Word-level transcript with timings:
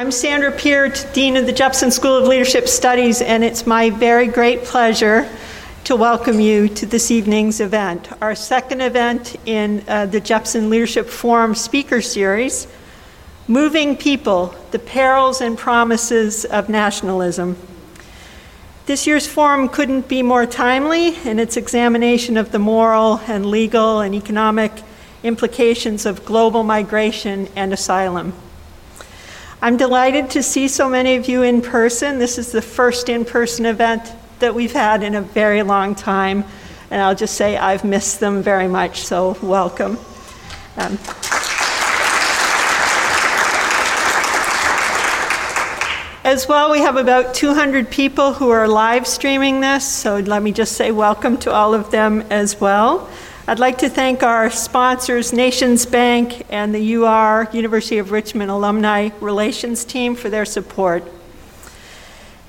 I'm 0.00 0.12
Sandra 0.12 0.52
Peart, 0.52 1.08
Dean 1.12 1.36
of 1.36 1.46
the 1.46 1.52
Jepson 1.52 1.90
School 1.90 2.16
of 2.18 2.28
Leadership 2.28 2.68
Studies, 2.68 3.20
and 3.20 3.42
it's 3.42 3.66
my 3.66 3.90
very 3.90 4.28
great 4.28 4.62
pleasure 4.62 5.28
to 5.82 5.96
welcome 5.96 6.38
you 6.38 6.68
to 6.68 6.86
this 6.86 7.10
evening's 7.10 7.58
event, 7.58 8.08
our 8.22 8.36
second 8.36 8.80
event 8.80 9.34
in 9.44 9.82
uh, 9.88 10.06
the 10.06 10.20
Jepson 10.20 10.70
Leadership 10.70 11.08
Forum 11.08 11.52
speaker 11.52 12.00
series, 12.00 12.68
Moving 13.48 13.96
People, 13.96 14.54
the 14.70 14.78
Perils 14.78 15.40
and 15.40 15.58
Promises 15.58 16.44
of 16.44 16.68
Nationalism. 16.68 17.56
This 18.86 19.04
year's 19.04 19.26
forum 19.26 19.68
couldn't 19.68 20.06
be 20.06 20.22
more 20.22 20.46
timely 20.46 21.16
in 21.28 21.40
its 21.40 21.56
examination 21.56 22.36
of 22.36 22.52
the 22.52 22.60
moral 22.60 23.20
and 23.26 23.46
legal 23.46 23.98
and 23.98 24.14
economic 24.14 24.70
implications 25.24 26.06
of 26.06 26.24
global 26.24 26.62
migration 26.62 27.48
and 27.56 27.72
asylum. 27.72 28.32
I'm 29.60 29.76
delighted 29.76 30.30
to 30.30 30.42
see 30.44 30.68
so 30.68 30.88
many 30.88 31.16
of 31.16 31.28
you 31.28 31.42
in 31.42 31.62
person. 31.62 32.20
This 32.20 32.38
is 32.38 32.52
the 32.52 32.62
first 32.62 33.08
in 33.08 33.24
person 33.24 33.66
event 33.66 34.12
that 34.38 34.54
we've 34.54 34.72
had 34.72 35.02
in 35.02 35.16
a 35.16 35.20
very 35.20 35.64
long 35.64 35.96
time, 35.96 36.44
and 36.92 37.02
I'll 37.02 37.16
just 37.16 37.34
say 37.34 37.56
I've 37.56 37.82
missed 37.82 38.20
them 38.20 38.40
very 38.40 38.68
much, 38.68 39.04
so 39.04 39.36
welcome. 39.42 39.98
Um, 40.76 40.96
As 46.24 46.46
well, 46.46 46.70
we 46.70 46.80
have 46.80 46.96
about 46.96 47.34
200 47.34 47.90
people 47.90 48.34
who 48.34 48.50
are 48.50 48.68
live 48.68 49.06
streaming 49.06 49.60
this, 49.62 49.88
so 49.88 50.18
let 50.18 50.42
me 50.42 50.52
just 50.52 50.72
say 50.76 50.92
welcome 50.92 51.38
to 51.38 51.50
all 51.50 51.74
of 51.74 51.90
them 51.90 52.20
as 52.28 52.60
well. 52.60 53.08
I'd 53.48 53.58
like 53.58 53.78
to 53.78 53.88
thank 53.88 54.22
our 54.22 54.50
sponsors, 54.50 55.32
Nations 55.32 55.86
Bank 55.86 56.44
and 56.50 56.74
the 56.74 56.96
UR, 56.96 57.48
University 57.50 57.96
of 57.96 58.10
Richmond 58.10 58.50
Alumni 58.50 59.08
Relations 59.22 59.86
Team, 59.86 60.14
for 60.14 60.28
their 60.28 60.44
support. 60.44 61.02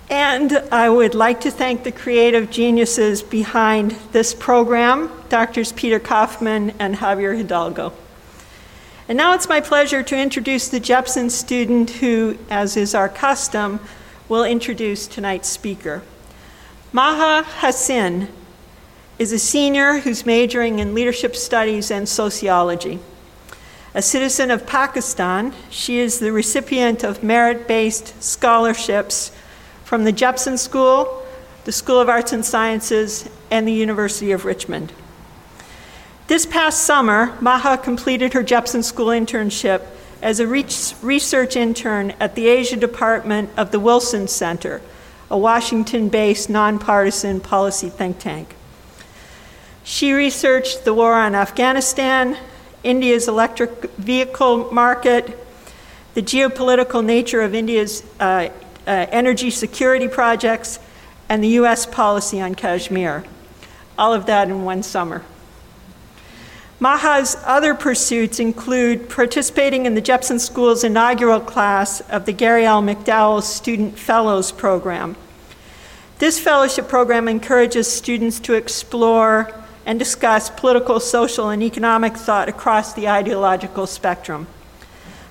And 0.09 0.51
I 0.73 0.89
would 0.89 1.15
like 1.15 1.39
to 1.39 1.51
thank 1.51 1.85
the 1.85 1.93
creative 1.93 2.51
geniuses 2.51 3.23
behind 3.23 3.91
this 4.11 4.33
program, 4.33 5.09
Doctors 5.29 5.71
Peter 5.71 6.01
Kaufman 6.01 6.71
and 6.79 6.97
Javier 6.97 7.37
Hidalgo. 7.37 7.93
And 9.07 9.17
now 9.17 9.33
it's 9.33 9.47
my 9.47 9.61
pleasure 9.61 10.03
to 10.03 10.17
introduce 10.17 10.67
the 10.67 10.81
Jepson 10.81 11.29
student 11.29 11.91
who, 11.91 12.37
as 12.49 12.75
is 12.75 12.93
our 12.93 13.07
custom, 13.07 13.79
will 14.27 14.43
introduce 14.43 15.07
tonight's 15.07 15.47
speaker. 15.47 16.03
Maha 16.91 17.47
Hassin 17.47 18.27
is 19.19 19.33
a 19.33 19.37
senior 19.37 19.99
who's 19.99 20.25
majoring 20.25 20.79
in 20.79 20.93
leadership 20.93 21.35
studies 21.35 21.91
and 21.91 22.07
sociology. 22.07 22.97
A 23.93 24.01
citizen 24.01 24.49
of 24.49 24.65
Pakistan, 24.65 25.53
she 25.69 25.99
is 25.99 26.19
the 26.19 26.31
recipient 26.31 27.03
of 27.03 27.21
merit 27.21 27.67
based 27.67 28.23
scholarships 28.23 29.33
from 29.83 30.05
the 30.05 30.13
Jepson 30.13 30.57
School, 30.57 31.25
the 31.65 31.71
School 31.73 31.99
of 31.99 32.07
Arts 32.07 32.31
and 32.31 32.45
Sciences, 32.45 33.27
and 33.51 33.67
the 33.67 33.73
University 33.73 34.31
of 34.31 34.45
Richmond. 34.45 34.93
This 36.27 36.45
past 36.45 36.83
summer, 36.83 37.35
Maha 37.41 37.77
completed 37.77 38.31
her 38.33 38.43
Jepson 38.43 38.83
School 38.83 39.07
internship 39.07 39.81
as 40.21 40.39
a 40.39 40.47
research 40.47 41.55
intern 41.57 42.11
at 42.21 42.35
the 42.35 42.47
Asia 42.47 42.77
Department 42.77 43.49
of 43.57 43.71
the 43.71 43.79
Wilson 43.79 44.29
Center, 44.29 44.81
a 45.29 45.37
Washington 45.37 46.07
based 46.07 46.49
nonpartisan 46.49 47.41
policy 47.41 47.89
think 47.89 48.19
tank. 48.19 48.55
She 49.89 50.13
researched 50.13 50.85
the 50.85 50.93
war 50.93 51.15
on 51.15 51.33
Afghanistan, 51.33 52.37
India's 52.83 53.27
electric 53.27 53.89
vehicle 53.93 54.71
market, 54.71 55.35
the 56.13 56.21
geopolitical 56.21 57.03
nature 57.03 57.41
of 57.41 57.55
India's 57.55 58.03
uh, 58.19 58.49
uh, 58.85 59.07
energy 59.09 59.49
security 59.49 60.07
projects, 60.07 60.77
and 61.27 61.43
the 61.43 61.47
US 61.63 61.87
policy 61.87 62.39
on 62.39 62.53
Kashmir. 62.53 63.23
All 63.97 64.13
of 64.13 64.27
that 64.27 64.47
in 64.47 64.63
one 64.63 64.83
summer. 64.83 65.23
Maha's 66.79 67.35
other 67.43 67.73
pursuits 67.73 68.39
include 68.39 69.09
participating 69.09 69.87
in 69.87 69.95
the 69.95 70.01
Jepson 70.01 70.37
School's 70.37 70.83
inaugural 70.83 71.39
class 71.39 72.01
of 72.01 72.25
the 72.25 72.31
Gary 72.31 72.63
L. 72.63 72.83
McDowell 72.83 73.41
Student 73.41 73.97
Fellows 73.97 74.51
Program. 74.51 75.15
This 76.19 76.39
fellowship 76.39 76.87
program 76.87 77.27
encourages 77.27 77.91
students 77.91 78.39
to 78.41 78.53
explore 78.53 79.58
and 79.89 79.97
discuss 79.97 80.51
political, 80.51 80.99
social, 80.99 81.49
and 81.49 81.63
economic 81.63 82.15
thought 82.15 82.47
across 82.47 82.93
the 82.93 83.09
ideological 83.09 83.87
spectrum. 83.87 84.45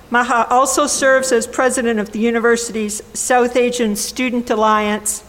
Maha 0.09 0.45
also 0.49 0.85
serves 0.85 1.31
as 1.31 1.47
president 1.47 1.97
of 1.97 2.11
the 2.11 2.19
university's 2.19 3.01
South 3.17 3.55
Asian 3.55 3.95
Student 3.95 4.49
Alliance 4.49 5.23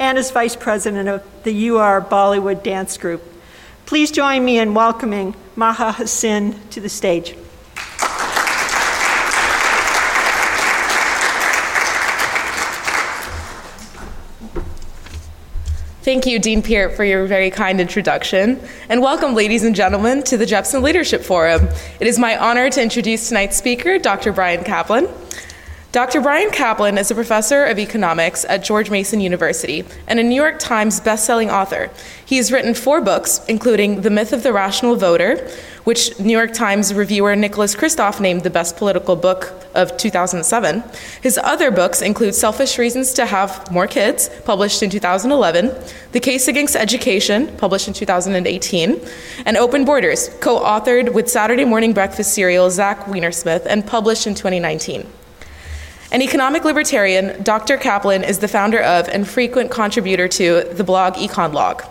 and 0.00 0.18
as 0.18 0.32
vice 0.32 0.56
president 0.56 1.08
of 1.08 1.22
the 1.44 1.68
UR 1.68 2.00
Bollywood 2.00 2.64
Dance 2.64 2.96
Group. 2.98 3.22
Please 3.84 4.10
join 4.10 4.44
me 4.44 4.58
in 4.58 4.74
welcoming 4.74 5.36
Maha 5.54 5.92
Hassin 5.92 6.58
to 6.70 6.80
the 6.80 6.88
stage. 6.88 7.36
Thank 16.06 16.24
you, 16.24 16.38
Dean 16.38 16.62
Peart, 16.62 16.94
for 16.94 17.02
your 17.02 17.26
very 17.26 17.50
kind 17.50 17.80
introduction. 17.80 18.60
And 18.88 19.02
welcome, 19.02 19.34
ladies 19.34 19.64
and 19.64 19.74
gentlemen, 19.74 20.22
to 20.22 20.36
the 20.36 20.46
Jepson 20.46 20.80
Leadership 20.80 21.20
Forum. 21.20 21.68
It 21.98 22.06
is 22.06 22.16
my 22.16 22.38
honor 22.38 22.70
to 22.70 22.80
introduce 22.80 23.26
tonight's 23.26 23.56
speaker, 23.56 23.98
Dr. 23.98 24.32
Bryan 24.32 24.62
Caplan. 24.62 25.10
Dr. 25.96 26.20
Bryan 26.20 26.50
Caplan 26.50 26.98
is 26.98 27.10
a 27.10 27.14
professor 27.14 27.64
of 27.64 27.78
economics 27.78 28.44
at 28.50 28.62
George 28.62 28.90
Mason 28.90 29.18
University 29.18 29.82
and 30.06 30.20
a 30.20 30.22
New 30.22 30.34
York 30.34 30.58
Times 30.58 31.00
bestselling 31.00 31.50
author. 31.50 31.90
He 32.26 32.36
has 32.36 32.52
written 32.52 32.74
four 32.74 33.00
books, 33.00 33.40
including 33.48 34.02
The 34.02 34.10
Myth 34.10 34.34
of 34.34 34.42
the 34.42 34.52
Rational 34.52 34.96
Voter, 34.96 35.48
which 35.84 36.20
New 36.20 36.36
York 36.36 36.52
Times 36.52 36.92
reviewer 36.92 37.34
Nicholas 37.34 37.74
Kristof 37.74 38.20
named 38.20 38.42
the 38.42 38.50
best 38.50 38.76
political 38.76 39.16
book 39.16 39.54
of 39.74 39.96
2007. 39.96 40.84
His 41.22 41.38
other 41.42 41.70
books 41.70 42.02
include 42.02 42.34
Selfish 42.34 42.76
Reasons 42.76 43.14
to 43.14 43.24
Have 43.24 43.72
More 43.72 43.86
Kids, 43.86 44.28
published 44.44 44.82
in 44.82 44.90
2011, 44.90 45.74
The 46.12 46.20
Case 46.20 46.46
Against 46.46 46.76
Education, 46.76 47.56
published 47.56 47.88
in 47.88 47.94
2018, 47.94 49.00
and 49.46 49.56
Open 49.56 49.86
Borders, 49.86 50.28
co 50.42 50.60
authored 50.60 51.14
with 51.14 51.30
Saturday 51.30 51.64
Morning 51.64 51.94
Breakfast 51.94 52.34
Cereal 52.34 52.70
Zach 52.70 53.06
Weinersmith 53.06 53.64
and 53.64 53.86
published 53.86 54.26
in 54.26 54.34
2019. 54.34 55.06
An 56.12 56.22
economic 56.22 56.64
libertarian, 56.64 57.42
Dr. 57.42 57.76
Caplan 57.76 58.26
is 58.26 58.38
the 58.38 58.46
founder 58.46 58.80
of 58.80 59.08
and 59.08 59.26
frequent 59.28 59.70
contributor 59.72 60.28
to 60.28 60.62
the 60.72 60.84
blog 60.84 61.14
EconLog. 61.14 61.86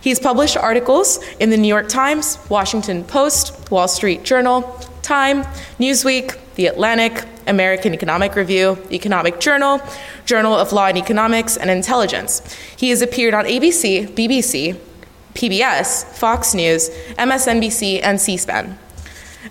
He's 0.00 0.20
published 0.20 0.56
articles 0.56 1.18
in 1.40 1.50
the 1.50 1.56
New 1.56 1.66
York 1.66 1.88
Times, 1.88 2.38
Washington 2.48 3.02
Post, 3.02 3.70
Wall 3.72 3.88
Street 3.88 4.22
Journal, 4.22 4.62
Time, 5.02 5.42
Newsweek, 5.80 6.38
The 6.54 6.66
Atlantic, 6.66 7.24
American 7.48 7.92
Economic 7.92 8.36
Review, 8.36 8.78
Economic 8.92 9.40
Journal, 9.40 9.80
Journal 10.26 10.54
of 10.54 10.72
Law 10.72 10.86
and 10.86 10.98
Economics, 10.98 11.56
and 11.56 11.68
Intelligence. 11.68 12.42
He 12.76 12.90
has 12.90 13.02
appeared 13.02 13.34
on 13.34 13.46
ABC, 13.46 14.14
BBC, 14.14 14.78
PBS, 15.34 16.04
Fox 16.04 16.54
News, 16.54 16.88
MSNBC, 17.18 18.00
and 18.02 18.20
C 18.20 18.36
SPAN. 18.36 18.78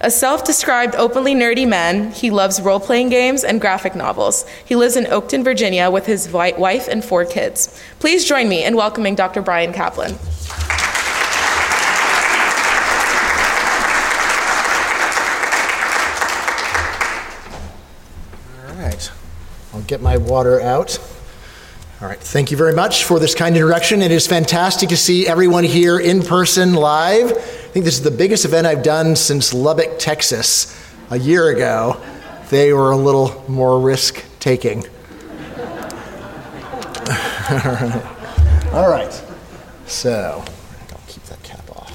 A 0.01 0.11
self 0.11 0.43
described 0.43 0.95
openly 0.95 1.33
nerdy 1.33 1.67
man, 1.67 2.11
he 2.11 2.29
loves 2.29 2.61
role 2.61 2.79
playing 2.79 3.09
games 3.09 3.43
and 3.43 3.61
graphic 3.61 3.95
novels. 3.95 4.45
He 4.65 4.75
lives 4.75 4.97
in 4.97 5.05
Oakton, 5.05 5.43
Virginia 5.43 5.89
with 5.89 6.05
his 6.05 6.29
wife 6.29 6.87
and 6.89 7.03
four 7.03 7.23
kids. 7.23 7.81
Please 7.99 8.25
join 8.25 8.49
me 8.49 8.65
in 8.65 8.75
welcoming 8.75 9.15
Dr. 9.15 9.41
Bryan 9.41 9.71
Caplan. 9.71 10.17
All 18.67 18.75
right, 18.75 19.11
I'll 19.73 19.81
get 19.83 20.01
my 20.01 20.17
water 20.17 20.59
out. 20.59 20.99
All 22.01 22.09
right, 22.09 22.19
thank 22.19 22.51
you 22.51 22.57
very 22.57 22.73
much 22.73 23.05
for 23.05 23.19
this 23.19 23.33
kind 23.33 23.55
introduction. 23.55 24.01
It 24.01 24.11
is 24.11 24.27
fantastic 24.27 24.89
to 24.89 24.97
see 24.97 25.25
everyone 25.25 25.63
here 25.63 25.97
in 25.97 26.21
person 26.21 26.73
live 26.73 27.61
think 27.75 27.83
this 27.83 27.95
is 27.95 28.03
the 28.03 28.09
biggest 28.09 28.45
event 28.45 28.65
I've 28.65 28.83
done 28.83 29.17
since 29.17 29.53
Lubbock, 29.53 29.99
Texas, 29.99 30.81
a 31.09 31.19
year 31.19 31.49
ago. 31.49 32.01
They 32.49 32.71
were 32.71 32.91
a 32.91 32.95
little 32.95 33.43
more 33.49 33.81
risk 33.81 34.23
taking. 34.39 34.79
All 38.71 38.89
right. 38.89 39.11
So, 39.87 40.41
I'll 40.89 41.01
keep 41.05 41.23
that 41.23 41.43
cap 41.43 41.69
off. 41.75 41.93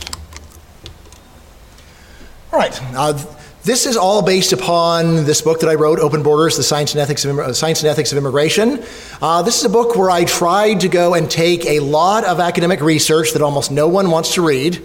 All 2.53 2.59
right. 2.59 2.79
Uh, 2.95 3.19
this 3.63 3.87
is 3.87 3.97
all 3.97 4.21
based 4.21 4.53
upon 4.53 5.25
this 5.25 5.41
book 5.41 5.61
that 5.61 5.71
I 5.71 5.77
wrote, 5.77 5.99
Open 5.99 6.23
Borders: 6.23 6.59
The 6.59 6.63
Science 6.63 6.93
and 6.93 7.01
Ethics 7.01 7.25
of, 7.25 7.57
Science 7.57 7.81
and 7.81 7.89
Ethics 7.89 8.13
of 8.13 8.19
Immigration. 8.19 8.85
Uh, 9.23 9.41
this 9.41 9.59
is 9.59 9.65
a 9.65 9.71
book 9.71 9.97
where 9.97 10.11
I 10.11 10.25
tried 10.25 10.81
to 10.81 10.89
go 10.89 11.15
and 11.15 11.31
take 11.31 11.65
a 11.65 11.81
lot 11.81 12.25
of 12.25 12.39
academic 12.39 12.83
research 12.83 13.33
that 13.33 13.41
almost 13.41 13.71
no 13.71 13.89
one 13.89 14.11
wants 14.11 14.35
to 14.35 14.43
read 14.43 14.83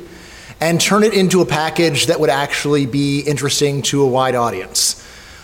and 0.66 0.82
turn 0.82 1.04
it 1.04 1.14
into 1.14 1.42
a 1.42 1.46
package 1.46 2.08
that 2.08 2.20
would 2.20 2.32
actually 2.32 2.88
be 2.88 3.20
interesting 3.20 3.84
to 3.84 4.02
a 4.02 4.08
wide 4.08 4.34
audience. 4.34 5.00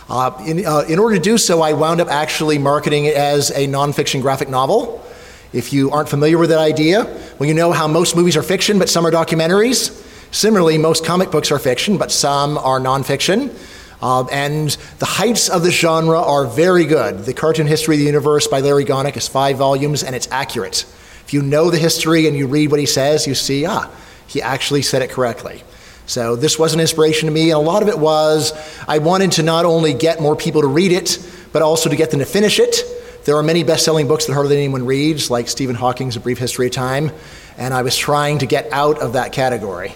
Uh, 0.10 0.36
in, 0.48 0.66
uh, 0.66 0.80
in 0.90 0.98
order 0.98 1.16
to 1.16 1.22
do 1.22 1.38
so, 1.38 1.62
I 1.62 1.74
wound 1.74 2.02
up 2.02 2.08
actually 2.08 2.58
marketing 2.58 3.06
it 3.06 3.16
as 3.16 3.52
a 3.52 3.68
nonfiction 3.68 4.24
graphic 4.24 4.50
novel. 4.50 5.06
If 5.54 5.74
you 5.74 5.92
aren't 5.92 6.10
familiar 6.10 6.40
with 6.40 6.50
that 6.50 6.58
idea, 6.58 7.04
well, 7.38 7.48
you 7.48 7.54
know 7.54 7.72
how 7.72 7.88
most 7.88 8.16
movies 8.16 8.36
are 8.36 8.42
fiction, 8.42 8.80
but 8.80 8.90
some 8.90 9.06
are 9.06 9.12
documentaries. 9.12 9.92
Similarly, 10.34 10.80
most 10.80 11.06
comic 11.06 11.30
books 11.30 11.52
are 11.52 11.60
fiction, 11.60 12.00
but 12.00 12.12
some 12.12 12.58
are 12.58 12.80
nonfiction. 12.80 13.56
Uh, 14.02 14.26
and 14.32 14.72
the 14.98 15.06
heights 15.06 15.50
of 15.50 15.62
the 15.62 15.70
genre 15.70 16.20
are 16.20 16.48
very 16.48 16.86
good. 16.86 17.26
The 17.26 17.34
Cartoon 17.36 17.68
History 17.68 17.94
of 17.94 18.00
the 18.00 18.08
Universe 18.08 18.48
by 18.48 18.62
Larry 18.62 18.86
Gonick 18.86 19.18
is 19.18 19.28
five 19.28 19.58
volumes, 19.58 20.02
and 20.04 20.16
it's 20.16 20.28
accurate. 20.32 20.84
If 21.26 21.32
you 21.32 21.44
know 21.44 21.70
the 21.70 21.78
history 21.78 22.26
and 22.26 22.36
you 22.36 22.48
read 22.48 22.72
what 22.72 22.80
he 22.80 22.88
says, 22.88 23.28
you 23.28 23.36
see, 23.36 23.68
ah, 23.68 23.88
he 24.32 24.42
actually 24.42 24.82
said 24.82 25.02
it 25.02 25.10
correctly. 25.10 25.62
So 26.06 26.38
this 26.38 26.58
was 26.58 26.74
an 26.74 26.80
inspiration 26.80 27.28
to 27.28 27.34
me, 27.34 27.52
and 27.52 27.58
a 27.58 27.62
lot 27.62 27.84
of 27.84 27.90
it 27.90 28.00
was 28.00 28.54
I 28.88 29.00
wanted 29.00 29.34
to 29.34 29.44
not 29.44 29.66
only 29.66 29.94
get 29.94 30.22
more 30.22 30.38
people 30.38 30.62
to 30.62 30.68
read 30.68 30.94
it, 30.94 31.20
but 31.52 31.62
also 31.62 31.90
to 31.90 31.96
get 31.98 32.12
them 32.12 32.20
to 32.20 32.26
finish 32.26 32.58
it. 32.58 32.84
There 33.26 33.36
are 33.36 33.44
many 33.44 33.64
best 33.64 33.84
selling 33.84 34.08
books 34.08 34.26
that 34.26 34.34
hardly 34.34 34.56
anyone 34.56 34.86
reads, 34.86 35.30
like 35.30 35.50
Stephen 35.50 35.76
Hawking's 35.76 36.16
A 36.16 36.22
Brief 36.22 36.38
History 36.38 36.68
of 36.68 36.72
Time, 36.72 37.12
and 37.58 37.74
I 37.74 37.82
was 37.82 37.98
trying 37.98 38.38
to 38.38 38.46
get 38.46 38.72
out 38.72 39.00
of 39.00 39.14
that 39.14 39.34
category. 39.34 39.94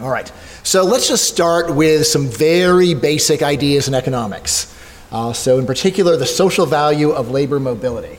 All 0.00 0.10
right. 0.10 0.30
So 0.62 0.84
let's 0.84 1.06
just 1.06 1.28
start 1.28 1.74
with 1.74 2.06
some 2.06 2.28
very 2.28 2.94
basic 2.94 3.42
ideas 3.42 3.86
in 3.86 3.94
economics. 3.94 4.74
Uh, 5.12 5.34
so, 5.34 5.58
in 5.58 5.66
particular, 5.66 6.16
the 6.16 6.26
social 6.26 6.64
value 6.64 7.10
of 7.10 7.30
labor 7.30 7.60
mobility. 7.60 8.18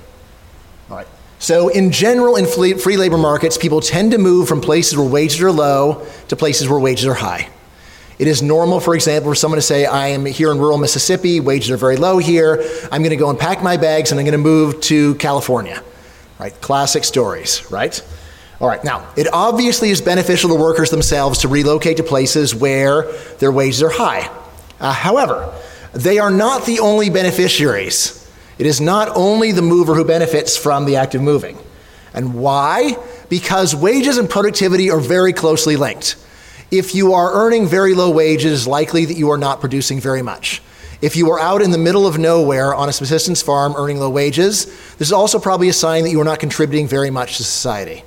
So, 1.37 1.67
in 1.67 1.91
general, 1.91 2.37
in 2.37 2.45
free 2.45 2.97
labor 2.97 3.17
markets, 3.17 3.57
people 3.57 3.81
tend 3.81 4.11
to 4.11 4.17
move 4.17 4.47
from 4.47 4.61
places 4.61 4.97
where 4.97 5.07
wages 5.07 5.41
are 5.41 5.51
low 5.51 6.05
to 6.29 6.35
places 6.35 6.69
where 6.69 6.79
wages 6.79 7.05
are 7.05 7.13
high. 7.13 7.49
It 8.17 8.27
is 8.27 8.41
normal, 8.41 8.79
for 8.79 8.95
example, 8.95 9.31
for 9.31 9.35
someone 9.35 9.57
to 9.57 9.61
say, 9.61 9.85
I 9.85 10.07
am 10.07 10.25
here 10.25 10.49
in 10.51 10.57
rural 10.57 10.77
Mississippi, 10.77 11.41
wages 11.41 11.69
are 11.69 11.77
very 11.77 11.97
low 11.97 12.17
here, 12.17 12.63
I'm 12.91 13.03
to 13.03 13.15
go 13.17 13.29
and 13.29 13.37
pack 13.37 13.61
my 13.61 13.75
bags 13.75 14.11
and 14.11 14.19
I'm 14.19 14.25
to 14.25 14.37
move 14.37 14.79
to 14.81 15.15
California. 15.15 15.83
Right? 16.39 16.53
Classic 16.61 17.03
stories, 17.03 17.69
right? 17.69 18.01
All 18.61 18.69
right, 18.69 18.81
now, 18.85 19.05
it 19.17 19.27
obviously 19.33 19.89
is 19.89 19.99
beneficial 19.99 20.49
to 20.49 20.55
workers 20.55 20.89
themselves 20.89 21.39
to 21.39 21.49
relocate 21.49 21.97
to 21.97 22.03
places 22.03 22.55
where 22.55 23.11
their 23.39 23.51
wages 23.51 23.83
are 23.83 23.89
high. 23.89 24.29
Uh, 24.79 24.93
however, 24.93 25.53
they 25.93 26.17
are 26.17 26.31
not 26.31 26.65
the 26.65 26.79
only 26.79 27.09
beneficiaries. 27.09 28.25
It 28.57 28.65
is 28.65 28.79
not 28.79 29.09
only 29.15 29.51
the 29.51 29.61
mover 29.61 29.95
who 29.95 30.05
benefits 30.05 30.55
from 30.55 30.85
the 30.85 30.95
act 30.95 31.15
of 31.15 31.21
moving. 31.21 31.57
And 32.13 32.33
why? 32.35 32.97
Because 33.27 33.75
wages 33.75 34.17
and 34.17 34.29
productivity 34.29 34.89
are 34.89 34.99
very 34.99 35.33
closely 35.33 35.75
linked. 35.75 36.15
If 36.71 36.95
you 36.95 37.13
are 37.13 37.33
earning 37.33 37.67
very 37.67 37.93
low 37.93 38.09
wages, 38.09 38.45
it 38.45 38.53
is 38.53 38.67
likely 38.67 39.05
that 39.05 39.17
you 39.17 39.29
are 39.31 39.37
not 39.37 39.59
producing 39.59 39.99
very 39.99 40.21
much. 40.21 40.61
If 41.01 41.15
you 41.15 41.29
are 41.31 41.39
out 41.39 41.61
in 41.61 41.71
the 41.71 41.77
middle 41.77 42.07
of 42.07 42.17
nowhere 42.17 42.73
on 42.73 42.87
a 42.87 42.93
subsistence 42.93 43.41
farm 43.41 43.75
earning 43.77 43.99
low 43.99 44.09
wages, 44.09 44.65
this 44.97 45.09
is 45.09 45.13
also 45.13 45.39
probably 45.39 45.67
a 45.67 45.73
sign 45.73 46.03
that 46.03 46.09
you 46.11 46.21
are 46.21 46.25
not 46.25 46.39
contributing 46.39 46.87
very 46.87 47.11
much 47.11 47.37
to 47.37 47.43
society. 47.43 48.03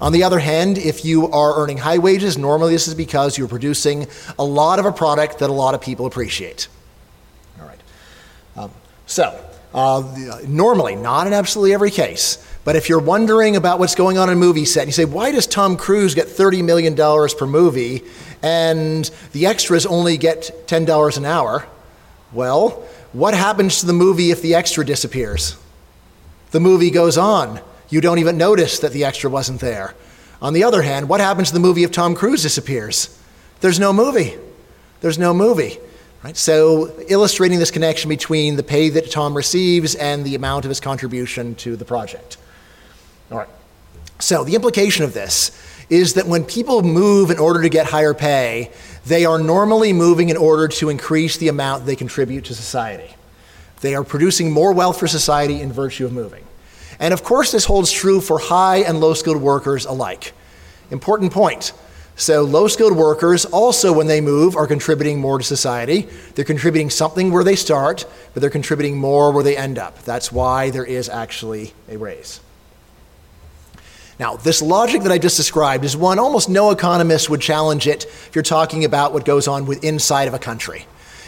On 0.00 0.12
the 0.12 0.22
other 0.22 0.38
hand, 0.38 0.78
if 0.78 1.04
you 1.04 1.28
are 1.30 1.60
earning 1.60 1.76
high 1.76 1.98
wages, 1.98 2.38
normally 2.38 2.72
this 2.72 2.88
is 2.88 2.94
because 2.94 3.36
you're 3.36 3.48
producing 3.48 4.06
a 4.38 4.44
lot 4.44 4.78
of 4.78 4.86
a 4.86 4.92
product 4.92 5.40
that 5.40 5.50
a 5.50 5.52
lot 5.52 5.74
of 5.74 5.80
people 5.80 6.06
appreciate. 6.06 6.68
All 7.60 7.66
right. 7.66 7.80
Um, 8.56 8.70
so, 9.06 9.38
uh, 9.72 10.40
normally, 10.46 10.96
not 10.96 11.26
in 11.26 11.32
absolutely 11.32 11.74
every 11.74 11.90
case, 11.90 12.44
but 12.64 12.76
if 12.76 12.88
you're 12.88 13.00
wondering 13.00 13.56
about 13.56 13.78
what's 13.78 13.94
going 13.94 14.18
on 14.18 14.28
in 14.28 14.36
a 14.36 14.40
movie 14.40 14.64
set, 14.64 14.82
and 14.82 14.88
you 14.88 14.92
say, 14.92 15.04
why 15.04 15.32
does 15.32 15.46
Tom 15.46 15.76
Cruise 15.76 16.14
get 16.14 16.26
$30 16.26 16.64
million 16.64 16.94
per 16.94 17.46
movie 17.46 18.02
and 18.42 19.10
the 19.32 19.46
extras 19.46 19.86
only 19.86 20.16
get 20.16 20.66
$10 20.66 21.16
an 21.16 21.24
hour? 21.24 21.66
Well, 22.32 22.70
what 23.12 23.34
happens 23.34 23.80
to 23.80 23.86
the 23.86 23.92
movie 23.92 24.30
if 24.30 24.42
the 24.42 24.54
extra 24.54 24.84
disappears? 24.84 25.56
The 26.50 26.60
movie 26.60 26.90
goes 26.90 27.16
on. 27.16 27.60
You 27.88 28.00
don't 28.00 28.18
even 28.18 28.38
notice 28.38 28.78
that 28.80 28.92
the 28.92 29.04
extra 29.04 29.30
wasn't 29.30 29.60
there. 29.60 29.94
On 30.42 30.52
the 30.52 30.64
other 30.64 30.82
hand, 30.82 31.08
what 31.08 31.20
happens 31.20 31.48
to 31.48 31.54
the 31.54 31.60
movie 31.60 31.82
if 31.82 31.92
Tom 31.92 32.14
Cruise 32.14 32.42
disappears? 32.42 33.16
There's 33.60 33.80
no 33.80 33.92
movie. 33.92 34.36
There's 35.00 35.18
no 35.18 35.34
movie. 35.34 35.78
Right? 36.22 36.36
So, 36.36 36.92
illustrating 37.08 37.58
this 37.58 37.70
connection 37.70 38.10
between 38.10 38.56
the 38.56 38.62
pay 38.62 38.90
that 38.90 39.10
Tom 39.10 39.34
receives 39.34 39.94
and 39.94 40.24
the 40.24 40.34
amount 40.34 40.66
of 40.66 40.68
his 40.68 40.78
contribution 40.78 41.54
to 41.56 41.76
the 41.76 41.84
project. 41.86 42.36
All 43.30 43.38
right. 43.38 43.48
So, 44.18 44.44
the 44.44 44.54
implication 44.54 45.04
of 45.04 45.14
this 45.14 45.50
is 45.88 46.14
that 46.14 46.26
when 46.26 46.44
people 46.44 46.82
move 46.82 47.30
in 47.30 47.38
order 47.38 47.62
to 47.62 47.70
get 47.70 47.86
higher 47.86 48.12
pay, 48.12 48.70
they 49.06 49.24
are 49.24 49.38
normally 49.38 49.94
moving 49.94 50.28
in 50.28 50.36
order 50.36 50.68
to 50.68 50.90
increase 50.90 51.38
the 51.38 51.48
amount 51.48 51.86
they 51.86 51.96
contribute 51.96 52.44
to 52.44 52.54
society. 52.54 53.14
They 53.80 53.94
are 53.94 54.04
producing 54.04 54.52
more 54.52 54.72
wealth 54.74 55.00
for 55.00 55.08
society 55.08 55.60
in 55.60 55.72
virtue 55.72 56.04
of 56.04 56.12
moving. 56.12 56.44
And 56.98 57.14
of 57.14 57.24
course, 57.24 57.50
this 57.50 57.64
holds 57.64 57.90
true 57.90 58.20
for 58.20 58.38
high 58.38 58.78
and 58.78 59.00
low 59.00 59.14
skilled 59.14 59.40
workers 59.40 59.86
alike. 59.86 60.32
Important 60.90 61.32
point. 61.32 61.72
So, 62.20 62.42
low 62.42 62.68
skilled 62.68 62.98
workers 62.98 63.46
also, 63.46 63.94
when 63.94 64.06
they 64.06 64.20
move, 64.20 64.54
are 64.54 64.66
contributing 64.66 65.20
more 65.20 65.38
to 65.38 65.44
society. 65.44 66.06
They're 66.34 66.44
contributing 66.44 66.90
something 66.90 67.32
where 67.32 67.42
they 67.42 67.56
start, 67.56 68.04
but 68.34 68.42
they're 68.42 68.50
contributing 68.50 68.98
more 68.98 69.32
where 69.32 69.42
they 69.42 69.56
end 69.56 69.78
up. 69.78 70.02
That's 70.02 70.30
why 70.30 70.68
there 70.68 70.84
is 70.84 71.08
actually 71.08 71.72
a 71.88 71.96
raise. 71.96 72.42
Now, 74.18 74.36
this 74.36 74.60
logic 74.60 75.00
that 75.04 75.10
I 75.10 75.16
just 75.16 75.38
described 75.38 75.82
is 75.82 75.96
one 75.96 76.18
almost 76.18 76.50
no 76.50 76.72
economist 76.72 77.30
would 77.30 77.40
challenge 77.40 77.86
it 77.86 78.04
if 78.04 78.32
you're 78.34 78.42
talking 78.42 78.84
about 78.84 79.14
what 79.14 79.24
goes 79.24 79.48
on 79.48 79.64
with 79.64 79.82
inside 79.82 80.28
of 80.28 80.34
a 80.34 80.38
country. 80.38 80.84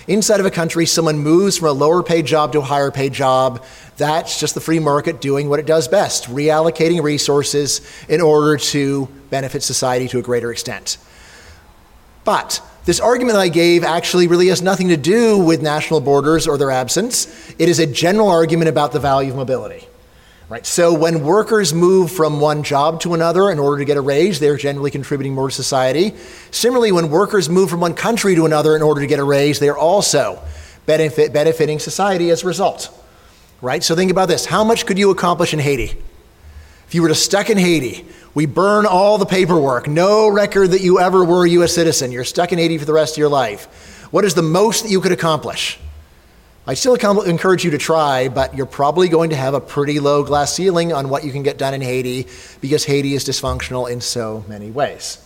Inside 0.09 0.41
of 0.41 0.47
a 0.47 0.51
country, 0.51 0.85
someone 0.87 1.19
moves 1.19 1.59
from 1.59 1.69
a 1.69 1.73
lower 1.73 2.03
paid 2.03 2.27
job 2.27 2.53
to 2.53 2.59
a 2.59 2.63
higher 2.63 2.91
paid 2.91 3.13
job. 3.13 3.65
That's 3.97 4.41
just 4.41 4.55
the 4.55 4.61
free 4.61 4.81
market 4.81 5.21
doing 5.21 5.49
what 5.49 5.61
it 5.61 5.67
does 5.67 5.87
best, 5.87 6.25
reallocating 6.25 7.03
resources 7.03 7.81
in 8.09 8.21
order 8.21 8.57
to 8.57 9.09
benefit 9.31 9.63
society 9.63 10.09
to 10.09 10.19
a 10.19 10.23
greater 10.23 10.51
extent. 10.51 10.99
But 12.25 12.61
this 12.85 12.99
argument 12.99 13.39
I 13.39 13.49
gave 13.49 13.85
actually 13.85 14.27
really 14.27 14.49
has 14.49 14.61
nothing 14.61 14.89
to 14.89 14.97
do 14.97 15.39
with 15.39 15.63
national 15.63 16.01
borders 16.01 16.49
or 16.49 16.59
their 16.59 16.73
absence. 16.73 17.55
It 17.59 17.69
is 17.69 17.79
a 17.79 17.87
general 17.87 18.29
argument 18.29 18.69
about 18.69 18.91
the 18.91 19.01
value 19.01 19.31
of 19.31 19.37
mobility. 19.37 19.87
Right? 20.53 20.67
So 20.67 20.93
when 20.93 21.25
workers 21.25 21.73
move 21.73 22.13
from 22.13 22.39
one 22.39 22.63
job 22.63 23.01
to 23.01 23.15
another 23.15 23.51
in 23.51 23.59
order 23.59 23.79
to 23.79 23.87
get 23.87 23.97
a 23.97 24.03
raise, 24.03 24.39
they're 24.39 24.59
generally 24.59 24.91
contributing 24.91 25.33
more 25.33 25.49
to 25.49 25.55
society. 25.55 26.13
Similarly, 26.51 26.93
when 26.93 27.09
workers 27.09 27.49
move 27.49 27.71
from 27.71 27.81
one 27.81 27.95
country 27.95 28.35
to 28.35 28.45
another 28.45 28.77
in 28.77 28.83
order 28.83 29.01
to 29.01 29.07
get 29.07 29.19
a 29.19 29.25
raise, 29.25 29.59
they're 29.59 29.79
also 29.79 30.43
benefit, 30.85 31.33
benefiting 31.33 31.79
society 31.79 32.29
as 32.29 32.43
a 32.43 32.47
result. 32.47 32.91
Right? 33.63 33.83
So 33.83 33.97
think 33.97 34.11
about 34.11 34.29
this. 34.29 34.45
How 34.45 34.63
much 34.63 34.85
could 34.85 34.99
you 34.99 35.11
accomplish 35.11 35.55
in 35.55 35.59
Haiti? 35.59 35.99
If 36.87 36.95
you 36.95 37.01
were 37.01 37.09
to 37.09 37.15
stuck 37.15 37.49
in 37.49 37.57
Haiti, 37.57 38.05
we 38.35 38.45
burn 38.45 38.85
all 38.85 39.17
the 39.17 39.25
paperwork, 39.25 39.89
no 39.89 40.29
record 40.29 40.73
that 40.73 40.83
you 40.83 41.01
ever 41.01 41.25
were 41.25 41.47
a 41.47 41.49
US 41.49 41.75
citizen. 41.75 42.13
You're 42.13 42.25
stuck 42.25 42.53
in 42.53 42.59
Haiti 42.59 42.77
for 42.77 42.85
the 42.85 42.93
rest 42.93 43.15
of 43.15 43.19
your 43.19 43.31
life. 43.31 44.07
What 44.13 44.27
is 44.27 44.35
the 44.35 44.43
most 44.43 44.83
that 44.83 44.91
you 44.91 45.01
could 45.01 45.13
accomplish? 45.13 45.79
I 46.65 46.75
still 46.75 46.95
encourage 46.95 47.65
you 47.65 47.73
to 47.73 47.79
try, 47.79 48.29
but 48.29 48.57
you're 48.57 48.67
probably 48.67 49.09
going 49.09 49.31
to 49.31 49.37
have 49.37 49.55
a 49.55 49.61
pretty 49.61 49.99
low 49.99 50.23
glass 50.23 50.55
ceiling 50.55 50.93
on 50.93 51.09
what 51.09 51.25
you 51.25 51.33
can 51.33 51.43
get 51.43 51.59
done 51.59 51.75
in 51.75 51.81
Haiti 51.81 52.29
because 52.61 52.85
Haiti 52.85 53.15
is 53.15 53.25
dysfunctional 53.25 53.91
in 53.91 54.01
so 54.01 54.45
many 54.47 54.71
ways. 54.71 55.19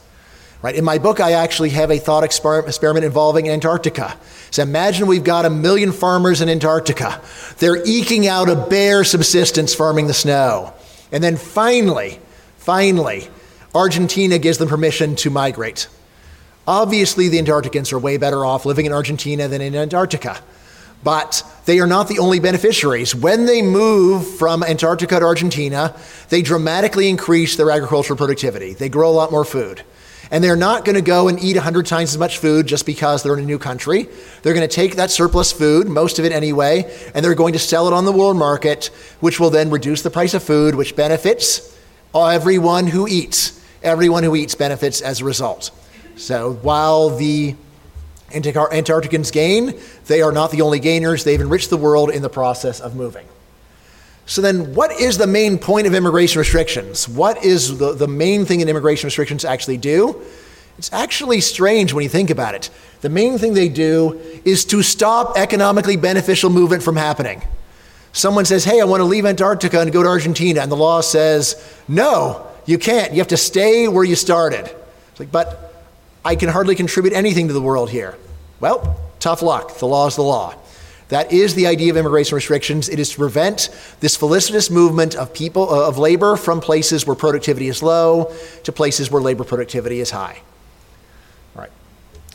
Right? 0.62 0.74
In 0.74 0.82
my 0.82 0.96
book, 0.96 1.20
I 1.20 1.32
actually 1.32 1.68
have 1.70 1.90
a 1.90 1.98
thought 1.98 2.24
experiment 2.24 3.04
involving 3.04 3.50
Antarctica. 3.50 4.16
So 4.50 4.62
imagine 4.62 5.06
we've 5.06 5.22
got 5.22 5.44
a 5.44 5.50
million 5.50 5.92
farmers 5.92 6.40
in 6.40 6.48
Antarctica. 6.48 7.20
They're 7.58 7.84
eking 7.84 8.26
out 8.26 8.48
a 8.48 8.56
bare 8.56 9.04
subsistence 9.04 9.74
farming 9.74 10.06
the 10.06 10.14
snow. 10.14 10.72
And 11.12 11.22
then 11.22 11.36
finally, 11.36 12.18
finally, 12.56 13.28
Argentina 13.74 14.38
gives 14.38 14.56
them 14.56 14.68
permission 14.68 15.16
to 15.16 15.28
migrate. 15.28 15.86
Obviously, 16.66 17.28
the 17.28 17.38
Antarcticans 17.38 17.92
are 17.92 17.98
way 17.98 18.16
better 18.16 18.46
off 18.46 18.64
living 18.64 18.86
in 18.86 18.92
Argentina 18.92 19.48
than 19.48 19.60
in 19.60 19.76
Antarctica. 19.76 20.38
But 21.06 21.44
they 21.66 21.78
are 21.78 21.86
not 21.86 22.08
the 22.08 22.18
only 22.18 22.40
beneficiaries. 22.40 23.14
When 23.14 23.46
they 23.46 23.62
move 23.62 24.26
from 24.38 24.64
Antarctica 24.64 25.20
to 25.20 25.24
Argentina, 25.24 25.94
they 26.30 26.42
dramatically 26.42 27.08
increase 27.08 27.54
their 27.54 27.70
agricultural 27.70 28.16
productivity. 28.16 28.74
They 28.74 28.88
grow 28.88 29.08
a 29.08 29.14
lot 29.14 29.30
more 29.30 29.44
food. 29.44 29.82
And 30.32 30.42
they're 30.42 30.56
not 30.56 30.84
going 30.84 30.96
to 30.96 31.02
go 31.02 31.28
and 31.28 31.40
eat 31.40 31.54
100 31.54 31.86
times 31.86 32.10
as 32.10 32.18
much 32.18 32.38
food 32.38 32.66
just 32.66 32.86
because 32.86 33.22
they're 33.22 33.34
in 33.34 33.44
a 33.44 33.46
new 33.46 33.60
country. 33.60 34.08
They're 34.42 34.52
going 34.52 34.68
to 34.68 34.74
take 34.74 34.96
that 34.96 35.12
surplus 35.12 35.52
food, 35.52 35.86
most 35.86 36.18
of 36.18 36.24
it 36.24 36.32
anyway, 36.32 36.92
and 37.14 37.24
they're 37.24 37.36
going 37.36 37.52
to 37.52 37.60
sell 37.60 37.86
it 37.86 37.92
on 37.92 38.04
the 38.04 38.10
world 38.10 38.36
market, 38.36 38.86
which 39.20 39.38
will 39.38 39.50
then 39.50 39.70
reduce 39.70 40.02
the 40.02 40.10
price 40.10 40.34
of 40.34 40.42
food, 40.42 40.74
which 40.74 40.96
benefits 40.96 41.72
everyone 42.16 42.88
who 42.88 43.06
eats. 43.06 43.64
Everyone 43.80 44.24
who 44.24 44.34
eats 44.34 44.56
benefits 44.56 45.00
as 45.00 45.20
a 45.20 45.24
result. 45.24 45.70
So 46.16 46.54
while 46.62 47.10
the 47.10 47.54
Antarcticans 48.30 49.32
gain, 49.32 49.78
they 50.06 50.20
are 50.20 50.32
not 50.32 50.50
the 50.50 50.62
only 50.62 50.80
gainers. 50.80 51.24
They've 51.24 51.40
enriched 51.40 51.70
the 51.70 51.76
world 51.76 52.10
in 52.10 52.22
the 52.22 52.28
process 52.28 52.80
of 52.80 52.96
moving. 52.96 53.26
So, 54.28 54.42
then 54.42 54.74
what 54.74 54.90
is 54.90 55.18
the 55.18 55.26
main 55.28 55.56
point 55.56 55.86
of 55.86 55.94
immigration 55.94 56.40
restrictions? 56.40 57.08
What 57.08 57.44
is 57.44 57.78
the, 57.78 57.94
the 57.94 58.08
main 58.08 58.44
thing 58.44 58.58
that 58.58 58.68
immigration 58.68 59.06
restrictions 59.06 59.44
actually 59.44 59.76
do? 59.76 60.20
It's 60.78 60.92
actually 60.92 61.40
strange 61.40 61.92
when 61.92 62.02
you 62.02 62.08
think 62.08 62.30
about 62.30 62.54
it. 62.54 62.70
The 63.00 63.08
main 63.08 63.38
thing 63.38 63.54
they 63.54 63.68
do 63.68 64.20
is 64.44 64.64
to 64.66 64.82
stop 64.82 65.36
economically 65.36 65.96
beneficial 65.96 66.50
movement 66.50 66.82
from 66.82 66.96
happening. 66.96 67.42
Someone 68.12 68.44
says, 68.44 68.64
Hey, 68.64 68.80
I 68.80 68.84
want 68.84 69.00
to 69.00 69.04
leave 69.04 69.24
Antarctica 69.24 69.80
and 69.80 69.92
go 69.92 70.02
to 70.02 70.08
Argentina. 70.08 70.60
And 70.60 70.72
the 70.72 70.76
law 70.76 71.02
says, 71.02 71.80
No, 71.86 72.46
you 72.66 72.78
can't. 72.78 73.12
You 73.12 73.18
have 73.18 73.28
to 73.28 73.36
stay 73.36 73.88
where 73.88 74.04
you 74.04 74.16
started. 74.16 74.64
It's 75.10 75.20
like, 75.20 75.30
but 75.30 75.75
I 76.26 76.34
can 76.34 76.48
hardly 76.48 76.74
contribute 76.74 77.14
anything 77.14 77.46
to 77.46 77.54
the 77.54 77.60
world 77.60 77.88
here. 77.88 78.18
Well, 78.58 79.00
tough 79.20 79.42
luck. 79.42 79.78
The 79.78 79.86
law 79.86 80.08
is 80.08 80.16
the 80.16 80.22
law. 80.22 80.56
That 81.08 81.32
is 81.32 81.54
the 81.54 81.68
idea 81.68 81.92
of 81.92 81.96
immigration 81.96 82.34
restrictions. 82.34 82.88
It 82.88 82.98
is 82.98 83.10
to 83.10 83.18
prevent 83.18 83.68
this 84.00 84.16
felicitous 84.16 84.68
movement 84.68 85.14
of 85.14 85.32
people 85.32 85.70
uh, 85.72 85.86
of 85.86 85.98
labor 85.98 86.34
from 86.34 86.60
places 86.60 87.06
where 87.06 87.14
productivity 87.14 87.68
is 87.68 87.80
low 87.80 88.34
to 88.64 88.72
places 88.72 89.08
where 89.08 89.22
labor 89.22 89.44
productivity 89.44 90.00
is 90.00 90.10
high. 90.10 90.42
All 91.54 91.62
right. 91.62 91.70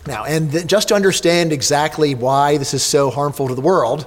Now, 0.08 0.24
and 0.24 0.50
th- 0.54 0.68
just 0.68 0.88
to 0.88 0.96
understand 0.96 1.52
exactly 1.52 2.16
why 2.16 2.56
this 2.56 2.74
is 2.74 2.84
so 2.84 3.10
harmful 3.10 3.50
to 3.50 3.56
the 3.56 3.62
world, 3.62 4.06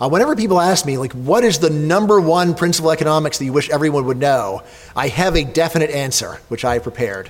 uh, 0.00 0.08
whenever 0.08 0.34
people 0.34 0.62
ask 0.62 0.86
me, 0.86 0.96
like, 0.96 1.12
what 1.12 1.44
is 1.44 1.58
the 1.58 1.68
number 1.68 2.18
one 2.22 2.54
principle 2.54 2.90
of 2.90 2.94
economics 2.94 3.36
that 3.36 3.44
you 3.44 3.52
wish 3.52 3.68
everyone 3.68 4.06
would 4.06 4.16
know, 4.16 4.62
I 4.94 5.08
have 5.08 5.36
a 5.36 5.44
definite 5.44 5.90
answer, 5.90 6.40
which 6.48 6.64
I 6.64 6.72
have 6.74 6.84
prepared. 6.84 7.28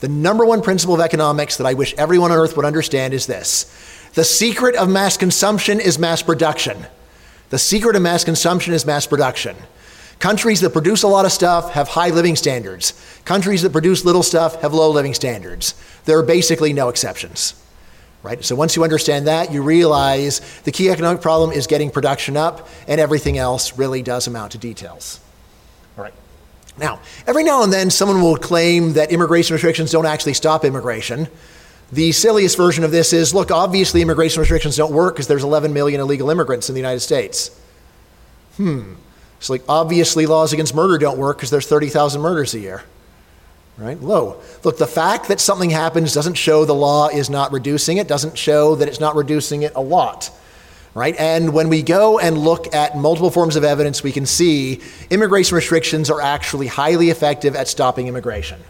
The 0.00 0.08
number 0.08 0.44
one 0.44 0.62
principle 0.62 0.94
of 0.94 1.00
economics 1.00 1.56
that 1.56 1.66
I 1.66 1.74
wish 1.74 1.94
everyone 1.94 2.30
on 2.30 2.38
earth 2.38 2.56
would 2.56 2.66
understand 2.66 3.14
is 3.14 3.26
this 3.26 3.66
the 4.14 4.24
secret 4.24 4.74
of 4.76 4.88
mass 4.88 5.16
consumption 5.16 5.80
is 5.80 5.98
mass 5.98 6.22
production. 6.22 6.86
The 7.50 7.58
secret 7.58 7.96
of 7.96 8.02
mass 8.02 8.24
consumption 8.24 8.74
is 8.74 8.84
mass 8.84 9.06
production. 9.06 9.56
Countries 10.18 10.60
that 10.60 10.70
produce 10.70 11.02
a 11.04 11.08
lot 11.08 11.24
of 11.24 11.32
stuff 11.32 11.72
have 11.72 11.88
high 11.88 12.10
living 12.10 12.36
standards. 12.36 12.92
Countries 13.24 13.62
that 13.62 13.70
produce 13.70 14.04
little 14.04 14.22
stuff 14.22 14.60
have 14.62 14.74
low 14.74 14.90
living 14.90 15.14
standards. 15.14 15.74
There 16.04 16.18
are 16.18 16.24
basically 16.24 16.72
no 16.72 16.88
exceptions. 16.88 17.54
Right? 18.24 18.44
So 18.44 18.56
once 18.56 18.74
you 18.74 18.82
understand 18.82 19.28
that, 19.28 19.52
you 19.52 19.62
realize 19.62 20.40
the 20.64 20.72
key 20.72 20.90
economic 20.90 21.22
problem 21.22 21.52
is 21.52 21.68
getting 21.68 21.90
production 21.90 22.36
up, 22.36 22.68
and 22.88 23.00
everything 23.00 23.38
else 23.38 23.78
really 23.78 24.02
does 24.02 24.26
amount 24.26 24.52
to 24.52 24.58
details. 24.58 25.20
Now, 26.78 27.00
every 27.26 27.44
now 27.44 27.62
and 27.62 27.72
then 27.72 27.90
someone 27.90 28.22
will 28.22 28.36
claim 28.36 28.92
that 28.94 29.10
immigration 29.10 29.54
restrictions 29.54 29.90
don't 29.90 30.06
actually 30.06 30.34
stop 30.34 30.64
immigration. 30.64 31.28
The 31.90 32.12
silliest 32.12 32.56
version 32.56 32.84
of 32.84 32.90
this 32.90 33.12
is 33.12 33.34
look, 33.34 33.50
obviously 33.50 34.02
immigration 34.02 34.40
restrictions 34.40 34.76
don't 34.76 34.92
work 34.92 35.14
because 35.14 35.26
there's 35.26 35.44
11 35.44 35.72
million 35.72 36.00
illegal 36.00 36.30
immigrants 36.30 36.68
in 36.68 36.74
the 36.74 36.80
United 36.80 37.00
States. 37.00 37.58
Hmm. 38.56 38.94
It's 39.38 39.48
like 39.48 39.62
obviously 39.68 40.26
laws 40.26 40.52
against 40.52 40.74
murder 40.74 40.98
don't 40.98 41.18
work 41.18 41.38
because 41.38 41.50
there's 41.50 41.66
30,000 41.66 42.20
murders 42.20 42.54
a 42.54 42.58
year. 42.58 42.82
Right? 43.78 44.00
Low. 44.00 44.42
Look, 44.64 44.76
the 44.76 44.88
fact 44.88 45.28
that 45.28 45.38
something 45.38 45.70
happens 45.70 46.12
doesn't 46.12 46.34
show 46.34 46.64
the 46.64 46.74
law 46.74 47.08
is 47.08 47.30
not 47.30 47.52
reducing 47.52 47.98
it, 47.98 48.08
doesn't 48.08 48.36
show 48.36 48.74
that 48.74 48.88
it's 48.88 48.98
not 48.98 49.14
reducing 49.14 49.62
it 49.62 49.72
a 49.76 49.80
lot. 49.80 50.30
Right? 50.98 51.14
And 51.16 51.52
when 51.52 51.68
we 51.68 51.82
go 51.84 52.18
and 52.18 52.36
look 52.36 52.74
at 52.74 52.96
multiple 52.96 53.30
forms 53.30 53.54
of 53.54 53.62
evidence, 53.62 54.02
we 54.02 54.10
can 54.10 54.26
see 54.26 54.80
immigration 55.10 55.54
restrictions 55.54 56.10
are 56.10 56.20
actually 56.20 56.66
highly 56.66 57.10
effective 57.10 57.54
at 57.54 57.68
stopping 57.68 58.08
immigration. 58.08 58.60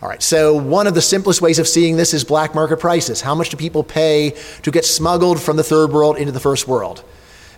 All 0.00 0.08
right, 0.08 0.22
so 0.22 0.54
one 0.54 0.86
of 0.86 0.94
the 0.94 1.02
simplest 1.02 1.42
ways 1.42 1.58
of 1.58 1.66
seeing 1.66 1.96
this 1.96 2.14
is 2.14 2.22
black 2.22 2.54
market 2.54 2.76
prices. 2.76 3.20
How 3.20 3.34
much 3.34 3.50
do 3.50 3.56
people 3.56 3.82
pay 3.82 4.36
to 4.62 4.70
get 4.70 4.84
smuggled 4.84 5.42
from 5.42 5.56
the 5.56 5.64
third 5.64 5.90
world 5.90 6.18
into 6.18 6.30
the 6.30 6.38
first 6.38 6.68
world? 6.68 7.02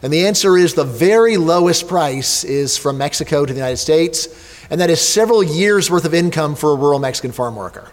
And 0.01 0.11
the 0.11 0.27
answer 0.27 0.57
is 0.57 0.73
the 0.73 0.85
very 0.85 1.37
lowest 1.37 1.87
price 1.87 2.45
is 2.45 2.79
from 2.79 2.97
Mexico 2.97 3.45
to 3.45 3.53
the 3.53 3.59
United 3.59 3.77
States, 3.77 4.27
and 4.71 4.81
that 4.81 4.89
is 4.89 5.07
several 5.07 5.43
years' 5.43 5.91
worth 5.91 6.07
of 6.07 6.15
income 6.15 6.55
for 6.55 6.71
a 6.71 6.77
rural 6.77 6.99
Mexican 6.99 7.33
farm 7.33 7.57
worker. 7.57 7.91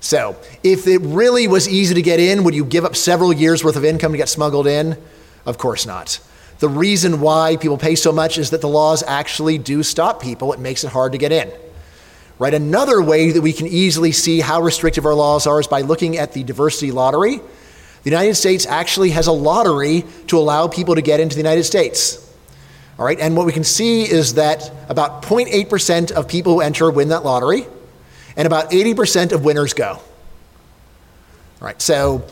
So, 0.00 0.36
if 0.62 0.86
it 0.86 0.98
really 0.98 1.48
was 1.48 1.66
easy 1.66 1.94
to 1.94 2.02
get 2.02 2.20
in, 2.20 2.44
would 2.44 2.54
you 2.54 2.66
give 2.66 2.84
up 2.84 2.96
several 2.96 3.32
years' 3.32 3.64
worth 3.64 3.76
of 3.76 3.84
income 3.86 4.12
to 4.12 4.18
get 4.18 4.28
smuggled 4.28 4.66
in? 4.66 4.98
Of 5.46 5.58
course 5.58 5.86
not. 5.86 6.20
The 6.58 6.68
reason 6.68 7.20
why 7.20 7.56
people 7.56 7.76
pay 7.76 7.96
so 7.96 8.12
much 8.12 8.38
is 8.38 8.50
that 8.50 8.60
the 8.60 8.68
laws 8.68 9.02
actually 9.02 9.58
do 9.58 9.82
stop 9.82 10.22
people. 10.22 10.52
It 10.52 10.60
makes 10.60 10.84
it 10.84 10.92
hard 10.92 11.12
to 11.12 11.18
get 11.18 11.32
in. 11.32 11.50
Right? 12.38 12.54
Another 12.54 13.02
way 13.02 13.32
that 13.32 13.40
we 13.40 13.52
can 13.52 13.66
easily 13.66 14.12
see 14.12 14.40
how 14.40 14.62
restrictive 14.62 15.04
our 15.04 15.14
laws 15.14 15.46
are 15.46 15.60
is 15.60 15.66
by 15.66 15.80
looking 15.80 16.18
at 16.18 16.32
the 16.32 16.44
diversity 16.44 16.92
lottery. 16.92 17.38
The 17.38 18.10
United 18.10 18.34
States 18.34 18.66
actually 18.66 19.10
has 19.10 19.26
a 19.26 19.32
lottery 19.32 20.04
to 20.28 20.38
allow 20.38 20.66
people 20.66 20.94
to 20.96 21.02
get 21.02 21.20
into 21.20 21.36
the 21.36 21.40
United 21.40 21.64
States. 21.64 22.18
All 22.98 23.04
right, 23.04 23.18
and 23.18 23.36
what 23.36 23.46
we 23.46 23.52
can 23.52 23.64
see 23.64 24.02
is 24.02 24.34
that 24.34 24.70
about 24.88 25.22
0.8% 25.22 26.12
of 26.12 26.28
people 26.28 26.54
who 26.54 26.60
enter 26.60 26.90
win 26.90 27.08
that 27.08 27.24
lottery, 27.24 27.66
and 28.36 28.46
about 28.46 28.70
80% 28.70 29.32
of 29.32 29.44
winners 29.44 29.72
go. 29.72 29.90
All 29.90 30.02
right, 31.60 31.80
so 31.80 32.24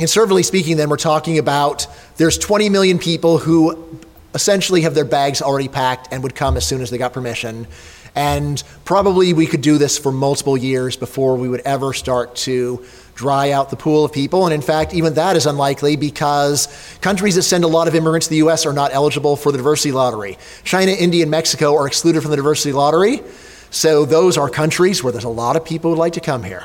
conservatively 0.00 0.42
speaking, 0.42 0.76
then 0.76 0.90
we're 0.90 0.96
talking 0.96 1.38
about 1.38 1.86
there's 2.16 2.36
20 2.38 2.68
million 2.68 2.98
people 2.98 3.38
who 3.38 4.00
essentially 4.34 4.82
have 4.82 4.94
their 4.94 5.04
bags 5.04 5.42
already 5.42 5.68
packed 5.68 6.08
and 6.12 6.22
would 6.22 6.34
come 6.34 6.56
as 6.56 6.66
soon 6.66 6.80
as 6.80 6.90
they 6.90 6.98
got 6.98 7.12
permission. 7.12 7.66
And 8.14 8.62
probably 8.84 9.32
we 9.32 9.46
could 9.46 9.60
do 9.60 9.78
this 9.78 9.98
for 9.98 10.10
multiple 10.10 10.56
years 10.56 10.96
before 10.96 11.36
we 11.36 11.48
would 11.48 11.60
ever 11.60 11.92
start 11.92 12.34
to 12.36 12.84
dry 13.14 13.50
out 13.50 13.70
the 13.70 13.76
pool 13.76 14.04
of 14.04 14.12
people. 14.12 14.46
And 14.46 14.54
in 14.54 14.62
fact, 14.62 14.94
even 14.94 15.14
that 15.14 15.36
is 15.36 15.46
unlikely 15.46 15.96
because 15.96 16.68
countries 17.00 17.34
that 17.34 17.42
send 17.42 17.64
a 17.64 17.68
lot 17.68 17.86
of 17.86 17.94
immigrants 17.94 18.26
to 18.26 18.30
the 18.30 18.38
US 18.38 18.66
are 18.66 18.72
not 18.72 18.92
eligible 18.92 19.36
for 19.36 19.52
the 19.52 19.58
diversity 19.58 19.92
lottery. 19.92 20.38
China, 20.64 20.92
India, 20.92 21.22
and 21.22 21.30
Mexico 21.30 21.76
are 21.76 21.86
excluded 21.86 22.22
from 22.22 22.30
the 22.30 22.36
diversity 22.36 22.72
lottery. 22.72 23.22
So 23.70 24.04
those 24.04 24.36
are 24.36 24.48
countries 24.48 25.04
where 25.04 25.12
there's 25.12 25.24
a 25.24 25.28
lot 25.28 25.56
of 25.56 25.64
people 25.64 25.90
who 25.90 25.96
would 25.96 26.00
like 26.00 26.14
to 26.14 26.20
come 26.20 26.42
here. 26.42 26.64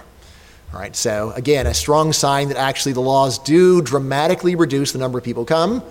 All 0.73 0.79
right, 0.79 0.95
so 0.95 1.31
again, 1.35 1.67
a 1.67 1.73
strong 1.73 2.11
sign 2.11 2.49
that 2.49 2.57
actually 2.57 2.93
the 2.93 3.01
laws 3.01 3.39
do 3.39 3.81
dramatically 3.81 4.55
reduce 4.55 4.91
the 4.91 4.99
number 4.99 5.17
of 5.17 5.23
people 5.23 5.45
come. 5.45 5.83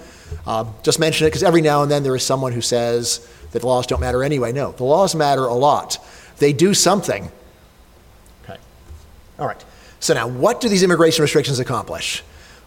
Uh, 0.46 0.64
just 0.82 0.98
mention 0.98 1.26
it 1.26 1.30
because 1.30 1.42
every 1.42 1.62
now 1.62 1.82
and 1.82 1.90
then 1.90 2.02
there 2.02 2.14
is 2.14 2.24
someone 2.24 2.52
who 2.52 2.60
says, 2.60 3.26
that 3.54 3.60
the 3.60 3.66
laws 3.68 3.86
don't 3.86 4.00
matter 4.00 4.24
anyway. 4.24 4.52
No, 4.52 4.72
the 4.72 4.84
laws 4.84 5.14
matter 5.14 5.46
a 5.46 5.54
lot. 5.54 5.98
They 6.38 6.52
do 6.52 6.74
something. 6.74 7.30
Okay. 8.42 8.58
All 9.38 9.46
right. 9.46 9.64
So 10.00 10.12
now, 10.12 10.26
what 10.26 10.60
do 10.60 10.68
these 10.68 10.82
immigration 10.82 11.22
restrictions 11.22 11.60
accomplish? 11.60 12.24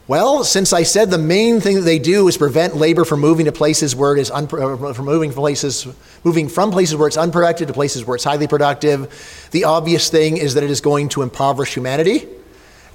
Well, 0.07 0.45
since 0.45 0.71
I 0.71 0.83
said 0.83 1.11
the 1.11 1.17
main 1.17 1.59
thing 1.59 1.75
that 1.75 1.81
they 1.81 1.99
do 1.99 2.29
is 2.29 2.37
prevent 2.37 2.77
labor 2.77 3.03
from 3.03 3.19
moving 3.19 3.45
to 3.47 3.51
places 3.51 3.93
where 3.93 4.15
it 4.15 4.19
is 4.21 4.31
unpro- 4.31 4.91
uh, 4.91 4.93
from 4.93 5.03
moving 5.03 5.33
places 5.33 5.85
moving 6.23 6.47
from 6.47 6.71
places 6.71 6.95
where 6.95 7.09
it's 7.09 7.17
unproductive 7.17 7.67
to 7.67 7.73
places 7.73 8.05
where 8.05 8.15
it's 8.15 8.23
highly 8.23 8.47
productive, 8.47 9.49
the 9.51 9.65
obvious 9.65 10.09
thing 10.09 10.37
is 10.37 10.53
that 10.53 10.63
it 10.63 10.71
is 10.71 10.79
going 10.79 11.09
to 11.09 11.23
impoverish 11.23 11.73
humanity. 11.73 12.25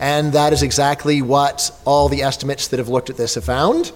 And 0.01 0.33
that 0.33 0.55
is 0.55 0.63
exactly 0.63 1.21
what 1.21 1.71
all 1.85 2.09
the 2.09 2.23
estimates 2.23 2.69
that 2.69 2.79
have 2.79 2.89
looked 2.89 3.11
at 3.11 3.19
this 3.19 3.35
have 3.35 3.45
found. 3.45 3.93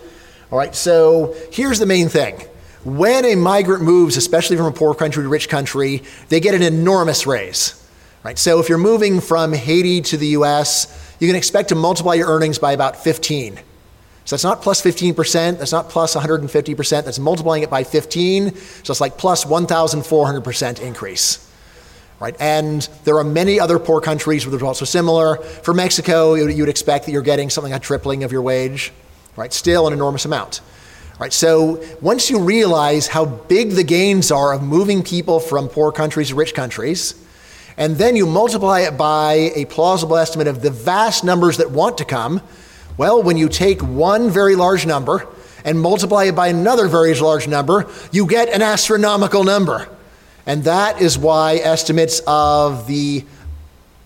All 0.52 0.58
right, 0.58 0.74
so 0.74 1.34
here's 1.50 1.78
the 1.78 1.86
main 1.86 2.10
thing. 2.10 2.38
When 2.84 3.24
a 3.24 3.34
migrant 3.34 3.82
moves, 3.82 4.18
especially 4.18 4.58
from 4.58 4.66
a 4.66 4.72
poor 4.72 4.94
country 4.94 5.22
to 5.22 5.26
a 5.26 5.30
rich 5.30 5.48
country, 5.48 6.02
they 6.28 6.38
get 6.38 6.54
an 6.54 6.62
enormous 6.62 7.26
raise. 7.26 7.82
Right? 8.22 8.38
So 8.38 8.60
if 8.60 8.68
you're 8.68 8.76
moving 8.76 9.20
from 9.20 9.52
Haiti 9.52 10.02
to 10.02 10.16
the 10.16 10.26
US, 10.28 11.05
you 11.18 11.26
can 11.26 11.36
expect 11.36 11.70
to 11.70 11.74
multiply 11.74 12.14
your 12.14 12.28
earnings 12.28 12.58
by 12.58 12.72
about 12.72 12.96
15. 12.96 13.56
So 14.24 14.34
that's 14.34 14.44
not 14.44 14.60
plus 14.60 14.82
15%, 14.82 15.58
that's 15.58 15.72
not 15.72 15.88
plus 15.88 16.16
150%, 16.16 17.04
that's 17.04 17.18
multiplying 17.18 17.62
it 17.62 17.70
by 17.70 17.84
15. 17.84 18.54
So 18.56 18.90
it's 18.90 19.00
like 19.00 19.18
plus 19.18 19.44
1,400% 19.44 20.80
increase. 20.80 21.42
Right? 22.18 22.34
And 22.40 22.82
there 23.04 23.18
are 23.18 23.24
many 23.24 23.60
other 23.60 23.78
poor 23.78 24.00
countries 24.00 24.44
where 24.44 24.50
the 24.50 24.56
results 24.56 24.82
are 24.82 24.86
similar. 24.86 25.36
For 25.36 25.74
Mexico, 25.74 26.34
you 26.34 26.60
would 26.60 26.68
expect 26.68 27.04
that 27.06 27.12
you're 27.12 27.22
getting 27.22 27.50
something 27.50 27.72
like 27.72 27.82
a 27.82 27.84
tripling 27.84 28.24
of 28.24 28.32
your 28.32 28.42
wage. 28.42 28.92
Right? 29.36 29.52
Still 29.52 29.86
an 29.86 29.92
enormous 29.92 30.24
amount. 30.24 30.60
Right, 31.18 31.32
so 31.32 31.82
once 32.02 32.28
you 32.28 32.40
realize 32.40 33.08
how 33.08 33.24
big 33.24 33.70
the 33.70 33.84
gains 33.84 34.30
are 34.30 34.52
of 34.52 34.62
moving 34.62 35.02
people 35.02 35.40
from 35.40 35.66
poor 35.66 35.90
countries 35.90 36.28
to 36.28 36.34
rich 36.34 36.52
countries, 36.52 37.14
and 37.76 37.96
then 37.96 38.16
you 38.16 38.26
multiply 38.26 38.80
it 38.80 38.96
by 38.96 39.52
a 39.54 39.66
plausible 39.66 40.16
estimate 40.16 40.46
of 40.46 40.62
the 40.62 40.70
vast 40.70 41.24
numbers 41.24 41.58
that 41.58 41.70
want 41.70 41.98
to 41.98 42.04
come, 42.04 42.40
well, 42.96 43.22
when 43.22 43.36
you 43.36 43.48
take 43.48 43.82
one 43.82 44.30
very 44.30 44.56
large 44.56 44.86
number 44.86 45.26
and 45.64 45.80
multiply 45.80 46.24
it 46.24 46.34
by 46.34 46.48
another 46.48 46.88
very 46.88 47.14
large 47.14 47.46
number, 47.46 47.90
you 48.12 48.26
get 48.26 48.48
an 48.48 48.62
astronomical 48.62 49.44
number. 49.44 49.88
And 50.46 50.64
that 50.64 51.02
is 51.02 51.18
why 51.18 51.56
estimates 51.56 52.22
of 52.26 52.86
the 52.86 53.24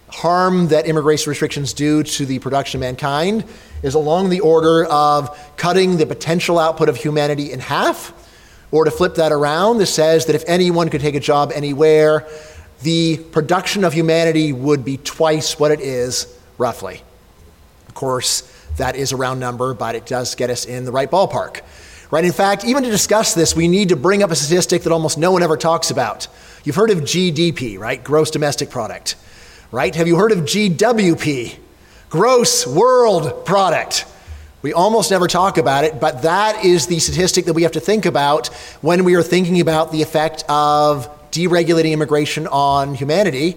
harm 0.09 0.69
that 0.69 0.87
immigration 0.87 1.31
restrictions 1.31 1.73
do 1.73 2.03
to 2.03 2.27
the 2.27 2.39
production 2.41 2.79
of 2.79 2.81
mankind 2.81 3.45
is 3.83 3.95
along 3.95 4.31
the 4.31 4.41
order 4.41 4.85
of 4.87 5.39
cutting 5.57 5.97
the 5.97 6.07
potential 6.07 6.59
output 6.59 6.89
of 6.89 6.97
humanity 6.97 7.53
in 7.53 7.61
half. 7.61 8.13
Or 8.73 8.85
to 8.85 8.91
flip 8.91 9.17
that 9.17 9.33
around, 9.33 9.79
this 9.79 9.93
says 9.93 10.27
that 10.27 10.35
if 10.35 10.45
anyone 10.47 10.89
could 10.89 11.01
take 11.01 11.15
a 11.15 11.21
job 11.21 11.53
anywhere, 11.55 12.27
the 12.83 13.19
production 13.33 13.85
of 13.85 13.93
humanity 13.93 14.53
would 14.53 14.85
be 14.85 14.97
twice 14.97 15.59
what 15.59 15.71
it 15.71 15.81
is, 15.81 16.39
roughly. 16.59 17.03
Of 17.89 17.95
course, 17.95 18.43
that 18.77 18.97
is 18.97 19.13
a 19.13 19.17
round 19.17 19.41
number, 19.41 19.75
but 19.75 19.95
it 19.95 20.07
does 20.07 20.35
get 20.35 20.51
us 20.51 20.65
in 20.65 20.85
the 20.85 20.93
right 20.93 21.11
ballpark. 21.11 21.61
Right? 22.11 22.25
In 22.25 22.33
fact, 22.33 22.65
even 22.65 22.83
to 22.83 22.91
discuss 22.91 23.35
this, 23.35 23.55
we 23.55 23.69
need 23.69 23.91
to 23.91 23.97
bring 23.97 24.23
up 24.23 24.31
a 24.31 24.37
statistic 24.37 24.83
that 24.83 24.93
almost 24.93 25.19
no 25.19 25.31
one 25.31 25.43
ever 25.43 25.57
talks 25.57 25.91
about. 25.91 26.27
You've 26.65 26.77
heard 26.77 26.91
of 26.91 26.99
GDP, 27.01 27.79
right? 27.79 28.03
Gross 28.03 28.31
domestic 28.31 28.71
product. 28.71 29.17
right? 29.71 29.95
Have 29.95 30.09
you 30.09 30.17
heard 30.17 30.33
of 30.33 30.41
GWP? 30.41 31.57
Gross 32.09 32.67
World 32.67 33.47
Product. 33.47 34.05
We 34.63 34.73
almost 34.73 35.11
never 35.11 35.29
talk 35.29 35.59
about 35.59 35.85
it, 35.85 36.01
but 36.01 36.23
that 36.23 36.65
is 36.65 36.87
the 36.87 36.99
statistic 36.99 37.45
that 37.45 37.53
we 37.53 37.63
have 37.63 37.73
to 37.73 37.81
think 37.81 38.05
about 38.05 38.49
when 38.83 39.05
we 39.05 39.15
are 39.15 39.23
thinking 39.23 39.61
about 39.61 39.93
the 39.93 40.03
effect 40.03 40.45
of 40.49 41.09
deregulating 41.33 41.93
immigration 41.93 42.47
on 42.47 42.95
humanity. 42.95 43.57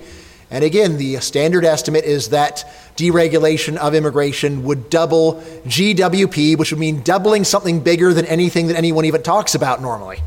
And 0.50 0.63
again, 0.63 0.98
the 0.98 1.18
standard 1.18 1.65
estimate 1.65 2.06
is 2.06 2.30
that 2.30 2.65
deregulation 2.96 3.77
of 3.77 3.96
immigration 3.96 4.63
would 4.65 4.89
double 4.89 5.36
GWP, 5.65 6.58
which 6.58 6.72
would 6.72 6.80
mean 6.80 7.01
doubling 7.01 7.44
something 7.44 7.80
bigger 7.80 8.13
than 8.13 8.25
anything 8.25 8.68
that 8.68 8.75
anyone 8.75 9.06
even 9.06 9.24
talks 9.24 9.56
about 9.56 9.82
normally. 9.82 10.20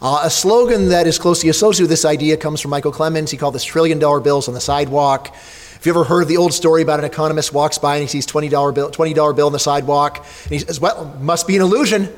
Uh, 0.00 0.20
a 0.24 0.30
slogan 0.30 0.90
that 0.90 1.06
is 1.06 1.18
closely 1.18 1.48
associated 1.48 1.84
with 1.84 1.90
this 1.90 2.04
idea 2.04 2.36
comes 2.36 2.60
from 2.60 2.70
Michael 2.70 2.92
Clemens. 2.92 3.30
He 3.30 3.36
called 3.36 3.54
this 3.54 3.64
trillion 3.64 3.98
dollar 3.98 4.20
bills 4.20 4.46
on 4.46 4.54
the 4.54 4.60
sidewalk. 4.60 5.34
If 5.34 5.86
you 5.86 5.92
ever 5.92 6.04
heard 6.04 6.26
the 6.28 6.36
old 6.36 6.52
story 6.52 6.82
about 6.82 6.98
an 6.98 7.04
economist 7.04 7.52
walks 7.52 7.78
by 7.78 7.96
and 7.96 8.02
he 8.02 8.08
sees 8.08 8.26
$20 8.26 8.74
bill, 8.74 8.90
$20 8.90 9.36
bill 9.36 9.46
on 9.46 9.52
the 9.52 9.58
sidewalk, 9.60 10.18
and 10.18 10.52
he 10.52 10.58
says, 10.58 10.80
well, 10.80 11.16
must 11.20 11.46
be 11.46 11.54
an 11.56 11.62
illusion, 11.62 12.12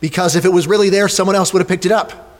because 0.00 0.34
if 0.34 0.44
it 0.44 0.48
was 0.52 0.66
really 0.66 0.90
there, 0.90 1.08
someone 1.08 1.36
else 1.36 1.52
would 1.52 1.60
have 1.60 1.68
picked 1.68 1.86
it 1.86 1.92
up. 1.92 2.33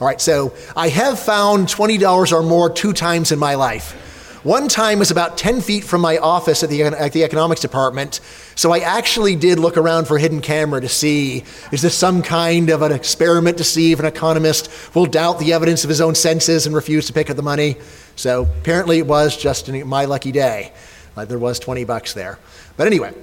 All 0.00 0.06
right, 0.06 0.20
so 0.20 0.54
I 0.76 0.88
have 0.88 1.18
found 1.18 1.68
$20 1.68 2.32
or 2.32 2.42
more 2.42 2.70
two 2.70 2.92
times 2.92 3.32
in 3.32 3.38
my 3.38 3.54
life. 3.54 3.98
One 4.44 4.66
time 4.66 4.98
was 4.98 5.12
about 5.12 5.38
10 5.38 5.60
feet 5.60 5.84
from 5.84 6.00
my 6.00 6.18
office 6.18 6.64
at 6.64 6.68
the, 6.68 6.82
at 6.82 7.12
the 7.12 7.22
economics 7.22 7.60
department. 7.60 8.18
So 8.56 8.72
I 8.72 8.80
actually 8.80 9.36
did 9.36 9.60
look 9.60 9.76
around 9.76 10.06
for 10.08 10.16
a 10.16 10.20
hidden 10.20 10.40
camera 10.40 10.80
to 10.80 10.88
see 10.88 11.44
is 11.70 11.80
this 11.80 11.96
some 11.96 12.22
kind 12.22 12.68
of 12.70 12.82
an 12.82 12.90
experiment 12.90 13.58
to 13.58 13.64
see 13.64 13.92
if 13.92 14.00
an 14.00 14.04
economist 14.04 14.68
will 14.96 15.06
doubt 15.06 15.38
the 15.38 15.52
evidence 15.52 15.84
of 15.84 15.88
his 15.88 16.00
own 16.00 16.16
senses 16.16 16.66
and 16.66 16.74
refuse 16.74 17.06
to 17.06 17.12
pick 17.12 17.30
up 17.30 17.36
the 17.36 17.42
money? 17.42 17.76
So 18.16 18.42
apparently 18.42 18.98
it 18.98 19.06
was 19.06 19.36
just 19.36 19.70
my 19.70 20.06
lucky 20.06 20.32
day. 20.32 20.72
Like 21.14 21.28
there 21.28 21.38
was 21.38 21.60
20 21.60 21.84
bucks 21.84 22.12
there. 22.12 22.40
But 22.76 22.88
anyway, 22.88 23.14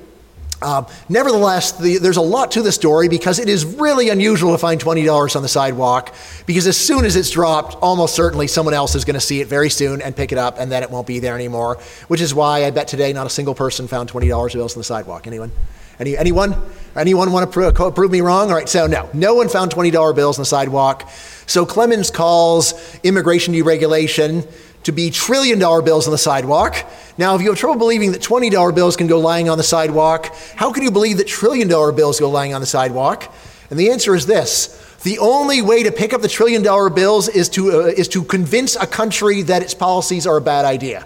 uh, 0.61 0.83
nevertheless, 1.07 1.71
the, 1.73 1.97
there's 1.97 2.17
a 2.17 2.21
lot 2.21 2.51
to 2.51 2.61
the 2.61 2.71
story 2.71 3.07
because 3.07 3.39
it 3.39 3.47
is 3.47 3.65
really 3.65 4.09
unusual 4.09 4.51
to 4.51 4.57
find 4.57 4.81
$20 4.81 5.35
on 5.35 5.41
the 5.41 5.47
sidewalk 5.47 6.13
because 6.45 6.67
as 6.67 6.75
soon 6.75 7.05
as 7.05 7.15
it's 7.15 7.29
dropped, 7.29 7.75
almost 7.81 8.15
certainly 8.15 8.47
someone 8.47 8.73
else 8.73 8.95
is 8.95 9.05
going 9.05 9.13
to 9.13 9.21
see 9.21 9.39
it 9.39 9.47
very 9.47 9.69
soon 9.69 10.01
and 10.01 10.15
pick 10.15 10.31
it 10.31 10.37
up 10.37 10.59
and 10.59 10.71
then 10.71 10.83
it 10.83 10.91
won't 10.91 11.07
be 11.07 11.19
there 11.19 11.35
anymore, 11.35 11.77
which 12.07 12.19
is 12.19 12.33
why 12.33 12.65
I 12.65 12.71
bet 12.71 12.87
today 12.87 13.13
not 13.13 13.25
a 13.25 13.29
single 13.29 13.55
person 13.55 13.87
found 13.87 14.11
$20 14.11 14.53
bills 14.53 14.75
on 14.75 14.79
the 14.79 14.83
sidewalk. 14.83 15.27
Anyone? 15.27 15.51
Any, 15.99 16.17
anyone? 16.17 16.55
Anyone 16.95 17.31
want 17.31 17.49
to 17.49 17.53
prove, 17.53 17.95
prove 17.95 18.11
me 18.11 18.21
wrong? 18.21 18.49
All 18.49 18.55
right, 18.55 18.67
so 18.67 18.87
no, 18.87 19.09
no 19.13 19.35
one 19.35 19.47
found 19.47 19.71
$20 19.71 20.15
bills 20.15 20.37
on 20.37 20.41
the 20.41 20.45
sidewalk. 20.45 21.09
So 21.45 21.65
Clemens 21.65 22.09
calls 22.09 22.73
immigration 23.03 23.53
deregulation 23.53 24.49
to 24.83 24.91
be 24.91 25.09
trillion 25.09 25.59
dollar 25.59 25.81
bills 25.81 26.07
on 26.07 26.11
the 26.11 26.17
sidewalk. 26.17 26.85
Now, 27.17 27.35
if 27.35 27.41
you 27.41 27.49
have 27.49 27.59
trouble 27.59 27.77
believing 27.77 28.13
that 28.13 28.21
$20 28.21 28.73
bills 28.73 28.95
can 28.95 29.07
go 29.07 29.19
lying 29.19 29.49
on 29.49 29.57
the 29.57 29.63
sidewalk, 29.63 30.33
how 30.55 30.71
can 30.71 30.83
you 30.83 30.91
believe 30.91 31.17
that 31.17 31.27
trillion 31.27 31.67
dollar 31.67 31.91
bills 31.91 32.19
go 32.19 32.29
lying 32.29 32.53
on 32.53 32.61
the 32.61 32.67
sidewalk? 32.67 33.33
And 33.69 33.79
the 33.79 33.91
answer 33.91 34.15
is 34.15 34.25
this 34.25 34.85
the 35.03 35.19
only 35.19 35.61
way 35.61 35.83
to 35.83 35.91
pick 35.91 36.13
up 36.13 36.21
the 36.21 36.27
trillion 36.27 36.61
dollar 36.61 36.89
bills 36.89 37.29
is 37.29 37.49
to, 37.49 37.71
uh, 37.71 37.85
is 37.85 38.07
to 38.09 38.23
convince 38.23 38.75
a 38.75 38.87
country 38.87 39.41
that 39.43 39.61
its 39.61 39.73
policies 39.73 40.27
are 40.27 40.37
a 40.37 40.41
bad 40.41 40.65
idea. 40.65 41.05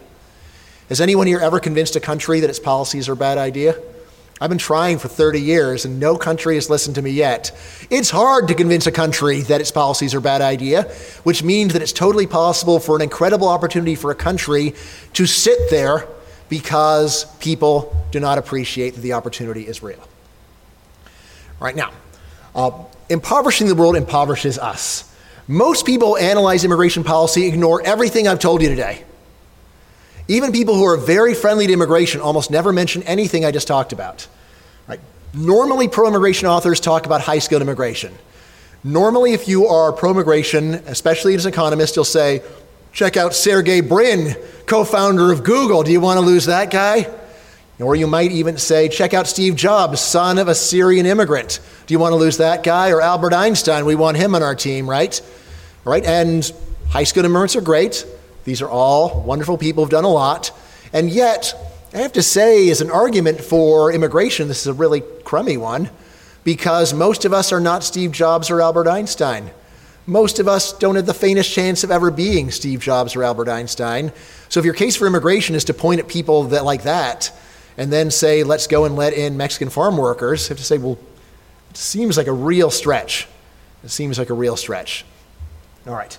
Has 0.89 0.99
anyone 0.99 1.27
here 1.27 1.39
ever 1.39 1.59
convinced 1.59 1.95
a 1.95 1.99
country 1.99 2.39
that 2.39 2.49
its 2.49 2.59
policies 2.59 3.07
are 3.09 3.13
a 3.13 3.17
bad 3.17 3.37
idea? 3.37 3.79
I've 4.43 4.49
been 4.49 4.57
trying 4.57 4.99
for 4.99 5.07
30 5.07 5.39
years 5.39 5.85
and 5.85 6.01
no 6.01 6.17
country 6.17 6.55
has 6.55 6.69
listened 6.69 6.95
to 6.95 7.01
me 7.01 7.11
yet. 7.11 7.57
It's 7.89 8.09
hard 8.09 8.49
to 8.49 8.53
convince 8.53 8.85
a 8.85 8.91
country 8.91 9.39
that 9.43 9.61
its 9.61 9.71
policies 9.71 10.13
are 10.13 10.17
a 10.17 10.21
bad 10.21 10.41
idea, 10.41 10.83
which 11.23 11.43
means 11.43 11.71
that 11.71 11.81
it's 11.81 11.93
totally 11.93 12.27
possible 12.27 12.81
for 12.81 12.97
an 12.97 13.01
incredible 13.01 13.47
opportunity 13.47 13.95
for 13.95 14.11
a 14.11 14.15
country 14.15 14.75
to 15.13 15.25
sit 15.25 15.69
there 15.69 16.09
because 16.49 17.23
people 17.37 17.95
do 18.11 18.19
not 18.19 18.37
appreciate 18.37 18.95
that 18.95 18.99
the 18.99 19.13
opportunity 19.13 19.65
is 19.65 19.81
real. 19.81 20.05
Right 21.61 21.77
now, 21.77 21.93
uh, 22.53 22.71
impoverishing 23.09 23.67
the 23.67 23.75
world 23.75 23.95
impoverishes 23.95 24.59
us. 24.59 25.09
Most 25.47 25.85
people 25.85 26.17
analyze 26.17 26.65
immigration 26.65 27.05
policy, 27.05 27.47
ignore 27.47 27.81
everything 27.81 28.27
I've 28.27 28.39
told 28.39 28.61
you 28.61 28.67
today. 28.67 29.05
Even 30.27 30.51
people 30.51 30.75
who 30.75 30.85
are 30.85 30.97
very 30.97 31.33
friendly 31.33 31.67
to 31.67 31.73
immigration 31.73 32.21
almost 32.21 32.49
never 32.49 32.71
mention 32.71 33.03
anything 33.03 33.43
I 33.43 33.51
just 33.51 33.67
talked 33.67 33.91
about. 33.91 34.27
Right? 34.87 34.99
Normally, 35.33 35.87
pro 35.87 36.07
immigration 36.07 36.47
authors 36.47 36.79
talk 36.79 37.05
about 37.05 37.21
high 37.21 37.39
skilled 37.39 37.61
immigration. 37.61 38.13
Normally, 38.83 39.33
if 39.33 39.47
you 39.47 39.67
are 39.67 39.91
pro 39.91 40.11
immigration, 40.11 40.75
especially 40.87 41.35
as 41.35 41.45
an 41.45 41.53
economist, 41.53 41.95
you'll 41.95 42.05
say, 42.05 42.41
check 42.93 43.17
out 43.17 43.33
Sergey 43.33 43.81
Brin, 43.81 44.35
co 44.65 44.83
founder 44.83 45.31
of 45.31 45.43
Google. 45.43 45.83
Do 45.83 45.91
you 45.91 45.99
want 45.99 46.19
to 46.19 46.25
lose 46.25 46.45
that 46.45 46.71
guy? 46.71 47.07
Or 47.79 47.95
you 47.95 48.07
might 48.07 48.31
even 48.31 48.57
say, 48.57 48.87
check 48.87 49.13
out 49.13 49.27
Steve 49.27 49.55
Jobs, 49.55 49.99
son 49.99 50.37
of 50.37 50.47
a 50.47 50.55
Syrian 50.55 51.05
immigrant. 51.05 51.59
Do 51.87 51.93
you 51.93 51.99
want 51.99 52.13
to 52.13 52.17
lose 52.17 52.37
that 52.37 52.63
guy? 52.63 52.91
Or 52.91 53.01
Albert 53.01 53.33
Einstein, 53.33 53.85
we 53.85 53.95
want 53.95 54.15
him 54.15 54.35
on 54.35 54.43
our 54.43 54.55
team, 54.55 54.89
right? 54.89 55.19
Right? 55.83 56.05
And 56.05 56.49
high 56.89 57.03
skilled 57.03 57.25
immigrants 57.25 57.55
are 57.55 57.61
great. 57.61 58.05
These 58.45 58.61
are 58.61 58.69
all 58.69 59.21
wonderful 59.21 59.57
people 59.57 59.83
who've 59.83 59.91
done 59.91 60.03
a 60.03 60.09
lot. 60.09 60.51
And 60.91 61.09
yet, 61.09 61.53
I 61.93 61.97
have 61.99 62.13
to 62.13 62.23
say, 62.23 62.69
as 62.69 62.81
an 62.81 62.91
argument 62.91 63.41
for 63.41 63.91
immigration, 63.91 64.47
this 64.47 64.61
is 64.61 64.67
a 64.67 64.73
really 64.73 65.01
crummy 65.23 65.57
one 65.57 65.89
because 66.43 66.93
most 66.93 67.25
of 67.25 67.33
us 67.33 67.51
are 67.51 67.59
not 67.59 67.83
Steve 67.83 68.11
Jobs 68.11 68.49
or 68.49 68.61
Albert 68.61 68.87
Einstein. 68.87 69.51
Most 70.05 70.39
of 70.39 70.47
us 70.47 70.73
don't 70.73 70.95
have 70.95 71.05
the 71.05 71.13
faintest 71.13 71.53
chance 71.53 71.83
of 71.83 71.91
ever 71.91 72.11
being 72.11 72.51
Steve 72.51 72.81
Jobs 72.81 73.15
or 73.15 73.23
Albert 73.23 73.47
Einstein. 73.47 74.11
So 74.49 74.59
if 74.59 74.65
your 74.65 74.73
case 74.73 74.95
for 74.95 75.07
immigration 75.07 75.55
is 75.55 75.63
to 75.65 75.73
point 75.73 76.01
at 76.01 76.07
people 76.07 76.43
that 76.45 76.65
like 76.65 76.83
that 76.83 77.31
and 77.77 77.91
then 77.91 78.11
say, 78.11 78.43
let's 78.43 78.67
go 78.67 78.83
and 78.83 78.95
let 78.95 79.13
in 79.13 79.37
Mexican 79.37 79.69
farm 79.69 79.97
workers, 79.97 80.47
I 80.47 80.49
have 80.49 80.57
to 80.57 80.63
say, 80.63 80.77
well, 80.77 80.99
it 81.69 81.77
seems 81.77 82.17
like 82.17 82.27
a 82.27 82.33
real 82.33 82.69
stretch. 82.69 83.27
It 83.83 83.89
seems 83.89 84.19
like 84.19 84.29
a 84.29 84.33
real 84.33 84.57
stretch. 84.57 85.05
All 85.87 85.93
right. 85.93 86.17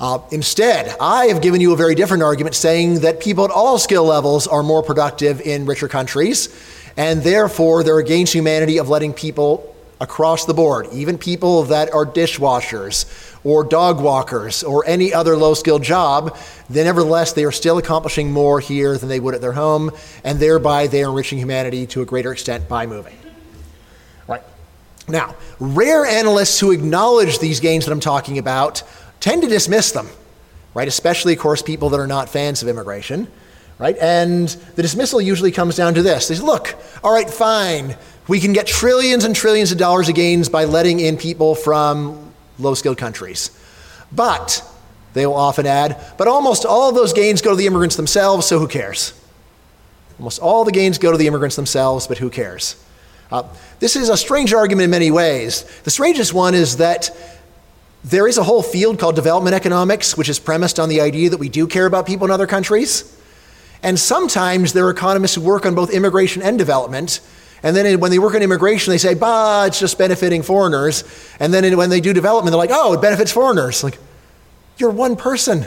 Uh, 0.00 0.18
instead, 0.30 0.96
I 0.98 1.26
have 1.26 1.42
given 1.42 1.60
you 1.60 1.74
a 1.74 1.76
very 1.76 1.94
different 1.94 2.22
argument 2.22 2.54
saying 2.54 3.00
that 3.00 3.20
people 3.20 3.44
at 3.44 3.50
all 3.50 3.78
skill 3.78 4.04
levels 4.04 4.46
are 4.46 4.62
more 4.62 4.82
productive 4.82 5.42
in 5.42 5.66
richer 5.66 5.88
countries, 5.88 6.48
and 6.96 7.22
therefore 7.22 7.84
they're 7.84 7.98
against 7.98 8.32
humanity 8.32 8.78
of 8.78 8.88
letting 8.88 9.12
people 9.12 9.76
across 10.00 10.46
the 10.46 10.54
board, 10.54 10.88
even 10.92 11.18
people 11.18 11.64
that 11.64 11.92
are 11.92 12.06
dishwashers 12.06 13.04
or 13.44 13.62
dog 13.62 14.00
walkers 14.00 14.62
or 14.62 14.86
any 14.86 15.12
other 15.12 15.36
low 15.36 15.52
skilled 15.52 15.82
job, 15.82 16.34
then 16.70 16.86
nevertheless 16.86 17.34
they 17.34 17.44
are 17.44 17.52
still 17.52 17.76
accomplishing 17.76 18.32
more 18.32 18.58
here 18.58 18.96
than 18.96 19.10
they 19.10 19.20
would 19.20 19.34
at 19.34 19.42
their 19.42 19.52
home, 19.52 19.90
and 20.24 20.40
thereby 20.40 20.86
they 20.86 21.04
are 21.04 21.10
enriching 21.10 21.38
humanity 21.38 21.86
to 21.86 22.00
a 22.00 22.06
greater 22.06 22.32
extent 22.32 22.66
by 22.66 22.86
moving. 22.86 23.16
Right. 24.26 24.42
Now, 25.06 25.36
rare 25.58 26.06
analysts 26.06 26.58
who 26.58 26.72
acknowledge 26.72 27.38
these 27.38 27.60
gains 27.60 27.84
that 27.84 27.92
I'm 27.92 28.00
talking 28.00 28.38
about 28.38 28.82
tend 29.20 29.42
to 29.42 29.48
dismiss 29.48 29.92
them, 29.92 30.08
right? 30.74 30.88
Especially, 30.88 31.34
of 31.34 31.38
course, 31.38 31.62
people 31.62 31.90
that 31.90 32.00
are 32.00 32.06
not 32.06 32.28
fans 32.28 32.62
of 32.62 32.68
immigration, 32.68 33.28
right? 33.78 33.96
And 33.98 34.48
the 34.74 34.82
dismissal 34.82 35.20
usually 35.20 35.52
comes 35.52 35.76
down 35.76 35.94
to 35.94 36.02
this 36.02 36.28
they 36.28 36.34
say, 36.34 36.42
look, 36.42 36.74
all 37.04 37.12
right, 37.12 37.28
fine, 37.28 37.96
we 38.28 38.40
can 38.40 38.52
get 38.52 38.66
trillions 38.66 39.24
and 39.24 39.34
trillions 39.34 39.72
of 39.72 39.78
dollars 39.78 40.08
of 40.08 40.14
gains 40.14 40.48
by 40.48 40.64
letting 40.64 41.00
in 41.00 41.16
people 41.16 41.54
from 41.54 42.32
low 42.58 42.74
skilled 42.74 42.98
countries. 42.98 43.50
But, 44.12 44.64
they 45.12 45.26
will 45.26 45.34
often 45.34 45.66
add, 45.66 46.00
but 46.16 46.28
almost 46.28 46.64
all 46.64 46.88
of 46.88 46.94
those 46.94 47.12
gains 47.12 47.42
go 47.42 47.50
to 47.50 47.56
the 47.56 47.66
immigrants 47.66 47.96
themselves, 47.96 48.46
so 48.46 48.58
who 48.58 48.68
cares? 48.68 49.12
Almost 50.18 50.40
all 50.40 50.64
the 50.64 50.72
gains 50.72 50.98
go 50.98 51.10
to 51.10 51.18
the 51.18 51.26
immigrants 51.26 51.56
themselves, 51.56 52.06
but 52.06 52.18
who 52.18 52.30
cares? 52.30 52.76
Uh, 53.32 53.44
this 53.78 53.96
is 53.96 54.08
a 54.08 54.16
strange 54.16 54.52
argument 54.52 54.84
in 54.84 54.90
many 54.90 55.10
ways. 55.10 55.64
The 55.82 55.90
strangest 55.90 56.34
one 56.34 56.54
is 56.54 56.76
that 56.76 57.10
there 58.04 58.26
is 58.26 58.38
a 58.38 58.42
whole 58.42 58.62
field 58.62 58.98
called 58.98 59.14
development 59.14 59.54
economics, 59.54 60.16
which 60.16 60.28
is 60.28 60.38
premised 60.38 60.80
on 60.80 60.88
the 60.88 61.00
idea 61.00 61.30
that 61.30 61.36
we 61.36 61.48
do 61.48 61.66
care 61.66 61.86
about 61.86 62.06
people 62.06 62.26
in 62.26 62.30
other 62.30 62.46
countries. 62.46 63.16
And 63.82 63.98
sometimes 63.98 64.72
there 64.72 64.86
are 64.86 64.90
economists 64.90 65.34
who 65.34 65.42
work 65.42 65.66
on 65.66 65.74
both 65.74 65.90
immigration 65.90 66.42
and 66.42 66.58
development. 66.58 67.20
And 67.62 67.76
then 67.76 68.00
when 68.00 68.10
they 68.10 68.18
work 68.18 68.34
on 68.34 68.42
immigration, 68.42 68.90
they 68.90 68.98
say, 68.98 69.14
bah, 69.14 69.64
it's 69.66 69.78
just 69.78 69.98
benefiting 69.98 70.42
foreigners. 70.42 71.04
And 71.38 71.52
then 71.52 71.76
when 71.76 71.90
they 71.90 72.00
do 72.00 72.12
development, 72.12 72.52
they're 72.52 72.58
like, 72.58 72.70
oh, 72.72 72.94
it 72.94 73.02
benefits 73.02 73.32
foreigners. 73.32 73.84
Like, 73.84 73.98
you're 74.78 74.90
one 74.90 75.14
person. 75.16 75.66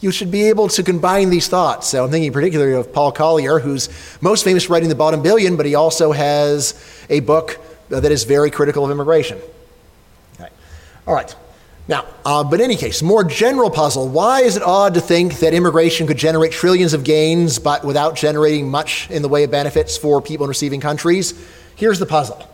You 0.00 0.10
should 0.10 0.30
be 0.30 0.44
able 0.44 0.68
to 0.68 0.82
combine 0.82 1.28
these 1.28 1.48
thoughts. 1.48 1.88
So 1.88 2.04
I'm 2.04 2.10
thinking 2.10 2.32
particularly 2.32 2.74
of 2.74 2.92
Paul 2.92 3.12
Collier, 3.12 3.58
who's 3.58 3.88
most 4.22 4.44
famous 4.44 4.64
for 4.64 4.72
writing 4.72 4.88
The 4.88 4.94
Bottom 4.94 5.22
Billion, 5.22 5.56
but 5.56 5.66
he 5.66 5.74
also 5.74 6.12
has 6.12 6.74
a 7.10 7.20
book 7.20 7.58
that 7.88 8.10
is 8.10 8.24
very 8.24 8.50
critical 8.50 8.84
of 8.84 8.90
immigration. 8.90 9.38
All 11.06 11.14
right. 11.14 11.34
Now, 11.88 12.04
uh, 12.24 12.44
but 12.44 12.60
in 12.60 12.64
any 12.64 12.76
case, 12.76 13.02
more 13.02 13.24
general 13.24 13.70
puzzle 13.70 14.08
why 14.08 14.42
is 14.42 14.56
it 14.56 14.62
odd 14.62 14.94
to 14.94 15.00
think 15.00 15.38
that 15.40 15.54
immigration 15.54 16.06
could 16.06 16.18
generate 16.18 16.52
trillions 16.52 16.92
of 16.92 17.02
gains 17.02 17.58
but 17.58 17.82
without 17.82 18.14
generating 18.14 18.70
much 18.70 19.10
in 19.10 19.22
the 19.22 19.28
way 19.28 19.44
of 19.44 19.50
benefits 19.50 19.96
for 19.96 20.20
people 20.20 20.44
in 20.44 20.48
receiving 20.48 20.80
countries? 20.80 21.32
Here's 21.76 21.98
the 21.98 22.06
puzzle. 22.06 22.46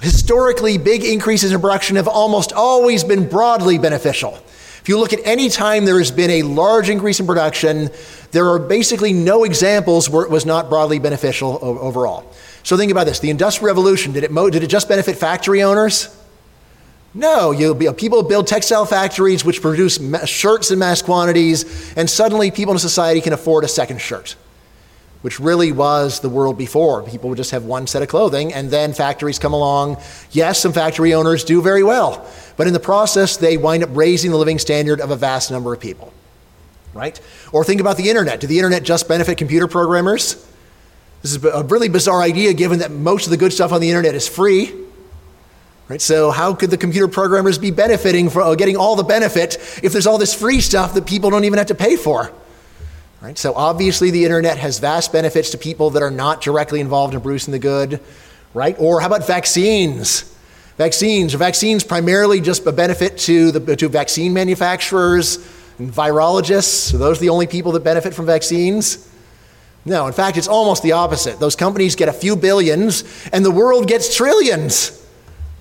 Historically, 0.00 0.78
big 0.78 1.04
increases 1.04 1.52
in 1.52 1.60
production 1.60 1.96
have 1.96 2.08
almost 2.08 2.52
always 2.52 3.04
been 3.04 3.28
broadly 3.28 3.78
beneficial. 3.78 4.38
If 4.80 4.88
you 4.88 4.98
look 4.98 5.12
at 5.12 5.20
any 5.24 5.48
time 5.48 5.84
there 5.84 5.98
has 5.98 6.10
been 6.10 6.30
a 6.30 6.42
large 6.42 6.88
increase 6.88 7.20
in 7.20 7.26
production, 7.26 7.90
there 8.32 8.48
are 8.48 8.58
basically 8.58 9.12
no 9.12 9.44
examples 9.44 10.10
where 10.10 10.24
it 10.24 10.30
was 10.30 10.44
not 10.44 10.68
broadly 10.68 10.98
beneficial 10.98 11.58
overall. 11.62 12.30
So 12.62 12.76
think 12.76 12.90
about 12.90 13.04
this 13.04 13.18
the 13.18 13.30
Industrial 13.30 13.66
Revolution, 13.66 14.12
did 14.12 14.24
it, 14.24 14.30
mo- 14.30 14.50
did 14.50 14.62
it 14.62 14.68
just 14.68 14.88
benefit 14.88 15.16
factory 15.16 15.62
owners? 15.62 16.14
No, 17.14 17.52
you, 17.52 17.74
people 17.92 18.22
build 18.24 18.48
textile 18.48 18.84
factories 18.84 19.44
which 19.44 19.62
produce 19.62 20.00
shirts 20.28 20.70
in 20.70 20.78
mass 20.80 21.00
quantities, 21.00 21.94
and 21.96 22.10
suddenly 22.10 22.50
people 22.50 22.72
in 22.72 22.80
society 22.80 23.20
can 23.20 23.32
afford 23.32 23.64
a 23.64 23.68
second 23.68 24.00
shirt 24.00 24.36
which 25.24 25.40
really 25.40 25.72
was 25.72 26.20
the 26.20 26.28
world 26.28 26.58
before. 26.58 27.02
People 27.02 27.30
would 27.30 27.38
just 27.38 27.52
have 27.52 27.64
one 27.64 27.86
set 27.86 28.02
of 28.02 28.08
clothing, 28.08 28.52
and 28.52 28.70
then 28.70 28.92
factories 28.92 29.38
come 29.38 29.54
along. 29.54 29.96
Yes, 30.32 30.60
some 30.60 30.74
factory 30.74 31.14
owners 31.14 31.44
do 31.44 31.62
very 31.62 31.82
well, 31.82 32.28
but 32.58 32.66
in 32.66 32.74
the 32.74 32.78
process, 32.78 33.38
they 33.38 33.56
wind 33.56 33.82
up 33.82 33.88
raising 33.94 34.32
the 34.32 34.36
living 34.36 34.58
standard 34.58 35.00
of 35.00 35.10
a 35.10 35.16
vast 35.16 35.50
number 35.50 35.72
of 35.72 35.80
people. 35.80 36.12
Right? 36.92 37.18
Or 37.52 37.64
think 37.64 37.80
about 37.80 37.96
the 37.96 38.10
internet. 38.10 38.40
Did 38.40 38.48
the 38.48 38.58
internet 38.58 38.82
just 38.82 39.08
benefit 39.08 39.38
computer 39.38 39.66
programmers? 39.66 40.34
This 41.22 41.34
is 41.34 41.42
a 41.42 41.64
really 41.64 41.88
bizarre 41.88 42.20
idea 42.20 42.52
given 42.52 42.80
that 42.80 42.90
most 42.90 43.24
of 43.24 43.30
the 43.30 43.38
good 43.38 43.54
stuff 43.54 43.72
on 43.72 43.80
the 43.80 43.88
internet 43.88 44.14
is 44.14 44.28
free. 44.28 44.74
Right? 45.88 46.00
So, 46.00 46.30
how 46.30 46.54
could 46.54 46.70
the 46.70 46.78
computer 46.78 47.08
programmers 47.08 47.58
be 47.58 47.70
benefiting 47.70 48.30
from 48.30 48.42
uh, 48.42 48.54
getting 48.54 48.76
all 48.76 48.96
the 48.96 49.02
benefit 49.02 49.56
if 49.82 49.92
there's 49.92 50.06
all 50.06 50.18
this 50.18 50.32
free 50.32 50.60
stuff 50.60 50.94
that 50.94 51.06
people 51.06 51.30
don't 51.30 51.44
even 51.44 51.58
have 51.58 51.66
to 51.68 51.74
pay 51.74 51.96
for? 51.96 52.32
Right? 53.24 53.38
So 53.38 53.54
obviously 53.54 54.10
the 54.10 54.24
internet 54.24 54.58
has 54.58 54.80
vast 54.80 55.10
benefits 55.10 55.48
to 55.52 55.58
people 55.58 55.88
that 55.90 56.02
are 56.02 56.10
not 56.10 56.42
directly 56.42 56.80
involved 56.80 57.14
in 57.14 57.22
producing 57.22 57.52
the 57.52 57.58
good, 57.58 58.00
right? 58.52 58.76
Or 58.78 59.00
how 59.00 59.06
about 59.06 59.26
vaccines? 59.26 60.30
Vaccines. 60.76 61.34
Are 61.34 61.38
vaccines 61.38 61.84
primarily 61.84 62.42
just 62.42 62.66
a 62.66 62.72
benefit 62.72 63.16
to 63.20 63.50
the 63.50 63.76
to 63.76 63.88
vaccine 63.88 64.34
manufacturers 64.34 65.36
and 65.78 65.90
virologists. 65.90 66.92
Are 66.92 66.98
those 66.98 67.18
the 67.18 67.30
only 67.30 67.46
people 67.46 67.72
that 67.72 67.82
benefit 67.82 68.12
from 68.12 68.26
vaccines. 68.26 69.10
No, 69.86 70.06
in 70.06 70.12
fact, 70.12 70.36
it's 70.36 70.48
almost 70.48 70.82
the 70.82 70.92
opposite. 70.92 71.40
Those 71.40 71.56
companies 71.56 71.96
get 71.96 72.10
a 72.10 72.12
few 72.12 72.36
billions, 72.36 73.04
and 73.32 73.42
the 73.42 73.50
world 73.50 73.88
gets 73.88 74.14
trillions. 74.14 75.02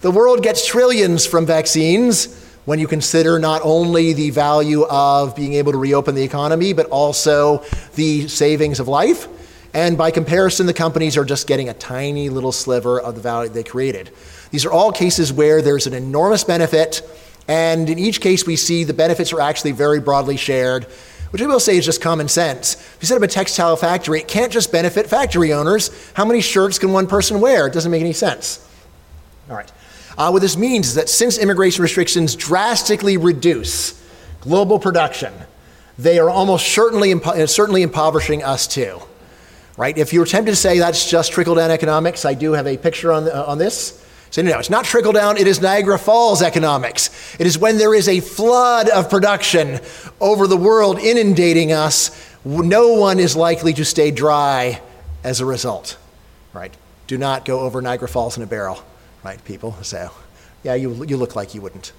The 0.04 0.12
world 0.12 0.44
gets 0.44 0.68
trillions 0.68 1.26
from 1.26 1.46
vaccines 1.46 2.38
when 2.66 2.78
you 2.78 2.88
consider 2.88 3.40
not 3.40 3.62
only 3.64 4.12
the 4.12 4.32
value 4.32 4.84
of 4.84 5.34
being 5.34 5.54
able 5.54 5.72
to 5.72 5.78
reopen 5.78 6.14
the 6.14 6.24
economy, 6.24 6.74
but 6.74 6.88
also 6.88 7.64
the 7.96 8.28
savings 8.28 8.82
of 8.82 8.90
life. 8.90 9.30
And 9.74 9.98
by 9.98 10.12
comparison, 10.12 10.66
the 10.66 10.74
companies 10.74 11.16
are 11.16 11.24
just 11.24 11.48
getting 11.48 11.70
a 11.70 11.74
tiny 11.74 12.28
little 12.28 12.52
sliver 12.52 13.00
of 13.00 13.16
the 13.16 13.22
value 13.22 13.50
they 13.50 13.64
created. 13.64 14.12
These 14.52 14.66
are 14.66 14.74
all 14.74 14.92
cases 14.92 15.32
where 15.32 15.62
there's 15.62 15.88
an 15.88 15.94
enormous 15.94 16.44
benefit, 16.44 17.02
and 17.48 17.90
in 17.90 17.98
each 17.98 18.20
case, 18.20 18.46
we 18.46 18.58
see 18.58 18.84
the 18.84 18.94
benefits 18.94 19.32
are 19.32 19.40
actually 19.40 19.72
very 19.72 20.02
broadly 20.02 20.36
shared, 20.36 20.84
which 21.30 21.42
I 21.42 21.46
will 21.46 21.62
say 21.62 21.78
is 21.78 21.86
just 21.86 22.02
common 22.02 22.28
sense. 22.28 22.74
If 22.74 22.98
you 23.00 23.08
set 23.08 23.16
up 23.16 23.24
a 23.24 23.28
textile 23.30 23.78
factory, 23.78 24.20
it 24.20 24.28
can't 24.28 24.52
just 24.52 24.70
benefit 24.70 25.08
factory 25.08 25.54
owners. 25.54 26.12
How 26.14 26.26
many 26.26 26.42
shirts 26.42 26.78
can 26.78 26.92
one 26.92 27.08
person 27.08 27.40
wear? 27.40 27.68
It 27.68 27.74
doesn't 27.74 27.90
make 27.90 28.02
any 28.02 28.12
sense. 28.12 28.70
All 29.50 29.56
right. 29.56 29.72
Uh, 30.18 30.30
what 30.30 30.42
this 30.42 30.58
means 30.58 30.90
is 30.90 30.96
that 30.96 31.10
since 31.10 31.38
immigration 31.38 31.82
restrictions 31.82 32.36
drastically 32.36 33.18
reduce 33.18 34.02
global 34.42 34.80
production, 34.80 35.34
they 35.98 36.20
are 36.20 36.30
almost 36.30 36.68
certainly, 36.68 37.14
impo- 37.14 37.50
certainly 37.50 37.82
impoverishing 37.82 38.44
us 38.44 38.68
too. 38.68 39.00
Right? 39.76 39.98
If 39.98 40.14
you're 40.14 40.26
tempted 40.26 40.52
to 40.52 40.56
say 40.56 40.78
that's 40.78 41.10
just 41.10 41.32
trickle 41.32 41.56
down 41.56 41.72
economics, 41.72 42.26
I 42.26 42.36
do 42.36 42.54
have 42.54 42.68
a 42.68 42.78
picture 42.78 43.12
on, 43.12 43.28
uh, 43.28 43.46
on 43.48 43.58
this. 43.58 44.00
So, 44.30 44.42
no, 44.42 44.58
it's 44.58 44.70
not 44.70 44.86
trickle 44.86 45.12
down, 45.12 45.38
it 45.38 45.48
is 45.48 45.62
Niagara 45.62 46.00
Falls 46.00 46.42
economics. 46.42 47.36
It 47.40 47.46
is 47.46 47.58
when 47.58 47.78
there 47.78 47.94
is 47.94 48.08
a 48.08 48.20
flood 48.20 48.90
of 48.90 49.10
production 49.10 49.80
over 50.20 50.48
the 50.48 50.58
world 50.58 51.00
inundating 51.00 51.72
us, 51.72 52.12
no 52.44 52.94
one 52.94 53.20
is 53.20 53.36
likely 53.36 53.74
to 53.74 53.86
stay 53.86 54.10
dry 54.10 54.82
as 55.24 55.40
a 55.40 55.46
result. 55.46 55.98
Right? 56.52 56.74
Do 57.06 57.18
not 57.18 57.46
go 57.46 57.60
over 57.62 57.82
Niagara 57.82 58.08
Falls 58.08 58.38
in 58.38 58.44
a 58.44 58.48
barrel 58.48 58.84
right, 59.24 59.44
people? 59.46 59.76
So, 59.82 60.12
yeah, 60.64 60.76
you, 60.76 61.04
you 61.06 61.18
look 61.18 61.36
like 61.36 61.54
you 61.54 61.62
wouldn't. 61.62 61.92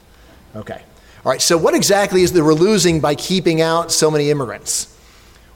Okay. 0.56 0.82
All 1.24 1.32
right, 1.32 1.40
so 1.40 1.56
what 1.56 1.74
exactly 1.74 2.22
is 2.22 2.32
that 2.32 2.44
we're 2.44 2.54
losing 2.54 3.00
by 3.00 3.14
keeping 3.14 3.60
out 3.60 3.90
so 3.90 4.10
many 4.10 4.30
immigrants? 4.30 4.94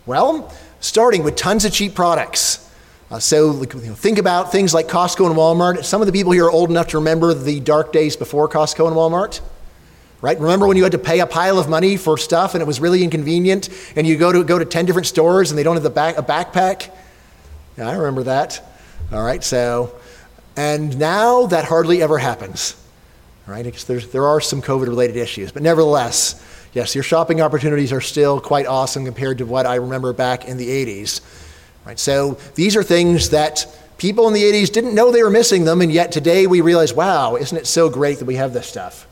Well, 0.06 0.52
starting 0.80 1.22
with 1.22 1.36
tons 1.36 1.64
of 1.64 1.72
cheap 1.72 1.94
products. 1.94 2.64
Uh, 3.10 3.18
so 3.18 3.62
you 3.62 3.88
know, 3.88 3.94
think 3.94 4.18
about 4.18 4.52
things 4.52 4.72
like 4.72 4.86
Costco 4.86 5.26
and 5.26 5.34
Walmart. 5.34 5.84
Some 5.84 6.00
of 6.00 6.06
the 6.06 6.12
people 6.12 6.32
here 6.32 6.46
are 6.46 6.50
old 6.50 6.70
enough 6.70 6.88
to 6.88 6.98
remember 6.98 7.34
the 7.34 7.60
dark 7.60 7.92
days 7.92 8.16
before 8.16 8.48
Costco 8.48 8.86
and 8.86 8.96
Walmart. 8.96 9.40
Right? 10.20 10.38
Remember 10.40 10.66
when 10.66 10.76
you 10.76 10.82
had 10.82 10.92
to 10.92 10.98
pay 10.98 11.20
a 11.20 11.26
pile 11.26 11.58
of 11.58 11.68
money 11.68 11.96
for 11.96 12.18
stuff 12.18 12.54
and 12.54 12.62
it 12.62 12.66
was 12.66 12.80
really 12.80 13.04
inconvenient 13.04 13.68
and 13.94 14.06
you 14.06 14.16
go 14.16 14.32
to 14.32 14.42
go 14.42 14.58
to 14.58 14.64
10 14.64 14.84
different 14.84 15.06
stores 15.06 15.50
and 15.50 15.58
they 15.58 15.62
don't 15.62 15.76
have 15.76 15.84
the 15.84 15.90
back, 15.90 16.18
a 16.18 16.22
backpack? 16.22 16.90
Yeah, 17.76 17.88
I 17.88 17.94
remember 17.94 18.24
that. 18.24 18.60
All 19.12 19.22
right, 19.22 19.44
so 19.44 19.94
and 20.58 20.98
now 20.98 21.46
that 21.46 21.66
hardly 21.66 22.02
ever 22.02 22.18
happens, 22.18 22.74
right? 23.46 23.62
There 23.62 24.26
are 24.26 24.40
some 24.40 24.60
COVID 24.60 24.88
related 24.88 25.16
issues. 25.16 25.52
But 25.52 25.62
nevertheless, 25.62 26.44
yes, 26.72 26.96
your 26.96 27.04
shopping 27.04 27.40
opportunities 27.40 27.92
are 27.92 28.00
still 28.00 28.40
quite 28.40 28.66
awesome 28.66 29.04
compared 29.04 29.38
to 29.38 29.46
what 29.46 29.66
I 29.66 29.76
remember 29.76 30.12
back 30.12 30.46
in 30.46 30.56
the 30.56 30.68
80s. 30.68 31.20
Right? 31.86 31.96
So 31.96 32.38
these 32.56 32.74
are 32.74 32.82
things 32.82 33.30
that 33.30 33.68
people 33.98 34.26
in 34.26 34.34
the 34.34 34.42
80s 34.42 34.72
didn't 34.72 34.96
know 34.96 35.12
they 35.12 35.22
were 35.22 35.30
missing 35.30 35.64
them, 35.64 35.80
and 35.80 35.92
yet 35.92 36.10
today 36.10 36.48
we 36.48 36.60
realize, 36.60 36.92
wow, 36.92 37.36
isn't 37.36 37.56
it 37.56 37.68
so 37.68 37.88
great 37.88 38.18
that 38.18 38.24
we 38.24 38.34
have 38.34 38.52
this 38.52 38.66
stuff? 38.66 39.06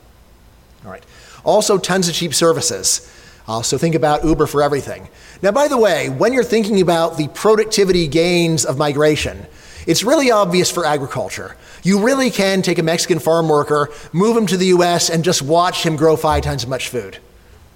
All 0.83 0.91
right. 0.91 1.05
Also, 1.45 1.77
tons 1.77 2.09
of 2.09 2.13
cheap 2.13 2.33
services. 2.33 3.09
Uh, 3.47 3.61
so 3.61 3.77
think 3.77 3.95
about 3.95 4.25
Uber 4.25 4.47
for 4.47 4.61
everything. 4.61 5.07
Now, 5.41 5.53
by 5.53 5.69
the 5.69 5.77
way, 5.77 6.09
when 6.09 6.33
you're 6.33 6.43
thinking 6.43 6.81
about 6.81 7.15
the 7.15 7.29
productivity 7.29 8.09
gains 8.09 8.65
of 8.65 8.77
migration, 8.77 9.47
it's 9.87 10.03
really 10.03 10.29
obvious 10.29 10.69
for 10.69 10.85
agriculture. 10.85 11.55
You 11.81 12.03
really 12.03 12.29
can 12.29 12.61
take 12.61 12.77
a 12.77 12.83
Mexican 12.83 13.19
farm 13.19 13.49
worker, 13.49 13.89
move 14.11 14.37
him 14.37 14.45
to 14.47 14.57
the 14.57 14.67
US, 14.67 15.09
and 15.09 15.23
just 15.23 15.41
watch 15.41 15.83
him 15.83 15.95
grow 15.95 16.15
five 16.15 16.43
times 16.43 16.63
as 16.63 16.69
much 16.69 16.89
food. 16.89 17.17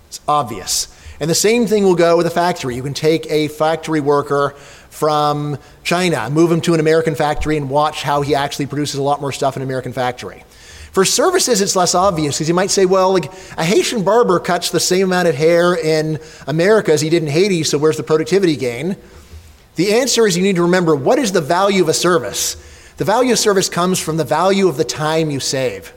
It's 0.07 0.19
obvious. 0.27 0.95
And 1.21 1.29
the 1.29 1.35
same 1.35 1.67
thing 1.67 1.83
will 1.83 1.95
go 1.95 2.17
with 2.17 2.27
a 2.27 2.31
factory. 2.31 2.75
You 2.75 2.83
can 2.83 2.93
take 2.93 3.25
a 3.31 3.47
factory 3.47 4.01
worker 4.01 4.55
from 4.89 5.57
China, 5.83 6.29
move 6.29 6.51
him 6.51 6.61
to 6.61 6.73
an 6.73 6.79
American 6.79 7.15
factory, 7.15 7.55
and 7.55 7.69
watch 7.69 8.03
how 8.03 8.21
he 8.21 8.35
actually 8.35 8.65
produces 8.65 8.95
a 8.95 9.03
lot 9.03 9.21
more 9.21 9.31
stuff 9.31 9.55
in 9.55 9.61
an 9.61 9.67
American 9.67 9.93
factory. 9.93 10.43
For 10.91 11.05
services, 11.05 11.61
it's 11.61 11.77
less 11.77 11.95
obvious 11.95 12.35
because 12.35 12.49
you 12.49 12.53
might 12.53 12.71
say, 12.71 12.85
well, 12.85 13.13
like 13.13 13.31
a 13.57 13.63
Haitian 13.63 14.03
barber 14.03 14.39
cuts 14.39 14.71
the 14.71 14.79
same 14.81 15.07
amount 15.07 15.29
of 15.29 15.35
hair 15.35 15.75
in 15.75 16.19
America 16.47 16.91
as 16.91 16.99
he 16.99 17.09
did 17.09 17.23
in 17.23 17.29
Haiti, 17.29 17.63
so 17.63 17.77
where's 17.77 17.95
the 17.95 18.03
productivity 18.03 18.57
gain? 18.57 18.97
The 19.75 19.93
answer 19.93 20.27
is 20.27 20.37
you 20.37 20.43
need 20.43 20.57
to 20.57 20.63
remember 20.63 20.95
what 20.95 21.19
is 21.19 21.31
the 21.31 21.41
value 21.41 21.81
of 21.81 21.89
a 21.89 21.93
service? 21.93 22.55
The 22.97 23.05
value 23.05 23.33
of 23.33 23.39
service 23.39 23.69
comes 23.69 23.99
from 23.99 24.17
the 24.17 24.23
value 24.23 24.67
of 24.67 24.77
the 24.77 24.83
time 24.83 25.31
you 25.31 25.39
save. 25.39 25.93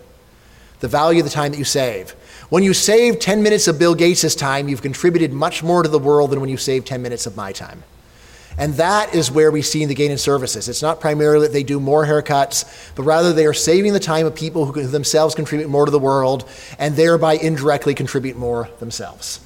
The 0.81 0.89
value 0.89 1.21
of 1.21 1.25
the 1.25 1.31
time 1.31 1.53
that 1.53 1.59
you 1.59 1.65
save. 1.65 2.13
When 2.51 2.63
you 2.63 2.73
save 2.73 3.19
10 3.19 3.43
minutes 3.43 3.67
of 3.69 3.79
Bill 3.79 3.95
Gates' 3.95 4.35
time, 4.35 4.69
you've 4.69 4.83
contributed 4.83 5.33
much 5.33 5.63
more 5.63 5.83
to 5.83 5.89
the 5.89 5.99
world 5.99 6.31
than 6.31 6.41
when 6.41 6.51
you 6.51 6.57
save 6.57 6.85
10 6.85 7.03
minutes 7.03 7.27
of 7.27 7.37
my 7.37 7.53
time. 7.53 7.83
And 8.57 8.75
that 8.75 9.15
is 9.15 9.31
where 9.31 9.51
we 9.51 9.63
see 9.63 9.85
the 9.85 9.95
gain 9.95 10.13
in 10.13 10.19
services. 10.19 10.69
It's 10.69 10.83
not 10.83 11.01
primarily 11.01 11.49
that 11.49 11.53
they 11.53 11.65
do 11.65 11.81
more 11.81 12.07
haircuts, 12.07 12.95
but 12.95 13.03
rather 13.03 13.33
they 13.33 13.47
are 13.47 13.55
saving 13.55 13.93
the 13.93 14.01
time 14.01 14.27
of 14.27 14.35
people 14.35 14.67
who 14.67 14.87
themselves 14.87 15.35
contribute 15.35 15.69
more 15.69 15.85
to 15.85 15.91
the 15.91 15.99
world 15.99 16.49
and 16.79 16.95
thereby 16.95 17.35
indirectly 17.35 17.95
contribute 17.95 18.37
more 18.37 18.69
themselves. 18.79 19.41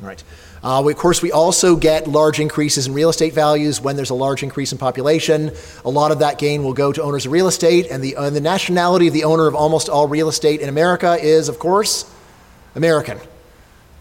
All 0.00 0.08
right. 0.08 0.22
Uh, 0.62 0.82
we, 0.84 0.92
of 0.92 0.98
course, 0.98 1.22
we 1.22 1.32
also 1.32 1.76
get 1.76 2.08
large 2.08 2.40
increases 2.40 2.86
in 2.86 2.94
real 2.94 3.08
estate 3.08 3.32
values 3.32 3.80
when 3.80 3.96
there's 3.96 4.10
a 4.10 4.14
large 4.14 4.42
increase 4.42 4.72
in 4.72 4.78
population. 4.78 5.52
A 5.84 5.90
lot 5.90 6.10
of 6.10 6.18
that 6.20 6.38
gain 6.38 6.64
will 6.64 6.72
go 6.72 6.92
to 6.92 7.02
owners 7.02 7.26
of 7.26 7.32
real 7.32 7.46
estate, 7.46 7.86
and 7.90 8.02
the, 8.02 8.16
uh, 8.16 8.30
the 8.30 8.40
nationality 8.40 9.08
of 9.08 9.14
the 9.14 9.24
owner 9.24 9.46
of 9.46 9.54
almost 9.54 9.88
all 9.88 10.08
real 10.08 10.28
estate 10.28 10.60
in 10.60 10.68
America 10.68 11.16
is, 11.20 11.48
of 11.48 11.58
course, 11.58 12.10
American. 12.74 13.18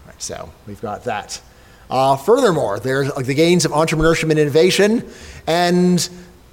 Right, 0.06 0.22
so 0.22 0.50
we've 0.65 0.82
got 0.82 1.04
that. 1.04 1.41
Uh, 1.89 2.15
furthermore, 2.15 2.80
there's 2.80 3.13
the 3.13 3.34
gains 3.34 3.65
of 3.65 3.72
entrepreneurship 3.72 4.30
and 4.32 4.39
innovation. 4.39 5.08
And 5.46 6.08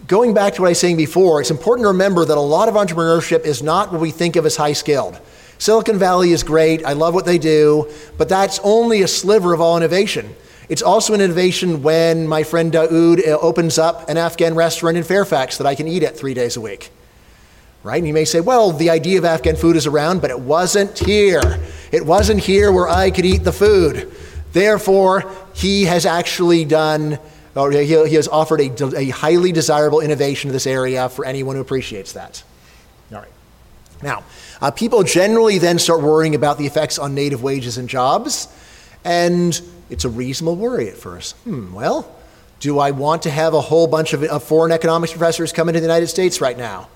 going 0.06 0.34
back 0.34 0.54
to 0.54 0.62
what 0.62 0.68
I 0.68 0.70
was 0.72 0.80
saying 0.80 0.98
before, 0.98 1.40
it's 1.40 1.50
important 1.50 1.84
to 1.84 1.88
remember 1.88 2.24
that 2.24 2.36
a 2.36 2.40
lot 2.40 2.68
of 2.68 2.74
entrepreneurship 2.74 3.44
is 3.44 3.62
not 3.62 3.92
what 3.92 4.00
we 4.00 4.10
think 4.10 4.36
of 4.36 4.44
as 4.44 4.56
high 4.56 4.74
skilled. 4.74 5.18
Silicon 5.58 5.98
Valley 5.98 6.32
is 6.32 6.42
great. 6.42 6.84
I 6.84 6.92
love 6.94 7.14
what 7.14 7.24
they 7.24 7.38
do, 7.38 7.90
but 8.18 8.28
that's 8.28 8.58
only 8.64 9.02
a 9.02 9.08
sliver 9.08 9.52
of 9.52 9.60
all 9.60 9.76
innovation. 9.76 10.34
It's 10.68 10.82
also 10.82 11.12
an 11.12 11.20
innovation 11.20 11.82
when 11.82 12.26
my 12.26 12.44
friend 12.44 12.72
Daoud 12.72 13.26
uh, 13.26 13.38
opens 13.40 13.78
up 13.78 14.08
an 14.08 14.16
Afghan 14.16 14.54
restaurant 14.54 14.96
in 14.96 15.04
Fairfax 15.04 15.58
that 15.58 15.66
I 15.66 15.74
can 15.74 15.86
eat 15.86 16.02
at 16.02 16.16
three 16.16 16.34
days 16.34 16.56
a 16.56 16.60
week. 16.60 16.90
Right? 17.82 17.98
And 17.98 18.06
you 18.06 18.14
may 18.14 18.24
say, 18.24 18.40
well, 18.40 18.72
the 18.72 18.90
idea 18.90 19.18
of 19.18 19.24
Afghan 19.24 19.56
food 19.56 19.76
is 19.76 19.86
around, 19.86 20.22
but 20.22 20.30
it 20.30 20.38
wasn't 20.38 20.98
here. 20.98 21.60
It 21.90 22.06
wasn't 22.06 22.40
here 22.40 22.70
where 22.70 22.88
I 22.88 23.10
could 23.10 23.24
eat 23.26 23.44
the 23.44 23.52
food. 23.52 24.14
Therefore, 24.52 25.30
he 25.52 25.84
has 25.84 26.06
actually 26.06 26.64
done, 26.64 27.18
or 27.56 27.72
he, 27.72 27.84
he 27.84 28.14
has 28.14 28.28
offered 28.28 28.60
a, 28.60 28.96
a 28.96 29.08
highly 29.10 29.50
desirable 29.50 30.00
innovation 30.00 30.48
to 30.48 30.52
this 30.52 30.66
area 30.66 31.08
for 31.08 31.24
anyone 31.24 31.56
who 31.56 31.60
appreciates 31.60 32.12
that. 32.12 32.42
All 33.12 33.18
right. 33.18 33.28
Now, 34.02 34.24
uh, 34.62 34.70
people 34.70 35.02
generally 35.02 35.58
then 35.58 35.78
start 35.78 36.00
worrying 36.00 36.34
about 36.34 36.56
the 36.56 36.64
effects 36.64 36.98
on 36.98 37.14
native 37.14 37.42
wages 37.42 37.76
and 37.76 37.88
jobs, 37.88 38.48
and 39.04 39.60
it's 39.90 40.04
a 40.04 40.08
reasonable 40.08 40.56
worry 40.56 40.88
at 40.88 40.96
first. 40.96 41.36
Hmm, 41.38 41.74
well, 41.74 42.10
do 42.60 42.78
I 42.78 42.92
want 42.92 43.22
to 43.22 43.30
have 43.30 43.54
a 43.54 43.60
whole 43.60 43.88
bunch 43.88 44.12
of, 44.12 44.42
foreign 44.44 44.70
economics 44.70 45.12
professors 45.12 45.52
come 45.52 45.68
into 45.68 45.80
the 45.80 45.86
United 45.86 46.06
States 46.06 46.40
right 46.40 46.56
now? 46.56 46.88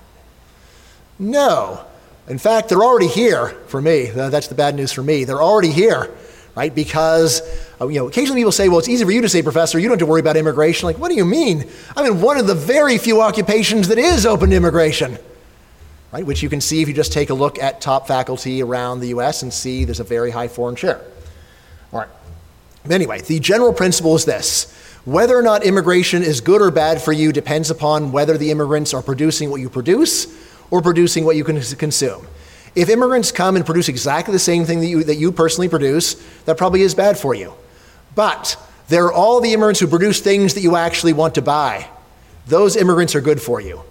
No. 1.19 1.83
In 2.29 2.37
fact, 2.37 2.69
they're 2.69 2.83
already 2.83 3.07
here 3.07 3.49
for 3.67 3.81
me. 3.81 4.05
That's 4.05 4.47
the 4.47 4.55
bad 4.55 4.75
news 4.75 4.93
for 4.93 5.03
me. 5.03 5.25
They're 5.25 5.41
already 5.41 5.71
here, 5.71 6.09
right? 6.55 6.73
Because, 6.73 7.41
uh, 7.81 7.87
you 7.89 7.99
know, 7.99 8.07
occasionally 8.07 8.39
people 8.39 8.53
say, 8.53 8.69
well, 8.69 8.79
it's 8.79 8.87
easy 8.87 9.03
for 9.03 9.11
you 9.11 9.21
to 9.21 9.29
say, 9.29 9.41
professor, 9.41 9.77
you 9.77 9.89
don't 9.89 9.99
have 9.99 9.99
to 9.99 10.05
worry 10.05 10.21
about 10.21 10.37
immigration. 10.37 10.87
Like, 10.87 10.99
what 10.99 11.09
do 11.09 11.15
you 11.15 11.25
mean? 11.25 11.65
I'm 11.97 12.05
in 12.05 12.21
one 12.21 12.37
of 12.37 12.47
the 12.47 12.55
very 12.55 12.97
few 12.97 13.21
occupations 13.21 13.89
that 13.89 13.97
is 13.97 14.25
open 14.25 14.51
to 14.51 14.55
immigration, 14.55 15.17
right? 16.17 16.25
Which 16.25 16.41
you 16.41 16.49
can 16.49 16.61
see 16.61 16.81
if 16.81 16.87
you 16.87 16.95
just 16.95 17.13
take 17.13 17.29
a 17.29 17.35
look 17.35 17.59
at 17.59 17.79
top 17.79 18.07
faculty 18.07 18.63
around 18.63 19.01
the 19.01 19.09
US 19.09 19.43
and 19.43 19.53
see 19.53 19.85
there's 19.85 19.99
a 19.99 20.03
very 20.03 20.31
high 20.31 20.47
foreign 20.47 20.75
share. 20.75 20.99
All 21.93 21.99
right. 21.99 22.09
Anyway, 22.89 23.21
the 23.21 23.39
general 23.39 23.71
principle 23.71 24.15
is 24.15 24.25
this. 24.25 24.73
Whether 25.05 25.37
or 25.37 25.43
not 25.43 25.63
immigration 25.63 26.23
is 26.23 26.41
good 26.41 26.59
or 26.59 26.71
bad 26.71 27.03
for 27.03 27.13
you 27.13 27.31
depends 27.31 27.69
upon 27.69 28.11
whether 28.11 28.35
the 28.35 28.49
immigrants 28.49 28.95
are 28.95 29.03
producing 29.03 29.51
what 29.51 29.61
you 29.61 29.69
produce 29.69 30.25
or 30.71 30.81
producing 30.81 31.23
what 31.23 31.35
you 31.35 31.43
can 31.43 31.61
consume. 31.61 32.27
If 32.73 32.89
immigrants 32.89 33.31
come 33.31 33.55
and 33.55 33.63
produce 33.63 33.87
exactly 33.87 34.31
the 34.31 34.39
same 34.39 34.65
thing 34.65 34.79
that 34.79 34.87
you, 34.87 35.03
that 35.03 35.17
you 35.17 35.31
personally 35.31 35.69
produce, 35.69 36.15
that 36.45 36.57
probably 36.57 36.81
is 36.81 36.95
bad 36.95 37.19
for 37.19 37.35
you. 37.35 37.53
But 38.15 38.57
there 38.87 39.05
are 39.05 39.13
all 39.13 39.39
the 39.39 39.53
immigrants 39.53 39.81
who 39.81 39.87
produce 39.87 40.19
things 40.19 40.55
that 40.55 40.61
you 40.61 40.77
actually 40.77 41.13
want 41.13 41.35
to 41.35 41.43
buy. 41.43 41.87
Those 42.47 42.75
immigrants 42.75 43.13
are 43.13 43.21
good 43.21 43.39
for 43.39 43.61
you. 43.61 43.83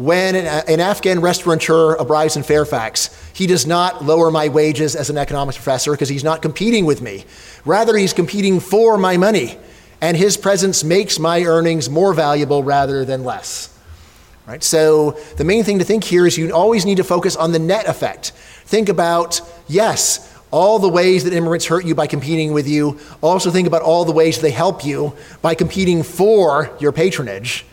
When 0.00 0.34
an, 0.34 0.46
an 0.66 0.80
Afghan 0.80 1.20
restaurateur 1.20 1.90
arrives 1.90 2.34
in 2.34 2.42
Fairfax, 2.42 3.10
he 3.34 3.46
does 3.46 3.66
not 3.66 4.02
lower 4.02 4.30
my 4.30 4.48
wages 4.48 4.96
as 4.96 5.10
an 5.10 5.18
economics 5.18 5.58
professor 5.58 5.90
because 5.90 6.08
he's 6.08 6.24
not 6.24 6.40
competing 6.40 6.86
with 6.86 7.02
me. 7.02 7.26
Rather, 7.66 7.94
he's 7.94 8.14
competing 8.14 8.60
for 8.60 8.96
my 8.96 9.18
money, 9.18 9.58
and 10.00 10.16
his 10.16 10.38
presence 10.38 10.82
makes 10.82 11.18
my 11.18 11.42
earnings 11.42 11.90
more 11.90 12.14
valuable 12.14 12.64
rather 12.64 13.04
than 13.04 13.24
less. 13.24 13.78
Right? 14.46 14.64
So 14.64 15.18
the 15.36 15.44
main 15.44 15.64
thing 15.64 15.80
to 15.80 15.84
think 15.84 16.02
here 16.04 16.26
is 16.26 16.38
you 16.38 16.50
always 16.50 16.86
need 16.86 16.96
to 16.96 17.04
focus 17.04 17.36
on 17.36 17.52
the 17.52 17.58
net 17.58 17.86
effect. 17.86 18.30
Think 18.64 18.88
about, 18.88 19.42
yes, 19.68 20.34
all 20.50 20.78
the 20.78 20.88
ways 20.88 21.24
that 21.24 21.34
immigrants 21.34 21.66
hurt 21.66 21.84
you 21.84 21.94
by 21.94 22.06
competing 22.06 22.54
with 22.54 22.66
you. 22.66 22.98
Also 23.20 23.50
think 23.50 23.66
about 23.66 23.82
all 23.82 24.06
the 24.06 24.12
ways 24.12 24.40
they 24.40 24.50
help 24.50 24.82
you 24.82 25.14
by 25.42 25.54
competing 25.54 26.02
for 26.02 26.74
your 26.80 26.90
patronage. 26.90 27.66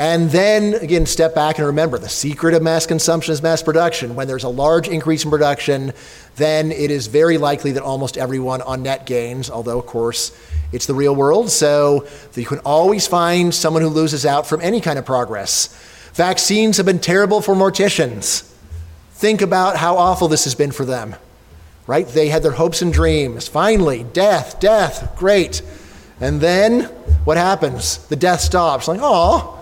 And 0.00 0.30
then 0.30 0.72
again, 0.76 1.04
step 1.04 1.34
back 1.34 1.58
and 1.58 1.66
remember 1.66 1.98
the 1.98 2.08
secret 2.08 2.54
of 2.54 2.62
mass 2.62 2.86
consumption 2.86 3.34
is 3.34 3.42
mass 3.42 3.62
production. 3.62 4.14
When 4.14 4.26
there's 4.26 4.44
a 4.44 4.48
large 4.48 4.88
increase 4.88 5.24
in 5.24 5.30
production, 5.30 5.92
then 6.36 6.72
it 6.72 6.90
is 6.90 7.06
very 7.06 7.36
likely 7.36 7.72
that 7.72 7.82
almost 7.82 8.16
everyone 8.16 8.62
on 8.62 8.82
net 8.82 9.04
gains, 9.04 9.50
although, 9.50 9.78
of 9.78 9.84
course, 9.84 10.34
it's 10.72 10.86
the 10.86 10.94
real 10.94 11.14
world. 11.14 11.50
So 11.50 12.06
you 12.34 12.46
can 12.46 12.60
always 12.60 13.06
find 13.06 13.54
someone 13.54 13.82
who 13.82 13.90
loses 13.90 14.24
out 14.24 14.46
from 14.46 14.62
any 14.62 14.80
kind 14.80 14.98
of 14.98 15.04
progress. 15.04 15.68
Vaccines 16.14 16.78
have 16.78 16.86
been 16.86 16.98
terrible 16.98 17.42
for 17.42 17.54
morticians. 17.54 18.50
Think 19.12 19.42
about 19.42 19.76
how 19.76 19.98
awful 19.98 20.28
this 20.28 20.44
has 20.44 20.54
been 20.54 20.72
for 20.72 20.86
them, 20.86 21.14
right? 21.86 22.08
They 22.08 22.30
had 22.30 22.42
their 22.42 22.52
hopes 22.52 22.80
and 22.80 22.90
dreams. 22.90 23.48
Finally, 23.48 24.04
death, 24.14 24.60
death, 24.60 25.14
great. 25.18 25.60
And 26.20 26.40
then 26.40 26.84
what 27.24 27.36
happens? 27.36 27.98
The 28.06 28.16
death 28.16 28.40
stops. 28.40 28.88
Like, 28.88 29.00
oh, 29.02 29.58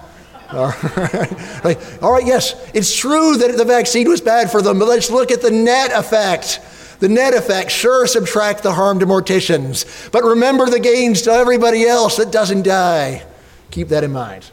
all 0.53 0.69
right. 0.97 1.65
like, 1.65 2.03
all 2.03 2.13
right, 2.13 2.27
yes, 2.27 2.55
it's 2.75 2.97
true 2.97 3.37
that 3.37 3.57
the 3.57 3.65
vaccine 3.65 4.09
was 4.09 4.21
bad 4.21 4.51
for 4.51 4.63
them, 4.63 4.79
but 4.79 4.89
let's 4.89 5.11
look 5.11 5.31
at 5.31 5.43
the 5.43 5.51
net 5.51 5.91
effect. 5.93 6.61
The 7.01 7.09
net 7.09 7.35
effect, 7.35 7.71
sure, 7.71 8.07
subtract 8.07 8.63
the 8.63 8.73
harm 8.73 8.99
to 9.01 9.07
morticians, 9.07 10.11
but 10.11 10.25
remember 10.25 10.67
the 10.67 10.81
gains 10.81 11.23
to 11.23 11.31
everybody 11.31 11.87
else 11.87 12.17
that 12.17 12.33
doesn't 12.33 12.63
die. 12.63 13.25
Keep 13.71 13.89
that 13.89 14.03
in 14.03 14.13
mind. 14.13 14.51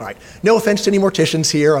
All 0.00 0.06
right. 0.06 0.16
No 0.42 0.56
offense 0.56 0.82
to 0.84 0.90
any 0.90 0.98
morticians 0.98 1.50
here. 1.50 1.78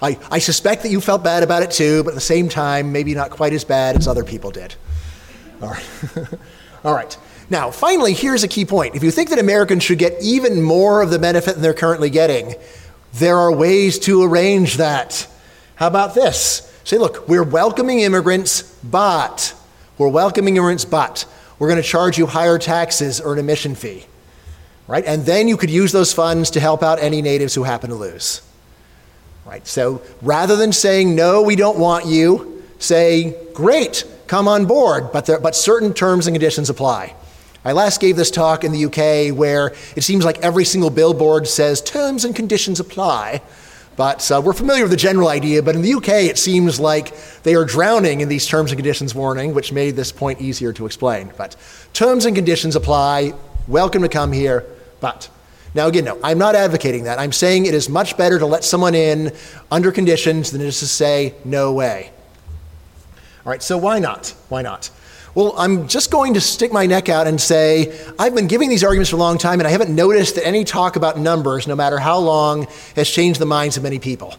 I, 0.00 0.18
I 0.30 0.38
suspect 0.38 0.82
that 0.84 0.90
you 0.90 1.00
felt 1.00 1.24
bad 1.24 1.42
about 1.42 1.62
it 1.62 1.70
too, 1.70 2.04
but 2.04 2.10
at 2.10 2.14
the 2.14 2.20
same 2.20 2.48
time, 2.48 2.92
maybe 2.92 3.14
not 3.14 3.30
quite 3.30 3.52
as 3.52 3.64
bad 3.64 3.96
as 3.96 4.06
other 4.06 4.24
people 4.24 4.50
did. 4.50 4.74
All 5.60 5.70
right. 5.70 5.84
All 6.84 6.94
right. 6.94 7.18
Now, 7.48 7.70
finally, 7.70 8.12
here's 8.12 8.42
a 8.42 8.48
key 8.48 8.64
point. 8.64 8.96
If 8.96 9.02
you 9.02 9.10
think 9.10 9.30
that 9.30 9.38
Americans 9.38 9.82
should 9.82 9.98
get 9.98 10.20
even 10.20 10.62
more 10.62 11.02
of 11.02 11.10
the 11.10 11.18
benefit 11.18 11.54
than 11.54 11.62
they're 11.62 11.74
currently 11.74 12.10
getting, 12.10 12.54
there 13.14 13.38
are 13.38 13.52
ways 13.52 13.98
to 14.00 14.22
arrange 14.22 14.78
that. 14.78 15.28
How 15.76 15.86
about 15.86 16.14
this? 16.14 16.72
Say, 16.84 16.98
look, 16.98 17.28
we're 17.28 17.44
welcoming 17.44 18.00
immigrants, 18.00 18.62
but 18.82 19.54
we're 19.98 20.08
welcoming 20.08 20.56
immigrants, 20.56 20.84
but 20.84 21.24
we're 21.58 21.68
going 21.68 21.82
to 21.82 21.88
charge 21.88 22.18
you 22.18 22.26
higher 22.26 22.58
taxes 22.58 23.20
or 23.20 23.32
an 23.32 23.38
admission 23.38 23.74
fee 23.74 24.06
right? 24.86 25.04
And 25.04 25.24
then 25.24 25.48
you 25.48 25.56
could 25.56 25.70
use 25.70 25.92
those 25.92 26.12
funds 26.12 26.50
to 26.52 26.60
help 26.60 26.82
out 26.82 27.00
any 27.00 27.22
natives 27.22 27.54
who 27.54 27.64
happen 27.64 27.90
to 27.90 27.96
lose, 27.96 28.42
right? 29.44 29.66
So 29.66 30.02
rather 30.22 30.56
than 30.56 30.72
saying, 30.72 31.14
no, 31.14 31.42
we 31.42 31.56
don't 31.56 31.78
want 31.78 32.06
you, 32.06 32.62
say, 32.78 33.36
great, 33.52 34.04
come 34.26 34.48
on 34.48 34.66
board, 34.66 35.12
but, 35.12 35.26
there, 35.26 35.40
but 35.40 35.54
certain 35.54 35.92
terms 35.92 36.26
and 36.26 36.34
conditions 36.34 36.70
apply. 36.70 37.14
I 37.66 37.72
last 37.72 38.00
gave 38.00 38.14
this 38.14 38.30
talk 38.30 38.62
in 38.62 38.70
the 38.70 38.84
UK 38.84 39.36
where 39.36 39.74
it 39.96 40.02
seems 40.02 40.24
like 40.24 40.38
every 40.38 40.64
single 40.64 40.88
billboard 40.88 41.48
says 41.48 41.80
terms 41.80 42.24
and 42.24 42.32
conditions 42.32 42.78
apply. 42.78 43.42
But 43.96 44.30
uh, 44.30 44.40
we're 44.40 44.52
familiar 44.52 44.82
with 44.84 44.92
the 44.92 44.96
general 44.96 45.26
idea, 45.26 45.64
but 45.64 45.74
in 45.74 45.82
the 45.82 45.94
UK 45.94 46.08
it 46.30 46.38
seems 46.38 46.78
like 46.78 47.12
they 47.42 47.56
are 47.56 47.64
drowning 47.64 48.20
in 48.20 48.28
these 48.28 48.46
terms 48.46 48.70
and 48.70 48.78
conditions 48.78 49.16
warning, 49.16 49.52
which 49.52 49.72
made 49.72 49.96
this 49.96 50.12
point 50.12 50.40
easier 50.40 50.72
to 50.74 50.86
explain. 50.86 51.32
But 51.36 51.56
terms 51.92 52.24
and 52.24 52.36
conditions 52.36 52.76
apply. 52.76 53.34
Welcome 53.66 54.02
to 54.02 54.08
come 54.08 54.30
here. 54.30 54.64
But 55.00 55.28
now, 55.74 55.88
again, 55.88 56.04
no, 56.04 56.20
I'm 56.22 56.38
not 56.38 56.54
advocating 56.54 57.02
that. 57.04 57.18
I'm 57.18 57.32
saying 57.32 57.66
it 57.66 57.74
is 57.74 57.88
much 57.88 58.16
better 58.16 58.38
to 58.38 58.46
let 58.46 58.62
someone 58.62 58.94
in 58.94 59.32
under 59.72 59.90
conditions 59.90 60.52
than 60.52 60.60
it 60.60 60.68
is 60.68 60.78
to 60.78 60.86
say, 60.86 61.34
no 61.44 61.72
way. 61.72 62.12
All 63.44 63.50
right, 63.50 63.60
so 63.60 63.76
why 63.76 63.98
not? 63.98 64.34
Why 64.50 64.62
not? 64.62 64.88
Well, 65.36 65.52
I'm 65.58 65.86
just 65.86 66.10
going 66.10 66.32
to 66.32 66.40
stick 66.40 66.72
my 66.72 66.86
neck 66.86 67.10
out 67.10 67.26
and 67.26 67.38
say, 67.38 67.94
I've 68.18 68.34
been 68.34 68.46
giving 68.46 68.70
these 68.70 68.82
arguments 68.82 69.10
for 69.10 69.16
a 69.16 69.18
long 69.18 69.36
time, 69.36 69.60
and 69.60 69.66
I 69.66 69.70
haven't 69.70 69.94
noticed 69.94 70.36
that 70.36 70.46
any 70.46 70.64
talk 70.64 70.96
about 70.96 71.18
numbers, 71.18 71.66
no 71.66 71.76
matter 71.76 71.98
how 71.98 72.18
long, 72.20 72.66
has 72.94 73.06
changed 73.06 73.38
the 73.38 73.44
minds 73.44 73.76
of 73.76 73.82
many 73.82 73.98
people. 73.98 74.34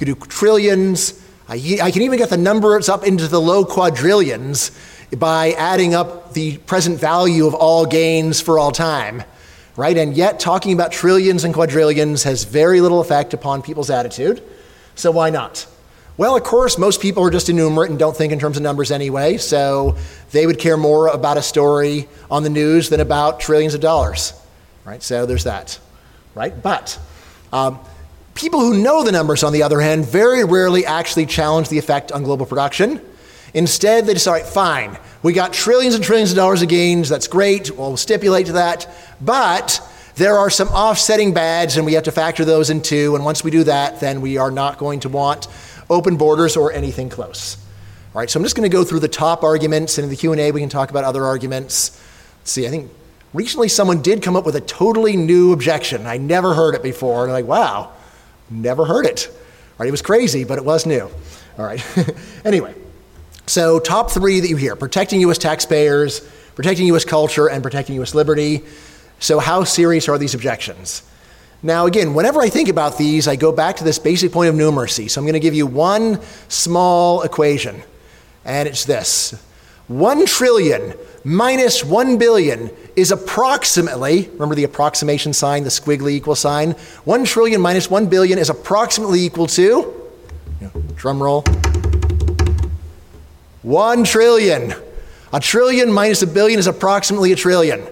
You 0.00 0.06
do 0.06 0.16
trillions. 0.16 1.24
I, 1.48 1.78
I 1.80 1.92
can 1.92 2.02
even 2.02 2.18
get 2.18 2.30
the 2.30 2.36
numbers 2.36 2.88
up 2.88 3.06
into 3.06 3.28
the 3.28 3.40
low 3.40 3.64
quadrillions 3.64 4.72
by 5.16 5.52
adding 5.52 5.94
up 5.94 6.34
the 6.34 6.58
present 6.58 6.98
value 6.98 7.46
of 7.46 7.54
all 7.54 7.86
gains 7.86 8.40
for 8.40 8.58
all 8.58 8.72
time 8.72 9.22
right? 9.76 9.96
And 9.96 10.14
yet, 10.14 10.40
talking 10.40 10.74
about 10.74 10.92
trillions 10.92 11.44
and 11.44 11.54
quadrillions 11.54 12.24
has 12.24 12.44
very 12.44 12.82
little 12.82 13.00
effect 13.00 13.32
upon 13.32 13.62
people's 13.62 13.88
attitude. 13.88 14.42
So, 14.94 15.10
why 15.10 15.30
not? 15.30 15.66
Well, 16.20 16.36
of 16.36 16.42
course, 16.42 16.76
most 16.76 17.00
people 17.00 17.24
are 17.24 17.30
just 17.30 17.48
enumerate 17.48 17.88
and 17.88 17.98
don't 17.98 18.14
think 18.14 18.30
in 18.30 18.38
terms 18.38 18.58
of 18.58 18.62
numbers 18.62 18.90
anyway, 18.90 19.38
so 19.38 19.96
they 20.32 20.46
would 20.46 20.58
care 20.58 20.76
more 20.76 21.06
about 21.06 21.38
a 21.38 21.42
story 21.42 22.08
on 22.30 22.42
the 22.42 22.50
news 22.50 22.90
than 22.90 23.00
about 23.00 23.40
trillions 23.40 23.72
of 23.72 23.80
dollars, 23.80 24.34
right? 24.84 25.02
So, 25.02 25.24
there's 25.24 25.44
that, 25.44 25.78
right? 26.34 26.62
But 26.62 26.98
um, 27.54 27.78
people 28.34 28.60
who 28.60 28.82
know 28.82 29.02
the 29.02 29.12
numbers, 29.12 29.42
on 29.42 29.54
the 29.54 29.62
other 29.62 29.80
hand, 29.80 30.04
very 30.04 30.44
rarely 30.44 30.84
actually 30.84 31.24
challenge 31.24 31.70
the 31.70 31.78
effect 31.78 32.12
on 32.12 32.22
global 32.22 32.44
production. 32.44 33.00
Instead, 33.54 34.04
they 34.04 34.12
decide, 34.12 34.44
fine, 34.44 34.98
we 35.22 35.32
got 35.32 35.54
trillions 35.54 35.94
and 35.94 36.04
trillions 36.04 36.32
of 36.32 36.36
dollars 36.36 36.60
of 36.60 36.68
gains. 36.68 37.08
That's 37.08 37.28
great. 37.28 37.74
We'll 37.74 37.96
stipulate 37.96 38.44
to 38.48 38.52
that. 38.52 38.94
But 39.22 39.80
there 40.16 40.36
are 40.36 40.50
some 40.50 40.68
offsetting 40.68 41.32
bads, 41.32 41.78
and 41.78 41.86
we 41.86 41.94
have 41.94 42.04
to 42.04 42.12
factor 42.12 42.44
those 42.44 42.68
in 42.68 42.82
too. 42.82 43.14
And 43.14 43.24
once 43.24 43.42
we 43.42 43.50
do 43.50 43.64
that, 43.64 44.00
then 44.00 44.20
we 44.20 44.36
are 44.36 44.50
not 44.50 44.76
going 44.76 45.00
to 45.00 45.08
want 45.08 45.48
open 45.90 46.16
borders 46.16 46.56
or 46.56 46.72
anything 46.72 47.10
close. 47.10 47.56
All 48.14 48.20
right, 48.20 48.30
so 48.30 48.40
I'm 48.40 48.44
just 48.44 48.56
going 48.56 48.68
to 48.68 48.74
go 48.74 48.84
through 48.84 49.00
the 49.00 49.08
top 49.08 49.44
arguments, 49.44 49.98
and 49.98 50.04
in 50.04 50.10
the 50.10 50.16
Q&A 50.16 50.50
we 50.52 50.60
can 50.60 50.70
talk 50.70 50.90
about 50.90 51.04
other 51.04 51.24
arguments. 51.24 52.00
Let's 52.40 52.50
see, 52.50 52.66
I 52.66 52.70
think 52.70 52.90
recently 53.32 53.68
someone 53.68 54.02
did 54.02 54.22
come 54.22 54.36
up 54.36 54.46
with 54.46 54.56
a 54.56 54.60
totally 54.60 55.16
new 55.16 55.52
objection. 55.52 56.06
I 56.06 56.16
never 56.16 56.54
heard 56.54 56.74
it 56.74 56.82
before. 56.82 57.22
And 57.22 57.32
I'm 57.32 57.34
like, 57.34 57.46
wow, 57.46 57.92
never 58.48 58.84
heard 58.84 59.06
it. 59.06 59.28
All 59.28 59.76
right, 59.78 59.88
it 59.88 59.92
was 59.92 60.02
crazy, 60.02 60.44
but 60.44 60.58
it 60.58 60.64
was 60.64 60.86
new. 60.86 61.10
All 61.58 61.64
right, 61.64 61.84
anyway. 62.44 62.74
So, 63.46 63.80
top 63.80 64.12
three 64.12 64.38
that 64.38 64.48
you 64.48 64.56
hear 64.56 64.76
protecting 64.76 65.20
U.S. 65.22 65.38
taxpayers, 65.38 66.20
protecting 66.54 66.86
U.S. 66.88 67.04
culture, 67.04 67.48
and 67.48 67.62
protecting 67.62 67.96
U.S. 67.96 68.14
liberty. 68.14 68.64
So, 69.18 69.40
how 69.40 69.64
serious 69.64 70.08
are 70.08 70.18
these 70.18 70.34
objections? 70.34 71.02
Now, 71.62 71.86
again, 71.86 72.14
whenever 72.14 72.40
I 72.40 72.48
think 72.48 72.68
about 72.68 72.96
these, 72.96 73.28
I 73.28 73.36
go 73.36 73.52
back 73.52 73.76
to 73.76 73.84
this 73.84 73.98
basic 73.98 74.32
point 74.32 74.48
of 74.48 74.54
numeracy. 74.54 75.10
So, 75.10 75.20
I'm 75.20 75.26
going 75.26 75.34
to 75.34 75.40
give 75.40 75.54
you 75.54 75.66
one 75.66 76.20
small 76.48 77.22
equation, 77.22 77.82
and 78.44 78.66
it's 78.66 78.84
this 78.84 79.34
1 79.88 80.24
trillion 80.26 80.94
minus 81.24 81.84
1 81.84 82.16
billion 82.16 82.70
is 82.96 83.10
approximately, 83.10 84.28
remember 84.32 84.54
the 84.54 84.64
approximation 84.64 85.32
sign, 85.32 85.64
the 85.64 85.70
squiggly 85.70 86.12
equal 86.12 86.34
sign? 86.34 86.72
1 87.04 87.24
trillion 87.24 87.60
minus 87.60 87.90
1 87.90 88.06
billion 88.06 88.38
is 88.38 88.48
approximately 88.48 89.20
equal 89.20 89.46
to, 89.48 89.94
drum 90.96 91.22
roll, 91.22 91.42
One 93.62 94.04
trillion. 94.04 94.72
A 95.32 95.40
trillion 95.40 95.92
minus 95.92 96.22
a 96.22 96.26
billion 96.26 96.58
is 96.58 96.66
approximately 96.66 97.32
a 97.32 97.36
trillion. 97.36 97.86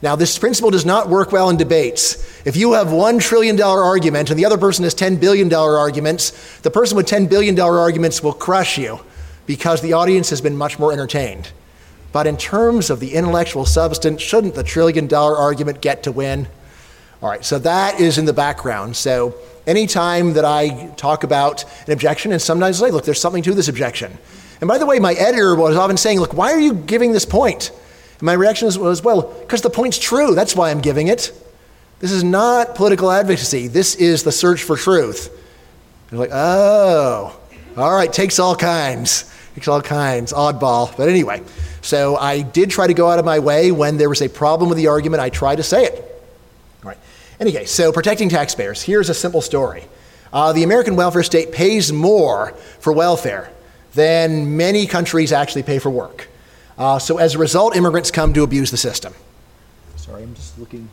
Now, 0.00 0.14
this 0.14 0.38
principle 0.38 0.70
does 0.70 0.86
not 0.86 1.08
work 1.08 1.32
well 1.32 1.50
in 1.50 1.56
debates. 1.56 2.24
If 2.46 2.56
you 2.56 2.74
have 2.74 2.88
$1 2.88 3.20
trillion 3.20 3.60
argument 3.60 4.30
and 4.30 4.38
the 4.38 4.44
other 4.44 4.58
person 4.58 4.84
has 4.84 4.94
$10 4.94 5.18
billion 5.20 5.52
arguments, 5.52 6.60
the 6.60 6.70
person 6.70 6.96
with 6.96 7.06
$10 7.06 7.28
billion 7.28 7.58
arguments 7.58 8.22
will 8.22 8.32
crush 8.32 8.78
you 8.78 9.00
because 9.46 9.80
the 9.80 9.94
audience 9.94 10.30
has 10.30 10.40
been 10.40 10.56
much 10.56 10.78
more 10.78 10.92
entertained. 10.92 11.50
But 12.12 12.26
in 12.26 12.36
terms 12.36 12.90
of 12.90 13.00
the 13.00 13.14
intellectual 13.14 13.66
substance, 13.66 14.22
shouldn't 14.22 14.54
the 14.54 14.62
trillion 14.62 15.08
dollar 15.08 15.36
argument 15.36 15.80
get 15.80 16.04
to 16.04 16.12
win? 16.12 16.46
All 17.20 17.28
right, 17.28 17.44
so 17.44 17.58
that 17.58 17.98
is 17.98 18.18
in 18.18 18.24
the 18.24 18.32
background. 18.32 18.96
So 18.96 19.34
anytime 19.66 20.34
that 20.34 20.44
I 20.44 20.86
talk 20.96 21.24
about 21.24 21.64
an 21.86 21.92
objection, 21.92 22.30
and 22.30 22.40
sometimes 22.40 22.80
I 22.80 22.86
say, 22.86 22.92
look, 22.92 23.04
there's 23.04 23.20
something 23.20 23.42
to 23.42 23.54
this 23.54 23.68
objection. 23.68 24.16
And 24.60 24.68
by 24.68 24.78
the 24.78 24.86
way, 24.86 25.00
my 25.00 25.14
editor 25.14 25.56
was 25.56 25.76
often 25.76 25.96
saying, 25.96 26.20
look, 26.20 26.34
why 26.34 26.52
are 26.52 26.60
you 26.60 26.74
giving 26.74 27.12
this 27.12 27.24
point? 27.24 27.72
And 28.18 28.22
my 28.22 28.32
reaction 28.32 28.66
was, 28.80 29.02
well, 29.02 29.22
because 29.22 29.62
the 29.62 29.70
point's 29.70 29.98
true. 29.98 30.34
That's 30.34 30.56
why 30.56 30.70
I'm 30.70 30.80
giving 30.80 31.08
it. 31.08 31.32
This 32.00 32.12
is 32.12 32.22
not 32.24 32.74
political 32.74 33.10
advocacy. 33.10 33.68
This 33.68 33.94
is 33.94 34.22
the 34.22 34.32
search 34.32 34.62
for 34.62 34.76
truth. 34.76 35.34
They're 36.10 36.18
like, 36.18 36.30
oh, 36.32 37.38
all 37.76 37.94
right, 37.94 38.12
takes 38.12 38.38
all 38.38 38.56
kinds. 38.56 39.32
Takes 39.54 39.68
all 39.68 39.82
kinds. 39.82 40.32
Oddball. 40.32 40.96
But 40.96 41.08
anyway, 41.08 41.42
so 41.80 42.16
I 42.16 42.42
did 42.42 42.70
try 42.70 42.86
to 42.86 42.94
go 42.94 43.10
out 43.10 43.18
of 43.18 43.24
my 43.24 43.38
way 43.38 43.72
when 43.72 43.96
there 43.96 44.08
was 44.08 44.22
a 44.22 44.28
problem 44.28 44.68
with 44.68 44.78
the 44.78 44.88
argument. 44.88 45.20
I 45.20 45.30
tried 45.30 45.56
to 45.56 45.62
say 45.62 45.84
it. 45.84 45.94
All 46.82 46.88
right. 46.88 46.98
Anyway, 47.40 47.64
so 47.66 47.92
protecting 47.92 48.28
taxpayers. 48.28 48.82
Here's 48.82 49.08
a 49.08 49.14
simple 49.14 49.40
story. 49.40 49.84
Uh, 50.32 50.52
the 50.52 50.62
American 50.62 50.96
welfare 50.96 51.22
state 51.22 51.52
pays 51.52 51.92
more 51.92 52.52
for 52.80 52.92
welfare 52.92 53.50
than 53.94 54.56
many 54.56 54.86
countries 54.86 55.32
actually 55.32 55.62
pay 55.62 55.78
for 55.78 55.90
work. 55.90 56.28
Uh, 56.78 56.98
so 56.98 57.18
as 57.18 57.34
a 57.34 57.38
result, 57.38 57.76
immigrants 57.76 58.10
come 58.10 58.32
to 58.32 58.44
abuse 58.44 58.70
the 58.70 58.76
system. 58.76 59.12
Sorry, 59.96 60.22
I'm 60.22 60.34
just 60.34 60.58
looking. 60.58 60.88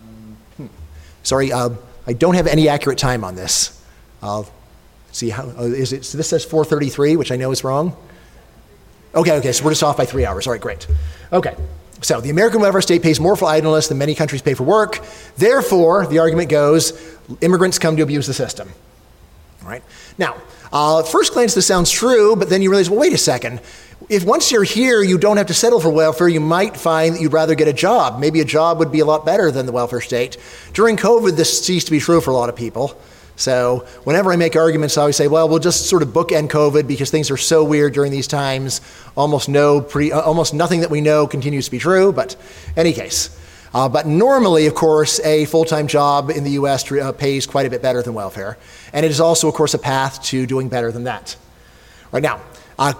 Um, 0.00 0.36
hmm. 0.56 0.66
Sorry, 1.22 1.52
uh, 1.52 1.70
I 2.08 2.12
don't 2.12 2.34
have 2.34 2.48
any 2.48 2.68
accurate 2.68 2.98
time 2.98 3.22
on 3.22 3.36
this. 3.36 3.80
I'll 4.20 4.50
see 5.12 5.30
how 5.30 5.44
uh, 5.44 5.62
is 5.62 5.92
it. 5.92 6.04
So 6.04 6.18
this 6.18 6.28
says 6.28 6.44
4:33, 6.44 7.16
which 7.16 7.30
I 7.30 7.36
know 7.36 7.52
is 7.52 7.62
wrong. 7.62 7.96
Okay, 9.14 9.32
okay, 9.38 9.52
so 9.52 9.64
we're 9.64 9.70
just 9.70 9.84
off 9.84 9.96
by 9.96 10.04
three 10.04 10.26
hours. 10.26 10.46
All 10.46 10.52
right, 10.52 10.60
great. 10.60 10.86
Okay, 11.32 11.54
so 12.02 12.20
the 12.20 12.30
American 12.30 12.60
welfare 12.60 12.82
state 12.82 13.02
pays 13.02 13.20
more 13.20 13.36
for 13.36 13.46
idleness 13.46 13.88
than 13.88 13.98
many 13.98 14.14
countries 14.14 14.42
pay 14.42 14.54
for 14.54 14.64
work. 14.64 15.00
Therefore, 15.36 16.06
the 16.06 16.18
argument 16.18 16.50
goes, 16.50 16.92
immigrants 17.40 17.78
come 17.78 17.96
to 17.96 18.02
abuse 18.02 18.26
the 18.26 18.34
system. 18.34 18.68
All 19.62 19.68
right. 19.68 19.82
Now, 20.18 20.36
uh, 20.72 21.00
at 21.00 21.08
first 21.08 21.32
glance, 21.32 21.54
this 21.54 21.66
sounds 21.66 21.90
true, 21.90 22.36
but 22.36 22.50
then 22.50 22.60
you 22.60 22.70
realize, 22.70 22.90
well, 22.90 23.00
wait 23.00 23.12
a 23.12 23.18
second. 23.18 23.60
If 24.08 24.24
once 24.24 24.52
you're 24.52 24.62
here, 24.62 25.02
you 25.02 25.18
don't 25.18 25.38
have 25.38 25.46
to 25.46 25.54
settle 25.54 25.80
for 25.80 25.90
welfare, 25.90 26.28
you 26.28 26.40
might 26.40 26.76
find 26.76 27.14
that 27.14 27.20
you'd 27.20 27.32
rather 27.32 27.54
get 27.54 27.66
a 27.66 27.72
job. 27.72 28.20
Maybe 28.20 28.40
a 28.40 28.44
job 28.44 28.78
would 28.78 28.92
be 28.92 29.00
a 29.00 29.06
lot 29.06 29.24
better 29.24 29.50
than 29.50 29.66
the 29.66 29.72
welfare 29.72 30.00
state. 30.00 30.36
During 30.74 30.96
COVID, 30.96 31.34
this 31.36 31.64
ceased 31.64 31.86
to 31.86 31.90
be 31.90 31.98
true 31.98 32.20
for 32.20 32.30
a 32.30 32.34
lot 32.34 32.48
of 32.48 32.56
people. 32.56 33.00
So, 33.36 33.86
whenever 34.04 34.32
I 34.32 34.36
make 34.36 34.56
arguments, 34.56 34.96
I 34.96 35.02
always 35.02 35.16
say, 35.16 35.28
well, 35.28 35.48
we'll 35.48 35.58
just 35.58 35.88
sort 35.90 36.02
of 36.02 36.08
bookend 36.08 36.48
COVID 36.48 36.86
because 36.86 37.10
things 37.10 37.30
are 37.30 37.36
so 37.36 37.64
weird 37.64 37.92
during 37.92 38.10
these 38.10 38.26
times. 38.26 38.80
Almost, 39.14 39.48
no 39.48 39.80
pre, 39.82 40.12
uh, 40.12 40.20
almost 40.20 40.54
nothing 40.54 40.80
that 40.80 40.90
we 40.90 41.02
know 41.02 41.26
continues 41.26 41.66
to 41.66 41.70
be 41.70 41.78
true, 41.78 42.12
but 42.12 42.36
any 42.76 42.92
case. 42.92 43.38
Uh, 43.74 43.90
but 43.90 44.06
normally, 44.06 44.66
of 44.66 44.74
course, 44.74 45.20
a 45.20 45.44
full 45.46 45.66
time 45.66 45.86
job 45.86 46.30
in 46.30 46.44
the 46.44 46.52
US 46.52 46.90
uh, 46.90 47.12
pays 47.12 47.46
quite 47.46 47.66
a 47.66 47.70
bit 47.70 47.82
better 47.82 48.02
than 48.02 48.14
welfare. 48.14 48.56
And 48.92 49.04
it 49.04 49.10
is 49.10 49.20
also, 49.20 49.48
of 49.48 49.54
course, 49.54 49.74
a 49.74 49.78
path 49.78 50.22
to 50.24 50.46
doing 50.46 50.70
better 50.70 50.90
than 50.90 51.04
that. 51.04 51.36
Right 52.12 52.22
now, 52.22 52.40
uh, 52.78 52.94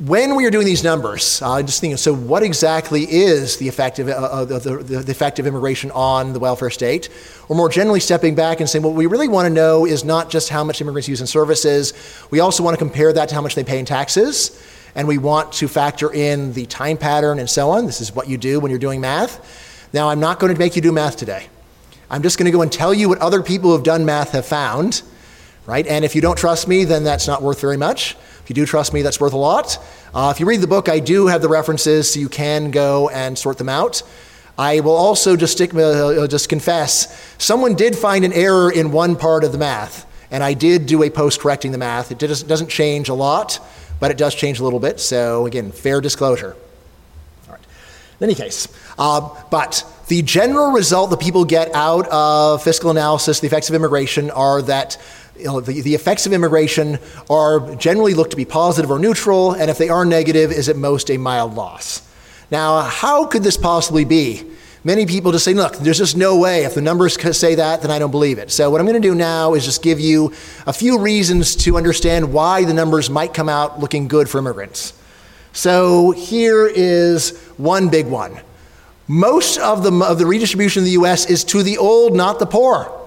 when 0.00 0.34
we 0.34 0.44
are 0.44 0.50
doing 0.50 0.66
these 0.66 0.82
numbers, 0.82 1.40
I 1.40 1.60
uh, 1.60 1.62
just 1.62 1.80
thinking, 1.80 1.96
so 1.96 2.12
what 2.12 2.42
exactly 2.42 3.02
is 3.08 3.58
the 3.58 3.68
effect 3.68 4.00
of, 4.00 4.08
uh, 4.08 4.44
the, 4.44 4.58
the, 4.58 4.98
the 4.98 5.10
effect 5.12 5.38
of 5.38 5.46
immigration 5.46 5.92
on 5.92 6.32
the 6.32 6.40
welfare 6.40 6.70
state? 6.70 7.08
Or 7.48 7.54
more 7.54 7.68
generally, 7.68 8.00
stepping 8.00 8.34
back 8.34 8.58
and 8.58 8.68
saying, 8.68 8.82
what 8.82 8.94
we 8.94 9.06
really 9.06 9.28
want 9.28 9.46
to 9.46 9.50
know 9.50 9.86
is 9.86 10.04
not 10.04 10.30
just 10.30 10.48
how 10.48 10.64
much 10.64 10.80
immigrants 10.80 11.08
use 11.08 11.20
in 11.20 11.28
services, 11.28 11.92
we 12.30 12.40
also 12.40 12.64
want 12.64 12.74
to 12.74 12.78
compare 12.78 13.12
that 13.12 13.28
to 13.28 13.34
how 13.36 13.40
much 13.40 13.54
they 13.54 13.62
pay 13.62 13.78
in 13.78 13.84
taxes. 13.84 14.60
And 14.96 15.06
we 15.06 15.18
want 15.18 15.52
to 15.54 15.68
factor 15.68 16.12
in 16.12 16.52
the 16.54 16.66
time 16.66 16.96
pattern 16.96 17.38
and 17.38 17.48
so 17.48 17.70
on. 17.70 17.86
This 17.86 18.00
is 18.00 18.12
what 18.12 18.28
you 18.28 18.36
do 18.36 18.58
when 18.58 18.70
you're 18.70 18.80
doing 18.80 19.00
math. 19.00 19.88
Now, 19.92 20.08
I'm 20.08 20.20
not 20.20 20.40
going 20.40 20.52
to 20.52 20.58
make 20.58 20.74
you 20.74 20.82
do 20.82 20.90
math 20.90 21.16
today. 21.16 21.46
I'm 22.10 22.22
just 22.22 22.36
going 22.36 22.46
to 22.46 22.52
go 22.52 22.62
and 22.62 22.70
tell 22.70 22.92
you 22.92 23.08
what 23.08 23.18
other 23.18 23.42
people 23.42 23.70
who 23.70 23.76
have 23.76 23.84
done 23.84 24.04
math 24.04 24.32
have 24.32 24.46
found, 24.46 25.02
right? 25.66 25.86
And 25.86 26.04
if 26.04 26.16
you 26.16 26.20
don't 26.20 26.36
trust 26.36 26.66
me, 26.66 26.84
then 26.84 27.04
that's 27.04 27.28
not 27.28 27.42
worth 27.42 27.60
very 27.60 27.76
much. 27.76 28.16
If 28.44 28.50
you 28.50 28.54
do 28.54 28.66
trust 28.66 28.92
me, 28.92 29.00
that's 29.00 29.18
worth 29.18 29.32
a 29.32 29.38
lot. 29.38 29.78
Uh, 30.12 30.30
if 30.34 30.38
you 30.38 30.44
read 30.44 30.60
the 30.60 30.66
book, 30.66 30.90
I 30.90 30.98
do 30.98 31.28
have 31.28 31.40
the 31.40 31.48
references, 31.48 32.12
so 32.12 32.20
you 32.20 32.28
can 32.28 32.70
go 32.70 33.08
and 33.08 33.38
sort 33.38 33.56
them 33.56 33.70
out. 33.70 34.02
I 34.58 34.80
will 34.80 34.94
also 34.96 35.34
just 35.34 35.54
stick, 35.54 35.74
uh, 35.74 36.26
just 36.26 36.50
confess, 36.50 37.34
someone 37.38 37.74
did 37.74 37.96
find 37.96 38.22
an 38.22 38.34
error 38.34 38.70
in 38.70 38.92
one 38.92 39.16
part 39.16 39.44
of 39.44 39.52
the 39.52 39.58
math, 39.58 40.04
and 40.30 40.44
I 40.44 40.52
did 40.52 40.84
do 40.84 41.02
a 41.02 41.08
post 41.08 41.40
correcting 41.40 41.72
the 41.72 41.78
math. 41.78 42.12
It 42.12 42.18
doesn't 42.18 42.68
change 42.68 43.08
a 43.08 43.14
lot, 43.14 43.58
but 43.98 44.10
it 44.10 44.18
does 44.18 44.34
change 44.34 44.60
a 44.60 44.64
little 44.64 44.78
bit. 44.78 45.00
So 45.00 45.46
again, 45.46 45.72
fair 45.72 46.02
disclosure. 46.02 46.54
All 47.48 47.54
right. 47.54 47.62
In 48.20 48.24
any 48.24 48.34
case, 48.34 48.68
uh, 48.98 49.28
but 49.50 49.84
the 50.08 50.20
general 50.20 50.72
result 50.72 51.08
that 51.10 51.20
people 51.20 51.46
get 51.46 51.74
out 51.74 52.06
of 52.08 52.62
fiscal 52.62 52.90
analysis, 52.90 53.40
the 53.40 53.46
effects 53.46 53.70
of 53.70 53.74
immigration, 53.74 54.30
are 54.30 54.60
that 54.62 54.98
you 55.36 55.44
know, 55.44 55.60
the, 55.60 55.80
the 55.80 55.94
effects 55.94 56.26
of 56.26 56.32
immigration 56.32 56.98
are 57.28 57.74
generally 57.76 58.14
looked 58.14 58.30
to 58.32 58.36
be 58.36 58.44
positive 58.44 58.90
or 58.90 58.98
neutral, 58.98 59.52
and 59.52 59.70
if 59.70 59.78
they 59.78 59.88
are 59.88 60.04
negative, 60.04 60.52
is 60.52 60.68
at 60.68 60.76
most 60.76 61.10
a 61.10 61.16
mild 61.16 61.54
loss. 61.54 62.06
Now, 62.50 62.82
how 62.82 63.26
could 63.26 63.42
this 63.42 63.56
possibly 63.56 64.04
be? 64.04 64.44
Many 64.84 65.06
people 65.06 65.32
just 65.32 65.44
say, 65.44 65.54
look, 65.54 65.76
there's 65.78 65.98
just 65.98 66.16
no 66.16 66.38
way. 66.38 66.64
If 66.64 66.74
the 66.74 66.82
numbers 66.82 67.16
say 67.36 67.54
that, 67.54 67.80
then 67.82 67.90
I 67.90 67.98
don't 67.98 68.10
believe 68.10 68.38
it. 68.38 68.50
So, 68.50 68.70
what 68.70 68.80
I'm 68.80 68.86
going 68.86 69.00
to 69.00 69.08
do 69.08 69.14
now 69.14 69.54
is 69.54 69.64
just 69.64 69.82
give 69.82 69.98
you 69.98 70.32
a 70.66 70.72
few 70.72 70.98
reasons 70.98 71.56
to 71.56 71.76
understand 71.76 72.32
why 72.32 72.64
the 72.64 72.74
numbers 72.74 73.08
might 73.08 73.32
come 73.32 73.48
out 73.48 73.80
looking 73.80 74.08
good 74.08 74.28
for 74.28 74.38
immigrants. 74.38 74.92
So, 75.52 76.10
here 76.10 76.66
is 76.66 77.38
one 77.56 77.88
big 77.88 78.06
one 78.06 78.40
most 79.06 79.58
of 79.58 79.82
the, 79.82 79.92
of 80.04 80.18
the 80.18 80.26
redistribution 80.26 80.80
in 80.80 80.84
the 80.84 80.92
US 80.92 81.26
is 81.26 81.44
to 81.44 81.62
the 81.62 81.78
old, 81.78 82.14
not 82.14 82.38
the 82.38 82.46
poor. 82.46 83.00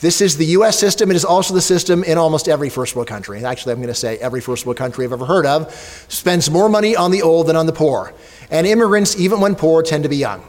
This 0.00 0.20
is 0.20 0.36
the 0.36 0.46
US 0.46 0.78
system. 0.78 1.10
It 1.10 1.16
is 1.16 1.24
also 1.24 1.54
the 1.54 1.60
system 1.60 2.04
in 2.04 2.18
almost 2.18 2.48
every 2.48 2.68
first 2.68 2.94
world 2.94 3.08
country. 3.08 3.44
Actually, 3.44 3.72
I'm 3.72 3.78
going 3.78 3.88
to 3.88 3.94
say 3.94 4.16
every 4.18 4.40
first 4.40 4.64
world 4.64 4.76
country 4.76 5.04
I've 5.04 5.12
ever 5.12 5.26
heard 5.26 5.44
of 5.44 5.72
spends 6.08 6.50
more 6.50 6.68
money 6.68 6.94
on 6.94 7.10
the 7.10 7.22
old 7.22 7.48
than 7.48 7.56
on 7.56 7.66
the 7.66 7.72
poor. 7.72 8.14
And 8.50 8.66
immigrants, 8.66 9.18
even 9.18 9.40
when 9.40 9.56
poor, 9.56 9.82
tend 9.82 10.04
to 10.04 10.08
be 10.08 10.16
young. 10.16 10.44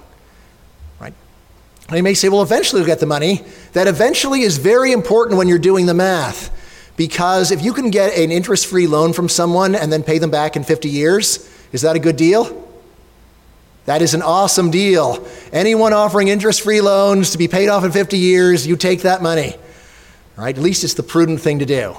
Right? 1.00 1.14
And 1.88 1.98
you 1.98 2.04
may 2.04 2.14
say, 2.14 2.30
well, 2.30 2.44
eventually 2.44 2.82
we'll 2.82 2.88
get 2.88 3.00
the 3.00 3.08
money. 3.08 3.44
That 3.74 3.88
eventually 3.88 4.42
is 4.42 4.58
very 4.60 4.92
important 4.92 5.38
when 5.38 5.48
you're 5.48 5.58
doing 5.58 5.88
the 5.88 5.96
math. 5.96 6.56
Because 6.96 7.52
if 7.52 7.64
you 7.64 7.74
can 7.74 7.90
get 7.90 8.16
an 8.18 8.32
interest 8.32 8.68
free 8.68 8.86
loan 8.86 9.14
from 9.14 9.30
someone 9.30 9.74
and 9.74 9.92
then 9.92 10.04
pay 10.04 10.20
them 10.20 10.30
back 10.30 10.58
in 10.58 10.64
50 10.64 10.90
years, 10.90 11.50
is 11.72 11.82
that 11.82 11.96
a 11.96 12.00
good 12.00 12.18
deal? 12.18 12.69
That 13.90 14.04
is 14.04 14.14
an 14.14 14.22
awesome 14.22 14.70
deal. 14.70 15.28
Anyone 15.52 15.94
offering 15.94 16.28
interest 16.28 16.62
free 16.62 16.80
loans 16.80 17.32
to 17.32 17.40
be 17.40 17.48
paid 17.48 17.70
off 17.70 17.84
in 17.84 17.92
50 17.92 18.20
years, 18.20 18.68
you 18.68 18.76
take 18.76 19.02
that 19.02 19.24
money. 19.24 19.56
Right? 20.38 20.56
At 20.56 20.62
least 20.62 20.84
it's 20.84 20.94
the 20.94 21.02
prudent 21.02 21.42
thing 21.42 21.58
to 21.58 21.66
do. 21.66 21.98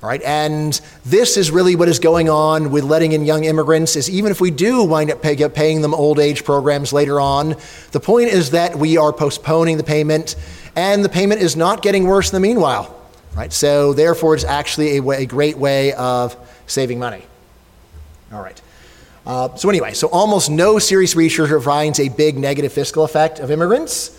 Right? 0.00 0.22
And 0.22 0.80
this 1.04 1.36
is 1.36 1.50
really 1.50 1.76
what 1.76 1.90
is 1.90 1.98
going 1.98 2.30
on 2.30 2.70
with 2.70 2.84
letting 2.84 3.12
in 3.12 3.26
young 3.26 3.44
immigrants 3.44 3.96
is 3.96 4.08
even 4.08 4.30
if 4.30 4.40
we 4.40 4.50
do 4.50 4.82
wind 4.84 5.10
up 5.10 5.20
pay, 5.20 5.36
paying 5.50 5.82
them 5.82 5.92
old 5.92 6.18
age 6.18 6.42
programs 6.42 6.94
later 6.94 7.20
on, 7.20 7.56
the 7.92 8.00
point 8.00 8.30
is 8.30 8.52
that 8.52 8.74
we 8.74 8.96
are 8.96 9.12
postponing 9.12 9.76
the 9.76 9.84
payment 9.84 10.36
and 10.74 11.04
the 11.04 11.10
payment 11.10 11.42
is 11.42 11.54
not 11.54 11.82
getting 11.82 12.06
worse 12.06 12.32
in 12.32 12.34
the 12.34 12.48
meanwhile. 12.48 12.98
Right? 13.34 13.52
So 13.52 13.92
therefore 13.92 14.36
it's 14.36 14.44
actually 14.44 14.96
a, 14.96 15.02
way, 15.02 15.24
a 15.24 15.26
great 15.26 15.58
way 15.58 15.92
of 15.92 16.34
saving 16.66 16.98
money. 16.98 17.24
All 18.32 18.40
right. 18.40 18.58
Uh, 19.26 19.54
so, 19.56 19.68
anyway, 19.68 19.92
so 19.92 20.08
almost 20.08 20.48
no 20.48 20.78
serious 20.78 21.16
research 21.16 21.64
finds 21.64 21.98
a 21.98 22.08
big 22.08 22.38
negative 22.38 22.72
fiscal 22.72 23.04
effect 23.04 23.40
of 23.40 23.50
immigrants. 23.50 24.18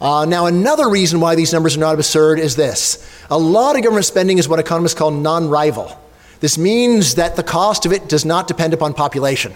Uh, 0.00 0.24
now, 0.24 0.46
another 0.46 0.88
reason 0.88 1.18
why 1.18 1.34
these 1.34 1.52
numbers 1.52 1.76
are 1.76 1.80
not 1.80 1.94
absurd 1.94 2.38
is 2.38 2.54
this 2.54 3.04
a 3.30 3.38
lot 3.38 3.76
of 3.76 3.82
government 3.82 4.06
spending 4.06 4.38
is 4.38 4.48
what 4.48 4.60
economists 4.60 4.94
call 4.94 5.10
non 5.10 5.48
rival. 5.48 5.98
This 6.40 6.56
means 6.58 7.16
that 7.16 7.36
the 7.36 7.42
cost 7.42 7.86
of 7.86 7.92
it 7.92 8.08
does 8.08 8.24
not 8.24 8.46
depend 8.46 8.74
upon 8.74 8.94
population. 8.94 9.52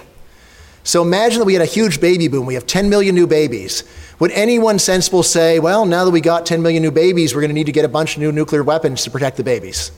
So 0.84 1.02
imagine 1.02 1.40
that 1.40 1.44
we 1.44 1.52
had 1.52 1.62
a 1.62 1.66
huge 1.66 2.00
baby 2.00 2.28
boom. 2.28 2.46
We 2.46 2.54
have 2.54 2.66
10 2.66 2.88
million 2.88 3.14
new 3.14 3.26
babies. 3.26 3.84
Would 4.20 4.30
anyone 4.30 4.78
sensible 4.78 5.22
say, 5.22 5.58
well, 5.58 5.84
now 5.84 6.06
that 6.06 6.10
we 6.12 6.22
got 6.22 6.46
10 6.46 6.62
million 6.62 6.82
new 6.82 6.90
babies, 6.90 7.34
we're 7.34 7.42
going 7.42 7.50
to 7.50 7.54
need 7.54 7.66
to 7.66 7.72
get 7.72 7.84
a 7.84 7.88
bunch 7.88 8.16
of 8.16 8.22
new 8.22 8.32
nuclear 8.32 8.62
weapons 8.62 9.04
to 9.04 9.10
protect 9.10 9.36
the 9.36 9.44
babies? 9.44 9.92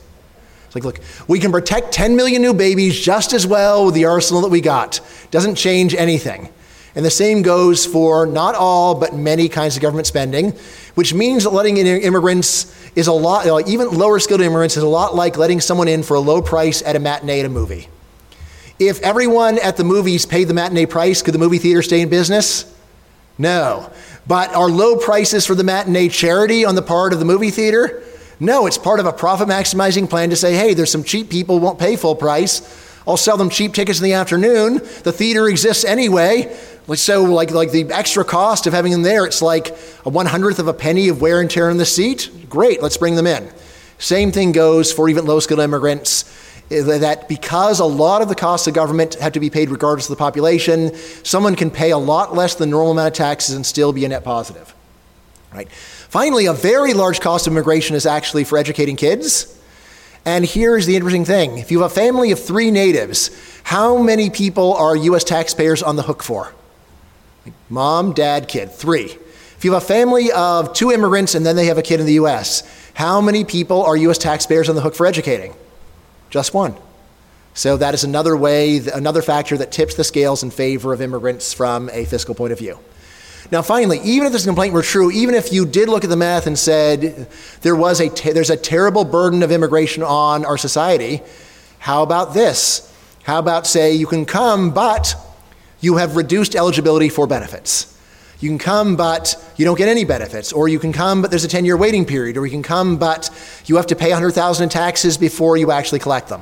It's 0.71 0.75
like, 0.77 0.85
look, 0.85 1.01
we 1.27 1.37
can 1.37 1.51
protect 1.51 1.91
10 1.91 2.15
million 2.15 2.41
new 2.41 2.53
babies 2.53 2.97
just 2.97 3.33
as 3.33 3.45
well 3.45 3.87
with 3.87 3.93
the 3.93 4.05
arsenal 4.05 4.41
that 4.43 4.47
we 4.47 4.61
got. 4.61 5.01
Doesn't 5.29 5.55
change 5.55 5.93
anything. 5.93 6.47
And 6.95 7.03
the 7.03 7.11
same 7.11 7.41
goes 7.41 7.85
for 7.85 8.25
not 8.25 8.55
all, 8.55 8.95
but 8.95 9.13
many 9.13 9.49
kinds 9.49 9.75
of 9.75 9.81
government 9.81 10.07
spending, 10.07 10.53
which 10.95 11.13
means 11.13 11.43
that 11.43 11.49
letting 11.49 11.75
in 11.75 11.85
immigrants 11.87 12.73
is 12.95 13.07
a 13.07 13.11
lot, 13.11 13.67
even 13.67 13.89
lower 13.89 14.17
skilled 14.19 14.39
immigrants 14.39 14.77
is 14.77 14.83
a 14.83 14.87
lot 14.87 15.13
like 15.13 15.37
letting 15.37 15.59
someone 15.59 15.89
in 15.89 16.03
for 16.03 16.15
a 16.15 16.21
low 16.21 16.41
price 16.41 16.81
at 16.83 16.95
a 16.95 16.99
matinee 16.99 17.41
at 17.41 17.45
a 17.45 17.49
movie. 17.49 17.89
If 18.79 19.01
everyone 19.01 19.59
at 19.59 19.75
the 19.75 19.83
movies 19.83 20.25
paid 20.25 20.45
the 20.45 20.53
matinee 20.53 20.85
price, 20.85 21.21
could 21.21 21.33
the 21.33 21.39
movie 21.39 21.57
theater 21.57 21.81
stay 21.81 21.99
in 21.99 22.07
business? 22.07 22.73
No. 23.37 23.91
But 24.25 24.55
are 24.55 24.69
low 24.69 24.95
prices 24.95 25.45
for 25.45 25.53
the 25.53 25.65
matinee 25.65 26.07
charity 26.07 26.63
on 26.63 26.75
the 26.75 26.81
part 26.81 27.11
of 27.11 27.19
the 27.19 27.25
movie 27.25 27.51
theater? 27.51 28.03
No, 28.41 28.65
it's 28.65 28.79
part 28.79 28.99
of 28.99 29.05
a 29.05 29.13
profit 29.13 29.47
maximizing 29.47 30.09
plan 30.09 30.31
to 30.31 30.35
say, 30.35 30.55
hey, 30.55 30.73
there's 30.73 30.91
some 30.91 31.03
cheap 31.03 31.29
people 31.29 31.59
who 31.59 31.63
won't 31.63 31.77
pay 31.77 31.95
full 31.95 32.15
price. 32.15 32.63
I'll 33.07 33.15
sell 33.15 33.37
them 33.37 33.51
cheap 33.51 33.75
tickets 33.75 33.99
in 33.99 34.03
the 34.03 34.13
afternoon. 34.13 34.79
The 35.03 35.11
theater 35.11 35.47
exists 35.47 35.85
anyway. 35.85 36.51
So, 36.95 37.23
like, 37.23 37.51
like 37.51 37.69
the 37.69 37.91
extra 37.91 38.25
cost 38.25 38.65
of 38.65 38.73
having 38.73 38.91
them 38.93 39.03
there, 39.03 39.25
it's 39.25 39.43
like 39.43 39.77
a 40.05 40.09
one 40.09 40.25
hundredth 40.25 40.57
of 40.57 40.67
a 40.67 40.73
penny 40.73 41.07
of 41.09 41.21
wear 41.21 41.39
and 41.39 41.51
tear 41.51 41.69
on 41.69 41.77
the 41.77 41.85
seat. 41.85 42.31
Great, 42.49 42.81
let's 42.81 42.97
bring 42.97 43.13
them 43.13 43.27
in. 43.27 43.47
Same 43.99 44.31
thing 44.31 44.53
goes 44.53 44.91
for 44.91 45.07
even 45.07 45.25
low 45.25 45.39
skilled 45.39 45.59
immigrants. 45.59 46.23
That 46.69 47.29
because 47.29 47.79
a 47.79 47.85
lot 47.85 48.23
of 48.23 48.27
the 48.27 48.33
costs 48.33 48.65
of 48.65 48.73
government 48.73 49.13
have 49.15 49.33
to 49.33 49.39
be 49.39 49.51
paid 49.51 49.69
regardless 49.69 50.09
of 50.09 50.17
the 50.17 50.19
population, 50.19 50.95
someone 51.23 51.55
can 51.55 51.69
pay 51.69 51.91
a 51.91 51.97
lot 51.99 52.33
less 52.33 52.55
than 52.55 52.71
normal 52.71 52.93
amount 52.93 53.09
of 53.09 53.13
taxes 53.13 53.53
and 53.53 53.63
still 53.63 53.93
be 53.93 54.03
a 54.03 54.09
net 54.09 54.23
positive. 54.23 54.73
Right? 55.53 55.69
Finally, 55.71 56.45
a 56.45 56.53
very 56.53 56.93
large 56.93 57.19
cost 57.19 57.47
of 57.47 57.53
immigration 57.53 57.95
is 57.95 58.05
actually 58.05 58.43
for 58.43 58.57
educating 58.57 58.95
kids. 58.95 59.57
And 60.25 60.45
here's 60.45 60.85
the 60.85 60.95
interesting 60.95 61.25
thing 61.25 61.57
if 61.57 61.71
you 61.71 61.81
have 61.81 61.91
a 61.91 61.93
family 61.93 62.31
of 62.31 62.39
three 62.39 62.71
natives, 62.71 63.31
how 63.63 63.97
many 63.97 64.29
people 64.29 64.73
are 64.73 64.95
US 64.95 65.23
taxpayers 65.23 65.81
on 65.81 65.95
the 65.95 66.03
hook 66.03 66.23
for? 66.23 66.53
Mom, 67.69 68.13
dad, 68.13 68.47
kid, 68.47 68.71
three. 68.71 69.17
If 69.57 69.65
you 69.65 69.73
have 69.73 69.83
a 69.83 69.85
family 69.85 70.31
of 70.31 70.73
two 70.73 70.91
immigrants 70.91 71.35
and 71.35 71.45
then 71.45 71.55
they 71.55 71.65
have 71.65 71.77
a 71.77 71.81
kid 71.81 71.99
in 71.99 72.05
the 72.05 72.13
US, 72.13 72.63
how 72.93 73.21
many 73.21 73.43
people 73.43 73.83
are 73.83 73.97
US 73.97 74.17
taxpayers 74.17 74.69
on 74.69 74.75
the 74.75 74.81
hook 74.81 74.95
for 74.95 75.05
educating? 75.05 75.53
Just 76.29 76.53
one. 76.53 76.75
So 77.53 77.77
that 77.77 77.93
is 77.93 78.03
another 78.03 78.37
way, 78.37 78.77
another 78.77 79.21
factor 79.21 79.57
that 79.57 79.71
tips 79.71 79.95
the 79.95 80.03
scales 80.03 80.43
in 80.43 80.51
favor 80.51 80.93
of 80.93 81.01
immigrants 81.01 81.53
from 81.53 81.89
a 81.89 82.05
fiscal 82.05 82.33
point 82.33 82.53
of 82.53 82.59
view. 82.59 82.79
Now, 83.49 83.61
finally, 83.61 83.99
even 84.03 84.27
if 84.27 84.33
this 84.33 84.45
complaint 84.45 84.73
were 84.73 84.83
true, 84.83 85.11
even 85.11 85.35
if 85.35 85.51
you 85.51 85.65
did 85.65 85.89
look 85.89 86.03
at 86.03 86.09
the 86.09 86.15
math 86.15 86.47
and 86.47 86.57
said 86.57 87.27
there 87.61 87.75
was 87.75 87.99
a 87.99 88.09
te- 88.09 88.31
there's 88.33 88.49
a 88.49 88.57
terrible 88.57 89.03
burden 89.03 89.41
of 89.41 89.51
immigration 89.51 90.03
on 90.03 90.45
our 90.45 90.57
society, 90.57 91.21
how 91.79 92.03
about 92.03 92.33
this? 92.33 92.87
How 93.23 93.39
about 93.39 93.65
say 93.65 93.93
you 93.93 94.07
can 94.07 94.25
come, 94.25 94.71
but 94.71 95.15
you 95.79 95.97
have 95.97 96.15
reduced 96.15 96.55
eligibility 96.55 97.09
for 97.09 97.25
benefits? 97.25 97.87
You 98.39 98.49
can 98.49 98.57
come, 98.57 98.95
but 98.95 99.35
you 99.55 99.65
don't 99.65 99.77
get 99.77 99.87
any 99.87 100.03
benefits. 100.03 100.51
Or 100.51 100.67
you 100.67 100.79
can 100.79 100.91
come, 100.91 101.21
but 101.21 101.29
there's 101.29 101.43
a 101.43 101.47
10 101.47 101.63
year 101.63 101.77
waiting 101.77 102.05
period. 102.05 102.37
Or 102.37 102.45
you 102.45 102.51
can 102.51 102.63
come, 102.63 102.97
but 102.97 103.29
you 103.65 103.75
have 103.75 103.87
to 103.87 103.95
pay 103.95 104.11
100000 104.11 104.63
in 104.63 104.69
taxes 104.69 105.17
before 105.17 105.57
you 105.57 105.71
actually 105.71 105.99
collect 105.99 106.29
them. 106.29 106.41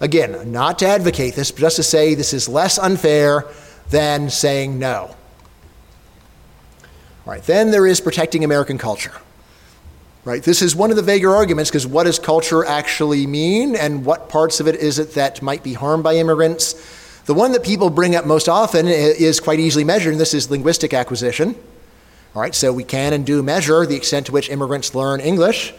Again, 0.00 0.52
not 0.52 0.78
to 0.80 0.86
advocate 0.86 1.34
this, 1.34 1.50
but 1.50 1.60
just 1.60 1.76
to 1.76 1.82
say 1.82 2.14
this 2.14 2.34
is 2.34 2.48
less 2.48 2.78
unfair 2.78 3.46
than 3.88 4.28
saying 4.28 4.78
no. 4.78 5.16
Right, 7.24 7.42
then 7.42 7.70
there 7.70 7.86
is 7.86 8.00
protecting 8.00 8.42
American 8.42 8.78
culture. 8.78 9.12
Right, 10.24 10.42
this 10.42 10.62
is 10.62 10.76
one 10.76 10.90
of 10.90 10.96
the 10.96 11.02
vaguer 11.02 11.34
arguments 11.34 11.70
because 11.70 11.86
what 11.86 12.04
does 12.04 12.18
culture 12.18 12.64
actually 12.64 13.26
mean 13.26 13.74
and 13.74 14.04
what 14.04 14.28
parts 14.28 14.60
of 14.60 14.68
it 14.68 14.76
is 14.76 15.00
it 15.00 15.14
that 15.14 15.42
might 15.42 15.64
be 15.64 15.74
harmed 15.74 16.04
by 16.04 16.14
immigrants? 16.14 16.74
The 17.24 17.34
one 17.34 17.52
that 17.52 17.64
people 17.64 17.90
bring 17.90 18.14
up 18.16 18.26
most 18.26 18.48
often 18.48 18.86
is 18.86 19.40
quite 19.40 19.60
easily 19.60 19.84
measured, 19.84 20.12
and 20.12 20.20
this 20.20 20.34
is 20.34 20.50
linguistic 20.50 20.94
acquisition. 20.94 21.56
All 22.34 22.42
right, 22.42 22.54
so 22.54 22.72
we 22.72 22.84
can 22.84 23.12
and 23.12 23.26
do 23.26 23.42
measure 23.42 23.84
the 23.84 23.96
extent 23.96 24.26
to 24.26 24.32
which 24.32 24.48
immigrants 24.48 24.94
learn 24.94 25.20
English. 25.20 25.74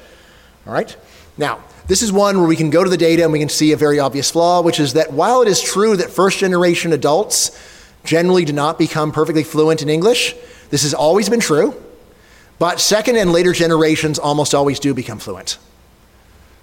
All 0.67 0.73
right, 0.73 0.95
now 1.37 1.61
this 1.87 2.01
is 2.01 2.13
one 2.13 2.37
where 2.37 2.47
we 2.47 2.55
can 2.55 2.69
go 2.69 2.83
to 2.83 2.89
the 2.89 2.97
data 2.97 3.23
and 3.23 3.33
we 3.33 3.39
can 3.39 3.49
see 3.49 3.73
a 3.73 3.77
very 3.77 3.99
obvious 3.99 4.31
flaw, 4.31 4.61
which 4.61 4.79
is 4.79 4.93
that 4.93 5.11
while 5.11 5.41
it 5.41 5.49
is 5.49 5.61
true 5.61 5.97
that 5.97 6.09
first 6.09 6.39
generation 6.39 6.93
adults 6.93 7.57
generally 8.05 8.45
do 8.45 8.53
not 8.53 8.77
become 8.77 9.11
perfectly 9.11 9.43
fluent 9.43 9.81
in 9.81 9.89
English, 9.89 10.35
this 10.73 10.81
has 10.81 10.95
always 10.95 11.29
been 11.29 11.39
true, 11.39 11.79
but 12.57 12.79
second 12.79 13.15
and 13.17 13.31
later 13.31 13.53
generations 13.53 14.17
almost 14.17 14.55
always 14.55 14.79
do 14.79 14.95
become 14.95 15.19
fluent. 15.19 15.59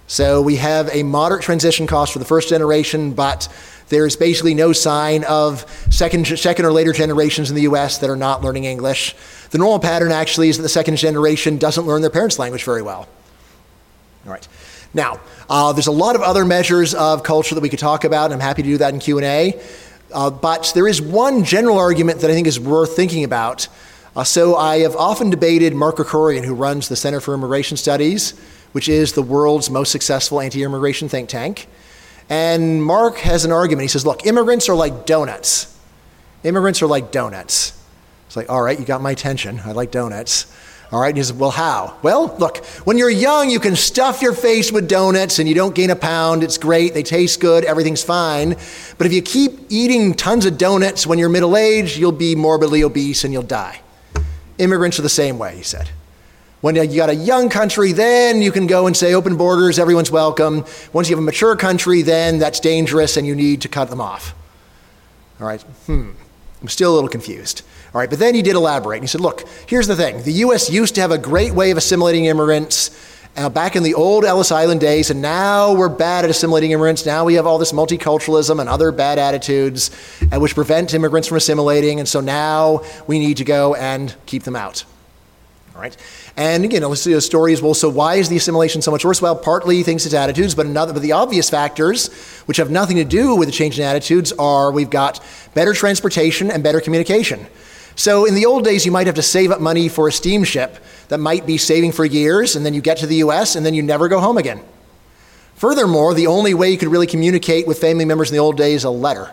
So 0.07 0.41
we 0.41 0.57
have 0.57 0.93
a 0.93 1.01
moderate 1.03 1.43
transition 1.43 1.87
cost 1.87 2.11
for 2.11 2.19
the 2.19 2.25
first 2.25 2.49
generation, 2.49 3.13
but 3.13 3.47
there's 3.87 4.17
basically 4.17 4.53
no 4.53 4.73
sign 4.73 5.23
of 5.23 5.61
second, 5.89 6.27
second 6.27 6.65
or 6.65 6.73
later 6.73 6.91
generations 6.91 7.51
in 7.51 7.55
the 7.55 7.61
US 7.61 7.99
that 7.99 8.09
are 8.09 8.17
not 8.17 8.43
learning 8.43 8.65
English. 8.65 9.15
The 9.51 9.57
normal 9.57 9.79
pattern 9.79 10.11
actually 10.11 10.49
is 10.49 10.57
that 10.57 10.63
the 10.63 10.67
second 10.67 10.97
generation 10.97 11.57
doesn't 11.57 11.85
learn 11.85 12.01
their 12.01 12.09
parents' 12.09 12.37
language 12.37 12.65
very 12.65 12.81
well. 12.81 13.07
All 14.25 14.33
right. 14.33 14.45
Now, 14.93 15.21
uh, 15.49 15.71
there's 15.71 15.87
a 15.87 15.91
lot 15.93 16.17
of 16.17 16.21
other 16.21 16.43
measures 16.43 16.93
of 16.93 17.23
culture 17.23 17.55
that 17.55 17.61
we 17.61 17.69
could 17.69 17.79
talk 17.79 18.03
about, 18.03 18.25
and 18.25 18.33
I'm 18.33 18.41
happy 18.41 18.61
to 18.61 18.67
do 18.71 18.77
that 18.79 18.93
in 18.93 18.99
Q&A. 18.99 19.57
Uh, 20.13 20.29
but 20.29 20.73
there 20.75 20.89
is 20.89 21.01
one 21.01 21.45
general 21.45 21.77
argument 21.77 22.19
that 22.19 22.29
I 22.29 22.33
think 22.33 22.45
is 22.45 22.59
worth 22.59 22.97
thinking 22.97 23.23
about 23.23 23.69
uh, 24.15 24.23
so 24.23 24.55
I 24.55 24.79
have 24.79 24.95
often 24.95 25.29
debated 25.29 25.73
Mark 25.73 25.97
Krikorian, 25.97 26.43
who 26.43 26.53
runs 26.53 26.89
the 26.89 26.95
Center 26.95 27.21
for 27.21 27.33
Immigration 27.33 27.77
Studies, 27.77 28.37
which 28.73 28.89
is 28.89 29.13
the 29.13 29.21
world's 29.21 29.69
most 29.69 29.91
successful 29.91 30.41
anti 30.41 30.63
immigration 30.63 31.07
think 31.07 31.29
tank. 31.29 31.67
And 32.29 32.83
Mark 32.83 33.17
has 33.19 33.45
an 33.45 33.51
argument. 33.51 33.83
He 33.83 33.87
says, 33.87 34.05
Look, 34.05 34.25
immigrants 34.25 34.67
are 34.69 34.75
like 34.75 35.05
donuts. 35.05 35.77
Immigrants 36.43 36.81
are 36.81 36.87
like 36.87 37.11
donuts. 37.11 37.77
It's 38.27 38.35
like, 38.35 38.49
All 38.49 38.61
right, 38.61 38.77
you 38.77 38.85
got 38.85 39.01
my 39.01 39.11
attention. 39.11 39.61
I 39.63 39.71
like 39.71 39.91
donuts. 39.91 40.53
All 40.91 40.99
right, 40.99 41.07
and 41.07 41.17
he 41.17 41.23
says, 41.23 41.33
Well, 41.33 41.51
how? 41.51 41.97
Well, 42.01 42.35
look, 42.37 42.65
when 42.83 42.97
you're 42.97 43.09
young, 43.09 43.49
you 43.49 43.61
can 43.61 43.77
stuff 43.77 44.21
your 44.21 44.33
face 44.33 44.73
with 44.73 44.89
donuts 44.89 45.39
and 45.39 45.47
you 45.47 45.55
don't 45.55 45.73
gain 45.73 45.89
a 45.89 45.95
pound. 45.95 46.43
It's 46.43 46.57
great. 46.57 46.93
They 46.93 47.03
taste 47.03 47.39
good. 47.39 47.63
Everything's 47.63 48.03
fine. 48.03 48.57
But 48.97 49.07
if 49.07 49.13
you 49.13 49.21
keep 49.21 49.53
eating 49.69 50.13
tons 50.13 50.45
of 50.45 50.57
donuts 50.57 51.07
when 51.07 51.17
you're 51.17 51.29
middle 51.29 51.55
aged, 51.55 51.97
you'll 51.97 52.11
be 52.11 52.35
morbidly 52.35 52.83
obese 52.83 53.23
and 53.23 53.31
you'll 53.31 53.43
die. 53.43 53.79
Immigrants 54.61 54.99
are 54.99 55.01
the 55.01 55.09
same 55.09 55.39
way, 55.39 55.55
he 55.57 55.63
said. 55.63 55.89
When 56.61 56.75
you 56.75 56.95
got 56.95 57.09
a 57.09 57.15
young 57.15 57.49
country, 57.49 57.91
then 57.91 58.43
you 58.43 58.51
can 58.51 58.67
go 58.67 58.85
and 58.85 58.95
say 58.95 59.15
open 59.15 59.35
borders, 59.35 59.79
everyone's 59.79 60.11
welcome. 60.11 60.63
Once 60.93 61.09
you 61.09 61.15
have 61.15 61.23
a 61.23 61.25
mature 61.25 61.55
country, 61.55 62.03
then 62.03 62.37
that's 62.37 62.59
dangerous 62.59 63.17
and 63.17 63.25
you 63.25 63.33
need 63.33 63.61
to 63.61 63.67
cut 63.67 63.89
them 63.89 63.99
off. 63.99 64.35
All 65.39 65.47
right, 65.47 65.61
hmm, 65.87 66.11
I'm 66.61 66.67
still 66.67 66.93
a 66.93 66.95
little 66.95 67.09
confused. 67.09 67.63
All 67.91 67.99
right, 67.99 68.09
but 68.09 68.19
then 68.19 68.35
he 68.35 68.43
did 68.43 68.55
elaborate. 68.55 68.97
And 68.97 69.03
he 69.03 69.07
said, 69.07 69.21
look, 69.21 69.43
here's 69.65 69.87
the 69.87 69.95
thing 69.95 70.21
the 70.21 70.33
U.S. 70.45 70.69
used 70.69 70.93
to 70.95 71.01
have 71.01 71.09
a 71.09 71.17
great 71.17 71.53
way 71.53 71.71
of 71.71 71.77
assimilating 71.77 72.25
immigrants 72.25 72.91
uh, 73.37 73.49
back 73.49 73.75
in 73.75 73.83
the 73.83 73.93
old 73.93 74.25
Ellis 74.25 74.51
Island 74.51 74.81
days, 74.81 75.09
and 75.09 75.21
now 75.21 75.73
we're 75.73 75.89
bad 75.89 76.25
at 76.25 76.29
assimilating 76.29 76.71
immigrants. 76.71 77.05
Now 77.05 77.25
we 77.25 77.35
have 77.35 77.45
all 77.45 77.57
this 77.57 77.71
multiculturalism 77.71 78.59
and 78.59 78.67
other 78.67 78.91
bad 78.91 79.19
attitudes, 79.19 79.89
uh, 80.31 80.39
which 80.39 80.55
prevent 80.55 80.93
immigrants 80.93 81.27
from 81.27 81.37
assimilating, 81.37 81.99
and 81.99 82.07
so 82.07 82.19
now 82.19 82.81
we 83.07 83.19
need 83.19 83.37
to 83.37 83.43
go 83.45 83.75
and 83.75 84.13
keep 84.25 84.43
them 84.43 84.55
out. 84.55 84.83
All 85.73 85.81
right. 85.81 85.95
And 86.35 86.65
again, 86.65 86.81
let's 86.83 87.01
see 87.01 87.13
the 87.13 87.21
story 87.21 87.55
well. 87.61 87.73
So 87.73 87.89
why 87.89 88.15
is 88.15 88.27
the 88.27 88.35
assimilation 88.35 88.81
so 88.81 88.91
much 88.91 89.05
worse? 89.05 89.21
Well, 89.21 89.35
partly 89.35 89.83
thanks 89.83 90.03
to 90.03 90.17
attitudes, 90.17 90.53
but 90.53 90.65
another 90.65 90.91
but 90.91 91.01
the 91.01 91.13
obvious 91.13 91.49
factors, 91.49 92.09
which 92.45 92.57
have 92.57 92.69
nothing 92.69 92.97
to 92.97 93.05
do 93.05 93.35
with 93.35 93.47
the 93.47 93.53
change 93.53 93.79
in 93.79 93.85
attitudes, 93.85 94.33
are 94.33 94.71
we've 94.71 94.89
got 94.89 95.23
better 95.53 95.73
transportation 95.73 96.51
and 96.51 96.63
better 96.63 96.81
communication. 96.81 97.47
So 97.95 98.25
in 98.25 98.35
the 98.35 98.45
old 98.45 98.63
days, 98.63 98.85
you 98.85 98.91
might 98.91 99.07
have 99.07 99.15
to 99.15 99.21
save 99.21 99.51
up 99.51 99.59
money 99.59 99.89
for 99.89 100.07
a 100.07 100.11
steamship 100.11 100.77
that 101.09 101.19
might 101.19 101.45
be 101.45 101.57
saving 101.57 101.91
for 101.91 102.05
years, 102.05 102.55
and 102.55 102.65
then 102.65 102.73
you 102.73 102.81
get 102.81 102.97
to 102.97 103.07
the 103.07 103.17
US 103.17 103.55
and 103.55 103.65
then 103.65 103.73
you 103.73 103.83
never 103.83 104.07
go 104.07 104.19
home 104.19 104.37
again. 104.37 104.61
Furthermore, 105.55 106.13
the 106.13 106.27
only 106.27 106.53
way 106.53 106.71
you 106.71 106.77
could 106.77 106.87
really 106.87 107.05
communicate 107.05 107.67
with 107.67 107.79
family 107.79 108.05
members 108.05 108.31
in 108.31 108.35
the 108.35 108.39
old 108.39 108.57
days 108.57 108.77
is 108.77 108.83
a 108.85 108.89
letter. 108.89 109.31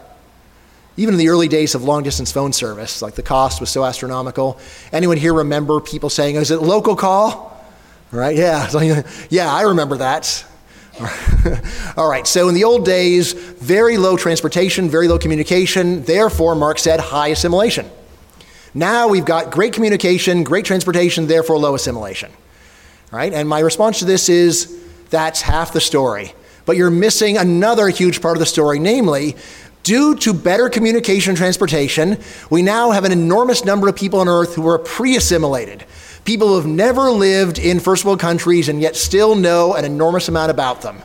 Even 0.96 1.14
in 1.14 1.18
the 1.18 1.28
early 1.28 1.48
days 1.48 1.74
of 1.74 1.84
long 1.84 2.02
distance 2.02 2.32
phone 2.32 2.52
service, 2.52 3.00
like 3.00 3.14
the 3.14 3.22
cost 3.22 3.60
was 3.60 3.70
so 3.70 3.84
astronomical. 3.84 4.58
Anyone 4.92 5.16
here 5.16 5.32
remember 5.32 5.80
people 5.80 6.10
saying, 6.10 6.36
oh, 6.36 6.40
is 6.40 6.50
it 6.50 6.58
a 6.58 6.60
local 6.60 6.96
call? 6.96 7.64
Right? 8.10 8.36
Yeah. 8.36 9.02
yeah, 9.30 9.52
I 9.52 9.62
remember 9.62 9.98
that. 9.98 10.44
All 11.96 12.10
right, 12.10 12.26
so 12.26 12.48
in 12.48 12.54
the 12.54 12.64
old 12.64 12.84
days, 12.84 13.32
very 13.32 13.96
low 13.96 14.16
transportation, 14.16 14.90
very 14.90 15.06
low 15.06 15.18
communication, 15.18 16.02
therefore, 16.02 16.56
Mark 16.56 16.78
said, 16.78 16.98
high 16.98 17.28
assimilation. 17.28 17.88
Now 18.74 19.08
we've 19.08 19.24
got 19.24 19.50
great 19.50 19.72
communication, 19.72 20.44
great 20.44 20.64
transportation, 20.64 21.26
therefore 21.26 21.58
low 21.58 21.74
assimilation. 21.74 22.30
Right? 23.10 23.32
And 23.32 23.48
my 23.48 23.60
response 23.60 24.00
to 24.00 24.04
this 24.04 24.28
is 24.28 24.78
that's 25.10 25.40
half 25.40 25.72
the 25.72 25.80
story. 25.80 26.34
But 26.66 26.76
you're 26.76 26.90
missing 26.90 27.38
another 27.38 27.88
huge 27.88 28.20
part 28.20 28.36
of 28.36 28.40
the 28.40 28.46
story, 28.46 28.78
namely, 28.78 29.36
due 29.82 30.14
to 30.16 30.34
better 30.34 30.68
communication 30.68 31.30
and 31.30 31.38
transportation, 31.38 32.18
we 32.50 32.60
now 32.60 32.90
have 32.90 33.04
an 33.04 33.12
enormous 33.12 33.64
number 33.64 33.88
of 33.88 33.96
people 33.96 34.20
on 34.20 34.28
earth 34.28 34.54
who 34.54 34.68
are 34.68 34.78
pre 34.78 35.16
assimilated. 35.16 35.86
People 36.26 36.48
who 36.48 36.56
have 36.56 36.66
never 36.66 37.10
lived 37.10 37.58
in 37.58 37.80
first 37.80 38.04
world 38.04 38.20
countries 38.20 38.68
and 38.68 38.82
yet 38.82 38.96
still 38.96 39.34
know 39.34 39.74
an 39.74 39.86
enormous 39.86 40.28
amount 40.28 40.50
about 40.50 40.82
them. 40.82 40.98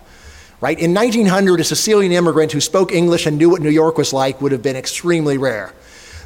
Right? 0.60 0.78
In 0.78 0.94
1900, 0.94 1.62
a 1.62 1.64
Sicilian 1.64 2.12
immigrant 2.12 2.52
who 2.52 2.60
spoke 2.60 2.92
English 2.92 3.26
and 3.26 3.38
knew 3.38 3.50
what 3.50 3.62
New 3.62 3.70
York 3.70 3.98
was 3.98 4.12
like 4.12 4.42
would 4.42 4.52
have 4.52 4.62
been 4.62 4.76
extremely 4.76 5.38
rare. 5.38 5.74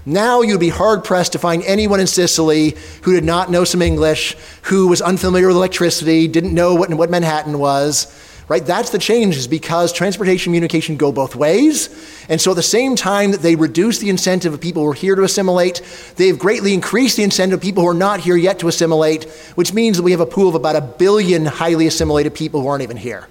Now 0.08 0.42
you'd 0.42 0.62
be 0.62 0.70
hard 0.70 1.04
pressed 1.04 1.34
to 1.34 1.38
find 1.38 1.62
anyone 1.64 2.00
in 2.00 2.08
Sicily 2.08 2.78
who 3.02 3.12
did 3.12 3.26
not 3.26 3.52
know 3.52 3.66
some 3.66 3.82
English, 3.82 4.38
who 4.62 4.88
was 4.88 5.02
unfamiliar 5.02 5.48
with 5.48 5.58
electricity, 5.58 6.30
didn't 6.30 6.54
know 6.54 6.76
what, 6.76 6.90
what 6.94 7.10
Manhattan 7.10 7.60
was. 7.60 8.08
Right? 8.48 8.66
That's 8.66 8.92
the 8.92 9.00
change, 9.00 9.36
is 9.36 9.50
because 9.50 9.92
transportation 9.92 10.52
and 10.52 10.56
communication 10.56 10.96
go 10.96 11.12
both 11.12 11.36
ways. 11.36 11.90
And 12.30 12.40
so 12.40 12.52
at 12.52 12.54
the 12.54 12.64
same 12.64 12.96
time 12.96 13.32
that 13.32 13.42
they 13.42 13.58
reduce 13.58 14.00
the 14.00 14.10
incentive 14.10 14.54
of 14.54 14.62
people 14.62 14.82
who 14.82 14.92
are 14.92 14.94
here 14.94 15.16
to 15.16 15.24
assimilate, 15.24 15.82
they've 16.16 16.40
greatly 16.40 16.74
increased 16.74 17.18
the 17.18 17.24
incentive 17.24 17.58
of 17.58 17.62
people 17.62 17.84
who 17.84 17.90
are 17.90 17.94
not 17.94 18.22
here 18.22 18.38
yet 18.38 18.60
to 18.60 18.70
assimilate, 18.70 19.26
which 19.56 19.74
means 19.74 19.98
that 19.98 20.04
we 20.04 20.12
have 20.12 20.22
a 20.22 20.26
pool 20.26 20.48
of 20.48 20.56
about 20.56 20.78
a 20.78 20.82
billion 20.82 21.46
highly 21.46 21.86
assimilated 21.86 22.34
people 22.34 22.62
who 22.62 22.70
aren't 22.70 22.84
even 22.84 22.96
here. 22.96 23.28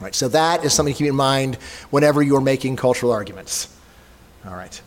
Right? 0.00 0.14
So 0.14 0.28
that 0.28 0.66
is 0.66 0.74
something 0.74 0.92
to 0.92 0.98
keep 0.98 1.08
in 1.08 1.16
mind 1.16 1.54
whenever 1.88 2.20
you're 2.20 2.42
making 2.42 2.76
cultural 2.76 3.12
arguments. 3.12 3.74
All 4.46 4.54
right. 4.54 4.78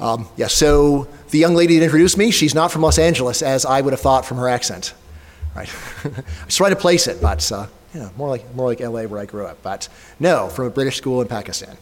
Um, 0.00 0.28
yeah, 0.36 0.46
so 0.46 1.08
the 1.30 1.38
young 1.38 1.54
lady 1.54 1.78
that 1.78 1.84
introduced 1.84 2.16
me, 2.16 2.30
she's 2.30 2.54
not 2.54 2.70
from 2.70 2.82
Los 2.82 2.98
Angeles, 2.98 3.42
as 3.42 3.64
I 3.64 3.80
would 3.80 3.92
have 3.92 4.00
thought 4.00 4.24
from 4.24 4.38
her 4.38 4.48
accent. 4.48 4.94
Right? 5.56 5.68
I 6.04 6.48
trying 6.48 6.70
to 6.70 6.76
place 6.76 7.06
it, 7.08 7.20
but 7.20 7.50
uh, 7.50 7.66
you 7.94 8.00
know, 8.00 8.10
more 8.16 8.28
like, 8.28 8.54
more 8.54 8.66
like 8.66 8.80
LA 8.80 9.02
where 9.04 9.20
I 9.20 9.26
grew 9.26 9.46
up. 9.46 9.62
But 9.62 9.88
no, 10.20 10.48
from 10.48 10.66
a 10.66 10.70
British 10.70 10.96
school 10.96 11.20
in 11.20 11.28
Pakistan. 11.28 11.76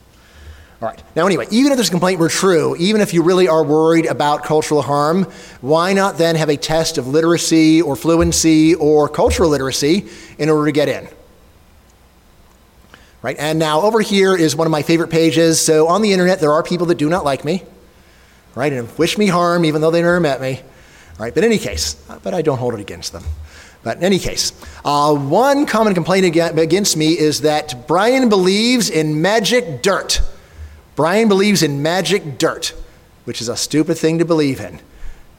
All 0.81 0.89
right. 0.89 1.03
Now, 1.15 1.25
anyway, 1.25 1.47
even 1.51 1.73
if 1.73 1.79
this 1.79 1.89
complaint 1.89 2.21
were 2.21 2.29
true, 2.29 2.77
even 2.77 3.01
if 3.01 3.15
you 3.15 3.23
really 3.23 3.49
are 3.49 3.65
worried 3.65 4.05
about 4.05 4.45
cultural 4.45 4.83
harm, 4.83 5.25
why 5.63 5.95
not 5.95 6.19
then 6.19 6.37
have 6.37 6.51
a 6.51 6.57
test 6.57 6.99
of 6.99 7.09
literacy 7.09 7.81
or 7.81 7.97
fluency 7.97 8.75
or 8.75 9.09
cultural 9.09 9.49
literacy 9.49 10.07
in 10.39 10.51
order 10.51 10.67
to 10.67 10.73
get 10.73 10.89
in? 10.89 11.09
Right? 13.23 13.37
And 13.39 13.59
now 13.59 13.81
over 13.81 14.03
here 14.03 14.37
is 14.37 14.55
one 14.55 14.67
of 14.67 14.71
my 14.71 14.83
favorite 14.83 15.09
pages. 15.09 15.61
So 15.61 15.89
on 15.89 16.03
the 16.03 16.13
internet, 16.13 16.41
there 16.41 16.53
are 16.53 16.63
people 16.63 16.87
that 16.89 16.99
do 16.99 17.09
not 17.09 17.25
like 17.25 17.43
me, 17.43 17.63
right, 18.57 18.73
and 18.73 18.99
wish 18.99 19.17
me 19.17 19.29
harm 19.29 19.65
even 19.65 19.81
though 19.81 19.93
they 19.93 20.03
never 20.03 20.19
met 20.19 20.41
me. 20.41 20.61
Right? 21.19 21.33
But 21.33 21.45
in 21.45 21.51
any 21.53 21.59
case, 21.59 21.95
but 22.23 22.35
I 22.35 22.43
don't 22.43 22.59
hold 22.59 22.75
it 22.75 22.81
against 22.81 23.13
them. 23.13 23.23
But 23.83 23.99
in 23.99 24.05
any 24.05 24.19
case, 24.19 24.53
uh, 24.85 25.15
one 25.15 25.65
common 25.65 25.95
complaint 25.95 26.27
against 26.27 26.97
me 26.97 27.17
is 27.17 27.43
that 27.43 27.87
Bryan 27.87 28.29
believes 28.29 28.91
in 28.91 29.23
magic 29.23 29.81
dirt. 29.81 30.21
Bryan 30.97 31.29
believes 31.29 31.63
in 31.63 31.83
magic 31.83 32.39
dirt, 32.39 32.75
which 33.25 33.41
is 33.41 33.49
a 33.49 33.57
stupid 33.57 33.97
thing 33.97 34.19
to 34.19 34.25
believe 34.25 34.61
in. 34.61 34.81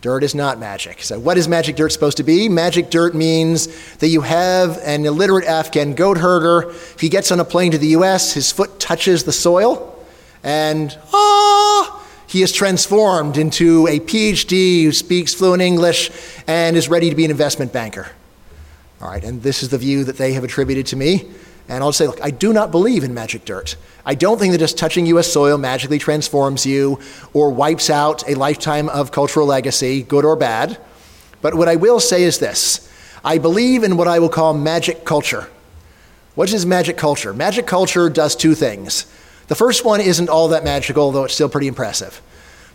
Dirt 0.02 0.24
is 0.24 0.34
not 0.34 0.60
magic. 0.60 1.02
So, 1.02 1.20
what 1.20 1.38
is 1.38 1.48
magic 1.48 1.76
dirt 1.76 1.92
supposed 1.92 2.18
to 2.18 2.24
be? 2.24 2.48
Magic 2.48 2.90
dirt 2.90 3.16
means 3.16 3.68
that 3.96 4.08
you 4.08 4.22
have 4.22 4.78
an 4.84 5.06
illiterate 5.06 5.46
Afghan 5.46 5.96
goat 5.96 6.18
herder. 6.18 6.70
If 6.70 7.00
he 7.02 7.10
gets 7.10 7.32
on 7.32 7.40
a 7.40 7.46
plane 7.46 7.72
to 7.72 7.78
the 7.78 7.88
US, 7.88 8.34
his 8.34 8.52
foot 8.52 8.80
touches 8.80 9.24
the 9.24 9.34
soil, 9.34 10.02
and 10.44 10.98
ah, 11.12 11.97
he 12.28 12.44
is 12.44 12.52
transformed 12.52 13.38
into 13.38 13.88
a 13.88 14.00
PhD 14.00 14.84
who 14.84 14.92
speaks 14.92 15.34
fluent 15.34 15.62
English 15.62 16.12
and 16.46 16.76
is 16.76 16.90
ready 16.90 17.10
to 17.10 17.16
be 17.16 17.26
an 17.26 17.32
investment 17.32 17.74
banker. 17.74 18.08
All 19.02 19.10
right, 19.10 19.24
and 19.24 19.42
this 19.42 19.64
is 19.64 19.70
the 19.70 19.78
view 19.78 20.04
that 20.04 20.18
they 20.18 20.34
have 20.34 20.44
attributed 20.44 20.86
to 20.88 20.96
me. 20.96 21.30
And 21.70 21.84
I'll 21.84 21.92
say, 21.92 22.08
look, 22.08 22.20
I 22.22 22.32
do 22.32 22.54
not 22.54 22.72
believe 22.72 23.04
in 23.04 23.14
magic 23.14 23.46
dirt. 23.46 23.76
I 24.06 24.16
don't 24.16 24.40
think 24.40 24.54
that 24.54 24.60
just 24.60 24.78
touching 24.78 25.06
U.S. 25.08 25.32
soil 25.32 25.58
magically 25.58 26.00
transforms 26.00 26.66
you 26.66 27.00
or 27.34 27.50
wipes 27.50 27.90
out 27.90 28.28
a 28.30 28.36
lifetime 28.36 28.88
of 28.90 29.12
cultural 29.12 29.48
legacy, 29.48 30.04
good 30.04 30.24
or 30.24 30.36
bad. 30.36 30.78
But 31.42 31.56
what 31.56 31.68
I 31.68 31.76
will 31.76 32.00
say 32.00 32.24
is 32.24 32.40
this 32.40 32.90
I 33.24 33.38
believe 33.38 33.84
in 33.84 33.98
what 33.98 34.08
I 34.08 34.20
will 34.20 34.30
call 34.30 34.54
magic 34.54 35.06
culture. 35.06 35.50
What 36.36 36.54
is 36.54 36.66
magic 36.66 36.98
culture? 36.98 37.34
Magic 37.34 37.68
culture 37.68 38.10
does 38.10 38.36
two 38.36 38.56
things. 38.56 39.06
The 39.48 39.56
first 39.56 39.86
one 39.86 40.02
isn't 40.02 40.30
all 40.30 40.50
that 40.50 40.64
magical, 40.64 41.12
though 41.12 41.24
it's 41.24 41.34
still 41.34 41.50
pretty 41.50 41.68
impressive. 41.68 42.22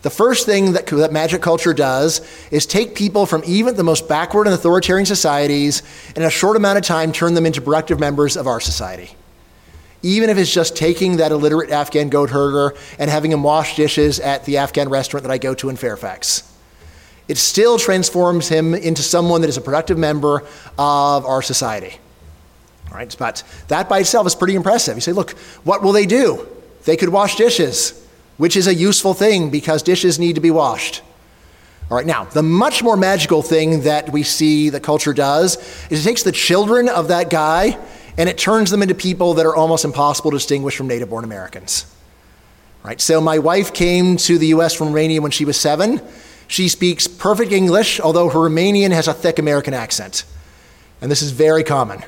The 0.03 0.11
first 0.11 0.47
thing 0.47 0.73
that, 0.73 0.87
that 0.87 1.13
magic 1.13 1.43
culture 1.43 1.73
does 1.73 2.21
is 2.51 2.67
take 2.67 2.97
people 2.97 3.25
from 3.25 3.43
even 3.47 3.77
the 3.77 3.85
most 3.85 4.09
backward 4.09 4.49
and 4.49 4.55
authoritarian 4.55 5.07
societies 5.07 5.83
and 6.09 6.19
in 6.19 6.25
a 6.25 6.31
short 6.31 6.57
amount 6.57 6.79
of 6.79 6.85
time 6.85 7.13
turn 7.13 7.35
them 7.35 7.47
into 7.47 7.61
productive 7.61 8.01
members 8.01 8.37
of 8.37 8.49
our 8.49 8.61
society. 8.61 9.17
Even 10.03 10.29
if 10.29 10.39
it's 10.39 10.53
just 10.53 10.77
taking 10.77 11.19
that 11.19 11.31
illiterate 11.31 11.71
Afghan 11.71 12.09
goat 12.09 12.31
herder 12.31 12.77
and 12.99 13.09
having 13.09 13.31
him 13.31 13.45
wash 13.45 13.77
dishes 13.77 14.19
at 14.19 14.45
the 14.45 14.57
Afghan 14.57 14.89
restaurant 14.89 15.23
that 15.23 15.31
I 15.31 15.39
go 15.39 15.55
to 15.55 15.69
in 15.69 15.77
Fairfax. 15.77 16.53
It 17.29 17.39
still 17.39 17.79
transforms 17.79 18.49
him 18.49 18.75
into 18.75 19.03
someone 19.03 19.43
that 19.43 19.49
is 19.49 19.57
a 19.57 19.61
productive 19.61 19.99
member 19.99 20.43
of 20.77 21.25
our 21.25 21.43
society. 21.43 21.99
All 22.91 22.97
right, 22.97 23.15
but 23.17 23.45
that 23.69 23.89
by 23.89 24.01
itself 24.01 24.27
is 24.27 24.35
pretty 24.35 24.57
impressive. 24.57 24.97
You 24.97 25.01
say, 25.01 25.13
look, 25.13 25.31
what 25.63 25.83
will 25.83 25.93
they 25.93 26.07
do? 26.07 26.49
They 26.85 26.97
could 26.97 27.11
wash 27.11 27.37
dishes 27.37 28.03
which 28.43 28.57
is 28.57 28.67
a 28.67 28.75
useful 28.75 29.15
thing 29.15 29.51
because 29.51 29.83
dishes 29.83 30.19
need 30.19 30.35
to 30.35 30.41
be 30.41 30.51
washed. 30.51 31.03
All 31.91 31.97
right, 31.97 32.07
now, 32.07 32.25
the 32.25 32.43
much 32.43 32.83
more 32.83 32.97
magical 32.97 33.43
thing 33.43 33.83
that 33.83 34.11
we 34.11 34.23
see 34.23 34.69
the 34.69 34.81
culture 34.81 35.13
does 35.13 35.57
is 35.91 36.05
it 36.05 36.09
takes 36.09 36.23
the 36.23 36.33
children 36.33 36.89
of 36.89 37.07
that 37.09 37.31
guy 37.31 37.79
and 38.17 38.29
it 38.29 38.39
turns 38.39 38.71
them 38.71 38.83
into 38.83 38.95
people 38.95 39.35
that 39.35 39.47
are 39.47 39.55
almost 39.55 39.85
impossible 39.85 40.31
to 40.31 40.39
distinguish 40.39 40.77
from 40.77 40.89
native 40.89 41.11
born 41.11 41.25
Americans. 41.25 41.87
Right? 42.83 43.01
So 43.01 43.21
my 43.21 43.39
wife 43.39 43.73
came 43.73 44.17
to 44.17 44.39
the 44.39 44.49
US 44.49 44.75
from 44.75 44.89
Romania 44.89 45.23
when 45.23 45.31
she 45.31 45.45
was 45.45 45.57
7. 45.61 46.01
She 46.49 46.69
speaks 46.69 47.07
perfect 47.07 47.53
English, 47.53 48.01
although 48.01 48.29
her 48.29 48.41
Romanian 48.41 48.91
has 48.91 49.07
a 49.07 49.15
thick 49.15 49.39
American 49.39 49.73
accent. 49.73 50.25
And 51.01 51.11
this 51.11 51.23
is 51.23 51.31
very 51.31 51.63
common. 51.63 52.03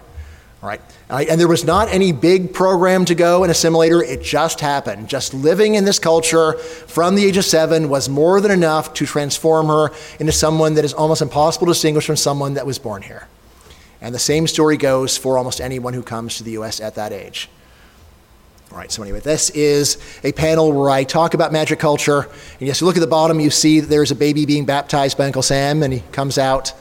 Right? 0.64 0.80
and 1.10 1.38
there 1.38 1.46
was 1.46 1.64
not 1.64 1.88
any 1.90 2.10
big 2.10 2.54
program 2.54 3.04
to 3.04 3.14
go 3.14 3.44
in 3.44 3.50
assimilator. 3.50 4.02
It 4.02 4.22
just 4.22 4.60
happened. 4.60 5.08
Just 5.08 5.34
living 5.34 5.74
in 5.74 5.84
this 5.84 5.98
culture 5.98 6.54
from 6.54 7.14
the 7.14 7.24
age 7.24 7.36
of 7.36 7.44
seven 7.44 7.88
was 7.88 8.08
more 8.08 8.40
than 8.40 8.50
enough 8.50 8.94
to 8.94 9.06
transform 9.06 9.66
her 9.66 9.90
into 10.18 10.32
someone 10.32 10.74
that 10.74 10.84
is 10.84 10.94
almost 10.94 11.22
impossible 11.22 11.66
to 11.66 11.72
distinguish 11.72 12.06
from 12.06 12.16
someone 12.16 12.54
that 12.54 12.66
was 12.66 12.78
born 12.78 13.02
here. 13.02 13.28
And 14.00 14.14
the 14.14 14.18
same 14.18 14.46
story 14.46 14.76
goes 14.76 15.16
for 15.16 15.38
almost 15.38 15.60
anyone 15.60 15.94
who 15.94 16.02
comes 16.02 16.38
to 16.38 16.44
the 16.44 16.52
U.S. 16.52 16.80
at 16.80 16.94
that 16.94 17.12
age. 17.12 17.48
All 18.72 18.78
right, 18.78 18.90
so 18.90 19.02
anyway, 19.02 19.20
this 19.20 19.50
is 19.50 19.98
a 20.24 20.32
panel 20.32 20.72
where 20.72 20.90
I 20.90 21.04
talk 21.04 21.34
about 21.34 21.52
magic 21.52 21.78
culture. 21.78 22.22
And 22.58 22.66
yes, 22.66 22.80
you 22.80 22.86
look 22.86 22.96
at 22.96 23.00
the 23.00 23.06
bottom, 23.06 23.38
you 23.38 23.50
see 23.50 23.80
there's 23.80 24.10
a 24.10 24.16
baby 24.16 24.46
being 24.46 24.64
baptized 24.64 25.16
by 25.16 25.26
Uncle 25.26 25.42
Sam, 25.42 25.82
and 25.82 25.92
he 25.92 26.00
comes 26.10 26.38
out 26.38 26.72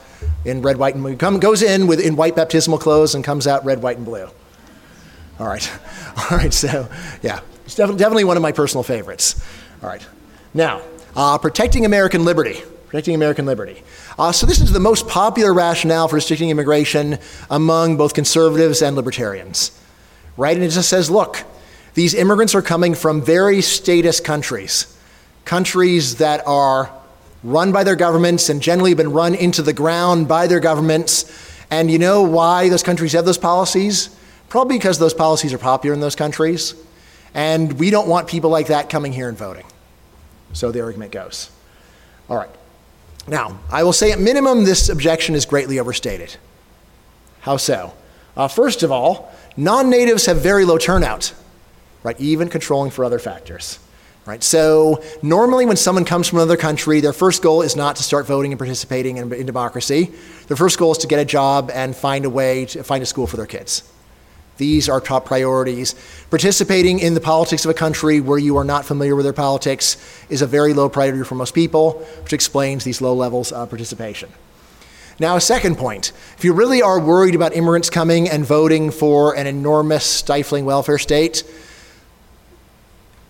in 0.44 0.62
red, 0.62 0.76
white, 0.76 0.94
and 0.94 1.02
blue. 1.02 1.16
Come, 1.16 1.40
goes 1.40 1.62
in 1.62 1.86
with 1.86 2.00
in 2.00 2.16
white 2.16 2.36
baptismal 2.36 2.78
clothes 2.78 3.14
and 3.14 3.24
comes 3.24 3.46
out 3.46 3.64
red, 3.64 3.82
white, 3.82 3.96
and 3.96 4.06
blue. 4.06 4.28
All 5.38 5.46
right, 5.46 5.70
all 6.30 6.38
right. 6.38 6.52
So 6.52 6.88
yeah, 7.22 7.40
it's 7.64 7.74
definitely 7.74 8.24
one 8.24 8.36
of 8.36 8.42
my 8.42 8.52
personal 8.52 8.82
favorites. 8.82 9.42
All 9.82 9.88
right, 9.88 10.06
now 10.52 10.82
uh, 11.16 11.38
protecting 11.38 11.84
American 11.84 12.24
liberty. 12.24 12.62
Protecting 12.88 13.14
American 13.14 13.44
liberty. 13.44 13.82
Uh, 14.18 14.30
so 14.30 14.46
this 14.46 14.60
is 14.60 14.70
the 14.70 14.80
most 14.80 15.08
popular 15.08 15.52
rationale 15.52 16.06
for 16.06 16.14
restricting 16.16 16.50
immigration 16.50 17.18
among 17.50 17.96
both 17.96 18.14
conservatives 18.14 18.82
and 18.82 18.94
libertarians, 18.94 19.76
right? 20.36 20.56
And 20.56 20.64
it 20.64 20.68
just 20.68 20.88
says, 20.88 21.10
look, 21.10 21.42
these 21.94 22.14
immigrants 22.14 22.54
are 22.54 22.62
coming 22.62 22.94
from 22.94 23.20
very 23.20 23.62
status 23.62 24.20
countries, 24.20 24.96
countries 25.44 26.16
that 26.16 26.46
are 26.46 26.92
run 27.44 27.70
by 27.70 27.84
their 27.84 27.94
governments 27.94 28.48
and 28.48 28.60
generally 28.60 28.94
been 28.94 29.12
run 29.12 29.34
into 29.34 29.62
the 29.62 29.72
ground 29.72 30.26
by 30.26 30.46
their 30.46 30.60
governments. 30.60 31.30
And 31.70 31.90
you 31.90 31.98
know 31.98 32.22
why 32.22 32.70
those 32.70 32.82
countries 32.82 33.12
have 33.12 33.26
those 33.26 33.38
policies? 33.38 34.16
Probably 34.48 34.78
because 34.78 34.98
those 34.98 35.14
policies 35.14 35.52
are 35.52 35.58
popular 35.58 35.94
in 35.94 36.00
those 36.00 36.16
countries. 36.16 36.74
And 37.34 37.78
we 37.78 37.90
don't 37.90 38.08
want 38.08 38.28
people 38.28 38.50
like 38.50 38.68
that 38.68 38.88
coming 38.88 39.12
here 39.12 39.28
and 39.28 39.36
voting. 39.36 39.66
So 40.54 40.72
the 40.72 40.80
argument 40.80 41.12
goes. 41.12 41.50
All 42.30 42.36
right. 42.36 42.50
Now, 43.26 43.58
I 43.70 43.84
will 43.84 43.92
say 43.92 44.12
at 44.12 44.18
minimum, 44.18 44.64
this 44.64 44.88
objection 44.88 45.34
is 45.34 45.44
greatly 45.44 45.78
overstated. 45.78 46.36
How 47.40 47.56
so? 47.56 47.92
Uh, 48.36 48.48
first 48.48 48.82
of 48.82 48.90
all, 48.90 49.32
non 49.56 49.90
natives 49.90 50.26
have 50.26 50.38
very 50.40 50.64
low 50.64 50.78
turnout, 50.78 51.34
right? 52.02 52.18
Even 52.20 52.48
controlling 52.48 52.90
for 52.90 53.04
other 53.04 53.18
factors. 53.18 53.78
Right? 54.26 54.42
So, 54.42 55.02
normally, 55.22 55.66
when 55.66 55.76
someone 55.76 56.06
comes 56.06 56.28
from 56.28 56.38
another 56.38 56.56
country, 56.56 57.00
their 57.00 57.12
first 57.12 57.42
goal 57.42 57.60
is 57.60 57.76
not 57.76 57.96
to 57.96 58.02
start 58.02 58.26
voting 58.26 58.52
and 58.52 58.58
participating 58.58 59.18
in, 59.18 59.30
in, 59.34 59.44
democracy. 59.44 60.12
Their 60.46 60.56
first 60.56 60.78
goal 60.78 60.92
is 60.92 60.98
to 60.98 61.06
get 61.06 61.18
a 61.18 61.26
job 61.26 61.70
and 61.74 61.94
find 61.94 62.24
a 62.24 62.30
way 62.30 62.64
to 62.66 62.82
find 62.82 63.02
a 63.02 63.06
school 63.06 63.26
for 63.26 63.36
their 63.36 63.44
kids. 63.44 63.82
These 64.56 64.88
are 64.88 65.00
top 65.00 65.26
priorities. 65.26 65.94
Participating 66.30 67.00
in 67.00 67.12
the 67.12 67.20
politics 67.20 67.66
of 67.66 67.70
a 67.70 67.74
country 67.74 68.20
where 68.20 68.38
you 68.38 68.56
are 68.56 68.64
not 68.64 68.86
familiar 68.86 69.14
with 69.14 69.26
their 69.26 69.34
politics 69.34 69.98
is 70.30 70.40
a 70.40 70.46
very 70.46 70.72
low 70.72 70.88
priority 70.88 71.22
for 71.24 71.34
most 71.34 71.54
people, 71.54 72.04
which 72.22 72.32
explains 72.32 72.84
these 72.84 73.02
low 73.02 73.14
levels 73.14 73.52
of 73.52 73.68
participation. 73.68 74.30
Now, 75.20 75.36
a 75.36 75.40
second 75.40 75.76
point 75.76 76.12
if 76.38 76.44
you 76.44 76.52
really 76.52 76.82
are 76.82 76.98
worried 76.98 77.34
about 77.34 77.54
immigrants 77.54 77.90
coming 77.90 78.28
and 78.28 78.44
voting 78.44 78.90
for 78.90 79.36
an 79.36 79.46
enormous, 79.46 80.04
stifling 80.04 80.64
welfare 80.64 80.98
state, 80.98 81.44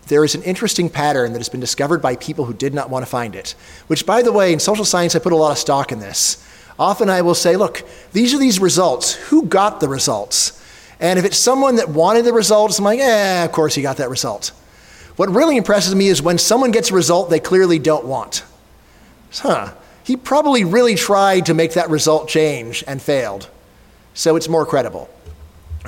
there 0.09 0.25
is 0.25 0.35
an 0.35 0.43
interesting 0.43 0.89
pattern 0.89 1.33
that 1.33 1.39
has 1.39 1.49
been 1.49 1.61
discovered 1.61 2.01
by 2.01 2.17
people 2.17 2.45
who 2.45 2.55
did 2.55 2.75
not 2.75 2.91
want 2.91 3.05
to 3.05 3.11
find 3.11 3.35
it. 3.35 3.55
Which, 3.87 4.07
by 4.07 4.23
the 4.23 4.33
way, 4.33 4.53
in 4.53 4.61
social 4.61 4.85
science, 4.85 5.15
I 5.15 5.19
put 5.19 5.33
a 5.33 5.37
lot 5.37 5.53
of 5.53 5.59
stock 5.59 5.93
in 5.93 5.99
this. 5.99 6.45
Often 6.79 7.11
I 7.11 7.23
will 7.23 7.35
say, 7.35 7.57
look, 7.57 7.83
these 8.13 8.35
are 8.35 8.39
these 8.39 8.59
results. 8.59 9.15
Who 9.15 9.47
got 9.47 9.81
the 9.81 9.89
results? 9.89 10.61
And 11.01 11.19
if 11.19 11.25
it's 11.25 11.37
someone 11.37 11.77
that 11.77 11.89
wanted 11.89 12.25
the 12.25 12.33
results, 12.33 12.79
I'm 12.79 12.85
like, 12.85 13.01
eh, 13.01 13.45
of 13.45 13.53
course 13.53 13.75
he 13.75 13.83
got 13.83 13.99
that 13.99 14.11
result. 14.11 14.53
What 15.17 15.31
really 15.31 15.57
impresses 15.57 15.95
me 15.95 16.09
is 16.09 16.23
when 16.23 16.39
someone 16.39 16.71
gets 16.73 16.91
a 16.91 16.95
result 16.95 17.31
they 17.31 17.41
clearly 17.41 17.79
don't 17.79 18.05
want. 18.05 18.45
Huh, 19.33 19.73
he 20.03 20.17
probably 20.17 20.65
really 20.65 20.95
tried 20.97 21.47
to 21.47 21.55
make 21.55 21.75
that 21.75 21.91
result 21.91 22.29
change 22.29 22.83
and 22.87 23.01
failed. 23.01 23.49
So 24.13 24.37
it's 24.37 24.49
more 24.49 24.67
credible. 24.67 25.09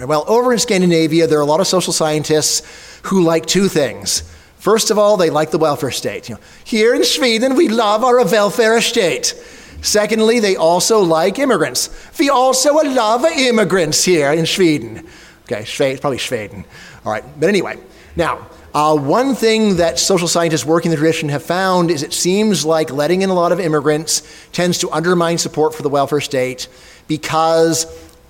Well, 0.04 0.24
over 0.28 0.52
in 0.52 0.58
Scandinavia, 0.58 1.26
there 1.26 1.38
are 1.38 1.42
a 1.42 1.46
lot 1.46 1.60
of 1.60 1.66
social 1.66 1.92
scientists 1.92 2.62
who 3.06 3.22
like 3.22 3.46
two 3.46 3.68
things. 3.68 4.22
First 4.58 4.90
of 4.90 4.98
all, 4.98 5.16
they 5.16 5.30
like 5.30 5.50
the 5.50 5.58
welfare 5.58 5.90
state. 5.90 6.28
You 6.28 6.34
know, 6.34 6.40
here 6.64 6.94
in 6.94 7.04
Sweden, 7.04 7.54
we 7.54 7.68
love 7.68 8.02
our 8.02 8.24
welfare 8.24 8.80
state. 8.80 9.34
Secondly, 9.82 10.40
they 10.40 10.56
also 10.56 11.00
like 11.00 11.38
immigrants. 11.38 11.90
We 12.18 12.30
also 12.30 12.74
love 12.74 13.24
immigrants 13.24 14.04
here 14.04 14.32
in 14.32 14.46
Sweden. 14.46 15.06
Okay, 15.44 15.62
Schweden, 15.62 16.00
probably 16.00 16.18
Sweden. 16.18 16.64
All 17.04 17.12
right, 17.12 17.24
but 17.38 17.48
anyway, 17.48 17.78
now, 18.16 18.48
uh, 18.74 18.96
one 18.96 19.34
thing 19.34 19.76
that 19.76 19.98
social 19.98 20.28
scientists 20.28 20.64
working 20.64 20.90
in 20.90 20.96
the 20.96 21.00
tradition 21.00 21.28
have 21.28 21.42
found 21.42 21.90
is 21.90 22.02
it 22.02 22.12
seems 22.12 22.64
like 22.64 22.90
letting 22.90 23.22
in 23.22 23.30
a 23.30 23.34
lot 23.34 23.52
of 23.52 23.60
immigrants 23.60 24.22
tends 24.52 24.78
to 24.78 24.90
undermine 24.90 25.38
support 25.38 25.74
for 25.74 25.82
the 25.82 25.88
welfare 25.88 26.20
state 26.20 26.68
because 27.06 27.86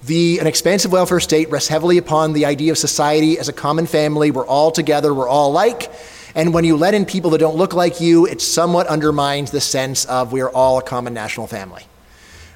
the, 0.07 0.39
an 0.39 0.47
expansive 0.47 0.93
welfare 0.93 1.21
state 1.21 1.51
rests 1.51 1.69
heavily 1.69 1.99
upon 1.99 2.33
the 2.33 2.47
idea 2.47 2.73
of 2.73 2.79
society 2.79 3.39
as 3.39 3.49
a 3.49 3.53
common 3.53 3.87
family. 3.87 4.31
We're 4.31 4.47
all 4.47 4.71
together, 4.71 5.13
we're 5.13 5.29
all 5.29 5.53
like. 5.53 5.91
And 6.35 6.53
when 6.53 6.65
you 6.65 6.77
let 6.77 6.95
in 6.95 7.07
people 7.07 7.31
that 7.31 7.39
don't 7.39 7.57
look 7.57 7.73
like 7.73 8.01
you, 8.01 8.27
it 8.27 8.41
somewhat 8.41 8.87
undermines 8.87 9.51
the 9.51 9.61
sense 9.61 10.05
of 10.05 10.33
we're 10.33 10.51
all 10.51 10.79
a 10.79 10.83
common 10.83 11.15
national 11.15 11.47
family. 11.47 11.83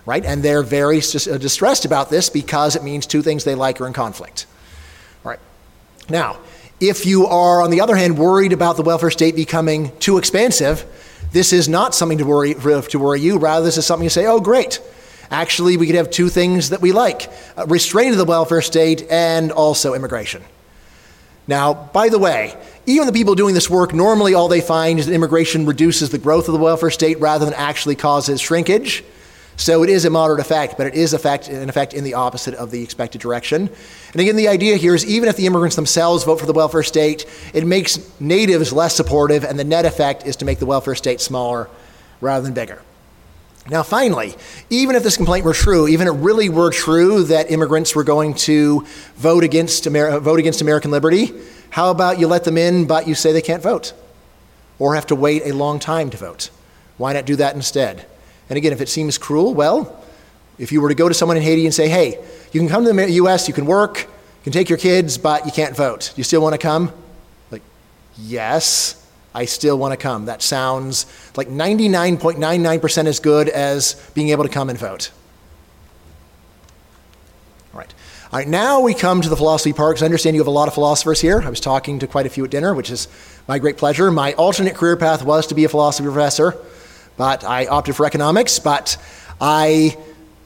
Right? 0.06 0.24
And 0.24 0.42
they're 0.42 0.62
very 0.62 0.98
uh, 0.98 1.38
distressed 1.38 1.84
about 1.84 2.10
this 2.10 2.30
because 2.30 2.76
it 2.76 2.82
means 2.82 3.06
two 3.06 3.22
things 3.22 3.44
they 3.44 3.54
like 3.54 3.80
are 3.80 3.86
in 3.86 3.92
conflict. 3.92 4.46
All 5.24 5.30
right. 5.30 5.40
Now, 6.08 6.38
if 6.80 7.04
you 7.04 7.26
are, 7.26 7.62
on 7.62 7.70
the 7.70 7.80
other 7.80 7.96
hand, 7.96 8.18
worried 8.18 8.52
about 8.52 8.76
the 8.76 8.82
welfare 8.82 9.10
state 9.10 9.36
becoming 9.36 9.96
too 9.98 10.18
expansive, 10.18 10.84
this 11.32 11.52
is 11.52 11.68
not 11.68 11.94
something 11.94 12.18
to 12.18 12.24
worry, 12.24 12.54
to 12.54 12.98
worry 12.98 13.20
you. 13.20 13.38
Rather, 13.38 13.64
this 13.64 13.76
is 13.76 13.86
something 13.86 14.04
you 14.04 14.10
say, 14.10 14.26
oh, 14.26 14.40
great. 14.40 14.80
Actually, 15.30 15.76
we 15.76 15.86
could 15.86 15.94
have 15.94 16.10
two 16.10 16.28
things 16.28 16.70
that 16.70 16.80
we 16.80 16.92
like 16.92 17.30
uh, 17.56 17.64
restraint 17.66 18.12
of 18.12 18.18
the 18.18 18.24
welfare 18.24 18.62
state 18.62 19.06
and 19.10 19.52
also 19.52 19.94
immigration. 19.94 20.42
Now, 21.46 21.72
by 21.74 22.08
the 22.08 22.18
way, 22.18 22.56
even 22.86 23.06
the 23.06 23.12
people 23.12 23.34
doing 23.34 23.54
this 23.54 23.70
work, 23.70 23.92
normally 23.92 24.34
all 24.34 24.48
they 24.48 24.60
find 24.60 24.98
is 24.98 25.06
that 25.06 25.14
immigration 25.14 25.66
reduces 25.66 26.10
the 26.10 26.18
growth 26.18 26.48
of 26.48 26.52
the 26.52 26.60
welfare 26.60 26.90
state 26.90 27.20
rather 27.20 27.44
than 27.44 27.54
actually 27.54 27.94
causes 27.94 28.40
shrinkage. 28.40 29.04
So 29.56 29.82
it 29.82 29.90
is 29.90 30.04
a 30.04 30.10
moderate 30.10 30.40
effect, 30.40 30.78
but 30.78 30.86
it 30.86 30.94
is 30.94 31.12
effect, 31.12 31.48
an 31.48 31.68
effect 31.68 31.92
in 31.92 32.02
the 32.02 32.14
opposite 32.14 32.54
of 32.54 32.70
the 32.70 32.82
expected 32.82 33.20
direction. 33.20 33.68
And 34.12 34.20
again, 34.20 34.36
the 34.36 34.48
idea 34.48 34.76
here 34.76 34.94
is 34.94 35.04
even 35.04 35.28
if 35.28 35.36
the 35.36 35.46
immigrants 35.46 35.76
themselves 35.76 36.24
vote 36.24 36.40
for 36.40 36.46
the 36.46 36.52
welfare 36.52 36.82
state, 36.82 37.26
it 37.52 37.66
makes 37.66 37.98
natives 38.20 38.72
less 38.72 38.96
supportive, 38.96 39.44
and 39.44 39.58
the 39.58 39.64
net 39.64 39.84
effect 39.84 40.26
is 40.26 40.36
to 40.36 40.44
make 40.44 40.60
the 40.60 40.66
welfare 40.66 40.94
state 40.94 41.20
smaller 41.20 41.68
rather 42.20 42.42
than 42.42 42.54
bigger. 42.54 42.80
Now, 43.70 43.84
finally, 43.84 44.34
even 44.68 44.96
if 44.96 45.04
this 45.04 45.16
complaint 45.16 45.44
were 45.44 45.54
true, 45.54 45.86
even 45.86 46.08
if 46.08 46.14
it 46.14 46.16
really 46.16 46.48
were 46.48 46.72
true 46.72 47.22
that 47.24 47.52
immigrants 47.52 47.94
were 47.94 48.02
going 48.02 48.34
to 48.34 48.84
vote 49.14 49.44
against, 49.44 49.86
Amer- 49.86 50.08
uh, 50.08 50.18
vote 50.18 50.40
against 50.40 50.60
American 50.60 50.90
liberty, 50.90 51.32
how 51.70 51.92
about 51.92 52.18
you 52.18 52.26
let 52.26 52.42
them 52.42 52.58
in, 52.58 52.88
but 52.88 53.06
you 53.06 53.14
say 53.14 53.32
they 53.32 53.40
can't 53.40 53.62
vote? 53.62 53.92
Or 54.80 54.96
have 54.96 55.06
to 55.06 55.14
wait 55.14 55.42
a 55.46 55.54
long 55.54 55.78
time 55.78 56.10
to 56.10 56.16
vote? 56.16 56.50
Why 56.96 57.12
not 57.12 57.26
do 57.26 57.36
that 57.36 57.54
instead? 57.54 58.04
And 58.48 58.56
again, 58.56 58.72
if 58.72 58.80
it 58.80 58.88
seems 58.88 59.18
cruel, 59.18 59.54
well, 59.54 60.04
if 60.58 60.72
you 60.72 60.80
were 60.80 60.88
to 60.88 60.96
go 60.96 61.08
to 61.08 61.14
someone 61.14 61.36
in 61.36 61.44
Haiti 61.44 61.64
and 61.64 61.72
say, 61.72 61.88
hey, 61.88 62.18
you 62.50 62.60
can 62.60 62.68
come 62.68 62.84
to 62.84 62.92
the 62.92 63.10
US, 63.12 63.46
you 63.46 63.54
can 63.54 63.66
work, 63.66 64.00
you 64.00 64.42
can 64.42 64.52
take 64.52 64.68
your 64.68 64.78
kids, 64.78 65.16
but 65.16 65.46
you 65.46 65.52
can't 65.52 65.76
vote. 65.76 66.10
Do 66.12 66.18
you 66.18 66.24
still 66.24 66.42
want 66.42 66.54
to 66.54 66.58
come? 66.58 66.92
Like, 67.52 67.62
yes. 68.18 68.99
I 69.34 69.44
still 69.44 69.78
want 69.78 69.92
to 69.92 69.96
come. 69.96 70.26
That 70.26 70.42
sounds 70.42 71.06
like 71.36 71.48
99.99% 71.48 73.06
as 73.06 73.20
good 73.20 73.48
as 73.48 73.94
being 74.14 74.30
able 74.30 74.44
to 74.44 74.50
come 74.50 74.68
and 74.70 74.78
vote. 74.78 75.12
All 77.72 77.78
right. 77.78 77.94
All 78.32 78.38
right, 78.38 78.48
now 78.48 78.80
we 78.80 78.94
come 78.94 79.22
to 79.22 79.28
the 79.28 79.36
philosophy 79.36 79.72
part 79.72 79.94
because 79.94 80.02
I 80.02 80.06
understand 80.06 80.34
you 80.34 80.40
have 80.40 80.48
a 80.48 80.52
lot 80.52 80.68
of 80.68 80.74
philosophers 80.74 81.20
here. 81.20 81.40
I 81.42 81.50
was 81.50 81.60
talking 81.60 81.98
to 82.00 82.06
quite 82.06 82.26
a 82.26 82.28
few 82.28 82.44
at 82.44 82.50
dinner, 82.50 82.74
which 82.74 82.90
is 82.90 83.08
my 83.48 83.58
great 83.58 83.76
pleasure. 83.76 84.10
My 84.10 84.34
alternate 84.34 84.74
career 84.74 84.96
path 84.96 85.24
was 85.24 85.46
to 85.48 85.54
be 85.54 85.64
a 85.64 85.68
philosophy 85.68 86.04
professor, 86.04 86.56
but 87.16 87.44
I 87.44 87.66
opted 87.66 87.96
for 87.96 88.06
economics. 88.06 88.58
But 88.58 88.96
I 89.40 89.96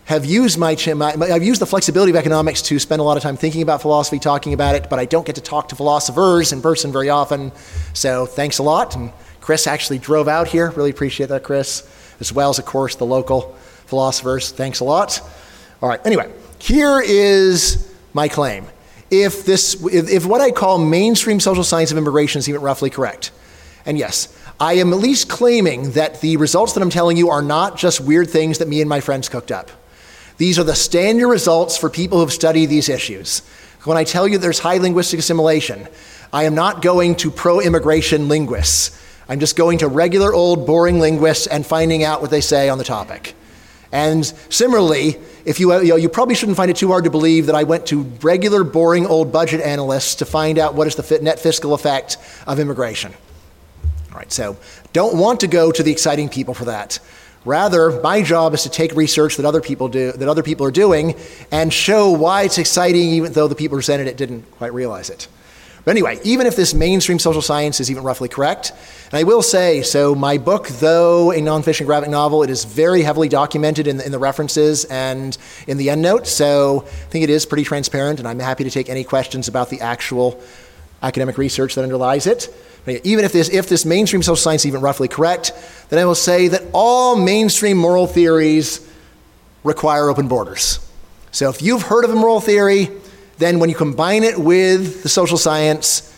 have 0.06 0.26
used 0.26 0.58
my, 0.58 0.76
my, 0.94 1.14
I've 1.14 1.42
used 1.42 1.60
the 1.60 1.66
flexibility 1.66 2.10
of 2.10 2.16
economics 2.16 2.60
to 2.62 2.78
spend 2.78 3.00
a 3.00 3.02
lot 3.02 3.16
of 3.16 3.22
time 3.22 3.36
thinking 3.36 3.62
about 3.62 3.80
philosophy, 3.80 4.18
talking 4.18 4.52
about 4.52 4.74
it, 4.74 4.90
but 4.90 4.98
I 4.98 5.06
don't 5.06 5.24
get 5.24 5.36
to 5.36 5.40
talk 5.40 5.68
to 5.70 5.76
philosophers 5.76 6.52
in 6.52 6.60
person 6.60 6.92
very 6.92 7.08
often. 7.08 7.52
So 7.94 8.26
thanks 8.26 8.58
a 8.58 8.62
lot. 8.62 8.94
And 8.96 9.12
Chris 9.40 9.66
actually 9.66 9.98
drove 9.98 10.28
out 10.28 10.48
here. 10.48 10.70
Really 10.72 10.90
appreciate 10.90 11.30
that, 11.30 11.42
Chris, 11.42 11.88
as 12.20 12.32
well 12.32 12.50
as, 12.50 12.58
of 12.58 12.66
course, 12.66 12.96
the 12.96 13.06
local 13.06 13.56
philosophers. 13.86 14.50
Thanks 14.50 14.80
a 14.80 14.84
lot. 14.84 15.20
All 15.80 15.88
right. 15.88 16.04
Anyway, 16.04 16.30
here 16.58 17.00
is 17.00 17.90
my 18.12 18.28
claim. 18.28 18.66
If 19.10 19.46
this, 19.46 19.74
if, 19.86 20.10
if 20.10 20.26
what 20.26 20.40
I 20.40 20.50
call 20.50 20.78
mainstream 20.78 21.40
social 21.40 21.64
science 21.64 21.92
of 21.92 21.98
immigration 21.98 22.40
is 22.40 22.48
even 22.48 22.60
roughly 22.60 22.90
correct, 22.90 23.30
and 23.86 23.96
yes, 23.96 24.36
I 24.60 24.74
am 24.74 24.92
at 24.92 24.98
least 24.98 25.28
claiming 25.28 25.92
that 25.92 26.20
the 26.20 26.36
results 26.36 26.74
that 26.74 26.82
I'm 26.82 26.90
telling 26.90 27.16
you 27.16 27.30
are 27.30 27.42
not 27.42 27.76
just 27.76 28.00
weird 28.00 28.30
things 28.30 28.58
that 28.58 28.68
me 28.68 28.80
and 28.80 28.88
my 28.88 29.00
friends 29.00 29.28
cooked 29.28 29.52
up. 29.52 29.70
These 30.36 30.58
are 30.58 30.64
the 30.64 30.74
standard 30.74 31.28
results 31.28 31.76
for 31.76 31.88
people 31.88 32.18
who 32.18 32.24
have 32.24 32.32
studied 32.32 32.66
these 32.66 32.88
issues. 32.88 33.40
When 33.84 33.96
I 33.96 34.04
tell 34.04 34.26
you 34.26 34.38
there's 34.38 34.58
high 34.58 34.78
linguistic 34.78 35.20
assimilation, 35.20 35.86
I 36.32 36.44
am 36.44 36.54
not 36.54 36.82
going 36.82 37.16
to 37.16 37.30
pro 37.30 37.60
immigration 37.60 38.28
linguists. 38.28 39.00
I'm 39.28 39.40
just 39.40 39.56
going 39.56 39.78
to 39.78 39.88
regular 39.88 40.34
old 40.34 40.66
boring 40.66 40.98
linguists 40.98 41.46
and 41.46 41.64
finding 41.64 42.02
out 42.02 42.20
what 42.20 42.30
they 42.30 42.40
say 42.40 42.68
on 42.68 42.78
the 42.78 42.84
topic. 42.84 43.34
And 43.92 44.26
similarly, 44.26 45.18
if 45.44 45.60
you, 45.60 45.72
you, 45.80 45.90
know, 45.90 45.96
you 45.96 46.08
probably 46.08 46.34
shouldn't 46.34 46.56
find 46.56 46.70
it 46.70 46.76
too 46.76 46.88
hard 46.88 47.04
to 47.04 47.10
believe 47.10 47.46
that 47.46 47.54
I 47.54 47.62
went 47.62 47.86
to 47.86 48.02
regular 48.22 48.64
boring 48.64 49.06
old 49.06 49.30
budget 49.30 49.60
analysts 49.60 50.16
to 50.16 50.24
find 50.24 50.58
out 50.58 50.74
what 50.74 50.88
is 50.88 50.96
the 50.96 51.18
net 51.20 51.38
fiscal 51.38 51.74
effect 51.74 52.16
of 52.46 52.58
immigration. 52.58 53.14
All 54.10 54.18
right, 54.18 54.32
so 54.32 54.56
don't 54.92 55.16
want 55.16 55.40
to 55.40 55.46
go 55.46 55.70
to 55.70 55.82
the 55.82 55.92
exciting 55.92 56.28
people 56.28 56.54
for 56.54 56.64
that. 56.64 56.98
Rather, 57.44 58.00
my 58.00 58.22
job 58.22 58.54
is 58.54 58.62
to 58.62 58.70
take 58.70 58.94
research 58.94 59.36
that 59.36 59.44
other 59.44 59.60
people 59.60 59.88
do, 59.88 60.12
that 60.12 60.28
other 60.28 60.42
people 60.42 60.66
are 60.66 60.70
doing, 60.70 61.14
and 61.50 61.72
show 61.72 62.10
why 62.10 62.42
it's 62.42 62.58
exciting, 62.58 63.10
even 63.10 63.32
though 63.32 63.48
the 63.48 63.54
people 63.54 63.76
who 63.76 63.80
presented 63.80 64.06
it 64.06 64.16
didn't 64.16 64.50
quite 64.52 64.72
realize 64.72 65.10
it. 65.10 65.28
But 65.84 65.90
anyway, 65.90 66.18
even 66.24 66.46
if 66.46 66.56
this 66.56 66.72
mainstream 66.72 67.18
social 67.18 67.42
science 67.42 67.78
is 67.78 67.90
even 67.90 68.02
roughly 68.02 68.30
correct, 68.30 68.72
and 69.10 69.14
I 69.14 69.24
will 69.24 69.42
say, 69.42 69.82
so 69.82 70.14
my 70.14 70.38
book, 70.38 70.68
though 70.68 71.30
a 71.30 71.36
nonfiction 71.36 71.84
graphic 71.84 72.08
novel, 72.08 72.42
it 72.42 72.48
is 72.48 72.64
very 72.64 73.02
heavily 73.02 73.28
documented 73.28 73.86
in 73.86 73.98
the, 73.98 74.06
in 74.06 74.10
the 74.10 74.18
references 74.18 74.86
and 74.86 75.36
in 75.66 75.76
the 75.76 75.88
endnote. 75.88 76.24
So 76.24 76.84
I 76.86 77.10
think 77.10 77.24
it 77.24 77.28
is 77.28 77.44
pretty 77.44 77.64
transparent, 77.64 78.18
and 78.18 78.26
I'm 78.26 78.38
happy 78.38 78.64
to 78.64 78.70
take 78.70 78.88
any 78.88 79.04
questions 79.04 79.46
about 79.46 79.68
the 79.68 79.82
actual 79.82 80.40
academic 81.04 81.38
research 81.38 81.74
that 81.74 81.82
underlies 81.82 82.26
it. 82.26 82.48
Even 83.04 83.24
if 83.24 83.32
this, 83.32 83.48
if 83.48 83.68
this 83.68 83.84
mainstream 83.84 84.22
social 84.22 84.36
science 84.36 84.62
is 84.62 84.66
even 84.66 84.80
roughly 84.80 85.08
correct, 85.08 85.52
then 85.88 85.98
I 85.98 86.04
will 86.04 86.14
say 86.14 86.48
that 86.48 86.62
all 86.72 87.16
mainstream 87.16 87.76
moral 87.76 88.06
theories 88.06 88.86
require 89.62 90.10
open 90.10 90.28
borders. 90.28 90.80
So 91.30 91.48
if 91.48 91.62
you've 91.62 91.82
heard 91.82 92.04
of 92.04 92.10
a 92.10 92.14
moral 92.14 92.40
theory, 92.40 92.90
then 93.38 93.58
when 93.58 93.70
you 93.70 93.76
combine 93.76 94.22
it 94.22 94.38
with 94.38 95.02
the 95.02 95.08
social 95.08 95.38
science, 95.38 96.10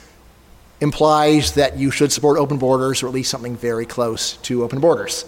implies 0.80 1.52
that 1.52 1.78
you 1.78 1.90
should 1.90 2.12
support 2.12 2.38
open 2.38 2.58
borders 2.58 3.02
or 3.02 3.06
at 3.06 3.14
least 3.14 3.30
something 3.30 3.56
very 3.56 3.86
close 3.86 4.36
to 4.38 4.62
open 4.62 4.80
borders. 4.80 5.24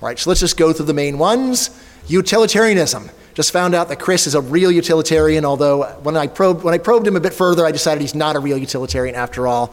All 0.00 0.06
right, 0.08 0.18
so 0.18 0.30
let's 0.30 0.40
just 0.40 0.56
go 0.56 0.72
through 0.72 0.86
the 0.86 0.94
main 0.94 1.18
ones. 1.18 1.70
Utilitarianism. 2.06 3.10
Just 3.38 3.52
found 3.52 3.72
out 3.72 3.86
that 3.90 4.00
Chris 4.00 4.26
is 4.26 4.34
a 4.34 4.40
real 4.40 4.72
utilitarian, 4.72 5.44
although 5.44 5.84
when 6.02 6.16
I 6.16 6.26
probed, 6.26 6.64
when 6.64 6.74
I 6.74 6.78
probed 6.78 7.06
him 7.06 7.14
a 7.14 7.20
bit 7.20 7.32
further, 7.32 7.64
I 7.64 7.70
decided 7.70 8.00
he's 8.00 8.16
not 8.16 8.34
a 8.34 8.40
real 8.40 8.58
utilitarian 8.58 9.14
after 9.14 9.46
all. 9.46 9.72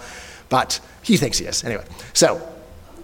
But 0.50 0.80
he 1.02 1.18
thinks 1.18 1.40
he 1.40 1.48
is. 1.48 1.64
Anyway, 1.64 1.84
so 2.14 2.48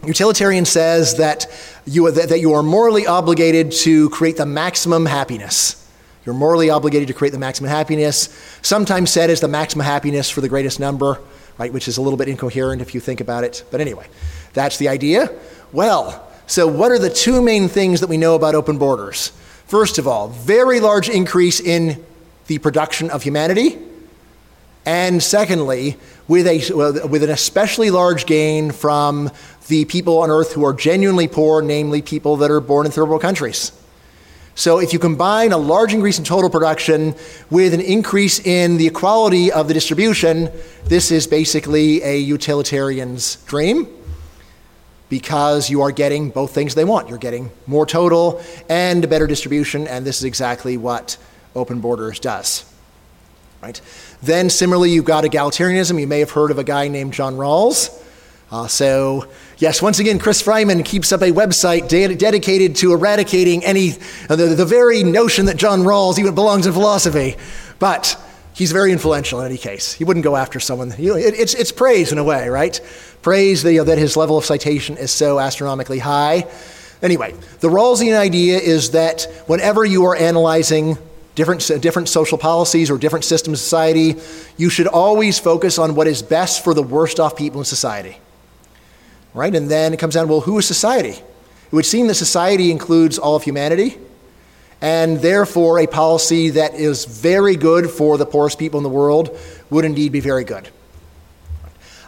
utilitarian 0.05 0.65
says 0.65 1.17
that 1.17 1.47
you, 1.87 2.11
that, 2.11 2.29
that 2.29 2.41
you 2.41 2.53
are 2.53 2.61
morally 2.61 3.07
obligated 3.07 3.71
to 3.71 4.11
create 4.11 4.37
the 4.37 4.45
maximum 4.45 5.07
happiness. 5.07 5.83
You're 6.27 6.35
morally 6.35 6.69
obligated 6.69 7.07
to 7.07 7.15
create 7.15 7.31
the 7.31 7.39
maximum 7.39 7.71
happiness, 7.71 8.29
sometimes 8.61 9.09
said 9.09 9.31
as 9.31 9.39
the 9.39 9.47
maximum 9.47 9.83
happiness 9.83 10.29
for 10.29 10.41
the 10.41 10.49
greatest 10.49 10.79
number, 10.79 11.19
right, 11.57 11.73
which 11.73 11.87
is 11.87 11.97
a 11.97 12.03
little 12.03 12.17
bit 12.17 12.27
incoherent 12.27 12.83
if 12.83 12.93
you 12.93 13.01
think 13.01 13.19
about 13.19 13.43
it. 13.43 13.63
But 13.71 13.81
anyway, 13.81 14.05
that's 14.53 14.77
the 14.77 14.89
idea. 14.89 15.31
Well, 15.71 16.31
so 16.45 16.67
what 16.67 16.91
are 16.91 16.99
the 16.99 17.09
two 17.09 17.41
main 17.41 17.67
things 17.67 18.01
that 18.01 18.09
we 18.11 18.17
know 18.17 18.35
about 18.35 18.53
open 18.53 18.77
borders? 18.77 19.31
First 19.71 19.99
of 19.99 20.05
all, 20.05 20.27
very 20.27 20.81
large 20.81 21.07
increase 21.07 21.61
in 21.61 22.03
the 22.47 22.57
production 22.57 23.09
of 23.09 23.23
humanity. 23.23 23.77
And 24.85 25.23
secondly, 25.23 25.95
with, 26.27 26.45
a, 26.45 27.07
with 27.07 27.23
an 27.23 27.29
especially 27.29 27.89
large 27.89 28.25
gain 28.25 28.71
from 28.71 29.31
the 29.69 29.85
people 29.85 30.17
on 30.17 30.29
earth 30.29 30.51
who 30.51 30.65
are 30.65 30.73
genuinely 30.73 31.29
poor, 31.29 31.61
namely 31.61 32.01
people 32.01 32.35
that 32.35 32.51
are 32.51 32.59
born 32.59 32.85
in 32.85 32.91
third 32.91 33.05
world 33.05 33.21
countries. 33.21 33.71
So 34.55 34.79
if 34.79 34.91
you 34.91 34.99
combine 34.99 35.53
a 35.53 35.57
large 35.57 35.93
increase 35.93 36.19
in 36.19 36.25
total 36.25 36.49
production 36.49 37.15
with 37.49 37.73
an 37.73 37.79
increase 37.79 38.45
in 38.45 38.75
the 38.75 38.87
equality 38.87 39.53
of 39.53 39.69
the 39.69 39.73
distribution, 39.73 40.49
this 40.83 41.11
is 41.11 41.27
basically 41.27 42.03
a 42.03 42.17
utilitarian's 42.17 43.37
dream 43.45 43.87
because 45.11 45.69
you 45.69 45.81
are 45.81 45.91
getting 45.91 46.29
both 46.29 46.55
things 46.55 46.73
they 46.73 46.85
want. 46.85 47.09
You're 47.09 47.17
getting 47.17 47.51
more 47.67 47.85
total 47.85 48.41
and 48.69 49.03
a 49.03 49.07
better 49.09 49.27
distribution, 49.27 49.85
and 49.85 50.05
this 50.05 50.19
is 50.19 50.23
exactly 50.23 50.77
what 50.77 51.17
open 51.53 51.81
borders 51.81 52.17
does. 52.17 52.63
Right? 53.61 53.79
Then 54.23 54.49
similarly, 54.49 54.89
you've 54.89 55.03
got 55.03 55.25
egalitarianism. 55.25 55.99
You 55.99 56.07
may 56.07 56.19
have 56.19 56.31
heard 56.31 56.49
of 56.49 56.59
a 56.59 56.63
guy 56.63 56.87
named 56.87 57.13
John 57.13 57.35
Rawls. 57.35 58.01
Uh, 58.51 58.67
so, 58.67 59.27
yes, 59.57 59.81
once 59.81 59.99
again, 59.99 60.17
Chris 60.17 60.41
Freiman 60.41 60.81
keeps 60.85 61.11
up 61.11 61.21
a 61.21 61.31
website 61.31 61.89
de- 61.89 62.15
dedicated 62.15 62.77
to 62.77 62.93
eradicating 62.93 63.65
any 63.65 63.91
uh, 64.29 64.37
the, 64.37 64.55
the 64.55 64.65
very 64.65 65.03
notion 65.03 65.45
that 65.47 65.57
John 65.57 65.81
Rawls 65.81 66.19
even 66.19 66.33
belongs 66.33 66.65
in 66.65 66.71
philosophy. 66.71 67.35
But 67.79 68.17
he's 68.61 68.71
very 68.71 68.91
influential 68.91 69.39
in 69.39 69.47
any 69.47 69.57
case. 69.57 69.91
He 69.91 70.03
wouldn't 70.03 70.23
go 70.23 70.35
after 70.35 70.59
someone. 70.59 70.93
You 70.95 71.13
know, 71.13 71.17
it, 71.17 71.33
it's, 71.33 71.55
it's 71.55 71.71
praise 71.71 72.11
in 72.11 72.19
a 72.19 72.23
way, 72.23 72.47
right? 72.47 72.79
Praise 73.23 73.63
that, 73.63 73.71
you 73.71 73.79
know, 73.79 73.85
that 73.85 73.97
his 73.97 74.15
level 74.15 74.37
of 74.37 74.45
citation 74.45 74.97
is 74.97 75.09
so 75.09 75.39
astronomically 75.39 75.97
high. 75.97 76.45
Anyway, 77.01 77.33
the 77.61 77.69
Rawlsian 77.69 78.15
idea 78.15 78.59
is 78.59 78.91
that 78.91 79.23
whenever 79.47 79.83
you 79.83 80.05
are 80.05 80.15
analyzing 80.15 80.99
different, 81.33 81.67
different 81.81 82.07
social 82.07 82.37
policies 82.37 82.91
or 82.91 82.99
different 82.99 83.25
systems 83.25 83.57
of 83.57 83.63
society, 83.63 84.21
you 84.57 84.69
should 84.69 84.85
always 84.85 85.39
focus 85.39 85.79
on 85.79 85.95
what 85.95 86.05
is 86.05 86.21
best 86.21 86.63
for 86.63 86.75
the 86.75 86.83
worst 86.83 87.19
off 87.19 87.35
people 87.35 87.61
in 87.61 87.65
society. 87.65 88.19
Right? 89.33 89.55
And 89.55 89.71
then 89.71 89.91
it 89.91 89.97
comes 89.97 90.13
down, 90.13 90.27
well, 90.27 90.41
who 90.41 90.59
is 90.59 90.67
society? 90.67 91.17
It 91.17 91.71
would 91.71 91.87
seem 91.87 92.05
that 92.09 92.15
society 92.15 92.69
includes 92.69 93.17
all 93.17 93.35
of 93.35 93.41
humanity, 93.41 93.97
and 94.81 95.19
therefore 95.19 95.79
a 95.79 95.87
policy 95.87 96.49
that 96.49 96.73
is 96.73 97.05
very 97.05 97.55
good 97.55 97.89
for 97.89 98.17
the 98.17 98.25
poorest 98.25 98.57
people 98.57 98.79
in 98.79 98.83
the 98.83 98.89
world 98.89 99.37
would 99.69 99.85
indeed 99.85 100.11
be 100.11 100.19
very 100.19 100.43
good. 100.43 100.69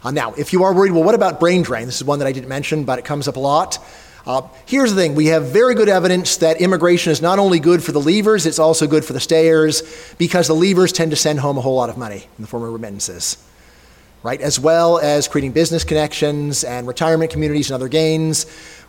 Uh, 0.04 0.12
now, 0.12 0.34
if 0.34 0.52
you 0.52 0.64
are 0.64 0.74
worried, 0.74 0.92
well, 0.92 1.04
what 1.04 1.16
about 1.16 1.40
brain 1.40 1.62
drain? 1.62 1.86
This 1.86 1.98
is 1.98 2.04
one 2.04 2.20
that 2.20 2.28
I 2.28 2.34
didn't 2.34 2.50
mention, 2.50 2.84
but 2.84 3.00
it 3.00 3.06
comes 3.06 3.28
up 3.28 3.38
a 3.38 3.40
lot. 3.40 3.80
Uh, 4.26 4.42
here's 4.66 4.94
the 4.94 5.02
thing 5.02 5.16
we 5.16 5.28
have 5.28 5.48
very 5.48 5.76
good 5.76 5.90
evidence 5.90 6.38
that 6.38 6.62
immigration 6.62 7.12
is 7.12 7.22
not 7.22 7.40
only 7.40 7.60
good 7.60 7.84
for 7.84 7.92
the 7.92 8.00
leavers, 8.00 8.46
it's 8.46 8.60
also 8.60 8.88
good 8.88 9.04
for 9.04 9.14
the 9.14 9.20
stayers 9.20 9.84
because 10.18 10.48
the 10.48 10.56
leavers 10.56 10.94
tend 10.94 11.12
to 11.12 11.18
send 11.18 11.40
home 11.40 11.58
a 11.58 11.62
whole 11.62 11.76
lot 11.76 11.90
of 11.90 11.98
money 11.98 12.28
in 12.38 12.42
the 12.42 12.48
form 12.48 12.64
of 12.64 12.72
remittances. 12.72 13.38
Right, 14.24 14.40
as 14.40 14.58
well 14.58 15.00
as 15.00 15.28
creating 15.28 15.52
business 15.52 15.84
connections 15.84 16.64
and 16.64 16.88
retirement 16.88 17.30
communities 17.30 17.70
and 17.70 17.76
other 17.76 17.90
gains. 17.90 18.46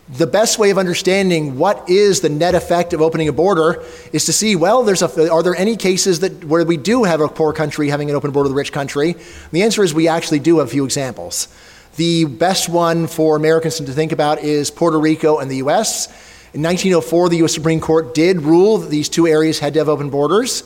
The 0.07 0.27
best 0.27 0.59
way 0.59 0.69
of 0.69 0.77
understanding 0.77 1.57
what 1.57 1.89
is 1.89 2.21
the 2.21 2.29
net 2.29 2.53
effect 2.53 2.93
of 2.93 3.01
opening 3.01 3.27
a 3.27 3.33
border 3.33 3.83
is 4.13 4.25
to 4.25 4.33
see 4.33 4.55
well, 4.55 4.83
there's 4.83 5.01
a, 5.01 5.31
are 5.31 5.41
there 5.41 5.55
any 5.55 5.75
cases 5.75 6.19
that 6.19 6.45
where 6.45 6.63
we 6.63 6.77
do 6.77 7.05
have 7.05 7.21
a 7.21 7.27
poor 7.27 7.53
country 7.53 7.89
having 7.89 8.11
an 8.11 8.15
open 8.15 8.29
border 8.29 8.49
with 8.49 8.51
a 8.51 8.55
rich 8.55 8.71
country? 8.71 9.13
And 9.13 9.51
the 9.51 9.63
answer 9.63 9.83
is 9.83 9.95
we 9.95 10.07
actually 10.07 10.39
do 10.39 10.59
have 10.59 10.67
a 10.67 10.69
few 10.69 10.85
examples. 10.85 11.47
The 11.95 12.25
best 12.25 12.69
one 12.69 13.07
for 13.07 13.35
Americans 13.35 13.77
to 13.77 13.83
think 13.85 14.11
about 14.11 14.43
is 14.43 14.69
Puerto 14.69 14.99
Rico 14.99 15.39
and 15.39 15.49
the 15.49 15.57
U.S. 15.57 16.05
In 16.53 16.61
1904, 16.61 17.29
the 17.29 17.37
U.S. 17.37 17.55
Supreme 17.55 17.79
Court 17.79 18.13
did 18.13 18.41
rule 18.41 18.77
that 18.77 18.91
these 18.91 19.09
two 19.09 19.25
areas 19.25 19.57
had 19.57 19.73
to 19.73 19.79
have 19.79 19.89
open 19.89 20.11
borders. 20.11 20.63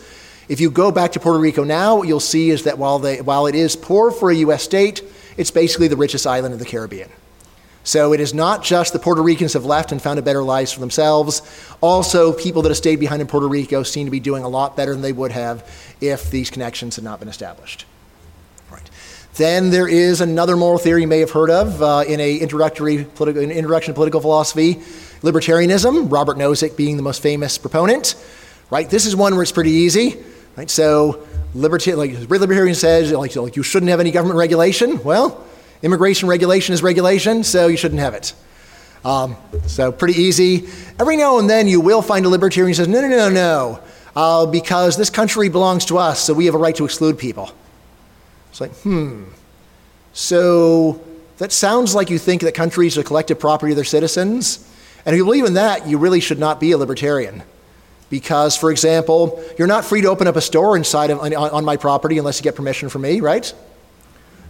If 0.50 0.60
you 0.60 0.70
go 0.70 0.92
back 0.92 1.14
to 1.14 1.20
Puerto 1.22 1.40
Rico 1.40 1.64
now, 1.64 1.96
what 1.98 2.10
you'll 2.10 2.20
see 2.20 2.50
is 2.50 2.64
that 2.64 2.78
while, 2.78 3.00
they, 3.00 3.22
while 3.22 3.48
it 3.48 3.56
is 3.56 3.78
poor 3.78 4.12
for 4.12 4.32
a 4.32 4.36
U.S. 4.36 4.64
state, 4.64 5.02
it's 5.38 5.52
basically 5.52 5.88
the 5.88 5.96
richest 5.96 6.28
island 6.28 6.52
in 6.52 6.60
the 6.60 6.66
Caribbean. 6.66 7.10
So 7.90 8.14
it 8.14 8.20
is 8.20 8.36
not 8.36 8.64
just 8.64 8.94
the 8.94 9.00
Puerto 9.00 9.24
Ricans 9.24 9.54
have 9.54 9.66
left 9.66 9.92
and 9.92 10.00
found 10.00 10.20
a 10.20 10.22
better 10.22 10.44
lives 10.44 10.72
for 10.72 10.80
themselves. 10.80 11.42
Also, 11.82 12.32
people 12.32 12.62
that 12.62 12.70
have 12.70 12.78
stayed 12.78 13.00
behind 13.00 13.20
in 13.20 13.28
Puerto 13.28 13.48
Rico 13.48 13.82
seem 13.82 14.06
to 14.06 14.12
be 14.12 14.20
doing 14.20 14.44
a 14.44 14.48
lot 14.48 14.78
better 14.78 14.92
than 14.92 15.02
they 15.02 15.12
would 15.12 15.32
have 15.32 15.68
if 16.00 16.30
these 16.30 16.52
connections 16.52 16.98
had 16.98 17.04
not 17.04 17.18
been 17.18 17.30
established. 17.30 17.88
Right. 18.70 18.88
Then 19.38 19.72
there 19.72 19.88
is 19.88 20.22
another 20.22 20.56
moral 20.56 20.78
theory 20.78 21.02
you 21.02 21.08
may 21.08 21.20
have 21.22 21.32
heard 21.32 21.50
of 21.50 21.82
uh, 21.82 22.04
in 22.08 22.20
a 22.20 22.38
introductory 22.38 23.06
political, 23.06 23.42
an 23.42 23.50
introduction 23.50 23.92
to 23.92 23.96
political 23.96 24.22
philosophy, 24.22 24.76
libertarianism. 25.24 26.12
Robert 26.12 26.38
Nozick 26.38 26.78
being 26.78 26.96
the 26.96 27.02
most 27.02 27.24
famous 27.24 27.58
proponent. 27.58 28.14
Right, 28.70 28.88
this 28.88 29.08
is 29.08 29.16
one 29.16 29.34
where 29.34 29.42
it's 29.42 29.52
pretty 29.52 29.72
easy. 29.72 30.24
Right, 30.56 30.70
so 30.70 31.28
libertarian, 31.56 31.98
like 31.98 32.30
libertarian 32.30 32.76
says, 32.76 33.12
like, 33.14 33.36
like 33.36 33.56
you 33.56 33.64
shouldn't 33.64 33.90
have 33.90 34.00
any 34.00 34.12
government 34.12 34.38
regulation. 34.38 35.04
Well, 35.04 35.44
immigration 35.82 36.30
regulation 36.30 36.74
is 36.74 36.84
regulation, 36.84 37.44
so 37.44 37.68
you 37.68 37.78
shouldn't 37.78 38.02
have 38.02 38.14
it. 38.14 38.34
Um, 39.06 39.38
so 39.66 39.92
pretty 39.92 40.22
easy. 40.22 40.68
Every 41.00 41.16
now 41.16 41.40
and 41.40 41.50
then 41.50 41.68
you 41.68 41.80
will 41.80 42.02
find 42.02 42.26
a 42.26 42.30
libertarian 42.30 42.70
who 42.70 42.74
says, 42.74 42.88
no, 42.88 43.02
no, 43.02 43.08
no, 43.08 43.30
no, 43.30 43.80
uh, 44.16 44.46
because 44.46 44.98
this 44.98 45.10
country 45.10 45.50
belongs 45.50 45.86
to 45.86 45.98
us, 45.98 46.20
so 46.20 46.34
we 46.34 46.46
have 46.46 46.56
a 46.56 46.58
right 46.58 46.76
to 46.76 46.86
exclude 46.86 47.18
people. 47.18 47.50
It's 48.50 48.60
like, 48.60 48.74
hmm. 48.78 49.24
So 50.12 51.02
that 51.38 51.52
sounds 51.52 51.96
like 51.96 52.10
you 52.10 52.20
think 52.20 52.42
that 52.42 52.54
countries 52.54 52.98
are 52.98 53.04
collective 53.04 53.40
property 53.40 53.72
of 53.72 53.78
their 53.78 53.86
citizens. 53.86 54.66
And 55.06 55.14
if 55.16 55.18
you 55.18 55.24
believe 55.24 55.46
in 55.46 55.54
that, 55.54 55.88
you 55.88 55.98
really 55.98 56.20
should 56.20 56.40
not 56.40 56.60
be 56.60 56.72
a 56.72 56.78
libertarian. 56.78 57.44
Because, 58.10 58.58
for 58.58 58.72
example, 58.72 59.42
you're 59.58 59.68
not 59.68 59.86
free 59.86 60.02
to 60.02 60.10
open 60.10 60.28
up 60.28 60.36
a 60.36 60.42
store 60.42 60.76
inside 60.76 61.12
of, 61.12 61.20
on, 61.20 61.34
on 61.34 61.64
my 61.64 61.78
property 61.78 62.18
unless 62.18 62.40
you 62.40 62.44
get 62.44 62.56
permission 62.56 62.90
from 62.90 63.04
me, 63.04 63.22
right? 63.22 63.54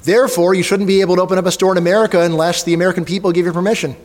Therefore, 0.04 0.54
you 0.54 0.64
shouldn't 0.64 0.88
be 0.88 1.02
able 1.02 1.16
to 1.18 1.22
open 1.22 1.38
up 1.38 1.46
a 1.46 1.52
store 1.52 1.72
in 1.72 1.78
America 1.78 2.22
unless 2.22 2.64
the 2.64 2.74
American 2.74 3.06
people 3.06 3.32
give 3.32 3.46
you 3.46 3.52
permission. 3.52 3.96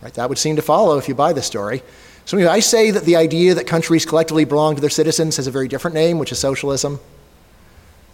Right? 0.00 0.14
That 0.14 0.28
would 0.28 0.38
seem 0.38 0.56
to 0.56 0.62
follow 0.62 0.98
if 0.98 1.08
you 1.08 1.14
buy 1.14 1.32
this 1.32 1.46
story. 1.46 1.82
So, 2.24 2.36
anyway, 2.36 2.52
I 2.52 2.60
say 2.60 2.90
that 2.90 3.04
the 3.04 3.16
idea 3.16 3.54
that 3.54 3.66
countries 3.66 4.04
collectively 4.04 4.44
belong 4.44 4.74
to 4.74 4.80
their 4.80 4.90
citizens 4.90 5.36
has 5.36 5.46
a 5.46 5.50
very 5.50 5.68
different 5.68 5.94
name, 5.94 6.18
which 6.18 6.32
is 6.32 6.38
socialism 6.38 7.00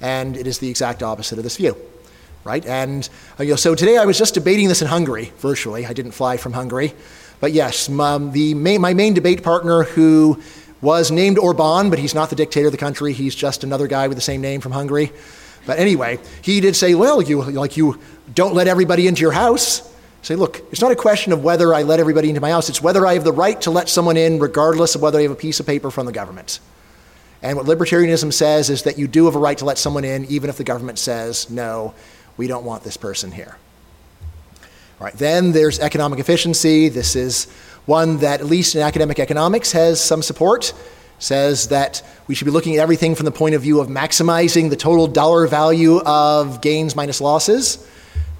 and 0.02 0.36
it 0.36 0.46
is 0.46 0.58
the 0.58 0.68
exact 0.68 1.02
opposite 1.02 1.38
of 1.38 1.44
this 1.44 1.56
view. 1.56 1.76
Right? 2.44 2.66
And 2.66 3.08
uh, 3.38 3.44
you 3.44 3.50
know, 3.50 3.56
so 3.56 3.74
today 3.74 3.96
I 3.96 4.04
was 4.04 4.18
just 4.18 4.34
debating 4.34 4.68
this 4.68 4.82
in 4.82 4.88
Hungary, 4.88 5.32
virtually. 5.38 5.86
I 5.86 5.92
didn't 5.92 6.12
fly 6.12 6.36
from 6.36 6.52
Hungary. 6.52 6.92
But 7.40 7.52
yes, 7.52 7.88
my, 7.88 8.18
the 8.18 8.54
main, 8.54 8.80
my 8.80 8.94
main 8.94 9.14
debate 9.14 9.44
partner 9.44 9.84
who 9.84 10.42
was 10.80 11.12
named 11.12 11.38
Orban, 11.38 11.88
but 11.88 12.00
he's 12.00 12.14
not 12.14 12.30
the 12.30 12.36
dictator 12.36 12.66
of 12.66 12.72
the 12.72 12.78
country. 12.78 13.12
He's 13.12 13.36
just 13.36 13.62
another 13.62 13.86
guy 13.86 14.08
with 14.08 14.16
the 14.16 14.22
same 14.22 14.40
name 14.40 14.60
from 14.60 14.72
Hungary. 14.72 15.12
But 15.66 15.78
anyway, 15.78 16.18
he 16.42 16.60
did 16.60 16.74
say, 16.76 16.94
well, 16.94 17.22
you, 17.22 17.42
like 17.42 17.76
you 17.76 18.00
don't 18.34 18.54
let 18.54 18.66
everybody 18.66 19.06
into 19.06 19.20
your 19.20 19.32
house. 19.32 19.88
Say, 20.22 20.36
look, 20.36 20.62
it's 20.70 20.80
not 20.80 20.92
a 20.92 20.96
question 20.96 21.32
of 21.32 21.42
whether 21.42 21.74
I 21.74 21.82
let 21.82 21.98
everybody 21.98 22.28
into 22.28 22.40
my 22.40 22.50
house. 22.50 22.68
It's 22.68 22.80
whether 22.80 23.06
I 23.06 23.14
have 23.14 23.24
the 23.24 23.32
right 23.32 23.60
to 23.62 23.70
let 23.70 23.88
someone 23.88 24.16
in 24.16 24.38
regardless 24.38 24.94
of 24.94 25.02
whether 25.02 25.18
I 25.18 25.22
have 25.22 25.32
a 25.32 25.36
piece 25.36 25.58
of 25.58 25.66
paper 25.66 25.90
from 25.90 26.06
the 26.06 26.12
government. 26.12 26.60
And 27.42 27.56
what 27.56 27.66
libertarianism 27.66 28.32
says 28.32 28.70
is 28.70 28.84
that 28.84 28.98
you 28.98 29.08
do 29.08 29.24
have 29.24 29.34
a 29.34 29.38
right 29.40 29.58
to 29.58 29.64
let 29.64 29.78
someone 29.78 30.04
in, 30.04 30.24
even 30.26 30.48
if 30.48 30.56
the 30.56 30.64
government 30.64 30.98
says, 30.98 31.50
no, 31.50 31.92
we 32.36 32.46
don't 32.46 32.64
want 32.64 32.84
this 32.84 32.96
person 32.96 33.32
here. 33.32 33.56
All 35.00 35.06
right, 35.06 35.14
then 35.14 35.50
there's 35.50 35.80
economic 35.80 36.20
efficiency. 36.20 36.88
This 36.88 37.16
is 37.16 37.50
one 37.86 38.18
that, 38.18 38.40
at 38.40 38.46
least 38.46 38.76
in 38.76 38.82
academic 38.82 39.18
economics, 39.18 39.72
has 39.72 40.00
some 40.00 40.22
support. 40.22 40.72
Says 41.22 41.68
that 41.68 42.02
we 42.26 42.34
should 42.34 42.46
be 42.46 42.50
looking 42.50 42.74
at 42.74 42.80
everything 42.80 43.14
from 43.14 43.26
the 43.26 43.30
point 43.30 43.54
of 43.54 43.62
view 43.62 43.80
of 43.80 43.86
maximizing 43.86 44.70
the 44.70 44.76
total 44.76 45.06
dollar 45.06 45.46
value 45.46 46.00
of 46.00 46.60
gains 46.60 46.96
minus 46.96 47.20
losses. 47.20 47.88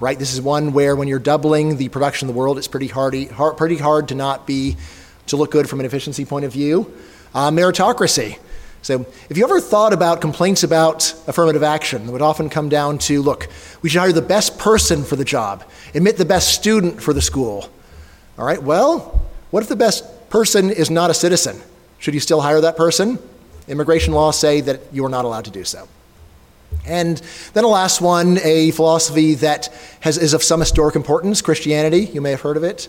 Right, 0.00 0.18
this 0.18 0.34
is 0.34 0.42
one 0.42 0.72
where 0.72 0.96
when 0.96 1.06
you're 1.06 1.20
doubling 1.20 1.76
the 1.76 1.88
production 1.90 2.28
of 2.28 2.34
the 2.34 2.38
world, 2.40 2.58
it's 2.58 2.66
pretty 2.66 2.88
hard, 2.88 3.14
hard 3.30 3.56
pretty 3.56 3.76
hard 3.76 4.08
to 4.08 4.16
not 4.16 4.48
be 4.48 4.76
to 5.28 5.36
look 5.36 5.52
good 5.52 5.68
from 5.68 5.78
an 5.78 5.86
efficiency 5.86 6.24
point 6.24 6.44
of 6.44 6.52
view. 6.52 6.92
Uh, 7.32 7.52
meritocracy. 7.52 8.38
So, 8.82 9.06
if 9.30 9.38
you 9.38 9.44
ever 9.44 9.60
thought 9.60 9.92
about 9.92 10.20
complaints 10.20 10.64
about 10.64 11.14
affirmative 11.28 11.62
action, 11.62 12.08
it 12.08 12.10
would 12.10 12.20
often 12.20 12.50
come 12.50 12.68
down 12.68 12.98
to 12.98 13.22
look, 13.22 13.46
we 13.82 13.90
should 13.90 14.00
hire 14.00 14.10
the 14.10 14.22
best 14.22 14.58
person 14.58 15.04
for 15.04 15.14
the 15.14 15.24
job, 15.24 15.62
admit 15.94 16.16
the 16.16 16.24
best 16.24 16.52
student 16.52 17.00
for 17.00 17.12
the 17.12 17.22
school. 17.22 17.70
All 18.36 18.44
right, 18.44 18.60
well, 18.60 19.22
what 19.52 19.62
if 19.62 19.68
the 19.68 19.76
best 19.76 20.28
person 20.30 20.68
is 20.68 20.90
not 20.90 21.10
a 21.10 21.14
citizen? 21.14 21.62
Should 22.03 22.14
you 22.14 22.20
still 22.20 22.40
hire 22.40 22.61
that 22.62 22.76
person? 22.76 23.16
Immigration 23.68 24.12
laws 24.12 24.36
say 24.36 24.61
that 24.62 24.80
you 24.92 25.05
are 25.05 25.09
not 25.09 25.24
allowed 25.24 25.44
to 25.44 25.53
do 25.53 25.62
so. 25.62 25.86
And 26.84 27.22
then 27.55 27.62
a 27.62 27.68
last 27.68 28.00
one, 28.00 28.40
a 28.42 28.72
philosophy 28.72 29.34
that 29.34 29.72
has, 30.00 30.18
is 30.18 30.34
of 30.34 30.42
some 30.42 30.59
historic 30.59 30.96
importance 30.96 31.40
Christianity. 31.40 32.07
You 32.07 32.20
may 32.20 32.32
have 32.32 32.40
heard 32.40 32.57
of 32.57 32.64
it. 32.64 32.88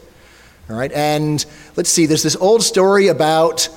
All 0.67 0.75
right, 0.75 0.91
and 0.93 1.45
let's 1.75 1.91
see, 1.91 2.07
there's 2.07 2.23
this 2.23 2.35
old 2.35 2.63
story 2.63 3.07
about 3.07 3.69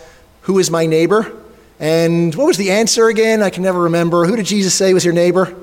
who 0.42 0.58
is 0.58 0.70
my 0.70 0.86
neighbor. 0.86 1.30
And 1.78 2.34
what 2.34 2.46
was 2.46 2.56
the 2.56 2.70
answer 2.70 3.08
again? 3.08 3.42
I 3.42 3.50
can 3.50 3.62
never 3.62 3.82
remember. 3.82 4.24
Who 4.24 4.36
did 4.36 4.46
Jesus 4.46 4.74
say 4.74 4.94
was 4.94 5.04
your 5.04 5.12
neighbor? 5.12 5.54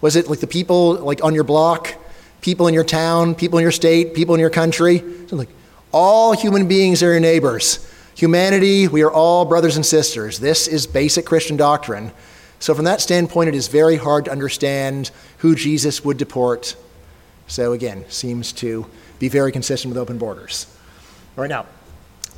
Was 0.00 0.14
it 0.14 0.28
like 0.28 0.38
the 0.38 0.46
people 0.46 0.94
like 0.94 1.24
on 1.24 1.34
your 1.34 1.42
block, 1.42 1.92
people 2.40 2.68
in 2.68 2.74
your 2.74 2.84
town, 2.84 3.34
people 3.34 3.58
in 3.58 3.64
your 3.64 3.72
state, 3.72 4.14
people 4.14 4.36
in 4.36 4.40
your 4.40 4.50
country? 4.50 5.02
So 5.26 5.34
like 5.34 5.48
all 5.90 6.36
human 6.36 6.68
beings 6.68 7.02
are 7.02 7.10
your 7.10 7.18
neighbors. 7.18 7.84
Humanity, 8.18 8.88
we 8.88 9.02
are 9.02 9.10
all 9.10 9.44
brothers 9.44 9.76
and 9.76 9.86
sisters. 9.86 10.38
This 10.38 10.68
is 10.68 10.86
basic 10.86 11.24
Christian 11.24 11.56
doctrine. 11.56 12.12
So 12.58 12.74
from 12.74 12.84
that 12.84 13.00
standpoint, 13.00 13.48
it 13.48 13.54
is 13.54 13.68
very 13.68 13.96
hard 13.96 14.26
to 14.26 14.32
understand 14.32 15.10
who 15.38 15.54
Jesus 15.54 16.04
would 16.04 16.16
deport. 16.16 16.76
So 17.46 17.72
again, 17.72 18.04
seems 18.08 18.52
to 18.54 18.86
be 19.18 19.28
very 19.28 19.52
consistent 19.52 19.94
with 19.94 19.98
open 19.98 20.18
borders. 20.18 20.66
All 21.36 21.42
right 21.42 21.48
now, 21.48 21.66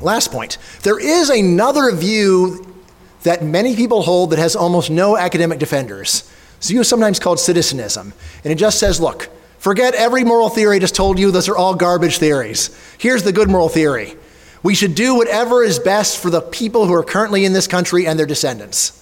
Last 0.00 0.32
point. 0.32 0.56
There 0.82 0.98
is 0.98 1.28
another 1.28 1.94
view 1.94 2.66
that 3.22 3.44
many 3.44 3.76
people 3.76 4.02
hold 4.02 4.30
that 4.30 4.38
has 4.38 4.56
almost 4.56 4.90
no 4.90 5.16
academic 5.16 5.58
defenders. 5.58 6.30
It's 6.56 6.68
view 6.68 6.80
is 6.80 6.88
sometimes 6.88 7.18
called 7.18 7.38
citizenism. 7.38 8.12
And 8.44 8.52
it 8.52 8.56
just 8.56 8.78
says, 8.78 9.00
look, 9.00 9.28
forget 9.58 9.94
every 9.94 10.24
moral 10.24 10.48
theory 10.48 10.76
I 10.76 10.78
just 10.78 10.94
told 10.94 11.18
you, 11.18 11.30
those 11.30 11.48
are 11.48 11.56
all 11.56 11.74
garbage 11.74 12.18
theories. 12.18 12.70
Here's 12.98 13.22
the 13.22 13.32
good 13.32 13.50
moral 13.50 13.68
theory. 13.68 14.16
We 14.62 14.74
should 14.74 14.94
do 14.94 15.14
whatever 15.14 15.62
is 15.62 15.78
best 15.78 16.18
for 16.18 16.30
the 16.30 16.40
people 16.40 16.86
who 16.86 16.92
are 16.94 17.04
currently 17.04 17.44
in 17.44 17.52
this 17.52 17.66
country 17.66 18.06
and 18.06 18.18
their 18.18 18.26
descendants. 18.26 18.96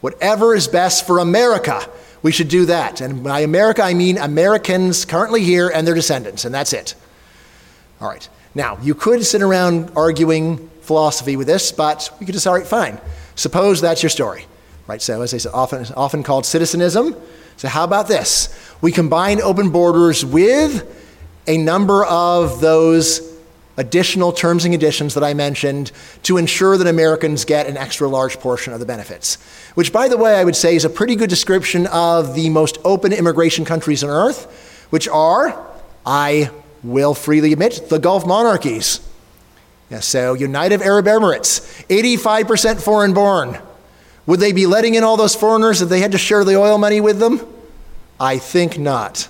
Whatever 0.00 0.54
is 0.54 0.68
best 0.68 1.06
for 1.06 1.18
America, 1.18 1.86
we 2.22 2.32
should 2.32 2.48
do 2.48 2.66
that. 2.66 3.00
And 3.00 3.22
by 3.22 3.40
America, 3.40 3.82
I 3.82 3.92
mean 3.92 4.16
Americans 4.16 5.04
currently 5.04 5.44
here 5.44 5.68
and 5.68 5.86
their 5.86 5.94
descendants, 5.94 6.44
and 6.44 6.54
that's 6.54 6.72
it. 6.72 6.94
All 8.00 8.08
right. 8.08 8.26
Now, 8.54 8.78
you 8.82 8.94
could 8.94 9.24
sit 9.24 9.42
around 9.42 9.92
arguing 9.94 10.70
philosophy 10.80 11.36
with 11.36 11.46
this, 11.46 11.70
but 11.70 12.10
we 12.18 12.26
could 12.26 12.32
just, 12.32 12.46
all 12.46 12.54
right, 12.54 12.66
fine. 12.66 12.98
Suppose 13.36 13.80
that's 13.80 14.02
your 14.02 14.10
story, 14.10 14.46
right? 14.86 15.00
So, 15.00 15.22
as 15.22 15.34
I 15.34 15.38
said, 15.38 15.52
often, 15.52 15.86
often 15.94 16.22
called 16.22 16.44
citizenism. 16.44 17.18
So, 17.58 17.68
how 17.68 17.84
about 17.84 18.08
this? 18.08 18.48
We 18.80 18.90
combine 18.90 19.40
open 19.40 19.70
borders 19.70 20.24
with 20.24 20.96
a 21.46 21.58
number 21.58 22.04
of 22.04 22.60
those 22.60 23.29
additional 23.80 24.30
terms 24.30 24.66
and 24.66 24.74
conditions 24.74 25.14
that 25.14 25.24
I 25.24 25.32
mentioned 25.32 25.90
to 26.24 26.36
ensure 26.36 26.76
that 26.76 26.86
Americans 26.86 27.46
get 27.46 27.66
an 27.66 27.78
extra 27.78 28.06
large 28.06 28.38
portion 28.38 28.74
of 28.74 28.78
the 28.78 28.84
benefits. 28.84 29.36
Which, 29.74 29.90
by 29.90 30.06
the 30.06 30.18
way, 30.18 30.34
I 30.34 30.44
would 30.44 30.54
say 30.54 30.76
is 30.76 30.84
a 30.84 30.90
pretty 30.90 31.16
good 31.16 31.30
description 31.30 31.86
of 31.86 32.34
the 32.34 32.50
most 32.50 32.76
open 32.84 33.12
immigration 33.14 33.64
countries 33.64 34.04
on 34.04 34.10
earth, 34.10 34.86
which 34.90 35.08
are, 35.08 35.66
I 36.04 36.50
will 36.82 37.14
freely 37.14 37.54
admit, 37.54 37.88
the 37.88 37.98
Gulf 37.98 38.26
monarchies. 38.26 39.00
Yeah, 39.90 40.00
so, 40.00 40.34
United 40.34 40.82
Arab 40.82 41.06
Emirates, 41.06 41.86
85% 41.88 42.82
foreign 42.82 43.14
born. 43.14 43.58
Would 44.26 44.40
they 44.40 44.52
be 44.52 44.66
letting 44.66 44.94
in 44.94 45.04
all 45.04 45.16
those 45.16 45.34
foreigners 45.34 45.80
if 45.80 45.88
they 45.88 46.00
had 46.00 46.12
to 46.12 46.18
share 46.18 46.44
the 46.44 46.56
oil 46.56 46.76
money 46.76 47.00
with 47.00 47.18
them? 47.18 47.40
I 48.20 48.36
think 48.36 48.78
not. 48.78 49.28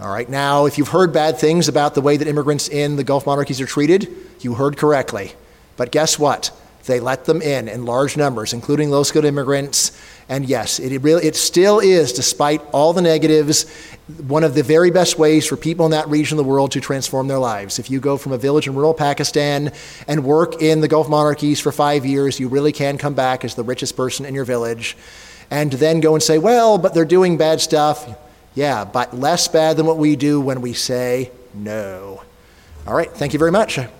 All 0.00 0.10
right, 0.10 0.28
now, 0.28 0.66
if 0.66 0.76
you've 0.76 0.88
heard 0.88 1.12
bad 1.12 1.38
things 1.38 1.68
about 1.68 1.94
the 1.94 2.00
way 2.00 2.16
that 2.16 2.26
immigrants 2.26 2.68
in 2.68 2.96
the 2.96 3.04
Gulf 3.04 3.26
monarchies 3.26 3.60
are 3.60 3.66
treated, 3.66 4.08
you 4.40 4.54
heard 4.54 4.76
correctly. 4.76 5.32
But 5.76 5.92
guess 5.92 6.18
what? 6.18 6.50
They 6.86 6.98
let 6.98 7.26
them 7.26 7.40
in 7.40 7.68
in 7.68 7.86
large 7.86 8.16
numbers, 8.16 8.52
including 8.52 8.90
low 8.90 9.04
skilled 9.04 9.24
immigrants. 9.24 9.92
And 10.28 10.46
yes, 10.46 10.80
it, 10.80 10.98
really, 10.98 11.24
it 11.24 11.36
still 11.36 11.78
is, 11.78 12.12
despite 12.12 12.60
all 12.72 12.92
the 12.92 13.02
negatives, 13.02 13.70
one 14.26 14.42
of 14.42 14.54
the 14.54 14.64
very 14.64 14.90
best 14.90 15.16
ways 15.16 15.46
for 15.46 15.56
people 15.56 15.84
in 15.84 15.92
that 15.92 16.08
region 16.08 16.38
of 16.38 16.44
the 16.44 16.50
world 16.50 16.72
to 16.72 16.80
transform 16.80 17.28
their 17.28 17.38
lives. 17.38 17.78
If 17.78 17.88
you 17.88 18.00
go 18.00 18.16
from 18.16 18.32
a 18.32 18.38
village 18.38 18.66
in 18.66 18.74
rural 18.74 18.94
Pakistan 18.94 19.72
and 20.08 20.24
work 20.24 20.60
in 20.60 20.80
the 20.80 20.88
Gulf 20.88 21.08
monarchies 21.08 21.60
for 21.60 21.70
five 21.70 22.04
years, 22.04 22.40
you 22.40 22.48
really 22.48 22.72
can 22.72 22.98
come 22.98 23.14
back 23.14 23.44
as 23.44 23.54
the 23.54 23.62
richest 23.62 23.96
person 23.96 24.26
in 24.26 24.34
your 24.34 24.44
village. 24.44 24.96
And 25.50 25.72
then 25.72 26.00
go 26.00 26.14
and 26.14 26.22
say, 26.22 26.38
well, 26.38 26.78
but 26.78 26.94
they're 26.94 27.04
doing 27.04 27.36
bad 27.36 27.60
stuff. 27.60 28.18
Yeah, 28.54 28.84
but 28.84 29.12
less 29.16 29.48
bad 29.48 29.76
than 29.76 29.84
what 29.86 29.98
we 29.98 30.14
do 30.14 30.40
when 30.40 30.60
we 30.60 30.74
say 30.74 31.32
no. 31.52 32.22
All 32.86 32.94
right, 32.94 33.10
thank 33.10 33.32
you 33.32 33.38
very 33.38 33.50
much. 33.50 33.76
Hmm. 33.76 33.90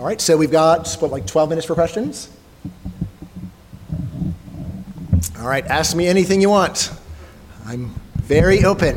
All 0.00 0.06
right, 0.06 0.20
so 0.20 0.36
we've 0.36 0.50
got, 0.50 0.92
what, 0.98 1.12
like 1.12 1.26
12 1.26 1.48
minutes 1.48 1.66
for 1.66 1.74
questions? 1.74 2.28
All 5.38 5.46
right, 5.46 5.64
ask 5.66 5.94
me 5.94 6.08
anything 6.08 6.40
you 6.40 6.50
want. 6.50 6.90
I'm 7.64 7.94
very 8.32 8.64
open. 8.64 8.96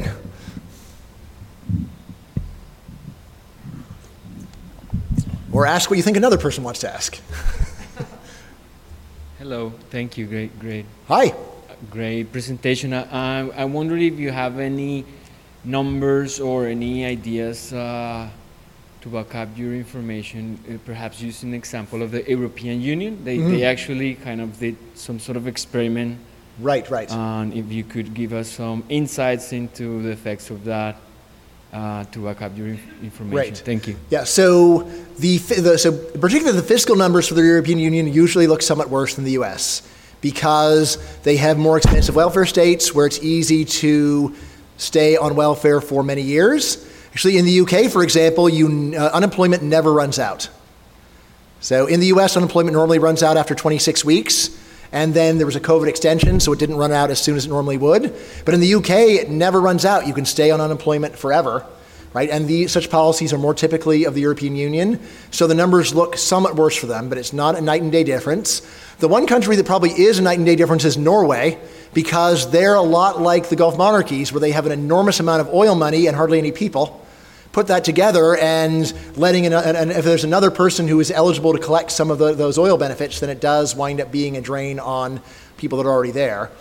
Or 5.52 5.66
ask 5.66 5.90
what 5.90 5.98
you 5.98 6.04
think 6.04 6.16
another 6.16 6.38
person 6.38 6.64
wants 6.64 6.80
to 6.82 6.90
ask. 6.90 7.20
Hello, 9.40 9.74
thank 9.90 10.18
you. 10.18 10.26
Great, 10.26 10.58
great. 10.58 10.86
Hi. 11.10 11.34
Great 11.92 12.32
presentation. 12.32 12.94
I, 12.94 13.50
I 13.50 13.66
wonder 13.66 13.98
if 13.98 14.18
you 14.18 14.32
have 14.32 14.58
any 14.58 15.04
numbers 15.66 16.40
or 16.40 16.68
any 16.68 17.06
ideas 17.06 17.74
uh, 17.74 18.30
to 19.02 19.10
back 19.10 19.36
up 19.36 19.50
your 19.58 19.74
information, 19.76 20.58
uh, 20.70 20.78
perhaps 20.86 21.20
using 21.20 21.50
an 21.50 21.56
example 21.56 22.02
of 22.02 22.12
the 22.12 22.24
European 22.24 22.80
Union. 22.80 23.22
They, 23.26 23.38
mm-hmm. 23.38 23.52
they 23.52 23.66
actually 23.66 24.16
kind 24.16 24.40
of 24.40 24.58
did 24.58 24.78
some 24.94 25.20
sort 25.20 25.36
of 25.36 25.46
experiment 25.46 26.20
Right, 26.60 26.90
right. 26.90 27.12
And 27.12 27.54
if 27.54 27.72
you 27.72 27.84
could 27.84 28.14
give 28.14 28.34
us 28.34 28.50
some 28.50 28.84
insights 28.90 29.52
into 29.52 30.02
the 30.02 30.10
effects 30.10 30.50
of 30.50 30.64
that 30.66 30.98
uh, 31.74 32.06
to 32.06 32.26
back 32.26 32.42
up 32.42 32.58
your 32.58 32.68
information. 33.04 33.30
Right. 33.36 33.58
Thank 33.58 33.88
you. 33.88 33.98
Yeah. 34.10 34.24
So 34.24 34.84
the, 35.20 35.38
the 35.38 35.78
so 35.78 35.92
particularly 35.92 36.58
the 36.58 36.66
fiscal 36.66 36.96
numbers 36.96 37.28
for 37.28 37.34
the 37.34 37.42
European 37.44 37.80
Union 37.80 38.12
usually 38.12 38.48
look 38.48 38.62
somewhat 38.62 38.90
worse 38.90 39.16
than 39.16 39.26
the 39.26 39.32
U.S. 39.32 39.88
because 40.22 40.98
they 41.24 41.36
have 41.38 41.58
more 41.58 41.76
expensive 41.76 42.16
welfare 42.16 42.46
states 42.46 42.96
where 42.96 43.06
it's 43.06 43.22
easy 43.22 43.66
to 43.66 44.34
stay 44.78 45.18
on 45.18 45.36
welfare 45.36 45.82
for 45.82 46.04
many 46.04 46.22
years. 46.22 46.90
Actually, 47.12 47.38
in 47.38 47.46
the 47.46 47.62
UK, 47.62 47.92
for 47.92 48.04
example, 48.04 48.50
you, 48.50 48.94
uh, 48.98 49.10
unemployment 49.14 49.64
never 49.64 49.92
runs 49.94 50.20
out. 50.20 50.50
So 51.62 51.88
in 51.88 52.00
the 52.00 52.08
U.S., 52.08 52.38
unemployment 52.38 52.74
normally 52.74 53.00
runs 53.00 53.24
out 53.24 53.38
after 53.38 53.56
26 53.56 54.06
weeks. 54.06 54.50
And 54.96 55.14
then 55.14 55.36
there 55.36 55.46
was 55.46 55.58
a 55.58 55.62
COVID 55.62 55.90
extension, 55.90 56.40
so 56.40 56.54
it 56.54 56.60
didn't 56.60 56.78
run 56.78 56.94
out 56.94 57.12
as 57.12 57.22
soon 57.22 57.36
as 57.36 57.46
it 57.46 57.50
normally 57.50 57.76
would. 57.76 58.16
But 58.46 58.54
in 58.54 58.62
the 58.62 58.76
UK, 58.76 58.92
it 59.20 59.30
never 59.30 59.60
runs 59.60 59.84
out. 59.84 60.08
You 60.08 60.14
can 60.14 60.24
stay 60.24 60.52
on 60.52 60.62
unemployment 60.62 61.18
forever, 61.18 61.66
right? 62.14 62.30
And 62.30 62.72
such 62.72 62.90
policies 62.90 63.34
are 63.34 63.38
more 63.38 63.54
typically 63.54 64.06
of 64.06 64.14
the 64.14 64.22
European 64.22 64.56
Union. 64.56 65.02
So 65.32 65.48
the 65.48 65.54
numbers 65.54 65.94
look 65.94 66.16
somewhat 66.16 66.56
worse 66.56 66.78
for 66.78 66.86
them, 66.86 67.10
but 67.10 67.18
it's 67.18 67.34
not 67.34 67.58
a 67.58 67.62
night 67.62 67.82
and 67.82 67.92
day 67.92 68.06
difference. 68.06 68.62
The 69.00 69.10
one 69.10 69.28
country 69.28 69.58
that 69.58 69.66
probably 69.66 69.90
is 69.90 70.18
a 70.18 70.22
night 70.22 70.38
and 70.38 70.46
day 70.46 70.56
difference 70.56 70.86
is 70.86 70.98
Norway, 70.98 71.60
because 71.94 72.50
they're 72.52 72.76
a 72.76 72.82
lot 72.82 73.20
like 73.20 73.50
the 73.50 73.58
Gulf 73.58 73.78
monarchies, 73.78 74.32
where 74.32 74.40
they 74.40 74.52
have 74.52 74.66
an 74.66 74.72
enormous 74.72 75.20
amount 75.20 75.42
of 75.42 75.54
oil 75.54 75.76
money 75.76 76.08
and 76.08 76.16
hardly 76.16 76.38
any 76.38 76.54
people 76.54 77.05
put 77.56 77.68
that 77.68 77.86
together 77.86 78.36
and 78.36 78.94
letting, 79.16 79.46
an, 79.46 79.54
and 79.54 79.90
if 79.90 80.04
there's 80.04 80.26
another 80.26 80.52
person 80.52 80.90
who 80.90 81.00
is 81.00 81.10
eligible 81.10 81.54
to 81.54 81.58
collect 81.58 81.90
some 81.90 82.12
of 82.12 82.18
the, 82.18 82.34
those 82.34 82.58
oil 82.58 82.78
benefits, 82.78 83.22
then 83.22 83.30
it 83.30 83.40
does 83.40 83.74
wind 83.74 84.02
up 84.02 84.12
being 84.12 84.36
a 84.36 84.42
drain 84.42 84.78
on 84.78 85.22
people 85.56 85.78
that 85.78 85.86
are 85.86 85.90
already 85.90 86.12
there. 86.12 86.52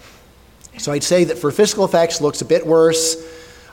So 0.78 0.92
I'd 0.92 1.02
say 1.02 1.24
that 1.24 1.36
for 1.36 1.50
fiscal 1.50 1.84
effects, 1.84 2.20
looks 2.20 2.42
a 2.42 2.44
bit 2.44 2.64
worse. 2.64 3.16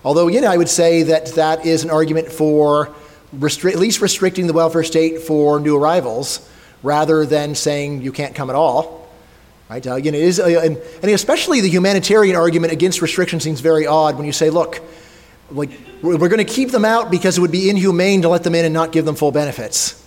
Although, 0.03 0.29
again, 0.29 0.45
I 0.45 0.57
would 0.57 0.67
say 0.67 1.03
that 1.03 1.27
that 1.33 1.63
is 1.63 1.83
an 1.83 1.91
argument 1.91 2.31
for 2.31 2.91
restri- 3.37 3.71
at 3.71 3.77
least 3.77 4.01
restricting 4.01 4.47
the 4.47 4.53
welfare 4.53 4.83
state 4.83 5.21
for 5.21 5.59
new 5.59 5.77
arrivals 5.77 6.49
rather 6.81 7.23
than 7.23 7.53
saying 7.53 8.01
you 8.01 8.11
can't 8.11 8.33
come 8.33 8.49
at 8.49 8.55
all. 8.55 9.07
Right? 9.69 9.85
Uh, 9.85 9.97
it 9.97 10.15
is, 10.15 10.39
uh, 10.39 10.45
and, 10.45 10.75
and 10.77 11.11
especially 11.11 11.61
the 11.61 11.69
humanitarian 11.69 12.35
argument 12.35 12.73
against 12.73 12.99
restriction 12.99 13.39
seems 13.39 13.59
very 13.59 13.85
odd 13.85 14.17
when 14.17 14.25
you 14.25 14.33
say, 14.33 14.49
look, 14.49 14.81
like 15.51 15.69
we're 16.01 16.17
going 16.17 16.45
to 16.45 16.53
keep 16.53 16.71
them 16.71 16.85
out 16.85 17.11
because 17.11 17.37
it 17.37 17.41
would 17.41 17.51
be 17.51 17.69
inhumane 17.69 18.21
to 18.23 18.29
let 18.29 18.43
them 18.43 18.55
in 18.55 18.65
and 18.65 18.73
not 18.73 18.91
give 18.91 19.05
them 19.05 19.15
full 19.15 19.31
benefits. 19.31 20.03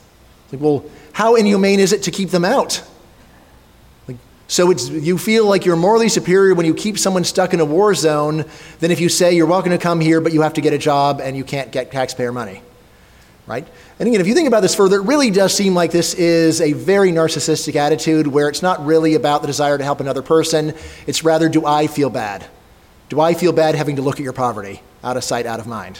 Like, 0.52 0.60
well, 0.60 0.84
how 1.12 1.36
inhumane 1.36 1.80
is 1.80 1.92
it 1.92 2.02
to 2.04 2.10
keep 2.10 2.30
them 2.30 2.44
out? 2.44 2.82
Like, 4.08 4.16
so 4.48 4.70
it's, 4.70 4.88
you 4.88 5.18
feel 5.18 5.46
like 5.46 5.64
you're 5.64 5.76
morally 5.76 6.08
superior 6.08 6.54
when 6.54 6.66
you 6.66 6.74
keep 6.74 6.98
someone 6.98 7.24
stuck 7.24 7.54
in 7.54 7.60
a 7.60 7.64
war 7.64 7.94
zone 7.94 8.44
than 8.80 8.90
if 8.90 9.00
you 9.00 9.08
say 9.08 9.34
you're 9.34 9.46
welcome 9.46 9.70
to 9.70 9.78
come 9.78 10.00
here, 10.00 10.20
but 10.20 10.32
you 10.32 10.42
have 10.42 10.54
to 10.54 10.60
get 10.60 10.72
a 10.72 10.78
job 10.78 11.20
and 11.20 11.36
you 11.36 11.44
can't 11.44 11.70
get 11.70 11.90
taxpayer 11.90 12.32
money. 12.32 12.62
Right? 13.46 13.66
And 13.98 14.08
again, 14.08 14.20
if 14.20 14.26
you 14.26 14.34
think 14.34 14.48
about 14.48 14.60
this 14.60 14.74
further, 14.74 14.96
it 14.96 15.04
really 15.04 15.30
does 15.30 15.54
seem 15.54 15.74
like 15.74 15.92
this 15.92 16.14
is 16.14 16.60
a 16.60 16.72
very 16.72 17.10
narcissistic 17.12 17.76
attitude 17.76 18.26
where 18.26 18.48
it's 18.48 18.62
not 18.62 18.84
really 18.84 19.14
about 19.14 19.42
the 19.42 19.46
desire 19.46 19.76
to 19.76 19.84
help 19.84 20.00
another 20.00 20.22
person. 20.22 20.72
It's 21.06 21.22
rather, 21.22 21.48
do 21.48 21.66
I 21.66 21.86
feel 21.86 22.10
bad? 22.10 22.46
Do 23.10 23.20
I 23.20 23.34
feel 23.34 23.52
bad 23.52 23.74
having 23.74 23.96
to 23.96 24.02
look 24.02 24.16
at 24.16 24.22
your 24.24 24.32
poverty? 24.32 24.82
Out 25.04 25.16
of 25.16 25.22
sight, 25.22 25.46
out 25.46 25.60
of 25.60 25.66
mind. 25.66 25.98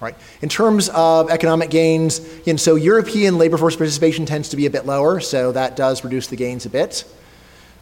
Right. 0.00 0.14
In 0.42 0.48
terms 0.48 0.88
of 0.90 1.28
economic 1.28 1.70
gains, 1.70 2.20
and 2.46 2.60
so 2.60 2.76
European 2.76 3.36
labor 3.36 3.56
force 3.56 3.74
participation 3.74 4.26
tends 4.26 4.50
to 4.50 4.56
be 4.56 4.66
a 4.66 4.70
bit 4.70 4.86
lower, 4.86 5.18
so 5.18 5.50
that 5.50 5.74
does 5.74 6.04
reduce 6.04 6.28
the 6.28 6.36
gains 6.36 6.66
a 6.66 6.70
bit. 6.70 7.04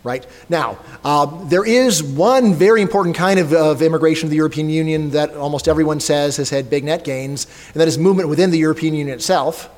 Right. 0.03 0.25
Now, 0.49 0.79
uh, 1.05 1.27
there 1.47 1.65
is 1.65 2.03
one 2.03 2.55
very 2.55 2.81
important 2.81 3.17
kind 3.17 3.41
of, 3.41 3.53
of 3.53 3.83
immigration 3.83 4.29
to 4.29 4.31
the 4.31 4.37
European 4.37 4.71
Union 4.71 5.11
that 5.11 5.35
almost 5.35 5.69
everyone 5.69 6.01
says 6.01 6.37
has 6.39 6.49
had 6.49 6.71
big 6.71 6.85
net 6.85 7.05
gains, 7.05 7.47
and 7.75 7.81
that 7.81 7.89
is 7.89 7.99
movement 7.99 8.29
within 8.29 8.51
the 8.51 8.59
European 8.59 8.95
Union 8.95 9.15
itself. 9.15 9.69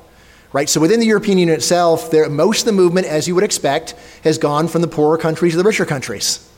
Right. 0.53 0.69
So 0.69 0.79
within 0.79 0.99
the 0.99 1.07
European 1.07 1.39
Union 1.39 1.57
itself, 1.57 2.09
there, 2.09 2.29
most 2.29 2.61
of 2.61 2.65
the 2.67 2.71
movement, 2.71 3.07
as 3.07 3.27
you 3.27 3.35
would 3.35 3.43
expect, 3.43 3.95
has 4.23 4.37
gone 4.37 4.67
from 4.67 4.81
the 4.81 4.87
poorer 4.87 5.17
countries 5.17 5.53
to 5.53 5.57
the 5.57 5.63
richer 5.63 5.85
countries 5.85 6.48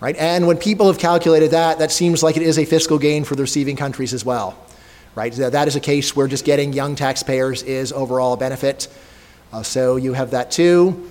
right? 0.00 0.16
And 0.16 0.46
when 0.46 0.58
people 0.58 0.86
have 0.86 0.98
calculated 0.98 1.52
that, 1.52 1.78
that 1.78 1.90
seems 1.90 2.22
like 2.22 2.36
it 2.36 2.42
is 2.42 2.58
a 2.58 2.64
fiscal 2.64 2.98
gain 2.98 3.24
for 3.24 3.34
the 3.34 3.42
receiving 3.42 3.76
countries 3.76 4.12
as 4.12 4.24
well, 4.24 4.56
right? 5.14 5.32
That 5.32 5.68
is 5.68 5.76
a 5.76 5.80
case 5.80 6.14
where 6.14 6.28
just 6.28 6.44
getting 6.44 6.72
young 6.72 6.96
taxpayers 6.96 7.62
is 7.62 7.92
overall 7.92 8.34
a 8.34 8.36
benefit. 8.36 8.88
Uh, 9.52 9.62
so 9.62 9.96
you 9.96 10.12
have 10.12 10.32
that 10.32 10.50
too. 10.50 11.08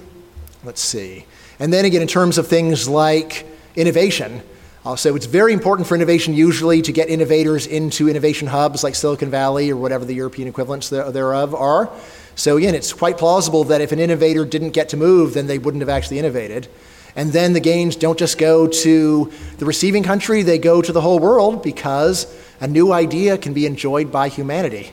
Let's 0.64 0.82
see. 0.82 1.26
And 1.60 1.72
then 1.72 1.86
again, 1.86 2.02
in 2.02 2.08
terms 2.08 2.38
of 2.38 2.48
things 2.48 2.88
like 2.88 3.48
innovation, 3.76 4.42
uh, 4.86 4.96
so 4.96 5.16
it's 5.16 5.26
very 5.26 5.52
important 5.52 5.88
for 5.88 5.96
innovation 5.96 6.36
usually 6.36 6.82
to 6.84 6.92
get 6.92 7.10
innovators 7.10 7.66
into 7.66 8.08
innovation 8.08 8.48
hubs 8.48 8.84
like 8.84 8.94
Silicon 8.94 9.32
Valley 9.32 9.72
or 9.72 9.78
whatever 9.78 10.06
the 10.06 10.14
European 10.14 10.48
equivalents 10.48 10.90
thereof 10.90 11.56
are. 11.56 11.90
So 12.36 12.58
again, 12.58 12.76
it's 12.76 12.94
quite 12.94 13.18
plausible 13.18 13.64
that 13.66 13.82
if 13.82 13.92
an 13.92 14.00
innovator 14.00 14.46
didn't 14.46 14.72
get 14.72 14.90
to 14.90 14.98
move, 14.98 15.34
then 15.34 15.48
they 15.48 15.58
wouldn't 15.58 15.82
have 15.82 15.90
actually 15.90 16.20
innovated. 16.20 16.68
And 17.16 17.32
then 17.32 17.54
the 17.54 17.60
gains 17.60 17.96
don't 17.96 18.20
just 18.20 18.38
go 18.38 18.68
to 18.68 19.32
the 19.58 19.66
receiving 19.66 20.04
country, 20.04 20.44
they 20.44 20.58
go 20.58 20.82
to 20.82 20.92
the 20.92 21.02
whole 21.02 21.20
world 21.20 21.64
because 21.64 22.28
a 22.60 22.68
new 22.68 22.92
idea 22.92 23.38
can 23.38 23.54
be 23.54 23.66
enjoyed 23.66 24.12
by 24.12 24.28
humanity. 24.28 24.92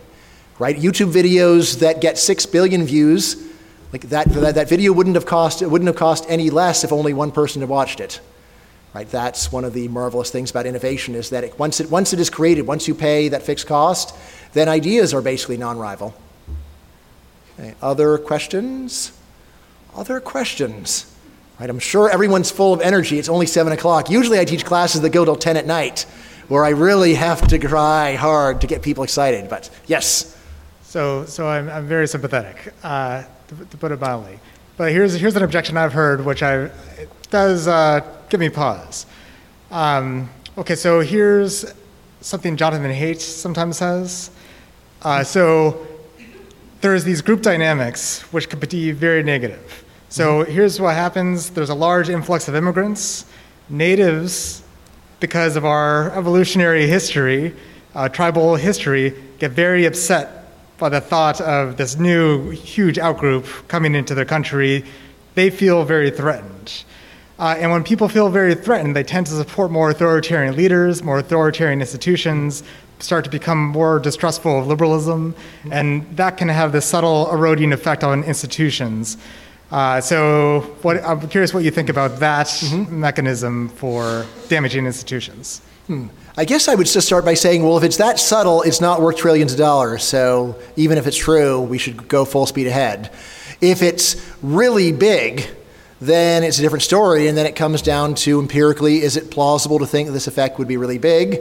Right? 0.58 0.76
YouTube 0.76 1.12
videos 1.12 1.80
that 1.80 2.00
get 2.00 2.18
6 2.18 2.46
billion 2.46 2.84
views, 2.84 3.36
like 3.92 4.02
that, 4.10 4.28
that, 4.28 4.54
that 4.54 4.68
video 4.68 4.92
wouldn't 4.92 5.16
have 5.16 5.26
cost 5.26 5.62
it 5.62 5.66
wouldn't 5.70 5.88
have 5.88 5.96
cost 5.96 6.24
any 6.28 6.50
less 6.50 6.84
if 6.84 6.92
only 6.92 7.12
one 7.12 7.32
person 7.32 7.60
had 7.60 7.68
watched 7.68 8.00
it. 8.00 8.20
Right? 8.94 9.08
That's 9.10 9.50
one 9.50 9.64
of 9.64 9.72
the 9.72 9.88
marvelous 9.88 10.30
things 10.30 10.50
about 10.50 10.66
innovation 10.66 11.14
is 11.14 11.30
that 11.30 11.44
it, 11.44 11.58
once, 11.58 11.80
it, 11.80 11.90
once 11.90 12.12
it 12.12 12.20
is 12.20 12.30
created, 12.30 12.66
once 12.66 12.86
you 12.86 12.94
pay 12.94 13.28
that 13.28 13.42
fixed 13.42 13.66
cost, 13.66 14.14
then 14.52 14.68
ideas 14.68 15.14
are 15.14 15.22
basically 15.22 15.56
non-rival. 15.56 16.14
Okay, 17.58 17.74
other 17.80 18.18
questions? 18.18 19.12
Other 19.94 20.20
questions? 20.20 21.11
Right, 21.62 21.70
I'm 21.70 21.78
sure 21.78 22.10
everyone's 22.10 22.50
full 22.50 22.74
of 22.74 22.80
energy. 22.80 23.20
It's 23.20 23.28
only 23.28 23.46
7 23.46 23.72
o'clock. 23.72 24.10
Usually 24.10 24.40
I 24.40 24.44
teach 24.44 24.64
classes 24.64 25.00
that 25.00 25.10
go 25.10 25.24
till 25.24 25.36
10 25.36 25.56
at 25.56 25.64
night, 25.64 26.06
where 26.48 26.64
I 26.64 26.70
really 26.70 27.14
have 27.14 27.46
to 27.46 27.56
try 27.56 28.16
hard 28.16 28.62
to 28.62 28.66
get 28.66 28.82
people 28.82 29.04
excited. 29.04 29.48
But 29.48 29.70
yes? 29.86 30.36
So, 30.82 31.24
so 31.24 31.46
I'm, 31.46 31.70
I'm 31.70 31.86
very 31.86 32.08
sympathetic, 32.08 32.74
uh, 32.82 33.22
to, 33.46 33.64
to, 33.64 33.76
put 33.76 33.92
it 33.92 34.00
mildly. 34.00 34.40
But 34.76 34.90
here's, 34.90 35.14
here's 35.14 35.36
an 35.36 35.44
objection 35.44 35.76
I've 35.76 35.92
heard, 35.92 36.24
which 36.24 36.42
I, 36.42 36.68
does 37.30 37.68
uh, 37.68 38.00
give 38.28 38.40
me 38.40 38.48
pause. 38.48 39.06
Um, 39.70 40.30
okay, 40.58 40.74
so 40.74 40.98
here's 40.98 41.64
something 42.22 42.56
Jonathan 42.56 42.90
Haidt 42.90 43.20
sometimes 43.20 43.76
says. 43.76 44.32
Uh, 45.00 45.22
so 45.22 45.86
there's 46.80 47.04
these 47.04 47.22
group 47.22 47.40
dynamics 47.40 48.22
which 48.32 48.48
could 48.48 48.68
be 48.68 48.90
very 48.90 49.22
negative. 49.22 49.81
So 50.12 50.44
here's 50.44 50.78
what 50.78 50.94
happens 50.94 51.48
there's 51.48 51.70
a 51.70 51.74
large 51.74 52.10
influx 52.10 52.46
of 52.46 52.54
immigrants. 52.54 53.24
Natives, 53.70 54.62
because 55.20 55.56
of 55.56 55.64
our 55.64 56.10
evolutionary 56.10 56.86
history, 56.86 57.54
uh, 57.94 58.10
tribal 58.10 58.56
history, 58.56 59.14
get 59.38 59.52
very 59.52 59.86
upset 59.86 60.52
by 60.76 60.90
the 60.90 61.00
thought 61.00 61.40
of 61.40 61.78
this 61.78 61.96
new 61.96 62.50
huge 62.50 62.96
outgroup 62.96 63.66
coming 63.68 63.94
into 63.94 64.14
their 64.14 64.26
country. 64.26 64.84
They 65.34 65.48
feel 65.48 65.82
very 65.82 66.10
threatened. 66.10 66.84
Uh, 67.38 67.56
and 67.58 67.70
when 67.70 67.82
people 67.82 68.06
feel 68.10 68.28
very 68.28 68.54
threatened, 68.54 68.94
they 68.94 69.04
tend 69.04 69.28
to 69.28 69.32
support 69.32 69.70
more 69.70 69.88
authoritarian 69.88 70.54
leaders, 70.54 71.02
more 71.02 71.20
authoritarian 71.20 71.80
institutions, 71.80 72.62
start 72.98 73.24
to 73.24 73.30
become 73.30 73.68
more 73.68 73.98
distrustful 73.98 74.58
of 74.58 74.66
liberalism, 74.66 75.34
and 75.70 76.06
that 76.18 76.36
can 76.36 76.50
have 76.50 76.70
this 76.70 76.84
subtle 76.84 77.32
eroding 77.32 77.72
effect 77.72 78.04
on 78.04 78.22
institutions. 78.24 79.16
Uh, 79.72 80.02
so, 80.02 80.60
what, 80.82 81.02
I'm 81.02 81.26
curious 81.30 81.54
what 81.54 81.64
you 81.64 81.70
think 81.70 81.88
about 81.88 82.18
that 82.18 82.46
mm-hmm. 82.46 83.00
mechanism 83.00 83.70
for 83.70 84.26
damaging 84.48 84.84
institutions. 84.84 85.62
Hmm. 85.86 86.08
I 86.36 86.44
guess 86.44 86.68
I 86.68 86.74
would 86.74 86.86
just 86.86 87.06
start 87.06 87.24
by 87.24 87.32
saying, 87.32 87.62
well, 87.62 87.78
if 87.78 87.82
it's 87.82 87.96
that 87.96 88.20
subtle, 88.20 88.60
it's 88.60 88.82
not 88.82 89.00
worth 89.00 89.16
trillions 89.16 89.52
of 89.52 89.58
dollars. 89.58 90.04
So, 90.04 90.60
even 90.76 90.98
if 90.98 91.06
it's 91.06 91.16
true, 91.16 91.58
we 91.62 91.78
should 91.78 92.06
go 92.06 92.26
full 92.26 92.44
speed 92.44 92.66
ahead. 92.66 93.10
If 93.62 93.82
it's 93.82 94.22
really 94.42 94.92
big, 94.92 95.48
then 96.02 96.44
it's 96.44 96.58
a 96.58 96.62
different 96.62 96.82
story, 96.82 97.28
and 97.28 97.38
then 97.38 97.46
it 97.46 97.56
comes 97.56 97.80
down 97.80 98.14
to 98.16 98.40
empirically 98.40 99.00
is 99.00 99.16
it 99.16 99.30
plausible 99.30 99.78
to 99.78 99.86
think 99.86 100.10
this 100.10 100.26
effect 100.26 100.58
would 100.58 100.68
be 100.68 100.76
really 100.76 100.98
big? 100.98 101.40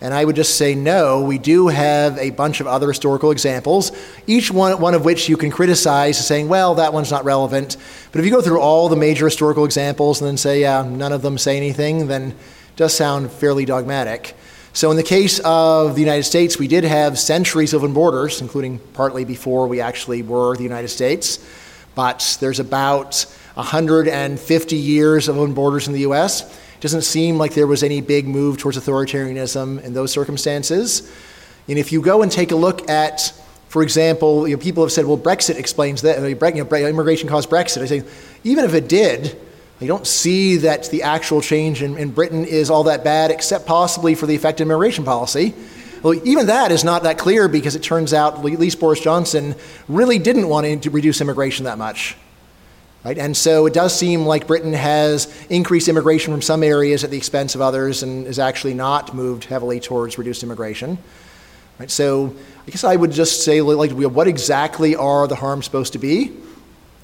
And 0.00 0.14
I 0.14 0.24
would 0.24 0.36
just 0.36 0.56
say 0.56 0.76
no. 0.76 1.22
We 1.22 1.38
do 1.38 1.68
have 1.68 2.18
a 2.18 2.30
bunch 2.30 2.60
of 2.60 2.68
other 2.68 2.86
historical 2.86 3.32
examples, 3.32 3.90
each 4.28 4.50
one, 4.50 4.80
one 4.80 4.94
of 4.94 5.04
which 5.04 5.28
you 5.28 5.36
can 5.36 5.50
criticize, 5.50 6.24
saying, 6.24 6.48
well, 6.48 6.76
that 6.76 6.92
one's 6.92 7.10
not 7.10 7.24
relevant. 7.24 7.76
But 8.12 8.20
if 8.20 8.24
you 8.24 8.30
go 8.30 8.40
through 8.40 8.60
all 8.60 8.88
the 8.88 8.96
major 8.96 9.24
historical 9.24 9.64
examples 9.64 10.20
and 10.20 10.28
then 10.28 10.36
say, 10.36 10.60
yeah, 10.60 10.82
none 10.88 11.12
of 11.12 11.22
them 11.22 11.36
say 11.36 11.56
anything, 11.56 12.06
then 12.06 12.30
it 12.30 12.36
does 12.76 12.94
sound 12.94 13.32
fairly 13.32 13.64
dogmatic. 13.64 14.36
So, 14.72 14.92
in 14.92 14.96
the 14.96 15.02
case 15.02 15.40
of 15.40 15.96
the 15.96 16.00
United 16.00 16.22
States, 16.22 16.58
we 16.58 16.68
did 16.68 16.84
have 16.84 17.18
centuries 17.18 17.74
of 17.74 17.82
open 17.82 17.94
borders, 17.94 18.40
including 18.40 18.78
partly 18.92 19.24
before 19.24 19.66
we 19.66 19.80
actually 19.80 20.22
were 20.22 20.54
the 20.56 20.62
United 20.62 20.88
States. 20.88 21.44
But 21.96 22.36
there's 22.40 22.60
about 22.60 23.26
150 23.54 24.76
years 24.76 25.26
of 25.26 25.36
open 25.36 25.54
borders 25.54 25.88
in 25.88 25.94
the 25.94 26.00
US 26.00 26.44
doesn't 26.80 27.02
seem 27.02 27.38
like 27.38 27.54
there 27.54 27.66
was 27.66 27.82
any 27.82 28.00
big 28.00 28.26
move 28.26 28.58
towards 28.58 28.78
authoritarianism 28.78 29.82
in 29.82 29.94
those 29.94 30.12
circumstances. 30.12 31.10
And 31.68 31.78
if 31.78 31.92
you 31.92 32.00
go 32.00 32.22
and 32.22 32.30
take 32.30 32.50
a 32.50 32.56
look 32.56 32.88
at, 32.88 33.32
for 33.68 33.82
example, 33.82 34.48
you 34.48 34.56
know, 34.56 34.62
people 34.62 34.82
have 34.82 34.92
said, 34.92 35.04
well, 35.04 35.18
Brexit 35.18 35.58
explains 35.58 36.02
that, 36.02 36.16
you 36.16 36.34
know, 36.34 36.88
immigration 36.88 37.28
caused 37.28 37.50
Brexit. 37.50 37.82
I 37.82 37.86
say, 37.86 38.02
even 38.44 38.64
if 38.64 38.74
it 38.74 38.88
did, 38.88 39.38
you 39.80 39.86
don't 39.86 40.06
see 40.06 40.56
that 40.58 40.90
the 40.90 41.02
actual 41.04 41.40
change 41.40 41.82
in, 41.82 41.96
in 41.98 42.10
Britain 42.10 42.44
is 42.44 42.70
all 42.70 42.84
that 42.84 43.04
bad, 43.04 43.30
except 43.30 43.66
possibly 43.66 44.14
for 44.14 44.26
the 44.26 44.34
effect 44.34 44.60
effective 44.60 44.66
immigration 44.66 45.04
policy. 45.04 45.54
Well, 46.02 46.14
even 46.26 46.46
that 46.46 46.72
is 46.72 46.84
not 46.84 47.02
that 47.02 47.18
clear 47.18 47.48
because 47.48 47.74
it 47.76 47.82
turns 47.82 48.14
out 48.14 48.38
at 48.38 48.44
least 48.44 48.80
Boris 48.80 49.00
Johnson 49.00 49.54
really 49.88 50.18
didn't 50.18 50.48
want 50.48 50.82
to 50.82 50.90
reduce 50.90 51.20
immigration 51.20 51.64
that 51.64 51.78
much. 51.78 52.16
Right? 53.04 53.16
And 53.16 53.36
so 53.36 53.66
it 53.66 53.74
does 53.74 53.96
seem 53.96 54.26
like 54.26 54.46
Britain 54.46 54.72
has 54.72 55.32
increased 55.48 55.88
immigration 55.88 56.32
from 56.32 56.42
some 56.42 56.62
areas 56.62 57.04
at 57.04 57.10
the 57.10 57.16
expense 57.16 57.54
of 57.54 57.60
others 57.60 58.02
and 58.02 58.26
has 58.26 58.38
actually 58.38 58.74
not 58.74 59.14
moved 59.14 59.44
heavily 59.44 59.80
towards 59.80 60.18
reduced 60.18 60.42
immigration. 60.42 60.98
Right? 61.78 61.90
So 61.90 62.34
I 62.66 62.70
guess 62.70 62.84
I 62.84 62.96
would 62.96 63.12
just 63.12 63.44
say, 63.44 63.60
like, 63.62 63.92
what 63.92 64.26
exactly 64.26 64.96
are 64.96 65.28
the 65.28 65.36
harms 65.36 65.64
supposed 65.64 65.92
to 65.94 65.98
be? 65.98 66.32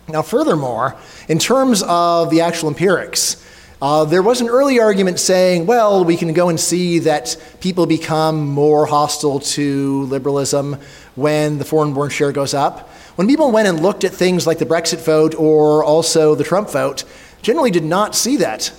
Now, 0.09 0.21
furthermore, 0.21 0.97
in 1.29 1.39
terms 1.39 1.83
of 1.85 2.29
the 2.31 2.43
actual 2.43 2.69
empirics, 2.69 3.43
uh, 3.81 4.05
there 4.05 4.23
was 4.23 4.41
an 4.41 4.49
early 4.49 4.81
argument 4.81 5.19
saying, 5.19 5.67
well, 5.67 6.05
we 6.05 6.17
can 6.17 6.33
go 6.33 6.49
and 6.49 6.59
see 6.59 6.99
that 7.01 7.37
people 7.61 7.87
become 7.87 8.47
more 8.47 8.87
hostile 8.87 9.41
to 9.41 10.03
liberalism 10.05 10.77
when 11.15 11.59
the 11.59 11.65
foreign 11.65 11.95
born 11.95 12.11
share 12.11 12.33
goes 12.33 12.53
up. 12.53 12.91
When 13.17 13.29
people 13.29 13.53
went 13.53 13.69
and 13.69 13.81
looked 13.81 14.03
at 14.03 14.13
things 14.13 14.47
like 14.47 14.59
the 14.59 14.67
Brexit 14.67 15.05
vote 15.05 15.35
or 15.37 15.85
also 15.85 16.35
the 16.35 16.43
Trump 16.43 16.71
vote, 16.71 17.05
generally 17.43 17.71
did 17.71 17.85
not 17.85 18.15
see 18.15 18.39
that. 18.39 18.73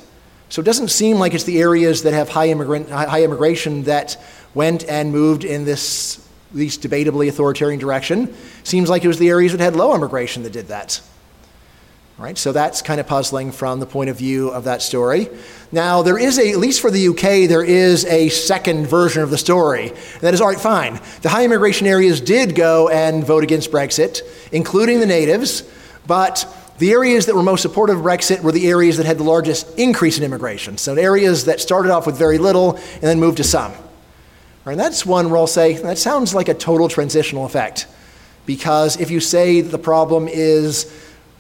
So 0.50 0.62
it 0.62 0.66
doesn't 0.66 0.90
seem 0.90 1.18
like 1.18 1.34
it's 1.34 1.46
the 1.46 1.60
areas 1.60 2.04
that 2.04 2.14
have 2.14 2.30
high, 2.30 2.50
immigrant, 2.50 2.90
high 2.90 3.24
immigration 3.24 3.84
that 3.84 4.18
went 4.54 4.84
and 4.86 5.12
moved 5.12 5.44
in 5.44 5.66
this 5.66 6.26
least 6.54 6.82
debatably 6.82 7.28
authoritarian 7.28 7.80
direction. 7.80 8.34
Seems 8.64 8.90
like 8.90 9.04
it 9.04 9.08
was 9.08 9.20
the 9.20 9.30
areas 9.30 9.54
that 9.54 9.62
had 9.62 9.76
low 9.76 9.96
immigration 9.96 10.44
that 10.44 10.54
did 10.54 10.68
that. 10.68 11.02
Right, 12.18 12.38
so 12.38 12.54
that's 12.54 12.82
kind 12.82 13.02
of 13.02 13.08
puzzling 13.08 13.52
from 13.52 13.82
the 13.82 13.86
point 13.86 14.10
of 14.10 14.18
view 14.18 14.48
of 14.48 14.64
that 14.64 14.82
story. 14.82 15.28
Now, 15.74 16.02
there 16.02 16.18
is 16.18 16.40
a, 16.40 16.50
at 16.50 16.60
least 16.60 16.80
for 16.80 16.90
the 16.90 17.10
UK, 17.10 17.50
there 17.50 17.62
is 17.62 18.06
a 18.06 18.30
second 18.30 18.88
version 18.88 19.22
of 19.22 19.32
the 19.32 19.38
story. 19.38 19.92
That 20.22 20.34
is, 20.34 20.40
all 20.40 20.48
right, 20.48 20.58
fine. 20.58 21.02
The 21.24 21.28
high 21.28 21.44
immigration 21.44 21.88
areas 21.88 22.22
did 22.22 22.56
go 22.56 22.88
and 22.88 23.26
vote 23.26 23.44
against 23.44 23.70
Brexit, 23.70 24.22
including 24.54 25.02
the 25.02 25.06
natives, 25.06 25.70
but 26.08 26.48
the 26.78 26.92
areas 26.92 27.26
that 27.26 27.36
were 27.36 27.44
most 27.44 27.62
supportive 27.62 27.98
of 27.98 28.04
Brexit 28.06 28.40
were 28.40 28.54
the 28.54 28.70
areas 28.70 28.96
that 28.96 29.06
had 29.06 29.18
the 29.18 29.24
largest 29.24 29.78
increase 29.78 30.18
in 30.18 30.24
immigration. 30.24 30.78
So, 30.78 30.96
areas 30.96 31.44
that 31.46 31.60
started 31.60 31.92
off 31.92 32.06
with 32.06 32.18
very 32.18 32.38
little 32.38 32.78
and 32.78 33.04
then 33.04 33.20
moved 33.20 33.38
to 33.38 33.44
some. 33.44 33.74
Right, 34.64 34.72
and 34.72 34.80
that's 34.80 35.06
one 35.06 35.30
where 35.30 35.38
I'll 35.38 35.48
say 35.48 35.74
that 35.74 35.98
sounds 35.98 36.34
like 36.34 36.48
a 36.48 36.54
total 36.54 36.88
transitional 36.88 37.46
effect. 37.46 37.88
Because 38.46 39.02
if 39.02 39.12
you 39.12 39.20
say 39.20 39.60
the 39.60 39.78
problem 39.78 40.30
is 40.30 40.90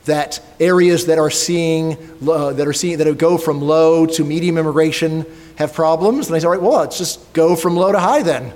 that 0.05 0.39
areas 0.59 1.07
that 1.07 1.17
are 1.17 1.29
seeing 1.29 1.97
uh, 2.27 2.53
that 2.53 2.67
are 2.67 2.73
seeing 2.73 2.97
that 2.97 3.17
go 3.17 3.37
from 3.37 3.61
low 3.61 4.05
to 4.05 4.23
medium 4.23 4.57
immigration 4.57 5.25
have 5.55 5.73
problems. 5.73 6.27
And 6.27 6.35
I 6.35 6.39
say, 6.39 6.45
all 6.45 6.51
right, 6.51 6.61
well, 6.61 6.79
let's 6.79 6.97
just 6.97 7.33
go 7.33 7.55
from 7.55 7.75
low 7.75 7.91
to 7.91 7.99
high 7.99 8.23
then, 8.23 8.53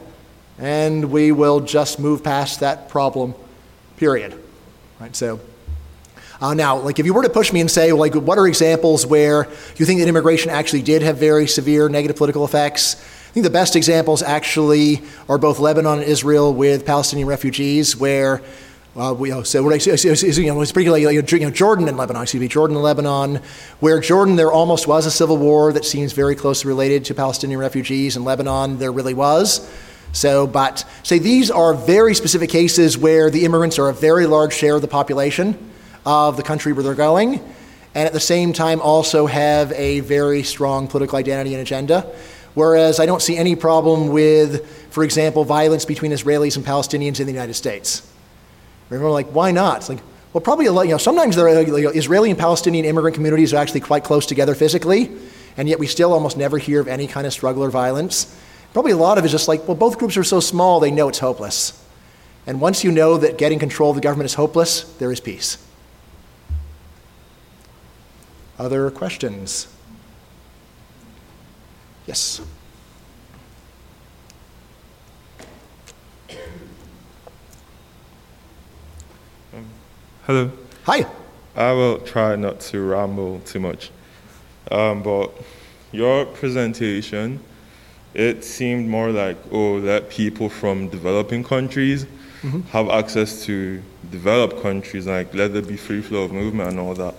and 0.57 1.11
we 1.11 1.31
will 1.31 1.59
just 1.59 1.99
move 1.99 2.23
past 2.23 2.61
that 2.61 2.89
problem. 2.89 3.33
Period. 3.97 4.39
Right. 4.99 5.15
So. 5.15 5.39
Uh, 6.41 6.53
now, 6.53 6.77
like 6.77 6.99
if 6.99 7.05
you 7.05 7.13
were 7.13 7.23
to 7.23 7.29
push 7.29 7.51
me 7.51 7.59
and 7.59 7.69
say, 7.69 7.91
like, 7.91 8.15
what 8.15 8.37
are 8.37 8.47
examples 8.47 9.05
where 9.05 9.49
you 9.75 9.85
think 9.85 9.99
that 9.99 10.07
immigration 10.07 10.49
actually 10.49 10.81
did 10.81 11.01
have 11.01 11.17
very 11.17 11.45
severe 11.47 11.89
negative 11.89 12.15
political 12.15 12.45
effects? 12.45 12.95
I 12.95 13.31
think 13.31 13.43
the 13.43 13.49
best 13.49 13.75
examples 13.75 14.23
actually 14.23 15.01
are 15.27 15.37
both 15.37 15.59
Lebanon 15.59 15.99
and 15.99 16.07
Israel 16.07 16.53
with 16.53 16.85
Palestinian 16.85 17.27
refugees, 17.27 17.97
where 17.97 18.41
uh, 18.99 19.13
we, 19.13 19.31
oh, 19.31 19.43
so 19.43 19.59
you 19.61 19.69
know, 19.69 20.61
it's 20.61 20.71
particularly 20.73 21.05
like, 21.05 21.31
you 21.31 21.39
know, 21.39 21.51
Jordan 21.51 21.87
and 21.87 21.95
Lebanon, 21.95 22.23
excuse 22.23 22.41
me, 22.41 22.49
Jordan 22.49 22.75
and 22.75 22.83
Lebanon, 22.83 23.41
where 23.79 24.01
Jordan 24.01 24.35
there 24.35 24.51
almost 24.51 24.87
was 24.87 25.05
a 25.05 25.11
civil 25.11 25.37
war 25.37 25.71
that 25.71 25.85
seems 25.85 26.11
very 26.11 26.35
closely 26.35 26.67
related 26.67 27.05
to 27.05 27.13
Palestinian 27.13 27.61
refugees. 27.61 28.17
In 28.17 28.25
Lebanon, 28.25 28.77
there 28.77 28.91
really 28.91 29.13
was. 29.13 29.71
So, 30.11 30.47
but 30.47 30.83
say 31.03 31.17
these 31.17 31.49
are 31.49 31.73
very 31.73 32.13
specific 32.13 32.49
cases 32.49 32.97
where 32.97 33.29
the 33.29 33.45
immigrants 33.45 33.79
are 33.79 33.87
a 33.87 33.93
very 33.93 34.25
large 34.25 34.53
share 34.53 34.75
of 34.75 34.81
the 34.81 34.87
population 34.89 35.57
of 36.05 36.35
the 36.35 36.43
country 36.43 36.73
where 36.73 36.83
they're 36.83 36.93
going, 36.93 37.35
and 37.95 38.05
at 38.05 38.11
the 38.11 38.19
same 38.19 38.51
time 38.51 38.81
also 38.81 39.27
have 39.27 39.71
a 39.73 40.01
very 40.01 40.43
strong 40.43 40.89
political 40.89 41.17
identity 41.17 41.53
and 41.53 41.61
agenda. 41.61 42.01
Whereas 42.53 42.99
I 42.99 43.05
don't 43.05 43.21
see 43.21 43.37
any 43.37 43.55
problem 43.55 44.09
with, 44.09 44.67
for 44.91 45.05
example, 45.05 45.45
violence 45.45 45.85
between 45.85 46.11
Israelis 46.11 46.57
and 46.57 46.65
Palestinians 46.65 47.21
in 47.21 47.27
the 47.27 47.31
United 47.31 47.53
States. 47.53 48.08
Everyone 48.91 49.13
like, 49.13 49.27
why 49.27 49.51
not? 49.51 49.77
It's 49.77 49.89
like, 49.89 49.99
well, 50.33 50.41
probably 50.41 50.65
a 50.65 50.71
lot, 50.71 50.83
you 50.83 50.91
know, 50.91 50.97
sometimes 50.97 51.35
there 51.35 51.47
are, 51.47 51.61
you 51.61 51.83
know, 51.83 51.89
Israeli 51.89 52.29
and 52.29 52.37
Palestinian 52.37 52.85
immigrant 52.85 53.15
communities 53.15 53.53
are 53.53 53.57
actually 53.57 53.79
quite 53.81 54.03
close 54.03 54.25
together 54.25 54.55
physically, 54.55 55.11
and 55.57 55.67
yet 55.67 55.79
we 55.79 55.87
still 55.87 56.13
almost 56.13 56.37
never 56.37 56.57
hear 56.57 56.79
of 56.79 56.87
any 56.87 57.07
kind 57.07 57.25
of 57.25 57.33
struggle 57.33 57.63
or 57.63 57.69
violence. 57.69 58.35
Probably 58.73 58.91
a 58.91 58.97
lot 58.97 59.17
of 59.17 59.23
it 59.23 59.27
is 59.27 59.31
just 59.31 59.47
like, 59.47 59.67
well, 59.67 59.75
both 59.75 59.97
groups 59.97 60.17
are 60.17 60.23
so 60.23 60.39
small, 60.39 60.79
they 60.79 60.91
know 60.91 61.09
it's 61.09 61.19
hopeless. 61.19 61.83
And 62.45 62.61
once 62.61 62.83
you 62.83 62.91
know 62.91 63.17
that 63.17 63.37
getting 63.37 63.59
control 63.59 63.89
of 63.89 63.95
the 63.95 64.01
government 64.01 64.25
is 64.25 64.35
hopeless, 64.35 64.83
there 64.97 65.11
is 65.11 65.19
peace. 65.19 65.57
Other 68.57 68.91
questions? 68.91 69.67
Yes. 72.05 72.41
Hello. 80.29 80.51
Hi. 80.83 81.07
I 81.55 81.71
will 81.71 81.97
try 82.01 82.35
not 82.35 82.59
to 82.69 82.79
ramble 82.81 83.39
too 83.47 83.59
much. 83.59 83.89
Um, 84.69 85.01
but 85.01 85.31
your 85.91 86.23
presentation, 86.27 87.39
it 88.13 88.43
seemed 88.43 88.87
more 88.87 89.09
like, 89.09 89.37
oh, 89.51 89.77
let 89.77 90.11
people 90.11 90.47
from 90.47 90.87
developing 90.89 91.43
countries 91.43 92.05
have 92.69 92.89
access 92.89 93.43
to 93.45 93.81
developed 94.11 94.61
countries, 94.61 95.07
like 95.07 95.33
let 95.33 95.53
there 95.53 95.63
be 95.63 95.77
free 95.77 96.03
flow 96.03 96.25
of 96.25 96.31
movement 96.31 96.69
and 96.69 96.79
all 96.79 96.93
that. 96.93 97.15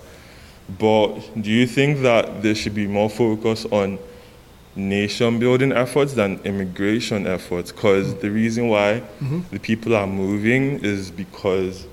But 0.79 1.19
do 1.41 1.51
you 1.51 1.67
think 1.67 2.03
that 2.03 2.41
there 2.41 2.55
should 2.55 2.75
be 2.75 2.87
more 2.87 3.09
focus 3.09 3.65
on 3.65 3.99
nation 4.77 5.37
building 5.37 5.73
efforts 5.73 6.13
than 6.13 6.39
immigration 6.45 7.27
efforts? 7.27 7.73
Because 7.73 8.15
the 8.19 8.31
reason 8.31 8.69
why 8.69 9.03
the 9.51 9.59
people 9.59 9.97
are 9.97 10.07
moving 10.07 10.79
is 10.79 11.11
because 11.11 11.87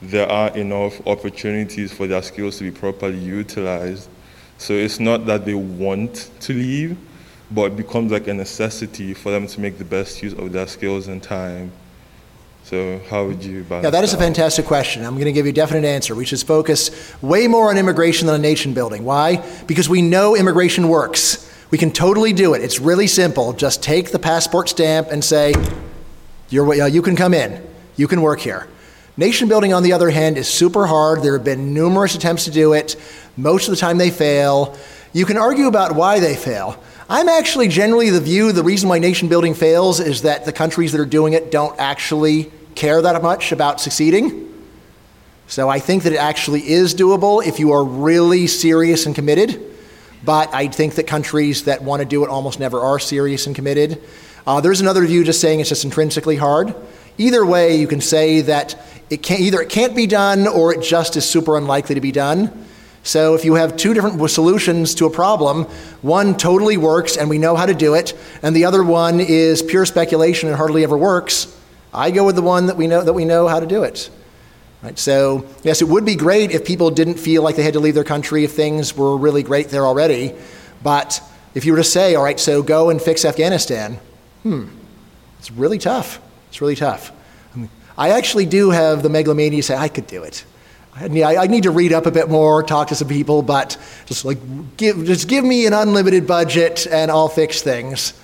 there 0.00 0.30
are 0.30 0.56
enough 0.56 1.04
opportunities 1.06 1.92
for 1.92 2.06
their 2.06 2.22
skills 2.22 2.58
to 2.58 2.64
be 2.64 2.70
properly 2.70 3.18
utilized. 3.18 4.08
So 4.58 4.72
it's 4.72 5.00
not 5.00 5.26
that 5.26 5.44
they 5.44 5.54
want 5.54 6.30
to 6.40 6.52
leave, 6.52 6.96
but 7.50 7.72
it 7.72 7.76
becomes 7.76 8.12
like 8.12 8.28
a 8.28 8.34
necessity 8.34 9.14
for 9.14 9.30
them 9.30 9.46
to 9.46 9.60
make 9.60 9.78
the 9.78 9.84
best 9.84 10.22
use 10.22 10.34
of 10.34 10.52
their 10.52 10.66
skills 10.66 11.08
and 11.08 11.22
time. 11.22 11.72
So 12.64 13.00
how 13.08 13.24
would 13.24 13.42
you 13.42 13.62
balance 13.64 13.84
Yeah, 13.84 13.90
that 13.90 14.04
is 14.04 14.12
a 14.12 14.18
fantastic 14.18 14.66
question. 14.66 15.04
I'm 15.04 15.14
going 15.14 15.24
to 15.24 15.32
give 15.32 15.46
you 15.46 15.50
a 15.50 15.54
definite 15.54 15.86
answer. 15.86 16.14
We 16.14 16.26
should 16.26 16.40
focus 16.40 16.90
way 17.22 17.48
more 17.48 17.70
on 17.70 17.78
immigration 17.78 18.26
than 18.26 18.34
on 18.34 18.42
nation 18.42 18.74
building. 18.74 19.04
Why? 19.04 19.42
Because 19.66 19.88
we 19.88 20.02
know 20.02 20.36
immigration 20.36 20.88
works. 20.88 21.50
We 21.70 21.78
can 21.78 21.90
totally 21.90 22.32
do 22.32 22.54
it. 22.54 22.62
It's 22.62 22.78
really 22.78 23.06
simple. 23.06 23.52
Just 23.52 23.82
take 23.82 24.10
the 24.10 24.18
passport 24.18 24.68
stamp 24.68 25.08
and 25.10 25.24
say, 25.24 25.54
You're, 26.50 26.82
uh, 26.82 26.86
you 26.86 27.00
can 27.00 27.16
come 27.16 27.32
in, 27.32 27.66
you 27.96 28.06
can 28.06 28.20
work 28.20 28.40
here. 28.40 28.68
Nation 29.18 29.48
building, 29.48 29.74
on 29.74 29.82
the 29.82 29.92
other 29.94 30.10
hand, 30.10 30.38
is 30.38 30.46
super 30.46 30.86
hard. 30.86 31.22
There 31.22 31.32
have 31.32 31.42
been 31.42 31.74
numerous 31.74 32.14
attempts 32.14 32.44
to 32.44 32.52
do 32.52 32.72
it. 32.72 32.94
Most 33.36 33.66
of 33.66 33.72
the 33.72 33.76
time 33.76 33.98
they 33.98 34.12
fail. 34.12 34.78
You 35.12 35.26
can 35.26 35.36
argue 35.36 35.66
about 35.66 35.96
why 35.96 36.20
they 36.20 36.36
fail. 36.36 36.80
I'm 37.08 37.28
actually 37.28 37.66
generally 37.66 38.10
the 38.10 38.20
view 38.20 38.52
the 38.52 38.62
reason 38.62 38.88
why 38.88 39.00
nation 39.00 39.28
building 39.28 39.54
fails 39.54 39.98
is 39.98 40.22
that 40.22 40.44
the 40.44 40.52
countries 40.52 40.92
that 40.92 41.00
are 41.00 41.06
doing 41.06 41.32
it 41.32 41.50
don't 41.50 41.76
actually 41.80 42.52
care 42.76 43.02
that 43.02 43.20
much 43.20 43.50
about 43.50 43.80
succeeding. 43.80 44.54
So 45.48 45.68
I 45.68 45.80
think 45.80 46.04
that 46.04 46.12
it 46.12 46.18
actually 46.18 46.70
is 46.70 46.94
doable 46.94 47.44
if 47.44 47.58
you 47.58 47.72
are 47.72 47.82
really 47.82 48.46
serious 48.46 49.04
and 49.06 49.16
committed. 49.16 49.60
But 50.24 50.54
I 50.54 50.68
think 50.68 50.94
that 50.94 51.08
countries 51.08 51.64
that 51.64 51.82
want 51.82 52.02
to 52.02 52.06
do 52.06 52.22
it 52.22 52.30
almost 52.30 52.60
never 52.60 52.78
are 52.78 53.00
serious 53.00 53.48
and 53.48 53.56
committed. 53.56 54.00
Uh, 54.46 54.60
there's 54.60 54.80
another 54.80 55.04
view 55.04 55.24
just 55.24 55.40
saying 55.40 55.58
it's 55.58 55.70
just 55.70 55.84
intrinsically 55.84 56.36
hard. 56.36 56.72
Either 57.20 57.44
way, 57.44 57.74
you 57.74 57.88
can 57.88 58.00
say 58.00 58.42
that 58.42 58.80
it 59.10 59.22
can 59.22 59.40
either 59.40 59.60
it 59.60 59.68
can't 59.68 59.96
be 59.96 60.06
done 60.06 60.46
or 60.46 60.72
it 60.72 60.82
just 60.82 61.16
is 61.16 61.28
super 61.28 61.56
unlikely 61.56 61.94
to 61.94 62.00
be 62.00 62.12
done. 62.12 62.66
So 63.02 63.34
if 63.34 63.44
you 63.44 63.54
have 63.54 63.76
two 63.76 63.94
different 63.94 64.30
solutions 64.30 64.94
to 64.96 65.06
a 65.06 65.10
problem, 65.10 65.64
one 66.02 66.36
totally 66.36 66.76
works 66.76 67.16
and 67.16 67.30
we 67.30 67.38
know 67.38 67.56
how 67.56 67.64
to 67.64 67.74
do 67.74 67.94
it, 67.94 68.12
and 68.42 68.54
the 68.54 68.66
other 68.66 68.84
one 68.84 69.20
is 69.20 69.62
pure 69.62 69.86
speculation 69.86 70.48
and 70.48 70.56
hardly 70.58 70.84
ever 70.84 70.98
works, 70.98 71.56
I 71.94 72.10
go 72.10 72.26
with 72.26 72.36
the 72.36 72.42
one 72.42 72.66
that 72.66 72.76
we 72.76 72.86
know 72.86 73.02
that 73.02 73.14
we 73.14 73.24
know 73.24 73.48
how 73.48 73.60
to 73.60 73.66
do 73.66 73.82
it. 73.82 74.10
Right? 74.82 74.98
So, 74.98 75.46
yes, 75.62 75.82
it 75.82 75.88
would 75.88 76.04
be 76.04 76.14
great 76.14 76.50
if 76.52 76.64
people 76.64 76.90
didn't 76.90 77.18
feel 77.18 77.42
like 77.42 77.56
they 77.56 77.62
had 77.64 77.72
to 77.72 77.80
leave 77.80 77.94
their 77.94 78.04
country 78.04 78.44
if 78.44 78.52
things 78.52 78.96
were 78.96 79.16
really 79.16 79.42
great 79.42 79.70
there 79.70 79.86
already. 79.86 80.34
But 80.82 81.20
if 81.54 81.64
you 81.64 81.72
were 81.72 81.78
to 81.78 81.84
say, 81.84 82.14
all 82.14 82.22
right, 82.22 82.38
so 82.38 82.62
go 82.62 82.90
and 82.90 83.02
fix 83.02 83.24
Afghanistan, 83.24 83.98
hmm, 84.44 84.66
it's 85.38 85.50
really 85.50 85.78
tough. 85.78 86.20
It's 86.48 86.60
really 86.60 86.76
tough. 86.76 87.10
I, 87.98 88.10
actually 88.10 88.46
do 88.46 88.70
have 88.70 89.02
the 89.02 89.10
megalomania 89.10 89.62
say, 89.62 89.76
I 89.76 89.88
could 89.88 90.06
do 90.06 90.22
it. 90.22 90.44
I 90.94 91.08
need, 91.08 91.24
I 91.24 91.46
need 91.46 91.64
to 91.64 91.70
read 91.70 91.92
up 91.92 92.06
a 92.06 92.10
bit 92.10 92.30
more, 92.30 92.62
talk 92.62 92.88
to 92.88 92.94
some 92.94 93.08
people, 93.08 93.42
but 93.42 93.76
just 94.06 94.24
like 94.24 94.38
give, 94.76 95.04
just 95.04 95.28
give 95.28 95.44
me 95.44 95.66
an 95.66 95.72
unlimited 95.72 96.26
budget 96.26 96.86
and 96.90 97.10
I'll 97.10 97.28
fix 97.28 97.60
things. 97.60 98.18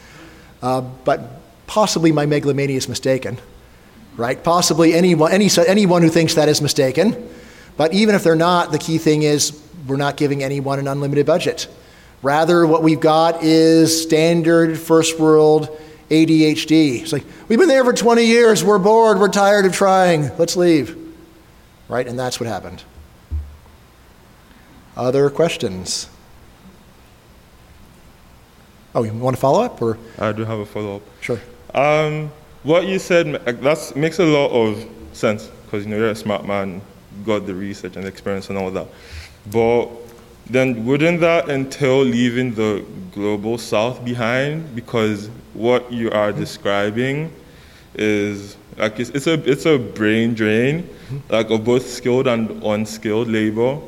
Uh, 0.63 0.81
but 0.81 1.41
possibly 1.67 2.13
my 2.13 2.25
megalomania 2.25 2.77
is 2.77 2.89
mistaken 2.89 3.39
right? 4.17 4.43
Possibly 4.43 4.95
anyone, 4.95 5.33
any, 5.33 5.49
anyone 5.67 6.03
who 6.03 6.09
thinks 6.09 6.35
that 6.35 6.49
is 6.49 6.63
mistaken. 6.63 7.31
But 7.77 7.93
even 7.93 8.15
if 8.15 8.23
they're 8.23 8.37
not, 8.37 8.73
the 8.73 8.79
key 8.79 8.99
thing 8.99 9.23
is 9.23 9.61
we're 9.87 9.97
not 9.97 10.17
giving 10.17 10.43
anyone 10.43 10.79
an 10.79 10.89
unlimited 10.89 11.27
budget. 11.27 11.67
Rather, 12.23 12.67
what 12.67 12.83
we've 12.83 13.01
got 13.01 13.43
is 13.43 14.03
standard 14.03 14.79
first 14.79 15.19
world 15.19 15.81
ADHD. 16.11 17.03
It's 17.03 17.13
like, 17.13 17.25
we've 17.49 17.59
been 17.59 17.69
there 17.69 17.85
for 17.85 17.93
20 17.93 18.25
years, 18.25 18.63
we're 18.63 18.79
bored, 18.79 19.19
we're 19.19 19.29
tired 19.29 19.67
of 19.67 19.73
trying, 19.73 20.37
let's 20.39 20.57
leave. 20.57 20.97
Right? 21.89 22.07
And 22.07 22.19
that's 22.19 22.41
what 22.41 22.49
happened. 22.49 22.83
Other 24.97 25.29
questions? 25.31 26.09
Oh, 28.95 29.03
you 29.03 29.13
want 29.13 29.37
to 29.37 29.41
follow 29.41 29.63
up? 29.63 29.83
Or? 29.83 29.99
I 30.19 30.33
do 30.33 30.45
have 30.45 30.59
a 30.59 30.67
follow 30.67 30.97
up. 30.97 31.03
Sure. 31.21 31.41
Um, 31.75 32.31
what 32.63 32.87
you 32.87 32.99
said 32.99 33.45
that 33.45 33.97
makes 33.97 34.19
a 34.21 34.25
lot 34.25 34.51
of 34.51 34.87
sense 35.13 35.47
because 35.65 35.85
you 35.85 35.91
know 35.91 35.97
you're 35.97 36.11
a 36.11 36.15
smart 36.15 36.47
man, 36.47 36.81
got 37.25 37.47
the 37.47 37.55
research 37.55 37.97
and 37.97 38.07
experience 38.07 38.49
and 38.49 38.59
all 38.59 38.71
that. 38.71 38.87
But 39.51 39.87
then 40.47 40.85
wouldn't 40.85 41.21
that 41.21 41.49
entail 41.49 42.03
leaving 42.03 42.55
the 42.55 42.85
global 43.13 43.59
south 43.59 44.05
behind? 44.05 44.75
Because 44.75 45.29
what 45.55 45.91
you 45.93 46.11
are 46.11 46.33
describing 46.33 47.33
is 47.95 48.57
like 48.77 48.99
it's, 48.99 49.11
it's 49.11 49.27
a 49.27 49.35
it's 49.51 49.67
a 49.67 49.79
brain 49.79 50.35
drain, 50.35 50.89
like 51.29 51.51
of 51.51 51.65
both 51.65 51.87
skilled 51.89 52.27
and 52.27 52.63
unskilled 52.63 53.29
labor, 53.29 53.79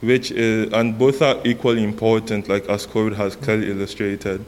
which 0.00 0.30
is 0.30 0.72
and 0.72 0.98
both 0.98 1.22
are 1.22 1.40
equally 1.44 1.82
important, 1.82 2.48
like 2.48 2.68
as 2.68 2.86
COVID 2.86 3.14
has 3.16 3.36
clearly 3.36 3.70
illustrated. 3.70 4.44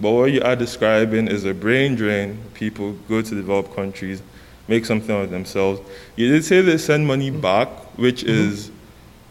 But 0.00 0.10
what 0.12 0.32
you 0.32 0.40
are 0.42 0.56
describing 0.56 1.28
is 1.28 1.44
a 1.44 1.54
brain 1.54 1.94
drain. 1.94 2.38
People 2.54 2.92
go 3.08 3.22
to 3.22 3.34
developed 3.34 3.74
countries, 3.76 4.22
make 4.68 4.84
something 4.84 5.14
of 5.14 5.30
themselves. 5.30 5.80
You 6.16 6.30
did 6.32 6.44
say 6.44 6.62
they 6.62 6.78
send 6.78 7.06
money 7.06 7.30
back, 7.30 7.68
which 7.96 8.22
Mm-hmm. 8.22 8.30
is, 8.52 8.70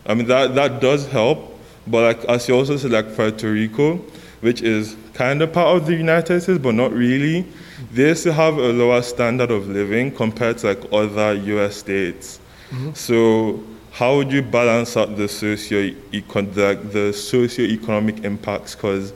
I 0.06 0.14
mean, 0.14 0.28
that, 0.28 0.56
that 0.56 0.82
does 0.82 1.08
help. 1.08 1.60
But 1.88 2.18
like, 2.18 2.30
as 2.30 2.48
you 2.48 2.56
also 2.56 2.78
said, 2.78 2.92
like 2.92 3.16
Puerto 3.16 3.52
Rico, 3.52 3.98
which 4.42 4.62
is 4.62 4.96
kind 5.14 5.42
of 5.42 5.54
part 5.54 5.76
of 5.78 5.86
the 5.86 5.96
United 5.96 6.42
States, 6.42 6.60
but 6.60 6.76
not 6.76 6.92
really, 6.92 7.46
they 7.92 8.14
still 8.14 8.34
have 8.34 8.58
a 8.58 8.74
lower 8.74 9.02
standard 9.02 9.52
of 9.52 9.68
living 9.68 10.12
compared 10.12 10.58
to 10.60 10.68
like 10.68 10.94
other 10.94 11.34
U.S. 11.34 11.78
states. 11.78 12.40
Mm-hmm. 12.70 12.94
So 12.94 13.64
how 13.92 14.16
would 14.18 14.32
you 14.32 14.42
balance 14.42 14.98
out 14.98 15.16
the 15.16 15.28
socio 15.28 15.94
the, 16.12 16.80
the 16.92 17.14
socio-economic 17.14 18.24
impacts? 18.24 18.76
Because 18.76 19.14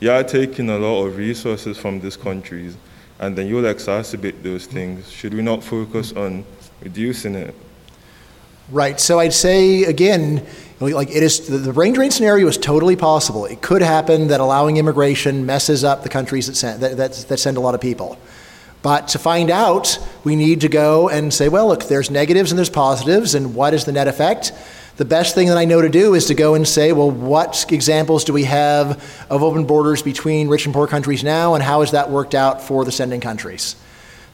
you 0.00 0.10
are 0.10 0.24
taking 0.24 0.70
a 0.70 0.78
lot 0.78 1.04
of 1.04 1.16
resources 1.16 1.76
from 1.76 2.00
these 2.00 2.16
countries, 2.16 2.76
and 3.18 3.36
then 3.36 3.46
you'll 3.46 3.62
exacerbate 3.64 4.42
those 4.42 4.66
things. 4.66 5.10
Should 5.10 5.34
we 5.34 5.42
not 5.42 5.62
focus 5.62 6.12
on 6.12 6.44
reducing 6.82 7.34
it? 7.34 7.54
Right. 8.70 8.98
So 8.98 9.20
I'd 9.20 9.32
say 9.32 9.84
again, 9.84 10.44
like 10.80 11.10
it 11.10 11.22
is 11.22 11.46
the, 11.46 11.72
brain 11.72 11.92
drain 11.92 12.10
scenario 12.10 12.48
is 12.48 12.58
totally 12.58 12.96
possible. 12.96 13.44
It 13.44 13.62
could 13.62 13.80
happen 13.80 14.28
that 14.28 14.40
allowing 14.40 14.76
immigration 14.76 15.46
messes 15.46 15.84
up 15.84 16.02
the 16.02 16.08
countries 16.08 16.48
that 16.48 16.56
send, 16.56 16.82
that, 16.82 16.96
that, 16.96 17.12
that 17.28 17.38
send 17.38 17.56
a 17.56 17.60
lot 17.60 17.76
of 17.76 17.80
people. 17.80 18.18
But 18.82 19.08
to 19.08 19.18
find 19.18 19.50
out, 19.50 19.98
we 20.24 20.36
need 20.36 20.60
to 20.62 20.68
go 20.68 21.08
and 21.08 21.32
say, 21.32 21.48
well, 21.48 21.68
look, 21.68 21.84
there's 21.84 22.10
negatives 22.10 22.52
and 22.52 22.58
there's 22.58 22.70
positives, 22.70 23.34
and 23.34 23.54
what 23.54 23.72
is 23.72 23.84
the 23.84 23.92
net 23.92 24.06
effect? 24.06 24.52
The 24.96 25.04
best 25.04 25.34
thing 25.34 25.48
that 25.48 25.58
I 25.58 25.64
know 25.64 25.80
to 25.80 25.88
do 25.88 26.14
is 26.14 26.26
to 26.26 26.34
go 26.34 26.54
and 26.54 26.66
say, 26.66 26.92
well, 26.92 27.10
what 27.10 27.66
examples 27.70 28.24
do 28.24 28.32
we 28.32 28.44
have 28.44 29.26
of 29.28 29.42
open 29.42 29.64
borders 29.64 30.02
between 30.02 30.48
rich 30.48 30.66
and 30.66 30.74
poor 30.74 30.86
countries 30.86 31.24
now, 31.24 31.54
and 31.54 31.62
how 31.62 31.80
has 31.80 31.92
that 31.92 32.10
worked 32.10 32.34
out 32.34 32.62
for 32.62 32.84
the 32.84 32.92
sending 32.92 33.20
countries? 33.20 33.76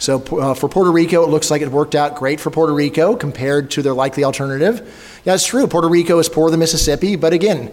So 0.02 0.20
uh, 0.36 0.54
for 0.54 0.68
Puerto 0.68 0.90
Rico, 0.90 1.22
it 1.22 1.28
looks 1.28 1.48
like 1.48 1.62
it 1.62 1.68
worked 1.68 1.94
out 1.94 2.16
great 2.16 2.40
for 2.40 2.50
Puerto 2.50 2.74
Rico 2.74 3.14
compared 3.14 3.70
to 3.70 3.82
their 3.82 3.94
likely 3.94 4.24
alternative. 4.24 4.80
Yeah, 5.24 5.34
it's 5.34 5.46
true. 5.46 5.68
Puerto 5.68 5.88
Rico 5.88 6.18
is 6.18 6.28
poorer 6.28 6.50
than 6.50 6.58
Mississippi, 6.58 7.14
but 7.14 7.32
again, 7.32 7.70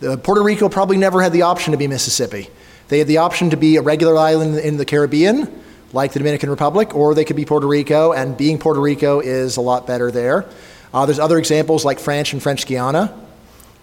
Puerto 0.00 0.44
Rico 0.44 0.68
probably 0.68 0.96
never 0.96 1.20
had 1.20 1.32
the 1.32 1.42
option 1.42 1.72
to 1.72 1.76
be 1.76 1.88
Mississippi. 1.88 2.48
They 2.86 3.00
had 3.00 3.08
the 3.08 3.16
option 3.16 3.50
to 3.50 3.56
be 3.56 3.78
a 3.78 3.82
regular 3.82 4.16
island 4.16 4.58
in 4.58 4.76
the 4.76 4.84
Caribbean, 4.84 5.60
like 5.92 6.12
the 6.12 6.20
Dominican 6.20 6.50
Republic, 6.50 6.94
or 6.94 7.16
they 7.16 7.24
could 7.24 7.34
be 7.34 7.44
Puerto 7.44 7.66
Rico, 7.66 8.12
and 8.12 8.36
being 8.36 8.60
Puerto 8.60 8.80
Rico 8.80 9.18
is 9.18 9.56
a 9.56 9.60
lot 9.60 9.84
better 9.84 10.12
there. 10.12 10.46
Uh, 10.94 11.04
there's 11.04 11.18
other 11.18 11.36
examples 11.36 11.84
like 11.84 11.98
French 11.98 12.32
and 12.32 12.40
French 12.40 12.64
Guiana, 12.64 13.12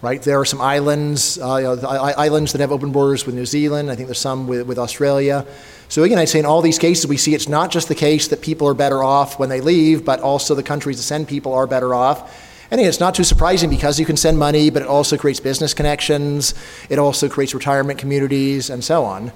right? 0.02 0.22
There 0.22 0.40
are 0.40 0.46
some 0.46 0.62
islands, 0.62 1.38
uh, 1.38 1.58
you 1.58 1.64
know, 1.64 1.88
islands 1.88 2.54
that 2.54 2.62
have 2.62 2.72
open 2.72 2.92
borders 2.92 3.26
with 3.26 3.36
New 3.36 3.46
Zealand. 3.46 3.92
I 3.92 3.96
think 3.96 4.08
there's 4.08 4.20
some 4.20 4.48
with, 4.48 4.66
with 4.66 4.80
Australia. 4.80 5.46
So 5.90 6.04
again, 6.04 6.18
I'd 6.18 6.30
say 6.30 6.40
in 6.40 6.46
all 6.46 6.62
these 6.62 6.80
cases, 6.80 7.08
we 7.08 7.18
see 7.18 7.34
it's 7.34 7.50
not 7.50 7.72
just 7.72 7.88
the 7.88 7.96
case 7.96 8.28
that 8.30 8.42
people 8.42 8.68
are 8.68 8.74
better 8.74 9.04
off 9.04 9.40
when 9.40 9.50
they 9.50 9.60
leave, 9.60 10.06
but 10.06 10.20
also 10.22 10.56
the 10.56 10.64
countries 10.64 10.98
that 10.98 11.04
send 11.04 11.28
people 11.28 11.54
are 11.54 11.68
better 11.68 11.94
off. 11.94 12.48
And 12.72 12.80
it's 12.80 13.00
not 13.00 13.16
too 13.16 13.24
surprising 13.24 13.70
because 13.70 14.00
you 14.00 14.06
can 14.06 14.16
send 14.16 14.38
money, 14.38 14.70
but 14.70 14.84
it 14.84 14.88
also 14.88 15.18
creates 15.18 15.40
business 15.40 15.74
connections. 15.74 16.54
It 16.90 17.00
also 17.00 17.28
creates 17.28 17.54
retirement 17.54 18.00
communities 18.00 18.70
and 18.70 18.84
so 18.84 19.04
on. 19.04 19.32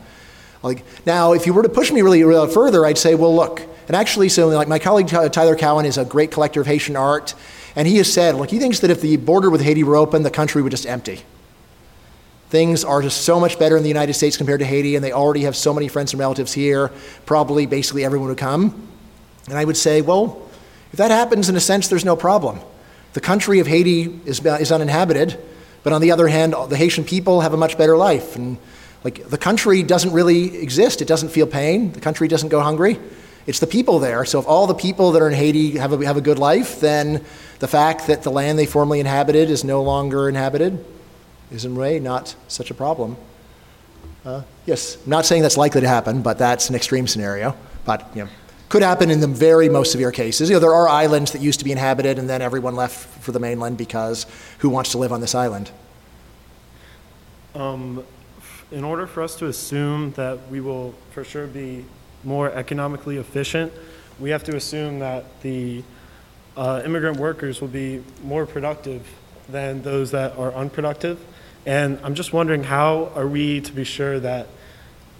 Like 0.61 0.85
now, 1.05 1.33
if 1.33 1.45
you 1.45 1.53
were 1.53 1.63
to 1.63 1.69
push 1.69 1.91
me 1.91 2.01
really, 2.03 2.23
really 2.23 2.53
further, 2.53 2.85
I'd 2.85 2.97
say, 2.97 3.15
well, 3.15 3.35
look, 3.35 3.63
and 3.87 3.97
actually, 3.97 4.29
so 4.29 4.47
like 4.47 4.67
my 4.67 4.79
colleague 4.79 5.07
Tyler 5.07 5.55
Cowen 5.55 5.85
is 5.85 5.97
a 5.97 6.05
great 6.05 6.31
collector 6.31 6.61
of 6.61 6.67
Haitian 6.67 6.95
art. 6.95 7.33
And 7.75 7.87
he 7.87 7.97
has 7.97 8.11
said, 8.11 8.35
look, 8.35 8.51
he 8.51 8.59
thinks 8.59 8.79
that 8.81 8.91
if 8.91 9.01
the 9.01 9.17
border 9.17 9.49
with 9.49 9.61
Haiti 9.61 9.83
were 9.83 9.95
open, 9.95 10.23
the 10.23 10.29
country 10.29 10.61
would 10.61 10.71
just 10.71 10.85
empty. 10.85 11.21
Things 12.49 12.83
are 12.83 13.01
just 13.01 13.21
so 13.21 13.39
much 13.39 13.57
better 13.57 13.75
in 13.75 13.81
the 13.81 13.89
United 13.89 14.13
States 14.13 14.37
compared 14.37 14.59
to 14.59 14.65
Haiti, 14.65 14.95
and 14.95 15.03
they 15.03 15.11
already 15.11 15.41
have 15.41 15.55
so 15.55 15.73
many 15.73 15.87
friends 15.87 16.13
and 16.13 16.19
relatives 16.19 16.53
here. 16.53 16.91
Probably 17.25 17.65
basically 17.65 18.05
everyone 18.05 18.29
would 18.29 18.37
come. 18.37 18.87
And 19.47 19.57
I 19.57 19.65
would 19.65 19.77
say, 19.77 20.01
well, 20.01 20.47
if 20.91 20.97
that 20.97 21.09
happens, 21.09 21.49
in 21.49 21.55
a 21.55 21.59
sense, 21.59 21.87
there's 21.87 22.05
no 22.05 22.15
problem. 22.15 22.59
The 23.13 23.21
country 23.21 23.59
of 23.59 23.65
Haiti 23.65 24.19
is, 24.25 24.45
is 24.45 24.71
uninhabited, 24.71 25.39
but 25.81 25.93
on 25.93 26.01
the 26.01 26.11
other 26.11 26.27
hand, 26.27 26.53
the 26.69 26.77
Haitian 26.77 27.03
people 27.03 27.41
have 27.41 27.53
a 27.53 27.57
much 27.57 27.77
better 27.77 27.97
life. 27.97 28.35
And 28.35 28.57
like 29.03 29.27
the 29.27 29.37
country 29.37 29.81
doesn't 29.83 30.13
really 30.13 30.55
exist, 30.61 31.01
it 31.01 31.07
doesn't 31.07 31.29
feel 31.29 31.47
pain, 31.47 31.91
the 31.91 31.99
country 31.99 32.27
doesn't 32.27 32.49
go 32.49 32.61
hungry. 32.61 32.99
It's 33.45 33.59
the 33.59 33.67
people 33.67 33.99
there. 33.99 34.23
So 34.23 34.39
if 34.39 34.47
all 34.47 34.67
the 34.67 34.73
people 34.73 35.11
that 35.11 35.21
are 35.21 35.27
in 35.27 35.33
Haiti 35.33 35.77
have 35.77 35.91
a, 35.91 36.05
have 36.05 36.15
a 36.15 36.21
good 36.21 36.39
life, 36.39 36.79
then 36.79 37.25
the 37.63 37.67
fact 37.69 38.07
that 38.07 38.23
the 38.23 38.29
land 38.29 38.59
they 38.59 38.65
formerly 38.65 38.99
inhabited 38.99 39.49
is 39.49 39.63
no 39.63 39.81
longer 39.81 40.27
inhabited 40.27 40.83
is 41.49 41.63
in 41.63 41.77
a 41.77 41.79
way 41.79 41.97
not 41.97 42.35
such 42.49 42.69
a 42.69 42.73
problem. 42.73 43.15
Uh, 44.25 44.41
yes, 44.65 44.97
I'm 45.01 45.09
not 45.09 45.25
saying 45.25 45.43
that's 45.43 45.55
likely 45.55 45.79
to 45.79 45.87
happen, 45.87 46.21
but 46.21 46.37
that's 46.37 46.67
an 46.67 46.75
extreme 46.75 47.07
scenario. 47.07 47.55
But 47.85 48.05
you 48.13 48.25
know, 48.25 48.29
could 48.67 48.81
happen 48.81 49.09
in 49.09 49.21
the 49.21 49.27
very 49.27 49.69
most 49.69 49.93
severe 49.93 50.11
cases. 50.11 50.49
You 50.49 50.57
know, 50.57 50.59
there 50.59 50.73
are 50.73 50.89
islands 50.89 51.31
that 51.31 51.39
used 51.39 51.59
to 51.59 51.63
be 51.63 51.71
inhabited, 51.71 52.19
and 52.19 52.29
then 52.29 52.41
everyone 52.41 52.75
left 52.75 52.97
for 53.23 53.31
the 53.31 53.39
mainland 53.39 53.77
because 53.77 54.25
who 54.57 54.69
wants 54.69 54.91
to 54.91 54.97
live 54.97 55.13
on 55.13 55.21
this 55.21 55.33
island? 55.33 55.71
Um, 57.55 58.03
in 58.73 58.83
order 58.83 59.07
for 59.07 59.23
us 59.23 59.37
to 59.37 59.47
assume 59.47 60.11
that 60.17 60.49
we 60.49 60.59
will 60.59 60.95
for 61.11 61.23
sure 61.23 61.47
be 61.47 61.85
more 62.25 62.51
economically 62.51 63.19
efficient, 63.19 63.71
we 64.19 64.31
have 64.31 64.43
to 64.43 64.57
assume 64.57 64.99
that 64.99 65.23
the 65.43 65.81
uh, 66.55 66.81
immigrant 66.85 67.17
workers 67.17 67.61
will 67.61 67.67
be 67.67 68.03
more 68.23 68.45
productive 68.45 69.07
than 69.49 69.81
those 69.81 70.11
that 70.11 70.37
are 70.37 70.53
unproductive. 70.53 71.19
And 71.65 71.99
I'm 72.03 72.15
just 72.15 72.33
wondering 72.33 72.63
how 72.63 73.11
are 73.15 73.27
we 73.27 73.61
to 73.61 73.71
be 73.71 73.83
sure 73.83 74.19
that 74.19 74.47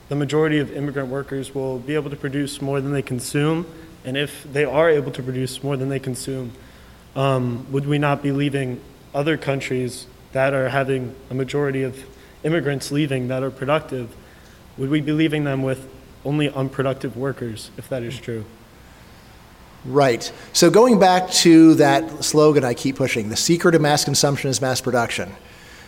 the 0.09 0.15
majority 0.15 0.59
of 0.59 0.71
immigrant 0.71 1.09
workers 1.09 1.55
will 1.55 1.79
be 1.79 1.95
able 1.95 2.09
to 2.09 2.15
produce 2.15 2.61
more 2.61 2.81
than 2.81 2.91
they 2.91 3.01
consume? 3.01 3.65
And 4.05 4.17
if 4.17 4.43
they 4.43 4.65
are 4.65 4.89
able 4.89 5.11
to 5.11 5.23
produce 5.23 5.63
more 5.63 5.77
than 5.77 5.89
they 5.89 5.99
consume, 5.99 6.51
um, 7.15 7.71
would 7.71 7.85
we 7.85 7.97
not 7.97 8.21
be 8.21 8.31
leaving 8.31 8.81
other 9.13 9.37
countries 9.37 10.07
that 10.33 10.53
are 10.53 10.69
having 10.69 11.15
a 11.29 11.33
majority 11.33 11.83
of 11.83 12.03
immigrants 12.43 12.91
leaving 12.91 13.29
that 13.29 13.43
are 13.43 13.51
productive? 13.51 14.13
Would 14.77 14.89
we 14.89 14.99
be 14.99 15.11
leaving 15.13 15.43
them 15.43 15.61
with 15.63 15.87
only 16.25 16.49
unproductive 16.49 17.17
workers, 17.17 17.71
if 17.77 17.89
that 17.89 18.03
is 18.03 18.17
true. 18.19 18.45
Right. 19.85 20.31
So 20.53 20.69
going 20.69 20.97
back 20.97 21.29
to 21.31 21.75
that 21.75 22.23
slogan 22.23 22.63
I 22.63 22.73
keep 22.73 22.95
pushing, 22.95 23.27
the 23.27 23.35
secret 23.35 23.75
of 23.75 23.81
mass 23.81 24.05
consumption 24.05 24.49
is 24.49 24.61
mass 24.61 24.79
production. 24.79 25.29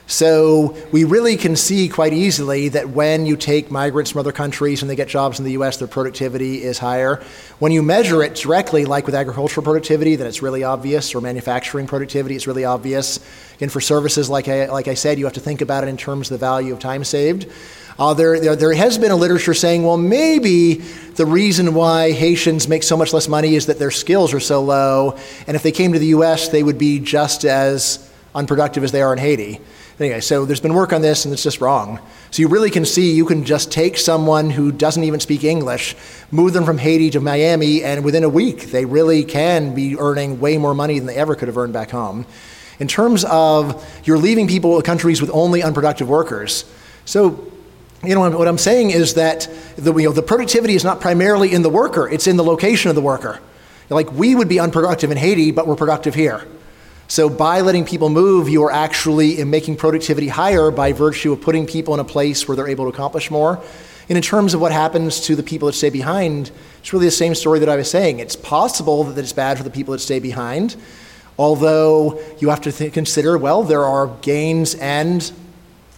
So 0.07 0.77
we 0.91 1.03
really 1.03 1.35
can 1.35 1.55
see 1.55 1.89
quite 1.89 2.13
easily 2.13 2.69
that 2.69 2.89
when 2.89 3.25
you 3.25 3.35
take 3.35 3.71
migrants 3.71 4.11
from 4.11 4.19
other 4.19 4.31
countries 4.31 4.83
and 4.83 4.91
they 4.91 4.95
get 4.95 5.07
jobs 5.07 5.39
in 5.39 5.45
the 5.45 5.53
US, 5.53 5.77
their 5.77 5.87
productivity 5.87 6.61
is 6.61 6.77
higher. 6.77 7.23
When 7.57 7.71
you 7.71 7.81
measure 7.81 8.21
it 8.21 8.35
directly, 8.35 8.85
like 8.85 9.07
with 9.07 9.15
agricultural 9.15 9.63
productivity, 9.63 10.15
then 10.15 10.27
it's 10.27 10.43
really 10.43 10.63
obvious, 10.63 11.15
or 11.15 11.21
manufacturing 11.21 11.87
productivity, 11.87 12.35
it's 12.35 12.45
really 12.45 12.65
obvious. 12.65 13.19
And 13.59 13.71
for 13.71 13.81
services, 13.81 14.29
like 14.29 14.47
I, 14.47 14.67
like 14.67 14.87
I 14.87 14.93
said, 14.93 15.17
you 15.17 15.25
have 15.25 15.33
to 15.33 15.39
think 15.39 15.61
about 15.61 15.83
it 15.83 15.87
in 15.87 15.97
terms 15.97 16.29
of 16.29 16.39
the 16.39 16.45
value 16.45 16.73
of 16.73 16.79
time 16.79 17.03
saved. 17.03 17.49
Uh, 17.97 18.13
there, 18.13 18.39
there, 18.41 18.55
there 18.57 18.73
has 18.73 18.97
been 18.97 19.11
a 19.11 19.15
literature 19.15 19.53
saying, 19.53 19.83
well, 19.83 19.95
maybe 19.95 20.75
the 21.15 21.25
reason 21.25 21.73
why 21.73 22.11
Haitians 22.11 22.67
make 22.67 22.83
so 22.83 22.97
much 22.97 23.13
less 23.13 23.29
money 23.29 23.55
is 23.55 23.67
that 23.67 23.79
their 23.79 23.91
skills 23.91 24.33
are 24.33 24.39
so 24.41 24.61
low, 24.61 25.17
and 25.47 25.55
if 25.55 25.63
they 25.63 25.71
came 25.71 25.93
to 25.93 25.99
the 25.99 26.07
US, 26.07 26.49
they 26.49 26.61
would 26.61 26.77
be 26.77 26.99
just 26.99 27.45
as 27.45 28.11
unproductive 28.33 28.83
as 28.83 28.91
they 28.91 29.01
are 29.01 29.13
in 29.13 29.19
Haiti. 29.19 29.61
Anyway, 29.97 30.19
so 30.19 30.43
there's 30.43 30.59
been 30.59 30.73
work 30.73 30.91
on 30.91 31.01
this, 31.01 31.23
and 31.23 31.33
it's 31.33 31.41
just 31.43 31.61
wrong. 31.61 32.01
So 32.31 32.41
you 32.41 32.49
really 32.49 32.69
can 32.69 32.83
see 32.83 33.13
you 33.13 33.25
can 33.25 33.45
just 33.45 33.71
take 33.71 33.97
someone 33.97 34.49
who 34.49 34.73
doesn't 34.73 35.05
even 35.05 35.21
speak 35.21 35.45
English, 35.45 35.95
move 36.31 36.51
them 36.51 36.65
from 36.65 36.77
Haiti 36.77 37.09
to 37.11 37.21
Miami, 37.21 37.81
and 37.81 38.03
within 38.03 38.25
a 38.25 38.29
week, 38.29 38.71
they 38.71 38.83
really 38.83 39.23
can 39.23 39.73
be 39.73 39.97
earning 39.97 40.41
way 40.41 40.57
more 40.57 40.75
money 40.75 40.99
than 40.99 41.07
they 41.07 41.15
ever 41.15 41.33
could 41.33 41.47
have 41.47 41.57
earned 41.57 41.71
back 41.71 41.91
home. 41.91 42.25
In 42.77 42.89
terms 42.89 43.23
of 43.23 43.87
you're 44.03 44.17
leaving 44.17 44.49
people 44.49 44.81
countries 44.81 45.21
with 45.21 45.29
only 45.33 45.63
unproductive 45.63 46.09
workers. 46.09 46.65
So 47.05 47.53
you 48.07 48.15
know, 48.15 48.29
what 48.29 48.47
I'm 48.47 48.57
saying 48.57 48.91
is 48.91 49.15
that 49.15 49.49
the, 49.75 49.93
you 49.95 50.07
know, 50.07 50.13
the 50.13 50.21
productivity 50.21 50.75
is 50.75 50.83
not 50.83 51.01
primarily 51.01 51.53
in 51.53 51.61
the 51.61 51.69
worker, 51.69 52.07
it's 52.07 52.27
in 52.27 52.37
the 52.37 52.43
location 52.43 52.89
of 52.89 52.95
the 52.95 53.01
worker. 53.01 53.39
Like 53.89 54.11
we 54.11 54.33
would 54.35 54.49
be 54.49 54.59
unproductive 54.59 55.11
in 55.11 55.17
Haiti, 55.17 55.51
but 55.51 55.67
we're 55.67 55.75
productive 55.75 56.15
here. 56.15 56.45
So 57.07 57.29
by 57.29 57.61
letting 57.61 57.85
people 57.85 58.09
move, 58.09 58.49
you 58.49 58.63
are 58.63 58.71
actually 58.71 59.43
making 59.43 59.75
productivity 59.75 60.27
higher 60.27 60.71
by 60.71 60.91
virtue 60.91 61.33
of 61.33 61.41
putting 61.41 61.67
people 61.67 61.93
in 61.93 61.99
a 61.99 62.05
place 62.05 62.47
where 62.47 62.57
they're 62.57 62.67
able 62.67 62.85
to 62.85 62.89
accomplish 62.89 63.29
more. 63.29 63.63
And 64.09 64.17
in 64.17 64.23
terms 64.23 64.53
of 64.53 64.61
what 64.61 64.71
happens 64.71 65.21
to 65.21 65.35
the 65.35 65.43
people 65.43 65.67
that 65.67 65.73
stay 65.73 65.89
behind, 65.89 66.51
it's 66.79 66.93
really 66.93 67.05
the 67.05 67.11
same 67.11 67.35
story 67.35 67.59
that 67.59 67.69
I 67.69 67.75
was 67.75 67.89
saying. 67.89 68.19
It's 68.19 68.35
possible 68.35 69.03
that 69.03 69.19
it's 69.19 69.33
bad 69.33 69.57
for 69.57 69.63
the 69.63 69.69
people 69.69 69.91
that 69.91 69.99
stay 69.99 70.19
behind, 70.19 70.75
although 71.37 72.19
you 72.39 72.49
have 72.49 72.61
to 72.61 72.71
th- 72.71 72.93
consider 72.93 73.37
well, 73.37 73.63
there 73.63 73.85
are 73.85 74.07
gains 74.21 74.75
and 74.75 75.31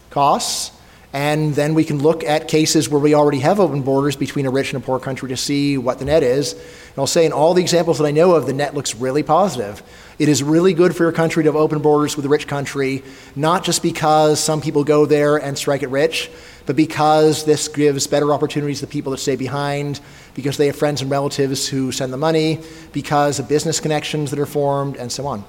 costs. 0.09 0.76
And 1.18 1.56
then 1.56 1.73
we 1.73 1.84
can 1.84 1.98
look 1.98 2.23
at 2.23 2.48
cases 2.48 2.89
where 2.89 3.02
we 3.02 3.15
already 3.15 3.39
have 3.39 3.60
open 3.60 3.81
borders 3.81 4.15
between 4.15 4.45
a 4.45 4.52
rich 4.52 4.72
and 4.72 4.84
a 4.84 4.85
poor 4.85 4.99
country 4.99 5.30
to 5.30 5.35
see 5.35 5.76
what 5.76 5.98
the 5.98 6.06
net 6.06 6.22
is. 6.22 6.53
And 6.53 6.99
I'll 6.99 7.07
say 7.07 7.26
in 7.26 7.31
all 7.31 7.56
the 7.56 7.61
examples 7.64 7.98
that 7.98 8.06
I 8.06 8.11
know 8.11 8.35
of, 8.35 8.45
the 8.45 8.53
net 8.53 8.76
looks 8.76 8.94
really 8.94 9.23
positive. 9.23 9.81
It 10.19 10.30
is 10.30 10.44
really 10.44 10.76
good 10.76 10.95
for 10.95 11.02
your 11.02 11.11
country 11.11 11.41
to 11.41 11.48
have 11.48 11.56
open 11.56 11.80
borders 11.80 12.15
with 12.15 12.23
a 12.27 12.30
rich 12.30 12.45
country, 12.45 13.02
not 13.35 13.64
just 13.64 13.81
because 13.81 14.39
some 14.39 14.61
people 14.61 14.84
go 14.84 15.07
there 15.07 15.38
and 15.38 15.57
strike 15.57 15.81
it 15.81 15.89
rich, 15.89 16.30
but 16.68 16.76
because 16.76 17.45
this 17.45 17.68
gives 17.68 18.06
better 18.06 18.31
opportunities 18.31 18.81
to 18.81 18.85
the 18.85 18.91
people 18.91 19.11
that 19.11 19.18
stay 19.18 19.35
behind, 19.35 19.99
because 20.35 20.57
they 20.57 20.68
have 20.68 20.76
friends 20.76 21.02
and 21.02 21.10
relatives 21.10 21.68
who 21.68 21.91
send 21.91 22.14
the 22.14 22.18
money, 22.18 22.61
because 22.94 23.39
of 23.39 23.49
business 23.49 23.80
connections 23.80 24.30
that 24.30 24.38
are 24.38 24.45
formed, 24.45 24.98
and 24.98 25.11
so 25.11 25.26
on. 25.26 25.44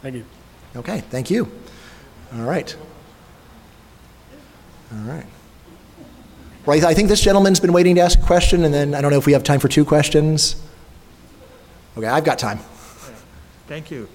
Thank 0.00 0.14
you. 0.14 0.24
Okay, 0.76 1.00
thank 1.10 1.28
you. 1.28 1.50
All 2.32 2.42
right. 2.42 2.76
All 4.94 5.00
right. 5.00 5.26
right. 6.66 6.84
I 6.84 6.94
think 6.94 7.08
this 7.08 7.20
gentleman's 7.20 7.58
been 7.58 7.72
waiting 7.72 7.96
to 7.96 8.00
ask 8.00 8.18
a 8.18 8.22
question, 8.22 8.64
and 8.64 8.72
then 8.72 8.94
I 8.94 9.00
don't 9.00 9.10
know 9.10 9.18
if 9.18 9.26
we 9.26 9.32
have 9.32 9.42
time 9.42 9.58
for 9.58 9.68
two 9.68 9.84
questions. 9.84 10.56
Okay, 11.96 12.06
I've 12.06 12.24
got 12.24 12.38
time. 12.38 12.58
Thank 13.66 13.90
you. 13.90 14.08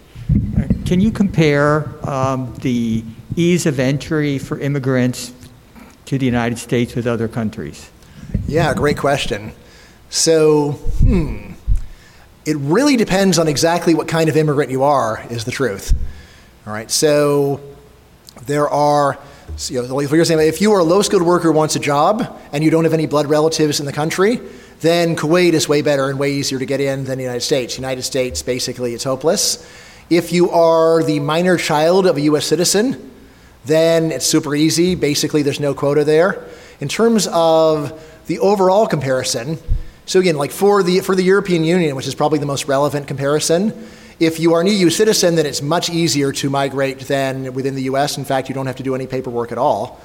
Can 0.85 1.01
you 1.01 1.11
compare 1.11 1.89
um, 2.10 2.53
the 2.61 3.03
ease 3.35 3.65
of 3.65 3.80
entry 3.80 4.38
for 4.38 4.60
immigrants 4.60 5.34
to 6.06 6.18
the 6.18 6.26
United 6.26 6.57
States 6.57 6.95
with 6.95 7.07
other 7.07 7.27
countries? 7.27 7.89
Yeah, 8.47 8.73
great 8.73 8.97
question. 8.97 9.51
So, 10.10 10.72
hmm, 10.72 11.53
it 12.45 12.57
really 12.57 12.95
depends 12.95 13.38
on 13.38 13.47
exactly 13.47 13.93
what 13.93 14.07
kind 14.07 14.30
of 14.30 14.38
immigrant 14.38 14.72
you 14.72 14.84
are, 14.84 15.23
is 15.30 15.45
the 15.45 15.51
truth. 15.51 15.93
All 16.65 16.73
right, 16.73 16.89
so 16.89 17.60
there 18.45 18.69
are 18.69 19.19
so, 19.60 19.73
you 19.73 19.86
know, 19.86 19.94
like 19.94 20.07
for 20.07 20.15
example, 20.15 20.48
if 20.48 20.61
you 20.61 20.72
are 20.72 20.80
a 20.80 20.86
low 20.86 21.02
skilled 21.02 21.22
worker 21.22 21.49
who 21.49 21.52
wants 21.52 21.76
a 21.76 21.80
job 21.80 22.40
and 22.53 22.64
you 22.64 22.72
don't 22.72 22.86
have 22.86 22.94
any 22.94 23.07
blood 23.07 23.27
relatives 23.27 23.81
in 23.81 23.86
the 23.86 23.91
country, 23.91 24.40
then 24.80 25.18
Kuwait 25.18 25.52
is 25.52 25.68
way 25.68 25.81
better 25.81 26.10
and 26.10 26.18
way 26.18 26.31
easier 26.31 26.57
to 26.60 26.65
get 26.65 26.80
in 26.80 27.03
than 27.03 27.18
the 27.18 27.26
United 27.26 27.41
States. 27.41 27.76
United 27.76 28.03
States, 28.03 28.41
basically, 28.41 28.94
it's 28.94 29.03
hopeless. 29.03 29.69
If 30.10 30.31
you 30.31 30.49
are 30.52 31.03
the 31.03 31.19
minor 31.19 31.57
child 31.57 32.07
of 32.07 32.15
a 32.15 32.22
US 32.22 32.45
citizen, 32.45 33.11
then 33.65 34.14
it's 34.14 34.26
super 34.26 34.56
easy. 34.56 34.95
Basically, 34.95 35.41
there's 35.41 35.60
no 35.60 35.73
quota 35.73 36.06
there. 36.06 36.45
In 36.80 36.88
terms 36.88 37.27
of 37.27 38.02
the 38.27 38.40
overall 38.40 38.88
comparison, 38.88 39.57
so 40.06 40.22
again, 40.22 40.38
like 40.38 40.52
for 40.52 40.84
the, 40.84 41.02
for 41.02 41.15
the 41.15 41.23
European 41.23 41.65
Union, 41.65 41.98
which 41.98 42.07
is 42.07 42.15
probably 42.15 42.40
the 42.40 42.45
most 42.45 42.69
relevant 42.69 43.10
comparison, 43.10 43.73
if 44.19 44.39
you 44.39 44.53
are 44.53 44.61
an 44.61 44.67
EU 44.67 44.89
citizen, 44.89 45.35
then 45.35 45.45
it's 45.45 45.61
much 45.61 45.89
easier 45.89 46.31
to 46.33 46.49
migrate 46.49 46.99
than 46.99 47.53
within 47.53 47.75
the 47.75 47.83
US. 47.83 48.17
In 48.17 48.25
fact, 48.25 48.49
you 48.49 48.55
don't 48.55 48.67
have 48.67 48.75
to 48.75 48.83
do 48.83 48.93
any 48.93 49.07
paperwork 49.07 49.51
at 49.51 49.57
all. 49.57 50.01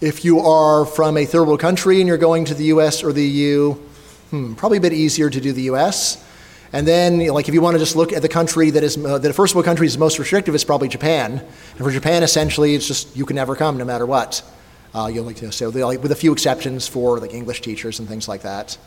If 0.00 0.24
you 0.24 0.40
are 0.40 0.86
from 0.86 1.18
a 1.18 1.26
third 1.26 1.44
world 1.44 1.60
country 1.60 2.00
and 2.00 2.08
you're 2.08 2.16
going 2.16 2.46
to 2.46 2.54
the 2.54 2.64
US 2.64 3.04
or 3.04 3.12
the 3.12 3.22
EU, 3.22 3.74
hmm, 4.30 4.54
probably 4.54 4.78
a 4.78 4.80
bit 4.80 4.94
easier 4.94 5.28
to 5.28 5.40
do 5.40 5.52
the 5.52 5.64
US. 5.64 6.24
And 6.72 6.86
then, 6.86 7.20
you 7.20 7.28
know, 7.28 7.34
like, 7.34 7.48
if 7.48 7.54
you 7.54 7.60
want 7.60 7.74
to 7.74 7.78
just 7.78 7.96
look 7.96 8.12
at 8.12 8.22
the 8.22 8.28
country 8.28 8.70
that 8.70 8.82
is 8.82 8.96
uh, 8.96 9.18
the 9.18 9.32
first 9.32 9.54
world 9.54 9.66
country 9.66 9.86
is 9.86 9.98
most 9.98 10.18
restrictive, 10.18 10.54
it's 10.54 10.64
probably 10.64 10.88
Japan. 10.88 11.32
And 11.32 11.78
for 11.78 11.90
Japan, 11.90 12.22
essentially, 12.22 12.74
it's 12.74 12.86
just 12.86 13.14
you 13.16 13.26
can 13.26 13.36
never 13.36 13.54
come 13.54 13.76
no 13.76 13.84
matter 13.84 14.06
what. 14.06 14.42
Uh, 14.94 15.08
you 15.12 15.22
know, 15.22 15.50
so 15.50 15.68
like, 15.68 16.02
with 16.02 16.12
a 16.12 16.16
few 16.16 16.32
exceptions 16.32 16.88
for 16.88 17.20
like 17.20 17.34
English 17.34 17.60
teachers 17.60 17.98
and 17.98 18.08
things 18.08 18.28
like 18.28 18.42
that. 18.42 18.78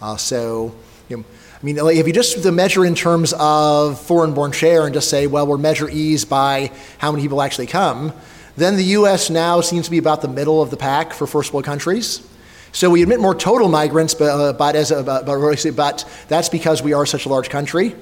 Uh, 0.00 0.16
so, 0.16 0.74
you 1.08 1.16
know, 1.16 1.24
I 1.64 1.66
mean, 1.66 1.78
if 1.78 2.06
you 2.06 2.12
just 2.12 2.44
measure 2.44 2.84
in 2.84 2.94
terms 2.94 3.32
of 3.38 3.98
foreign-born 3.98 4.52
share 4.52 4.84
and 4.84 4.92
just 4.92 5.08
say, 5.08 5.26
well, 5.26 5.46
we're 5.46 5.56
measure 5.56 5.88
ease 5.88 6.26
by 6.26 6.70
how 6.98 7.10
many 7.10 7.22
people 7.22 7.40
actually 7.40 7.68
come, 7.68 8.12
then 8.54 8.76
the 8.76 8.84
U.S. 8.98 9.30
now 9.30 9.62
seems 9.62 9.86
to 9.86 9.90
be 9.90 9.96
about 9.96 10.20
the 10.20 10.28
middle 10.28 10.60
of 10.60 10.68
the 10.68 10.76
pack 10.76 11.14
for 11.14 11.26
first 11.26 11.54
world 11.54 11.64
countries. 11.64 12.20
So 12.72 12.90
we 12.90 13.02
admit 13.02 13.18
more 13.18 13.34
total 13.34 13.70
migrants, 13.70 14.12
but, 14.12 14.26
uh, 14.26 14.52
but, 14.52 14.76
as 14.76 14.90
but, 14.90 15.24
but, 15.24 16.24
that's 16.28 16.50
because 16.50 16.82
we 16.82 16.92
are 16.92 17.06
such 17.06 17.24
a 17.24 17.30
large 17.30 17.48
country. 17.48 17.96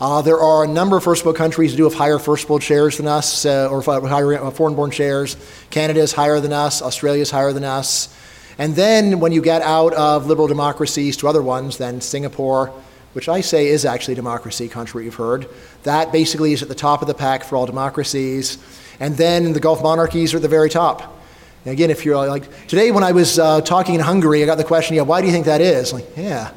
Uh, 0.00 0.22
there 0.22 0.38
are 0.38 0.62
a 0.62 0.68
number 0.68 0.96
of 0.96 1.02
first 1.02 1.24
world 1.24 1.36
countries 1.36 1.72
that 1.72 1.78
do 1.78 1.84
have 1.84 1.94
higher 1.94 2.20
first 2.20 2.48
world 2.48 2.62
shares 2.62 2.98
than 2.98 3.08
us, 3.08 3.44
or 3.44 3.82
higher 3.82 4.34
uh, 4.34 4.52
foreign 4.52 4.76
born 4.76 4.92
shares. 4.92 5.36
Canada 5.70 5.98
is 5.98 6.12
higher 6.12 6.38
than 6.38 6.52
us, 6.52 6.80
Australia 6.80 7.22
is 7.22 7.30
higher 7.32 7.52
than 7.52 7.64
us. 7.64 8.16
And 8.56 8.76
then 8.76 9.18
when 9.18 9.32
you 9.32 9.42
get 9.42 9.62
out 9.62 9.94
of 9.94 10.28
liberal 10.28 10.46
democracies 10.46 11.16
to 11.16 11.26
other 11.26 11.42
ones, 11.42 11.76
then 11.76 12.00
Singapore, 12.00 12.72
which 13.12 13.28
I 13.28 13.40
say 13.40 13.66
is 13.66 13.84
actually 13.84 14.14
democracy, 14.14 14.68
contrary 14.68 15.04
you've 15.04 15.16
heard, 15.16 15.48
that 15.82 16.12
basically 16.12 16.52
is 16.52 16.62
at 16.62 16.68
the 16.68 16.74
top 16.74 17.02
of 17.02 17.08
the 17.08 17.14
pack 17.14 17.42
for 17.42 17.56
all 17.56 17.66
democracies. 17.66 18.58
And 19.00 19.16
then 19.16 19.52
the 19.52 19.60
Gulf 19.60 19.82
monarchies 19.82 20.32
are 20.32 20.36
at 20.36 20.42
the 20.42 20.48
very 20.48 20.70
top. 20.70 21.18
And 21.64 21.72
again, 21.72 21.90
if 21.90 22.04
you're 22.04 22.16
like, 22.16 22.66
today 22.68 22.90
when 22.90 23.04
I 23.04 23.12
was 23.12 23.38
uh, 23.38 23.60
talking 23.62 23.94
in 23.94 24.00
Hungary, 24.00 24.42
I 24.42 24.46
got 24.46 24.58
the 24.58 24.64
question, 24.64 24.96
yeah, 24.96 25.02
why 25.02 25.20
do 25.20 25.26
you 25.26 25.32
think 25.32 25.46
that 25.46 25.60
is? 25.60 25.92
Like, 25.92 26.06
yeah, 26.16 26.52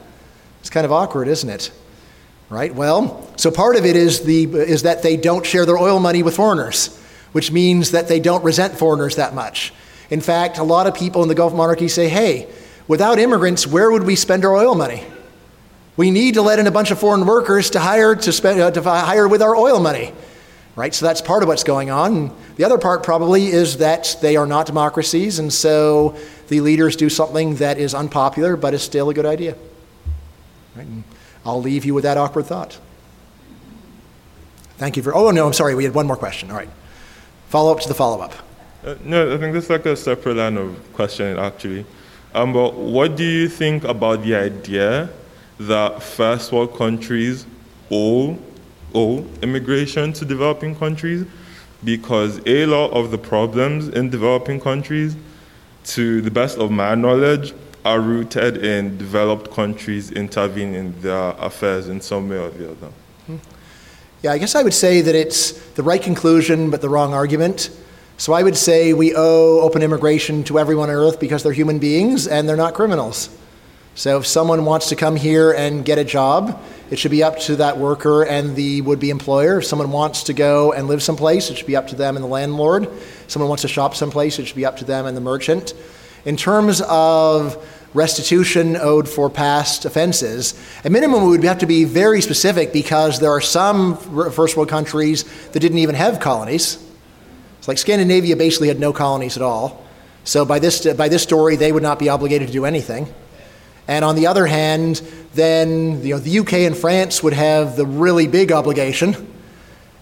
it's 0.59 0.69
kind 0.69 0.85
of 0.85 0.91
awkward, 0.91 1.27
isn't 1.27 1.49
it? 1.49 1.71
Right? 2.49 2.73
Well, 2.73 3.33
so 3.35 3.49
part 3.49 3.75
of 3.75 3.85
it 3.85 3.95
is, 3.95 4.21
the, 4.21 4.43
is 4.43 4.83
that 4.83 5.01
they 5.01 5.17
don't 5.17 5.45
share 5.45 5.65
their 5.65 5.77
oil 5.77 5.99
money 5.99 6.21
with 6.21 6.35
foreigners, 6.35 6.95
which 7.31 7.51
means 7.51 7.91
that 7.91 8.07
they 8.07 8.19
don't 8.19 8.43
resent 8.43 8.77
foreigners 8.77 9.15
that 9.15 9.33
much. 9.33 9.73
In 10.09 10.21
fact, 10.21 10.59
a 10.59 10.63
lot 10.63 10.85
of 10.85 10.93
people 10.93 11.23
in 11.23 11.29
the 11.29 11.35
Gulf 11.35 11.53
monarchy 11.53 11.87
say, 11.87 12.07
hey, 12.07 12.47
without 12.87 13.17
immigrants, 13.17 13.65
where 13.65 13.89
would 13.89 14.03
we 14.03 14.15
spend 14.15 14.45
our 14.45 14.55
oil 14.55 14.75
money? 14.75 15.03
We 15.95 16.09
need 16.11 16.33
to 16.35 16.41
let 16.41 16.59
in 16.59 16.67
a 16.67 16.71
bunch 16.71 16.91
of 16.91 16.99
foreign 16.99 17.25
workers 17.25 17.69
to 17.71 17.79
hire, 17.79 18.15
to 18.15 18.31
spend, 18.31 18.59
uh, 18.59 18.71
to 18.71 18.81
hire 18.81 19.27
with 19.27 19.41
our 19.41 19.55
oil 19.55 19.79
money 19.79 20.13
right? 20.75 20.93
So 20.93 21.05
that's 21.05 21.21
part 21.21 21.43
of 21.43 21.49
what's 21.49 21.63
going 21.63 21.89
on. 21.89 22.35
The 22.55 22.63
other 22.63 22.77
part 22.77 23.03
probably 23.03 23.47
is 23.47 23.77
that 23.77 24.17
they 24.21 24.35
are 24.35 24.45
not 24.45 24.65
democracies, 24.65 25.39
and 25.39 25.51
so 25.51 26.17
the 26.47 26.61
leaders 26.61 26.95
do 26.95 27.09
something 27.09 27.55
that 27.55 27.77
is 27.77 27.93
unpopular 27.93 28.55
but 28.55 28.73
is 28.73 28.81
still 28.81 29.09
a 29.09 29.13
good 29.13 29.25
idea. 29.25 29.55
Right? 30.75 30.85
And 30.85 31.03
I'll 31.45 31.61
leave 31.61 31.85
you 31.85 31.93
with 31.93 32.03
that 32.03 32.17
awkward 32.17 32.45
thought. 32.45 32.79
Thank 34.77 34.97
you 34.97 35.03
for. 35.03 35.15
Oh 35.15 35.31
no, 35.31 35.45
I'm 35.45 35.53
sorry. 35.53 35.75
We 35.75 35.83
had 35.83 35.93
one 35.93 36.07
more 36.07 36.17
question. 36.17 36.49
All 36.49 36.57
right. 36.57 36.69
Follow 37.49 37.71
up 37.71 37.79
to 37.81 37.87
the 37.87 37.93
follow 37.93 38.21
up. 38.21 38.33
Uh, 38.83 38.95
no, 39.03 39.33
I 39.33 39.37
think 39.37 39.53
this 39.53 39.65
is 39.65 39.69
like 39.69 39.85
a 39.85 39.95
separate 39.95 40.35
line 40.35 40.57
of 40.57 40.77
questioning 40.93 41.37
actually. 41.37 41.85
Um, 42.33 42.51
but 42.51 42.73
what 42.73 43.15
do 43.15 43.23
you 43.23 43.47
think 43.47 43.83
about 43.83 44.23
the 44.23 44.35
idea 44.35 45.09
that 45.59 46.01
first 46.01 46.51
world 46.51 46.75
countries 46.75 47.45
owe 47.91 48.37
owe 48.95 49.25
immigration 49.41 50.13
to 50.13 50.25
developing 50.25 50.75
countries 50.75 51.25
because 51.83 52.39
a 52.45 52.65
lot 52.65 52.91
of 52.91 53.11
the 53.11 53.17
problems 53.17 53.89
in 53.89 54.09
developing 54.09 54.59
countries, 54.59 55.15
to 55.83 56.21
the 56.21 56.31
best 56.31 56.57
of 56.57 56.71
my 56.71 56.95
knowledge, 56.95 57.53
are 57.83 57.99
rooted 57.99 58.63
in 58.63 58.97
developed 58.97 59.51
countries 59.51 60.11
intervening 60.11 60.73
in 60.73 61.01
their 61.01 61.31
affairs 61.31 61.89
in 61.89 61.99
some 61.99 62.29
way 62.29 62.37
or 62.37 62.49
the 62.49 62.71
other. 62.71 62.87
Hmm. 63.27 63.37
Yeah, 64.21 64.31
I 64.31 64.37
guess 64.37 64.55
I 64.55 64.63
would 64.63 64.73
say 64.73 65.01
that 65.01 65.15
it's 65.15 65.51
the 65.71 65.83
right 65.83 66.01
conclusion 66.01 66.69
but 66.69 66.81
the 66.81 66.87
wrong 66.87 67.13
argument. 67.13 67.69
So 68.17 68.31
I 68.31 68.43
would 68.43 68.55
say 68.55 68.93
we 68.93 69.13
owe 69.15 69.59
open 69.59 69.81
immigration 69.81 70.45
to 70.45 70.59
everyone 70.59 70.89
on 70.89 70.95
earth 70.95 71.19
because 71.19 71.43
they're 71.43 71.51
human 71.51 71.79
beings 71.79 72.27
and 72.27 72.47
they're 72.47 72.55
not 72.55 72.73
criminals. 72.73 73.29
So 73.95 74.17
if 74.17 74.25
someone 74.25 74.65
wants 74.65 74.89
to 74.89 74.95
come 74.95 75.15
here 75.15 75.51
and 75.51 75.85
get 75.85 75.99
a 75.99 76.03
job, 76.03 76.59
it 76.89 76.97
should 76.97 77.11
be 77.11 77.21
up 77.21 77.39
to 77.41 77.57
that 77.57 77.77
worker 77.77 78.23
and 78.23 78.55
the 78.55 78.81
would 78.81 78.99
be 78.99 79.11
employer. 79.11 79.59
If 79.59 79.65
someone 79.65 79.91
wants 79.91 80.23
to 80.23 80.33
go 80.33 80.73
and 80.73 80.87
live 80.87 81.03
someplace, 81.03 81.49
it 81.51 81.57
should 81.57 81.67
be 81.67 81.75
up 81.75 81.87
to 81.89 81.95
them 81.95 82.15
and 82.15 82.23
the 82.23 82.29
landlord. 82.29 82.85
If 82.85 83.25
someone 83.27 83.49
wants 83.49 83.61
to 83.61 83.67
shop 83.67 83.93
someplace, 83.93 84.39
it 84.39 84.45
should 84.45 84.55
be 84.55 84.65
up 84.65 84.77
to 84.77 84.85
them 84.85 85.05
and 85.05 85.15
the 85.15 85.21
merchant. 85.21 85.73
In 86.25 86.37
terms 86.37 86.81
of 86.81 87.63
restitution 87.93 88.77
owed 88.77 89.07
for 89.07 89.29
past 89.29 89.85
offenses, 89.85 90.59
at 90.83 90.91
minimum, 90.91 91.23
we 91.23 91.29
would 91.29 91.43
have 91.43 91.59
to 91.59 91.67
be 91.67 91.83
very 91.83 92.21
specific 92.21 92.73
because 92.73 93.19
there 93.19 93.31
are 93.31 93.41
some 93.41 93.97
first 94.31 94.57
world 94.57 94.69
countries 94.69 95.23
that 95.51 95.59
didn't 95.59 95.77
even 95.77 95.93
have 95.93 96.19
colonies. 96.19 96.83
It's 97.59 97.67
like 97.67 97.77
Scandinavia 97.77 98.35
basically 98.35 98.69
had 98.69 98.79
no 98.79 98.91
colonies 98.91 99.37
at 99.37 99.43
all. 99.43 99.85
So 100.23 100.45
by 100.45 100.57
this, 100.57 100.91
by 100.95 101.09
this 101.09 101.21
story, 101.21 101.57
they 101.57 101.71
would 101.71 101.83
not 101.83 101.99
be 101.99 102.09
obligated 102.09 102.47
to 102.47 102.53
do 102.53 102.65
anything. 102.65 103.13
And 103.87 104.05
on 104.05 104.15
the 104.15 104.27
other 104.27 104.45
hand, 104.45 105.01
then 105.33 106.03
you 106.03 106.13
know, 106.13 106.19
the 106.19 106.39
UK 106.39 106.53
and 106.53 106.75
France 106.77 107.21
would 107.23 107.33
have 107.33 107.75
the 107.75 107.85
really 107.85 108.27
big 108.27 108.51
obligation. 108.51 109.33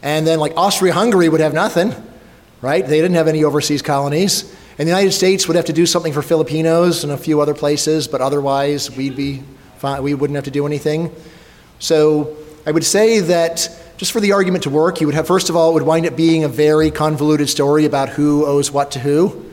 And 0.04 0.26
then, 0.26 0.40
like 0.40 0.54
Austria 0.58 0.94
Hungary 0.94 1.30
would 1.30 1.42
have 1.42 1.54
nothing, 1.54 1.94
right? 2.62 2.86
They 2.86 3.02
didn't 3.02 3.16
have 3.16 3.28
any 3.28 3.44
overseas 3.44 3.82
colonies. 3.82 4.56
And 4.78 4.88
the 4.88 4.92
United 4.92 5.12
States 5.12 5.48
would 5.48 5.56
have 5.56 5.66
to 5.66 5.74
do 5.74 5.86
something 5.86 6.14
for 6.14 6.22
Filipinos 6.22 7.04
and 7.04 7.14
a 7.14 7.18
few 7.18 7.40
other 7.42 7.54
places, 7.54 8.08
but 8.08 8.22
otherwise 8.22 8.96
we'd 8.96 9.16
be 9.16 9.44
fine. 9.78 10.02
We 10.02 10.14
wouldn't 10.14 10.36
have 10.36 10.46
to 10.46 10.52
do 10.52 10.66
anything. 10.66 11.14
So 11.80 12.36
I 12.66 12.72
would 12.72 12.84
say 12.84 13.20
that 13.20 13.70
just 13.98 14.12
for 14.12 14.20
the 14.20 14.32
argument 14.32 14.64
to 14.64 14.70
work, 14.72 15.00
you 15.00 15.08
would 15.08 15.16
have, 15.16 15.28
first 15.28 15.50
of 15.50 15.56
all, 15.56 15.70
it 15.70 15.74
would 15.76 15.84
wind 15.84 16.08
up 16.08 16.16
being 16.16 16.44
a 16.44 16.48
very 16.48 16.90
convoluted 16.90 17.50
story 17.50 17.86
about 17.86 18.10
who 18.10 18.46
owes 18.46 18.72
what 18.72 18.92
to 18.92 19.00
who. 19.00 19.46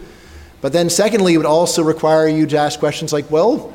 But 0.60 0.72
then, 0.72 0.88
secondly, 0.88 1.34
it 1.34 1.36
would 1.36 1.46
also 1.46 1.82
require 1.82 2.26
you 2.28 2.46
to 2.46 2.56
ask 2.56 2.78
questions 2.78 3.12
like, 3.12 3.30
well, 3.30 3.74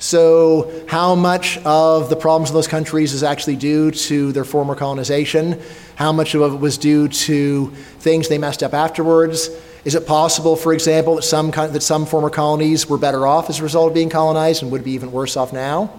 so, 0.00 0.84
how 0.86 1.16
much 1.16 1.58
of 1.64 2.08
the 2.08 2.14
problems 2.14 2.50
in 2.50 2.54
those 2.54 2.68
countries 2.68 3.12
is 3.12 3.24
actually 3.24 3.56
due 3.56 3.90
to 3.90 4.30
their 4.30 4.44
former 4.44 4.76
colonization? 4.76 5.60
How 5.96 6.12
much 6.12 6.36
of 6.36 6.54
it 6.54 6.60
was 6.60 6.78
due 6.78 7.08
to 7.08 7.66
things 7.98 8.28
they 8.28 8.38
messed 8.38 8.62
up 8.62 8.74
afterwards? 8.74 9.50
Is 9.84 9.96
it 9.96 10.06
possible, 10.06 10.54
for 10.54 10.72
example, 10.72 11.16
that 11.16 11.22
some, 11.22 11.50
that 11.50 11.82
some 11.82 12.06
former 12.06 12.30
colonies 12.30 12.88
were 12.88 12.98
better 12.98 13.26
off 13.26 13.50
as 13.50 13.58
a 13.58 13.64
result 13.64 13.88
of 13.88 13.94
being 13.94 14.08
colonized 14.08 14.62
and 14.62 14.70
would 14.70 14.84
be 14.84 14.92
even 14.92 15.10
worse 15.10 15.36
off 15.36 15.52
now? 15.52 15.92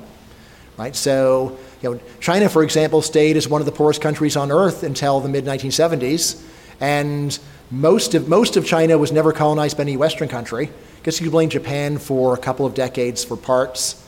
Right? 0.78 0.96
So, 0.96 1.58
you 1.82 1.92
know, 1.92 2.00
China, 2.22 2.48
for 2.48 2.64
example, 2.64 3.02
stayed 3.02 3.36
as 3.36 3.50
one 3.50 3.62
of 3.62 3.66
the 3.66 3.74
poorest 3.74 4.00
countries 4.00 4.38
on 4.38 4.50
earth 4.50 4.84
until 4.84 5.20
the 5.20 5.28
mid 5.28 5.44
1970s, 5.44 6.42
and 6.80 7.38
most 7.70 8.16
of, 8.16 8.30
most 8.30 8.56
of 8.56 8.66
China 8.66 8.98
was 8.98 9.12
never 9.12 9.34
colonized 9.34 9.76
by 9.76 9.84
any 9.84 9.98
Western 9.98 10.30
country. 10.30 10.70
I 11.00 11.02
guess 11.04 11.20
you 11.20 11.26
could 11.26 11.32
blame 11.32 11.50
Japan 11.50 11.98
for 11.98 12.34
a 12.34 12.38
couple 12.38 12.66
of 12.66 12.74
decades 12.74 13.24
for 13.24 13.38
parts. 13.38 14.06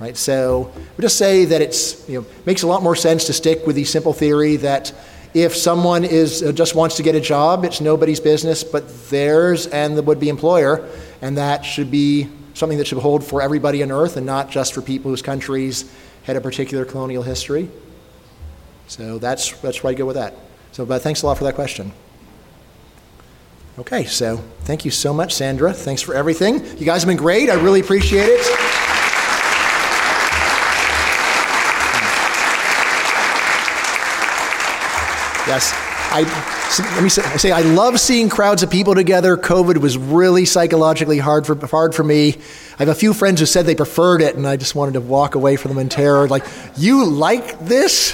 Right? 0.00 0.16
So 0.16 0.72
we 0.96 1.02
just 1.02 1.18
say 1.18 1.44
that 1.44 1.60
it's 1.60 2.08
you 2.08 2.20
know 2.20 2.26
makes 2.46 2.62
a 2.62 2.66
lot 2.66 2.82
more 2.82 2.96
sense 2.96 3.26
to 3.26 3.32
stick 3.34 3.66
with 3.66 3.76
the 3.76 3.84
simple 3.84 4.14
theory 4.14 4.56
that 4.56 4.92
if 5.34 5.54
someone 5.54 6.04
is 6.04 6.42
uh, 6.42 6.52
just 6.52 6.74
wants 6.74 6.96
to 6.96 7.02
get 7.02 7.14
a 7.14 7.20
job, 7.20 7.64
it's 7.64 7.80
nobody's 7.80 8.18
business 8.18 8.64
but 8.64 8.88
theirs 9.10 9.66
and 9.66 9.96
the 9.96 10.02
would-be 10.02 10.30
employer, 10.30 10.88
and 11.20 11.36
that 11.36 11.62
should 11.62 11.90
be 11.90 12.28
something 12.54 12.78
that 12.78 12.86
should 12.86 12.98
hold 12.98 13.22
for 13.22 13.42
everybody 13.42 13.82
on 13.82 13.90
earth 13.90 14.16
and 14.16 14.26
not 14.26 14.50
just 14.50 14.74
for 14.74 14.82
people 14.82 15.10
whose 15.10 15.22
countries 15.22 15.90
had 16.24 16.36
a 16.36 16.40
particular 16.40 16.84
colonial 16.84 17.22
history. 17.22 17.68
So 18.88 19.18
that's 19.18 19.52
that's 19.60 19.82
where 19.82 19.90
I 19.90 19.94
go 19.94 20.06
with 20.06 20.16
that. 20.16 20.34
So, 20.72 20.86
but 20.86 21.02
thanks 21.02 21.22
a 21.22 21.26
lot 21.26 21.36
for 21.36 21.44
that 21.44 21.54
question. 21.54 21.92
Okay, 23.82 24.04
so 24.04 24.36
thank 24.60 24.84
you 24.84 24.92
so 24.92 25.12
much, 25.12 25.34
Sandra. 25.34 25.72
Thanks 25.72 26.00
for 26.00 26.14
everything. 26.14 26.64
You 26.78 26.86
guys 26.86 27.02
have 27.02 27.08
been 27.08 27.16
great. 27.16 27.50
I 27.50 27.54
really 27.54 27.80
appreciate 27.80 28.26
it. 28.26 28.38
Yes, 35.48 35.72
I 36.12 36.22
let 36.94 37.02
me 37.02 37.08
say, 37.08 37.22
I 37.22 37.36
say 37.38 37.50
I 37.50 37.62
love 37.62 37.98
seeing 37.98 38.28
crowds 38.28 38.62
of 38.62 38.70
people 38.70 38.94
together. 38.94 39.36
COVID 39.36 39.78
was 39.78 39.98
really 39.98 40.44
psychologically 40.44 41.18
hard 41.18 41.44
for 41.44 41.56
hard 41.66 41.92
for 41.92 42.04
me. 42.04 42.36
I 42.74 42.78
have 42.78 42.88
a 42.88 42.94
few 42.94 43.12
friends 43.12 43.40
who 43.40 43.46
said 43.46 43.66
they 43.66 43.74
preferred 43.74 44.22
it, 44.22 44.36
and 44.36 44.46
I 44.46 44.56
just 44.56 44.76
wanted 44.76 44.92
to 44.92 45.00
walk 45.00 45.34
away 45.34 45.56
from 45.56 45.70
them 45.70 45.78
in 45.78 45.88
terror. 45.88 46.28
Like, 46.28 46.44
you 46.76 47.04
like 47.04 47.58
this? 47.58 48.12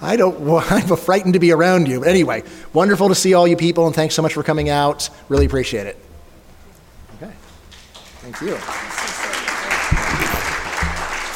I 0.00 0.16
don't, 0.16 0.36
I'm 0.70 0.96
frightened 0.96 1.34
to 1.34 1.40
be 1.40 1.52
around 1.52 1.88
you. 1.88 2.00
But 2.00 2.08
anyway, 2.08 2.42
wonderful 2.72 3.08
to 3.08 3.14
see 3.14 3.34
all 3.34 3.46
you 3.46 3.56
people, 3.56 3.86
and 3.86 3.94
thanks 3.94 4.14
so 4.14 4.22
much 4.22 4.34
for 4.34 4.42
coming 4.42 4.68
out. 4.68 5.08
Really 5.28 5.46
appreciate 5.46 5.86
it. 5.86 5.96
Okay. 7.16 7.32
Thank 8.22 8.40
you. 8.40 8.58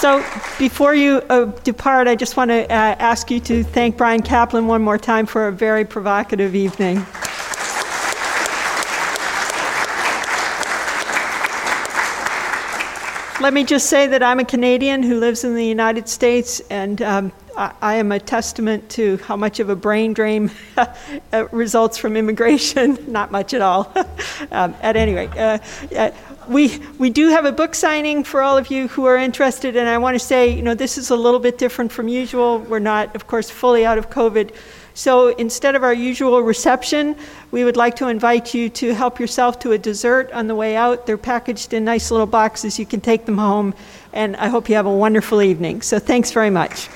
So 0.01 0.25
before 0.59 0.95
you 0.95 1.23
uh, 1.29 1.45
depart, 1.63 2.09
I 2.09 2.17
just 2.17 2.35
want 2.35 2.51
to 2.51 2.65
uh, 2.65 2.97
ask 2.99 3.31
you 3.31 3.39
to 3.41 3.63
thank 3.63 3.99
Bryan 3.99 4.23
Caplan 4.23 4.65
one 4.65 4.81
more 4.81 4.97
time 4.97 5.27
for 5.27 5.49
a 5.49 5.53
very 5.53 5.85
provocative 5.85 6.55
evening. 6.55 7.05
Let 13.41 13.55
me 13.55 13.65
just 13.65 13.89
say 13.89 14.07
that 14.07 14.23
I'm 14.23 14.39
a 14.39 14.45
Canadian 14.45 15.03
who 15.03 15.19
lives 15.19 15.45
in 15.45 15.55
the 15.55 15.65
United 15.65 16.11
States, 16.11 16.61
and 16.69 17.01
um, 17.01 17.33
I, 17.57 17.73
I 17.81 17.95
am 17.95 18.13
a 18.13 18.21
testament 18.21 18.91
to 18.91 19.17
how 19.17 19.35
much 19.35 19.61
of 19.61 19.71
a 19.71 19.75
brain 19.75 20.13
drain 20.13 20.51
uh, 20.77 21.49
results 21.51 21.97
from 21.97 22.19
immigration. 22.19 22.99
Not 23.11 23.31
much 23.31 23.55
at 23.55 23.63
all. 23.63 23.91
um, 24.53 24.75
at 24.83 24.95
any 24.95 25.15
rate, 25.15 25.35
uh, 25.39 25.59
uh, 25.97 26.11
we, 26.49 26.81
we 26.99 27.09
do 27.09 27.29
have 27.29 27.47
a 27.47 27.53
book 27.53 27.75
signing 27.75 28.25
for 28.25 28.43
all 28.43 28.59
of 28.59 28.71
you 28.71 28.89
who 28.89 29.07
are 29.07 29.17
interested, 29.17 29.75
and 29.75 29.89
I 29.89 29.97
want 29.97 30.17
to 30.17 30.21
say, 30.21 30.55
you 30.55 30.61
know, 30.61 30.75
this 30.75 30.99
is 30.99 31.09
a 31.09 31.17
little 31.17 31.41
bit 31.41 31.57
different 31.57 31.93
from 31.93 32.09
usual. 32.09 32.59
We're 32.59 32.79
not, 32.79 33.17
of 33.17 33.27
course, 33.27 33.49
fully 33.49 33.87
out 33.87 33.97
of 33.97 34.11
COVID. 34.11 34.55
So 34.95 35.29
instead 35.29 35.75
of 35.75 35.83
our 35.83 35.95
usual 35.95 36.43
reception, 36.43 37.17
we 37.51 37.65
would 37.65 37.77
like 37.77 37.97
to 37.97 38.09
invite 38.09 38.55
you 38.55 38.69
to 38.71 38.95
help 38.95 39.21
yourself 39.21 39.59
to 39.61 39.73
a 39.73 39.79
dessert 39.79 40.31
on 40.33 40.47
the 40.47 40.55
way 40.55 40.77
out. 40.77 41.07
They're 41.07 41.19
packaged 41.19 41.73
in 41.73 41.85
nice 41.85 42.11
little 42.11 42.27
boxes. 42.27 42.79
You 42.79 42.87
can 42.87 43.01
take 43.01 43.25
them 43.25 43.39
home, 43.39 43.75
and 44.13 44.37
I 44.37 44.49
hope 44.49 44.69
you 44.69 44.75
have 44.75 44.87
a 44.87 44.93
wonderful 44.93 45.43
evening. 45.43 45.83
So 45.83 45.99
thanks 45.99 46.31
very 46.33 46.51
much. 46.51 46.89